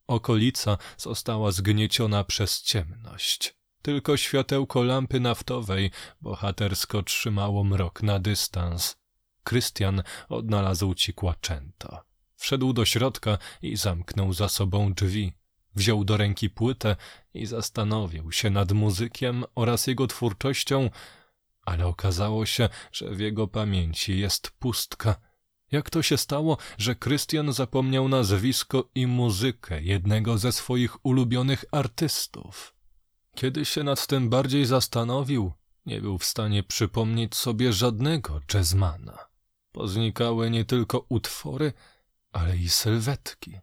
Okolica 0.07 0.77
została 0.97 1.51
zgnieciona 1.51 2.23
przez 2.23 2.61
ciemność. 2.61 3.55
Tylko 3.81 4.17
światełko 4.17 4.83
lampy 4.83 5.19
naftowej 5.19 5.91
bohatersko 6.21 7.03
trzymało 7.03 7.63
mrok 7.63 8.03
na 8.03 8.19
dystans. 8.19 8.97
Krystian 9.47 10.03
odnalazł 10.29 10.93
cikłaczęto. 10.93 12.01
Wszedł 12.35 12.73
do 12.73 12.85
środka 12.85 13.37
i 13.61 13.77
zamknął 13.77 14.33
za 14.33 14.49
sobą 14.49 14.93
drzwi. 14.93 15.33
Wziął 15.75 16.03
do 16.03 16.17
ręki 16.17 16.49
płytę 16.49 16.95
i 17.33 17.45
zastanowił 17.45 18.31
się 18.31 18.49
nad 18.49 18.71
muzykiem 18.71 19.43
oraz 19.55 19.87
jego 19.87 20.07
twórczością, 20.07 20.89
ale 21.61 21.87
okazało 21.87 22.45
się, 22.45 22.69
że 22.91 23.09
w 23.11 23.19
jego 23.19 23.47
pamięci 23.47 24.19
jest 24.19 24.51
pustka. 24.51 25.15
Jak 25.71 25.89
to 25.89 26.01
się 26.01 26.17
stało, 26.17 26.57
że 26.77 26.95
Krystian 26.95 27.53
zapomniał 27.53 28.09
nazwisko 28.09 28.89
i 28.95 29.07
muzykę 29.07 29.81
jednego 29.81 30.37
ze 30.37 30.51
swoich 30.51 31.05
ulubionych 31.05 31.65
artystów? 31.71 32.75
Kiedy 33.35 33.65
się 33.65 33.83
nad 33.83 34.07
tym 34.07 34.29
bardziej 34.29 34.65
zastanowił, 34.65 35.53
nie 35.85 36.01
był 36.01 36.17
w 36.17 36.25
stanie 36.25 36.63
przypomnieć 36.63 37.35
sobie 37.35 37.73
żadnego 37.73 38.41
jazzmana. 38.53 39.26
Poznikały 39.71 40.49
nie 40.49 40.65
tylko 40.65 41.05
utwory, 41.09 41.73
ale 42.31 42.57
i 42.57 42.69
sylwetki. 42.69 43.59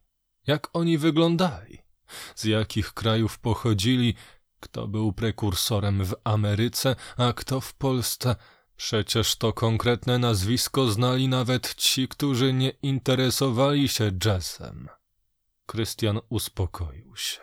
Jak 0.47 0.68
oni 0.72 0.98
wyglądali? 0.98 1.78
Z 2.35 2.44
jakich 2.44 2.93
krajów 2.93 3.39
pochodzili? 3.39 4.14
Kto 4.60 4.89
był 4.89 5.12
prekursorem 5.12 6.05
w 6.05 6.14
Ameryce, 6.24 6.97
a 7.16 7.32
kto 7.32 7.60
w 7.60 7.74
Polsce? 7.74 8.36
Przecież 8.76 9.36
to 9.36 9.52
konkretne 9.52 10.18
nazwisko 10.18 10.90
znali 10.90 11.28
nawet 11.28 11.74
ci, 11.74 12.09
którzy 12.09 12.52
nie 12.52 12.70
interesowali 12.70 13.89
się 13.89 14.10
jazzem. 14.24 14.89
Krystian 15.66 16.20
uspokoił 16.28 17.16
się. 17.16 17.40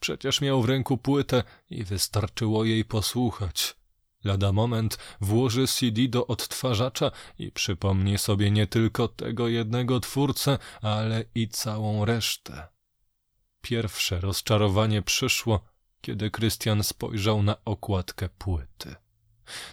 Przecież 0.00 0.40
miał 0.40 0.62
w 0.62 0.68
ręku 0.68 0.98
płytę 0.98 1.42
i 1.70 1.84
wystarczyło 1.84 2.64
jej 2.64 2.84
posłuchać. 2.84 3.76
Lada 4.24 4.52
moment 4.52 4.98
włoży 5.20 5.66
CD 5.66 6.08
do 6.08 6.26
odtwarzacza 6.26 7.10
i 7.38 7.52
przypomni 7.52 8.18
sobie 8.18 8.50
nie 8.50 8.66
tylko 8.66 9.08
tego 9.08 9.48
jednego 9.48 10.00
twórcę, 10.00 10.58
ale 10.82 11.24
i 11.34 11.48
całą 11.48 12.04
resztę. 12.04 12.68
Pierwsze 13.60 14.20
rozczarowanie 14.20 15.02
przyszło, 15.02 15.60
kiedy 16.00 16.30
Krystian 16.30 16.84
spojrzał 16.84 17.42
na 17.42 17.64
okładkę 17.64 18.28
płyty. 18.28 18.94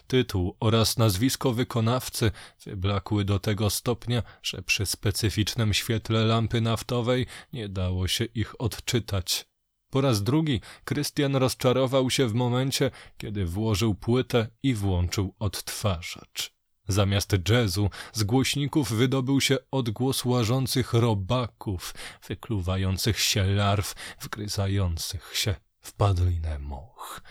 Tytuł 0.08 0.58
oraz 0.60 0.98
nazwisko 0.98 1.54
wykonawcy 1.54 2.32
wyblakły 2.66 3.26
do 3.26 3.40
tego 3.40 3.70
stopnia, 3.70 4.24
że 4.44 4.62
przy 4.62 4.86
specyficznym 4.86 5.74
świetle 5.74 6.26
lampy 6.26 6.62
naftowej 6.62 7.26
nie 7.54 7.70
dało 7.70 8.08
się 8.08 8.26
ich 8.26 8.62
odczytać. 8.62 9.49
Po 9.90 10.02
raz 10.02 10.24
drugi 10.24 10.62
Krystian 10.84 11.36
rozczarował 11.36 12.10
się 12.10 12.28
w 12.28 12.34
momencie, 12.34 12.92
kiedy 13.18 13.46
włożył 13.46 13.96
płytę 13.96 14.48
i 14.64 14.74
włączył 14.74 15.36
odtwarzacz. 15.40 16.54
Zamiast 16.88 17.50
jazzu 17.50 17.90
z 18.14 18.24
głośników 18.24 18.92
wydobył 18.92 19.42
się 19.42 19.58
odgłos 19.72 20.26
łażących 20.26 20.94
robaków, 20.94 21.94
wykluwających 22.28 23.20
się 23.20 23.44
larw, 23.46 23.96
wgryzających 24.22 25.32
się 25.36 25.56
w 25.80 25.94
padlinę 25.94 26.60
moch. 26.60 27.22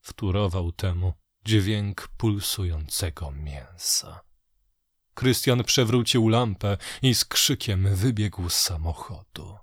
Wturował 0.00 0.72
temu 0.72 1.12
dźwięk 1.44 2.08
pulsującego 2.16 3.30
mięsa. 3.30 4.20
Krystian 5.14 5.64
przewrócił 5.64 6.28
lampę 6.28 6.76
i 7.02 7.14
z 7.14 7.24
krzykiem 7.24 7.96
wybiegł 7.96 8.48
z 8.48 8.54
samochodu. 8.54 9.58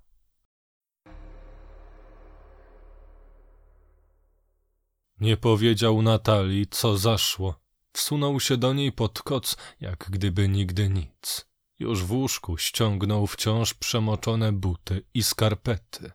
Nie 5.19 5.38
powiedział 5.38 6.02
Natalii, 6.02 6.68
co 6.68 6.98
zaszło. 6.98 7.60
Wsunął 7.94 8.39
się 8.39 8.57
do 8.57 8.73
niej 8.73 8.91
pod 8.91 9.22
koc, 9.22 9.57
jak 9.80 10.07
gdyby 10.10 10.49
nigdy 10.49 10.89
nic. 10.89 11.48
Już 11.80 12.03
w 12.03 12.11
łóżku 12.11 12.57
ściągnął 12.57 13.27
wciąż 13.27 13.73
przemoczone 13.73 14.52
buty 14.52 15.06
i 15.14 15.23
skarpety. 15.23 16.11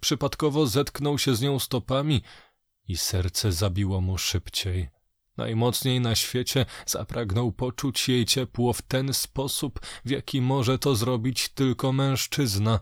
Przypadkowo 0.00 0.66
zetknął 0.66 1.18
się 1.18 1.34
z 1.34 1.40
nią 1.40 1.58
stopami 1.58 2.22
i 2.88 2.96
serce 2.96 3.52
zabiło 3.52 4.00
mu 4.00 4.18
szybciej. 4.18 4.90
Najmocniej 5.36 6.00
na 6.00 6.14
świecie 6.14 6.66
zapragnął 6.86 7.52
poczuć 7.52 8.08
jej 8.08 8.26
ciepło 8.26 8.72
w 8.72 8.82
ten 8.82 9.14
sposób, 9.14 9.80
w 10.04 10.10
jaki 10.10 10.40
może 10.40 10.78
to 10.78 10.94
zrobić 10.94 11.48
tylko 11.48 11.92
mężczyzna. 11.92 12.80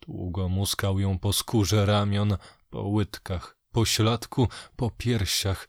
Długo 0.00 0.48
muskał 0.48 0.98
ją 0.98 1.18
po 1.18 1.32
skórze 1.32 1.86
ramion, 1.86 2.36
po 2.70 2.82
łydkach, 2.82 3.56
po 3.74 3.84
śladku, 3.84 4.48
po 4.76 4.90
piersiach. 4.90 5.68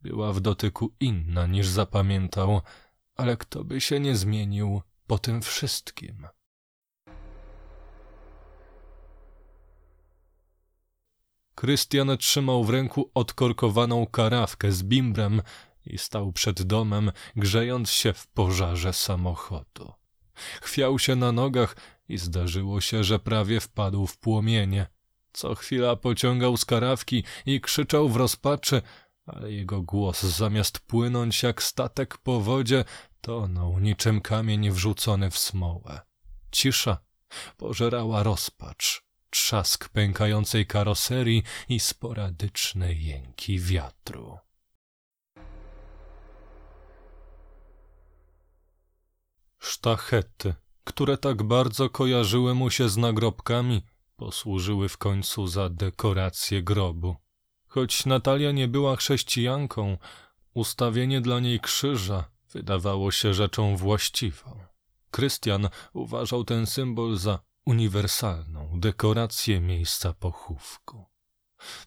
Była 0.00 0.32
w 0.32 0.40
dotyku 0.40 0.94
inna 1.00 1.46
niż 1.46 1.66
zapamiętał, 1.66 2.60
ale 3.16 3.36
kto 3.36 3.64
by 3.64 3.80
się 3.80 4.00
nie 4.00 4.16
zmienił 4.16 4.82
po 5.06 5.18
tym 5.18 5.42
wszystkim? 5.42 6.26
Krystian 11.54 12.18
trzymał 12.18 12.64
w 12.64 12.70
ręku 12.70 13.10
odkorkowaną 13.14 14.06
karawkę 14.06 14.72
z 14.72 14.82
bimbrem 14.82 15.42
i 15.86 15.98
stał 15.98 16.32
przed 16.32 16.62
domem, 16.62 17.12
grzejąc 17.36 17.90
się 17.90 18.12
w 18.12 18.26
pożarze 18.26 18.92
samochodu. 18.92 19.92
Chwiał 20.62 20.98
się 20.98 21.16
na 21.16 21.32
nogach 21.32 21.76
i 22.08 22.18
zdarzyło 22.18 22.80
się, 22.80 23.04
że 23.04 23.18
prawie 23.18 23.60
wpadł 23.60 24.06
w 24.06 24.18
płomienie. 24.18 24.86
Co 25.32 25.54
chwila 25.54 25.96
pociągał 25.96 26.56
z 26.56 26.64
karawki 26.64 27.24
i 27.46 27.60
krzyczał 27.60 28.08
w 28.08 28.16
rozpaczy, 28.16 28.82
ale 29.26 29.52
jego 29.52 29.82
głos 29.82 30.22
zamiast 30.22 30.78
płynąć 30.78 31.42
jak 31.42 31.62
statek 31.62 32.18
po 32.18 32.40
wodzie, 32.40 32.84
tonął 33.20 33.78
niczym 33.78 34.20
kamień 34.20 34.70
wrzucony 34.70 35.30
w 35.30 35.38
smołę. 35.38 36.00
Cisza 36.50 36.98
pożerała 37.56 38.22
rozpacz, 38.22 39.02
trzask 39.30 39.88
pękającej 39.88 40.66
karoserii 40.66 41.42
i 41.68 41.80
sporadyczne 41.80 42.92
jęki 42.92 43.58
wiatru. 43.58 44.38
Sztachety, 49.58 50.54
które 50.84 51.18
tak 51.18 51.42
bardzo 51.42 51.90
kojarzyły 51.90 52.54
mu 52.54 52.70
się 52.70 52.88
z 52.88 52.96
nagrobkami, 52.96 53.82
posłużyły 54.24 54.88
w 54.88 54.98
końcu 54.98 55.46
za 55.46 55.68
dekorację 55.68 56.62
grobu. 56.62 57.16
Choć 57.66 58.06
Natalia 58.06 58.52
nie 58.52 58.68
była 58.68 58.96
chrześcijanką, 58.96 59.98
ustawienie 60.54 61.20
dla 61.20 61.40
niej 61.40 61.60
krzyża 61.60 62.24
wydawało 62.52 63.10
się 63.10 63.34
rzeczą 63.34 63.76
właściwą. 63.76 64.60
Krystian 65.10 65.68
uważał 65.92 66.44
ten 66.44 66.66
symbol 66.66 67.16
za 67.16 67.38
uniwersalną 67.66 68.80
dekorację 68.80 69.60
miejsca 69.60 70.12
pochówku. 70.12 71.04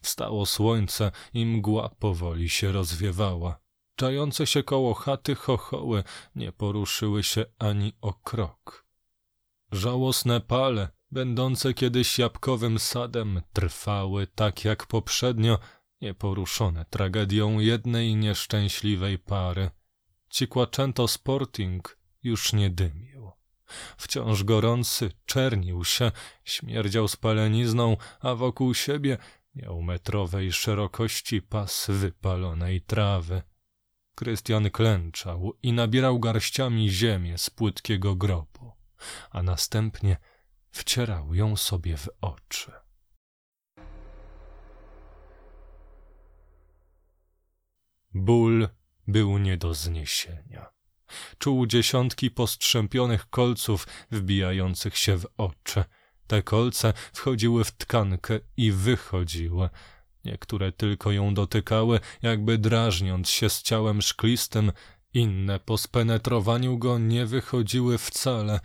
Wstało 0.02 0.46
słońce 0.46 1.12
i 1.34 1.46
mgła 1.46 1.88
powoli 1.88 2.48
się 2.48 2.72
rozwiewała. 2.72 3.58
Czające 3.94 4.46
się 4.46 4.62
koło 4.62 4.94
chaty 4.94 5.34
chochoły 5.34 6.04
nie 6.34 6.52
poruszyły 6.52 7.22
się 7.22 7.44
ani 7.58 7.92
o 8.00 8.12
krok. 8.14 8.86
Żałosne 9.72 10.40
pale, 10.40 10.95
będące 11.16 11.74
kiedyś 11.74 12.18
jabłkowym 12.18 12.78
sadem, 12.78 13.42
trwały 13.52 14.26
tak 14.26 14.64
jak 14.64 14.86
poprzednio, 14.86 15.58
nieporuszone 16.00 16.84
tragedią 16.84 17.58
jednej 17.58 18.16
nieszczęśliwej 18.16 19.18
pary. 19.18 19.70
Cikłaczęto 20.30 21.08
Sporting 21.08 21.98
już 22.22 22.52
nie 22.52 22.70
dymił. 22.70 23.30
Wciąż 23.96 24.44
gorący, 24.44 25.10
czernił 25.26 25.84
się, 25.84 26.12
śmierdział 26.44 27.08
spalenizną, 27.08 27.96
a 28.20 28.34
wokół 28.34 28.74
siebie 28.74 29.18
miał 29.54 29.82
metrowej 29.82 30.52
szerokości 30.52 31.42
pas 31.42 31.86
wypalonej 31.88 32.80
trawy. 32.80 33.42
Krystian 34.14 34.70
klęczał 34.70 35.52
i 35.62 35.72
nabierał 35.72 36.20
garściami 36.20 36.90
ziemię 36.90 37.38
z 37.38 37.50
płytkiego 37.50 38.16
grobu, 38.16 38.72
a 39.30 39.42
następnie 39.42 40.16
wcierał 40.76 41.34
ją 41.34 41.56
sobie 41.56 41.96
w 41.96 42.08
oczy. 42.20 42.72
Ból 48.14 48.68
był 49.08 49.38
nie 49.38 49.56
do 49.56 49.74
zniesienia. 49.74 50.70
Czuł 51.38 51.66
dziesiątki 51.66 52.30
postrzępionych 52.30 53.30
kolców 53.30 53.86
wbijających 54.10 54.98
się 54.98 55.18
w 55.18 55.26
oczy. 55.36 55.84
Te 56.26 56.42
kolce 56.42 56.92
wchodziły 57.12 57.64
w 57.64 57.72
tkankę 57.72 58.40
i 58.56 58.72
wychodziły. 58.72 59.68
Niektóre 60.24 60.72
tylko 60.72 61.12
ją 61.12 61.34
dotykały, 61.34 62.00
jakby 62.22 62.58
drażniąc 62.58 63.28
się 63.28 63.50
z 63.50 63.62
ciałem 63.62 64.02
szklistym, 64.02 64.72
inne 65.14 65.60
po 65.60 65.78
spenetrowaniu 65.78 66.78
go 66.78 66.98
nie 66.98 67.26
wychodziły 67.26 67.98
wcale, 67.98 68.60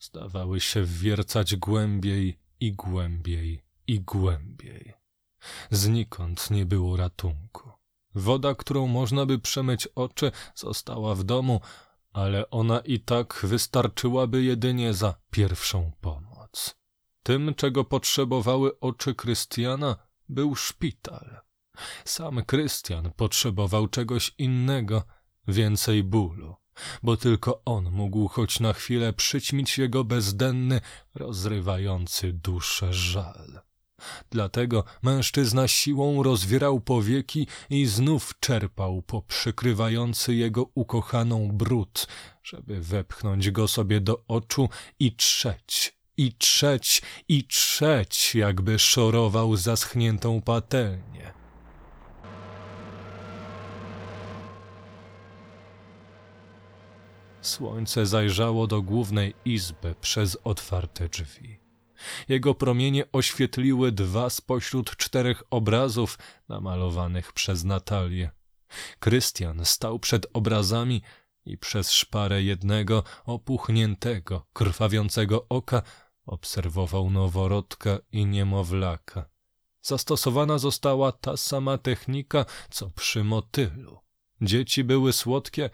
zdawały 0.00 0.60
się 0.60 0.82
wwiercać 0.82 1.56
głębiej 1.56 2.38
i 2.60 2.72
głębiej 2.72 3.64
i 3.86 4.00
głębiej. 4.00 4.94
Znikąd 5.70 6.50
nie 6.50 6.66
było 6.66 6.96
ratunku. 6.96 7.70
Woda, 8.14 8.54
którą 8.54 8.86
można 8.86 9.26
by 9.26 9.38
przemyć 9.38 9.86
oczy, 9.86 10.32
została 10.54 11.14
w 11.14 11.24
domu, 11.24 11.60
ale 12.12 12.50
ona 12.50 12.80
i 12.80 13.00
tak 13.00 13.40
wystarczyłaby 13.42 14.42
jedynie 14.42 14.94
za 14.94 15.14
pierwszą 15.30 15.92
pomoc. 16.00 16.76
Tym, 17.22 17.54
czego 17.54 17.84
potrzebowały 17.84 18.80
oczy 18.80 19.14
Krystiana, 19.14 19.96
był 20.28 20.54
szpital. 20.54 21.40
Sam 22.04 22.44
Krystian 22.44 23.12
potrzebował 23.12 23.88
czegoś 23.88 24.34
innego, 24.38 25.02
więcej 25.48 26.04
bólu, 26.04 26.56
bo 27.02 27.16
tylko 27.16 27.62
on 27.64 27.90
mógł 27.90 28.28
choć 28.28 28.60
na 28.60 28.72
chwilę 28.72 29.12
przyćmić 29.12 29.78
jego 29.78 30.04
bezdenny, 30.04 30.80
rozrywający 31.14 32.32
duszę 32.32 32.94
żal. 32.94 33.60
Dlatego 34.30 34.84
mężczyzna 35.02 35.68
siłą 35.68 36.22
rozwierał 36.22 36.80
powieki 36.80 37.46
i 37.70 37.86
znów 37.86 38.34
czerpał 38.40 39.02
po 39.02 39.22
przykrywający 39.22 40.34
jego 40.34 40.70
ukochaną 40.74 41.48
brud, 41.52 42.06
żeby 42.42 42.80
wepchnąć 42.80 43.50
go 43.50 43.68
sobie 43.68 44.00
do 44.00 44.24
oczu 44.28 44.68
i 44.98 45.16
trzeć, 45.16 45.98
i 46.16 46.32
trzeć, 46.32 47.02
i 47.28 47.44
trzeć, 47.44 48.34
jakby 48.34 48.78
szorował 48.78 49.56
zaschniętą 49.56 50.42
patelnię. 50.42 51.45
Słońce 57.46 58.06
zajrzało 58.06 58.66
do 58.66 58.82
głównej 58.82 59.34
izby 59.44 59.94
przez 60.00 60.38
otwarte 60.44 61.08
drzwi. 61.08 61.58
Jego 62.28 62.54
promienie 62.54 63.12
oświetliły 63.12 63.92
dwa 63.92 64.30
spośród 64.30 64.96
czterech 64.96 65.42
obrazów 65.50 66.18
namalowanych 66.48 67.32
przez 67.32 67.64
Natalię. 67.64 68.30
Krystian 68.98 69.64
stał 69.64 69.98
przed 69.98 70.26
obrazami 70.32 71.02
i 71.44 71.58
przez 71.58 71.92
szparę 71.92 72.42
jednego 72.42 73.02
opuchniętego, 73.24 74.46
krwawiącego 74.52 75.46
oka 75.48 75.82
obserwował 76.26 77.10
noworodka 77.10 77.98
i 78.12 78.26
niemowlaka. 78.26 79.28
Zastosowana 79.82 80.58
została 80.58 81.12
ta 81.12 81.36
sama 81.36 81.78
technika, 81.78 82.44
co 82.70 82.90
przy 82.90 83.24
motylu. 83.24 83.98
Dzieci 84.40 84.84
były 84.84 85.12
słodkie, 85.12 85.70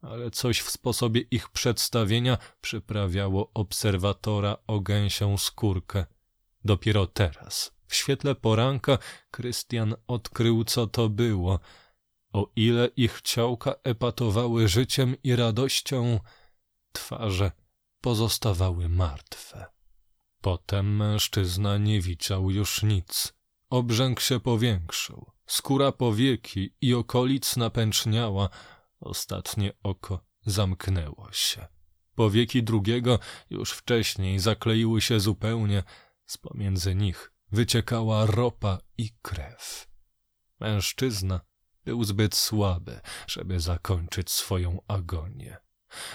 ale 0.00 0.30
coś 0.30 0.60
w 0.60 0.70
sposobie 0.70 1.20
ich 1.20 1.48
przedstawienia 1.48 2.38
przyprawiało 2.60 3.50
obserwatora 3.54 4.56
o 4.66 4.80
gęsią 4.80 5.38
skórkę. 5.38 6.06
Dopiero 6.64 7.06
teraz, 7.06 7.72
w 7.86 7.94
świetle 7.94 8.34
poranka, 8.34 8.98
Krystian 9.30 9.94
odkrył, 10.06 10.64
co 10.64 10.86
to 10.86 11.08
było. 11.08 11.60
O 12.32 12.50
ile 12.56 12.86
ich 12.96 13.20
ciałka 13.22 13.74
epatowały 13.84 14.68
życiem 14.68 15.16
i 15.22 15.36
radością, 15.36 16.20
twarze 16.92 17.52
pozostawały 18.00 18.88
martwe. 18.88 19.66
Potem 20.40 20.96
mężczyzna 20.96 21.78
nie 21.78 22.00
widział 22.00 22.50
już 22.50 22.82
nic. 22.82 23.32
Obrzęk 23.70 24.20
się 24.20 24.40
powiększył, 24.40 25.30
skóra 25.46 25.92
powieki 25.92 26.74
i 26.80 26.94
okolic 26.94 27.56
napęczniała, 27.56 28.48
ostatnie 29.00 29.72
oko 29.82 30.24
zamknęło 30.46 31.28
się. 31.32 31.66
Powieki 32.14 32.62
drugiego 32.62 33.18
już 33.50 33.72
wcześniej 33.72 34.38
zakleiły 34.38 35.00
się 35.00 35.20
zupełnie, 35.20 35.82
z 36.26 36.38
pomiędzy 36.38 36.94
nich 36.94 37.32
wyciekała 37.52 38.26
ropa 38.26 38.78
i 38.98 39.10
krew. 39.22 39.88
Mężczyzna 40.60 41.40
był 41.84 42.04
zbyt 42.04 42.34
słaby, 42.34 43.00
żeby 43.26 43.60
zakończyć 43.60 44.30
swoją 44.30 44.82
agonię. 44.88 45.56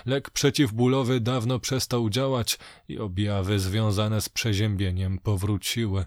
Lek 0.05 0.29
przeciwbólowy 0.29 1.19
dawno 1.19 1.59
przestał 1.59 2.09
działać 2.09 2.59
i 2.87 2.99
objawy 2.99 3.59
związane 3.59 4.21
z 4.21 4.29
przeziębieniem 4.29 5.19
powróciły. 5.19 6.05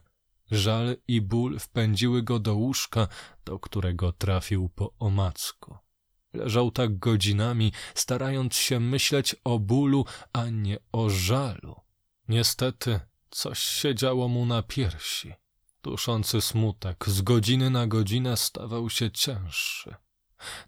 Żal 0.50 0.96
i 1.08 1.20
ból 1.20 1.58
wpędziły 1.58 2.22
go 2.22 2.38
do 2.38 2.54
łóżka, 2.54 3.08
do 3.44 3.58
którego 3.58 4.12
trafił 4.12 4.68
po 4.68 4.94
omacku. 4.98 5.76
Leżał 6.36 6.70
tak 6.70 6.98
godzinami, 6.98 7.72
starając 7.94 8.56
się 8.56 8.80
myśleć 8.80 9.36
o 9.44 9.58
bólu, 9.58 10.04
a 10.32 10.48
nie 10.48 10.78
o 10.92 11.10
żalu. 11.10 11.80
Niestety, 12.28 13.00
coś 13.30 13.58
się 13.58 13.94
działo 13.94 14.28
mu 14.28 14.46
na 14.46 14.62
piersi. 14.62 15.32
Duszący 15.82 16.40
smutek 16.40 17.04
z 17.08 17.22
godziny 17.22 17.70
na 17.70 17.86
godzinę 17.86 18.36
stawał 18.36 18.90
się 18.90 19.10
cięższy. 19.10 19.94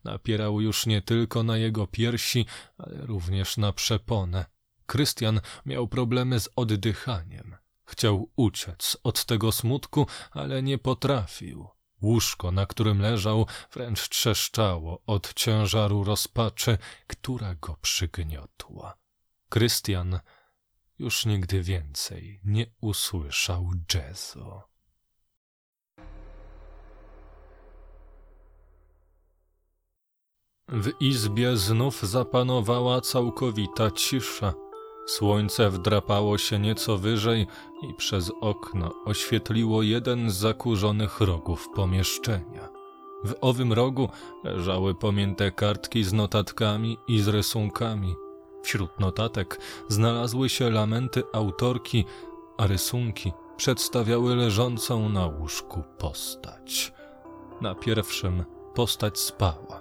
Napierał 0.05 0.61
już 0.61 0.87
nie 0.87 1.03
tylko 1.03 1.43
na 1.43 1.57
jego 1.57 1.87
piersi, 1.87 2.47
ale 2.79 3.07
również 3.07 3.57
na 3.57 3.73
przeponę. 3.73 4.45
Krystian 4.87 5.41
miał 5.67 5.89
problemy 5.89 6.41
z 6.41 6.49
oddychaniem. 6.57 7.57
Chciał 7.85 8.31
uciec 8.37 8.97
od 9.03 9.25
tego 9.25 9.53
smutku, 9.53 10.07
ale 10.31 10.63
nie 10.63 10.79
potrafił. 10.79 11.69
Łóżko, 12.03 12.51
na 12.51 12.67
którym 12.67 13.01
leżał, 13.01 13.47
wręcz 13.73 14.09
trzeszczało 14.09 15.03
od 15.07 15.35
ciężaru 15.35 16.05
rozpaczy, 16.05 16.79
która 17.07 17.55
go 17.55 17.77
przygniotła. 17.83 18.97
Krystian 19.49 20.21
już 20.99 21.27
nigdy 21.27 21.63
więcej 21.63 22.41
nie 22.45 22.67
usłyszał 22.81 23.71
jazzu. 23.95 24.61
W 30.69 30.91
izbie 31.01 31.57
znów 31.57 32.03
zapanowała 32.03 33.01
całkowita 33.01 33.91
cisza. 33.91 34.68
Słońce 35.09 35.71
wdrapało 35.71 36.39
się 36.39 36.59
nieco 36.59 36.99
wyżej 36.99 37.47
i 37.83 37.95
przez 37.95 38.33
okno 38.41 38.91
oświetliło 39.05 39.83
jeden 39.83 40.31
z 40.31 40.35
zakurzonych 40.35 41.21
rogów 41.21 41.69
pomieszczenia. 41.75 42.69
W 43.25 43.35
owym 43.41 43.73
rogu 43.73 44.09
leżały 44.45 44.95
pomięte 44.95 45.53
kartki 45.53 46.05
z 46.05 46.13
notatkami 46.13 46.99
i 47.09 47.21
z 47.21 47.29
rysunkami. 47.29 48.15
Wśród 48.63 49.01
notatek 49.01 49.61
znalazły 49.89 50.49
się 50.49 50.71
lamenty 50.71 51.23
autorki, 51.33 52.05
a 52.59 52.67
rysunki 52.67 53.33
przedstawiały 53.57 54.37
leżącą 54.37 55.09
na 55.09 55.27
łóżku 55.27 55.83
postać. 55.99 56.93
Na 57.61 57.75
pierwszym 57.75 58.45
postać 58.75 59.19
spała, 59.19 59.81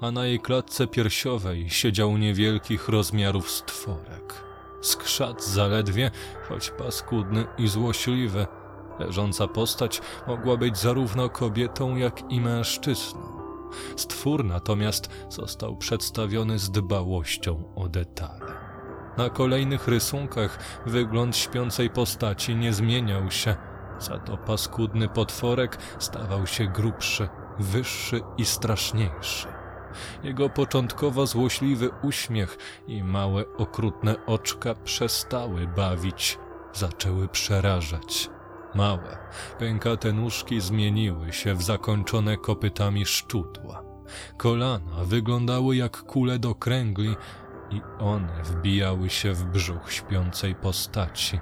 a 0.00 0.10
na 0.10 0.26
jej 0.26 0.40
klatce 0.40 0.86
piersiowej 0.86 1.70
siedział 1.70 2.18
niewielkich 2.18 2.88
rozmiarów 2.88 3.50
stworek. 3.50 4.51
Skrzat 4.82 5.44
zaledwie, 5.44 6.10
choć 6.48 6.70
paskudny 6.70 7.46
i 7.58 7.68
złośliwy. 7.68 8.46
Leżąca 8.98 9.48
postać 9.48 10.00
mogła 10.26 10.56
być 10.56 10.78
zarówno 10.78 11.28
kobietą, 11.28 11.96
jak 11.96 12.32
i 12.32 12.40
mężczyzną. 12.40 13.20
Stwór 13.96 14.44
natomiast 14.44 15.10
został 15.28 15.76
przedstawiony 15.76 16.58
z 16.58 16.70
dbałością 16.70 17.74
o 17.76 17.88
detale. 17.88 18.52
Na 19.16 19.30
kolejnych 19.30 19.88
rysunkach 19.88 20.58
wygląd 20.86 21.36
śpiącej 21.36 21.90
postaci 21.90 22.56
nie 22.56 22.72
zmieniał 22.72 23.30
się, 23.30 23.56
za 23.98 24.18
to 24.18 24.36
paskudny 24.36 25.08
potworek 25.08 25.78
stawał 25.98 26.46
się 26.46 26.66
grubszy, 26.66 27.28
wyższy 27.58 28.20
i 28.38 28.44
straszniejszy. 28.44 29.61
Jego 30.22 30.50
początkowo 30.50 31.26
złośliwy 31.26 31.90
uśmiech 32.02 32.58
i 32.86 33.04
małe 33.04 33.44
okrutne 33.56 34.26
oczka 34.26 34.74
przestały 34.74 35.66
bawić, 35.66 36.38
zaczęły 36.72 37.28
przerażać. 37.28 38.30
Małe, 38.74 39.18
pękate 39.58 40.12
nóżki 40.12 40.60
zmieniły 40.60 41.32
się 41.32 41.54
w 41.54 41.62
zakończone 41.62 42.36
kopytami 42.36 43.06
szczudła. 43.06 43.82
Kolana 44.36 45.04
wyglądały 45.04 45.76
jak 45.76 46.02
kule 46.02 46.38
do 46.38 46.54
kręgli 46.54 47.16
i 47.70 47.80
one 47.98 48.42
wbijały 48.42 49.10
się 49.10 49.32
w 49.32 49.44
brzuch 49.44 49.92
śpiącej 49.92 50.54
postaci. 50.54 51.40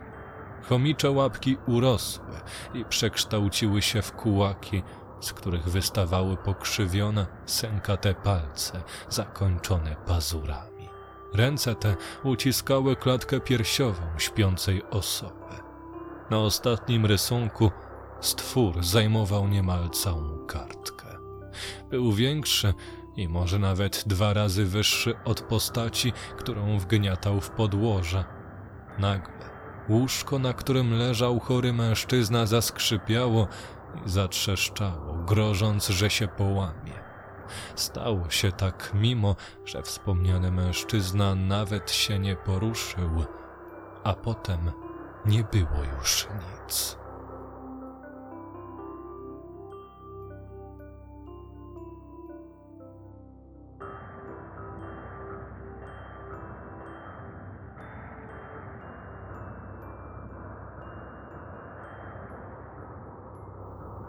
Chomicze 0.68 1.10
łapki 1.10 1.56
urosły 1.66 2.40
i 2.74 2.85
przekształciły 2.85 3.82
się 3.82 4.02
w 4.02 4.12
kułaki, 4.12 4.82
z 5.20 5.32
których 5.32 5.68
wystawały 5.68 6.36
pokrzywione, 6.36 7.26
sękate 7.47 8.14
palce, 8.14 8.82
zakończone 9.09 9.97
pazurami. 10.06 10.88
Ręce 11.34 11.74
te 11.74 11.97
uciskały 12.24 12.97
klatkę 12.97 13.40
piersiową 13.40 14.02
śpiącej 14.18 14.82
osoby. 14.90 15.40
Na 16.30 16.38
ostatnim 16.38 17.06
rysunku 17.06 17.70
stwór 18.20 18.84
zajmował 18.84 19.48
niemal 19.48 19.90
całą 19.90 20.47
kartkę. 20.47 21.06
Był 21.90 22.12
większy 22.12 22.74
i 23.16 23.28
może 23.28 23.59
nawet 23.59 24.05
dwa 24.06 24.32
razy 24.32 24.64
wyższy 24.64 25.14
od 25.24 25.40
postaci, 25.40 26.12
którą 26.38 26.78
wgniatał 26.78 27.40
w 27.40 27.51
podłoże. 27.51 28.24
Nagle 28.98 29.40
łóżko, 29.88 30.38
na 30.38 30.52
którym 30.52 30.98
leżał 30.98 31.40
chory 31.40 31.72
mężczyzna, 31.72 32.47
zaskrzypiało 32.47 33.48
zatrzeszczało, 34.04 35.14
grożąc, 35.14 35.88
że 35.88 36.10
się 36.10 36.28
połamie. 36.28 37.00
Stało 37.74 38.30
się 38.30 38.52
tak, 38.52 38.90
mimo 38.94 39.36
że 39.64 39.82
wspomniany 39.82 40.52
mężczyzna 40.52 41.34
nawet 41.34 41.90
się 41.90 42.18
nie 42.18 42.36
poruszył, 42.36 43.24
a 44.04 44.14
potem 44.14 44.72
nie 45.26 45.44
było 45.44 45.84
już 45.98 46.28
nic. 46.34 46.99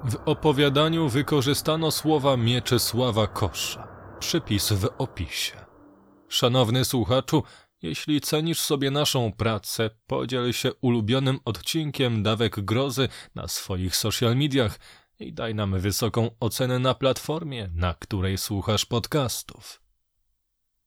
W 0.03 0.15
opowiadaniu 0.25 1.09
wykorzystano 1.09 1.91
słowa 1.91 2.37
Mieczysława 2.37 3.27
Kosza. 3.27 3.87
Przypis 4.19 4.73
w 4.73 4.89
opisie. 4.97 5.65
Szanowny 6.27 6.85
słuchaczu, 6.85 7.43
jeśli 7.81 8.21
cenisz 8.21 8.59
sobie 8.59 8.91
naszą 8.91 9.31
pracę, 9.31 9.89
podziel 10.07 10.53
się 10.53 10.73
ulubionym 10.73 11.39
odcinkiem 11.45 12.23
Dawek 12.23 12.59
Grozy 12.59 13.09
na 13.35 13.47
swoich 13.47 13.95
social 13.95 14.35
mediach 14.35 14.79
i 15.19 15.33
daj 15.33 15.55
nam 15.55 15.79
wysoką 15.79 16.29
ocenę 16.39 16.79
na 16.79 16.93
platformie, 16.93 17.69
na 17.75 17.93
której 17.93 18.37
słuchasz 18.37 18.85
podcastów. 18.85 19.81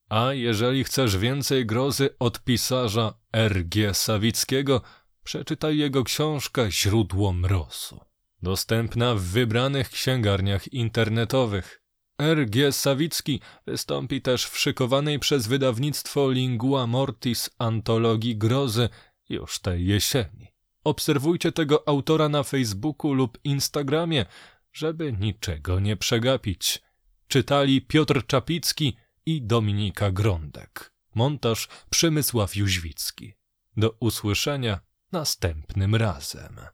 A 0.08 0.32
jeżeli 0.32 0.84
chcesz 0.84 1.16
więcej 1.16 1.66
grozy 1.66 2.10
od 2.18 2.40
pisarza 2.40 3.14
R.G. 3.32 3.94
Sawickiego, 3.94 4.80
przeczytaj 5.24 5.78
jego 5.78 6.04
książkę 6.04 6.70
Źródło 6.70 7.32
Mrozu 7.32 8.13
dostępna 8.44 9.14
w 9.14 9.20
wybranych 9.20 9.90
księgarniach 9.90 10.72
internetowych. 10.72 11.82
R.G. 12.18 12.72
Sawicki 12.72 13.40
wystąpi 13.66 14.22
też 14.22 14.46
w 14.46 14.58
szykowanej 14.58 15.18
przez 15.18 15.46
wydawnictwo 15.46 16.30
Lingua 16.30 16.86
Mortis 16.86 17.50
antologii 17.58 18.36
grozy 18.36 18.88
już 19.28 19.58
tej 19.58 19.86
jesieni. 19.86 20.52
Obserwujcie 20.84 21.52
tego 21.52 21.88
autora 21.88 22.28
na 22.28 22.42
Facebooku 22.42 23.14
lub 23.14 23.38
Instagramie, 23.44 24.26
żeby 24.72 25.12
niczego 25.12 25.80
nie 25.80 25.96
przegapić. 25.96 26.82
Czytali 27.28 27.82
Piotr 27.82 28.26
Czapicki 28.26 28.96
i 29.26 29.42
Dominika 29.42 30.10
Grondek. 30.10 30.92
Montaż 31.14 31.68
Przemysław 31.90 32.56
Jóźwicki. 32.56 33.34
Do 33.76 33.96
usłyszenia 34.00 34.80
następnym 35.12 35.94
razem. 35.94 36.73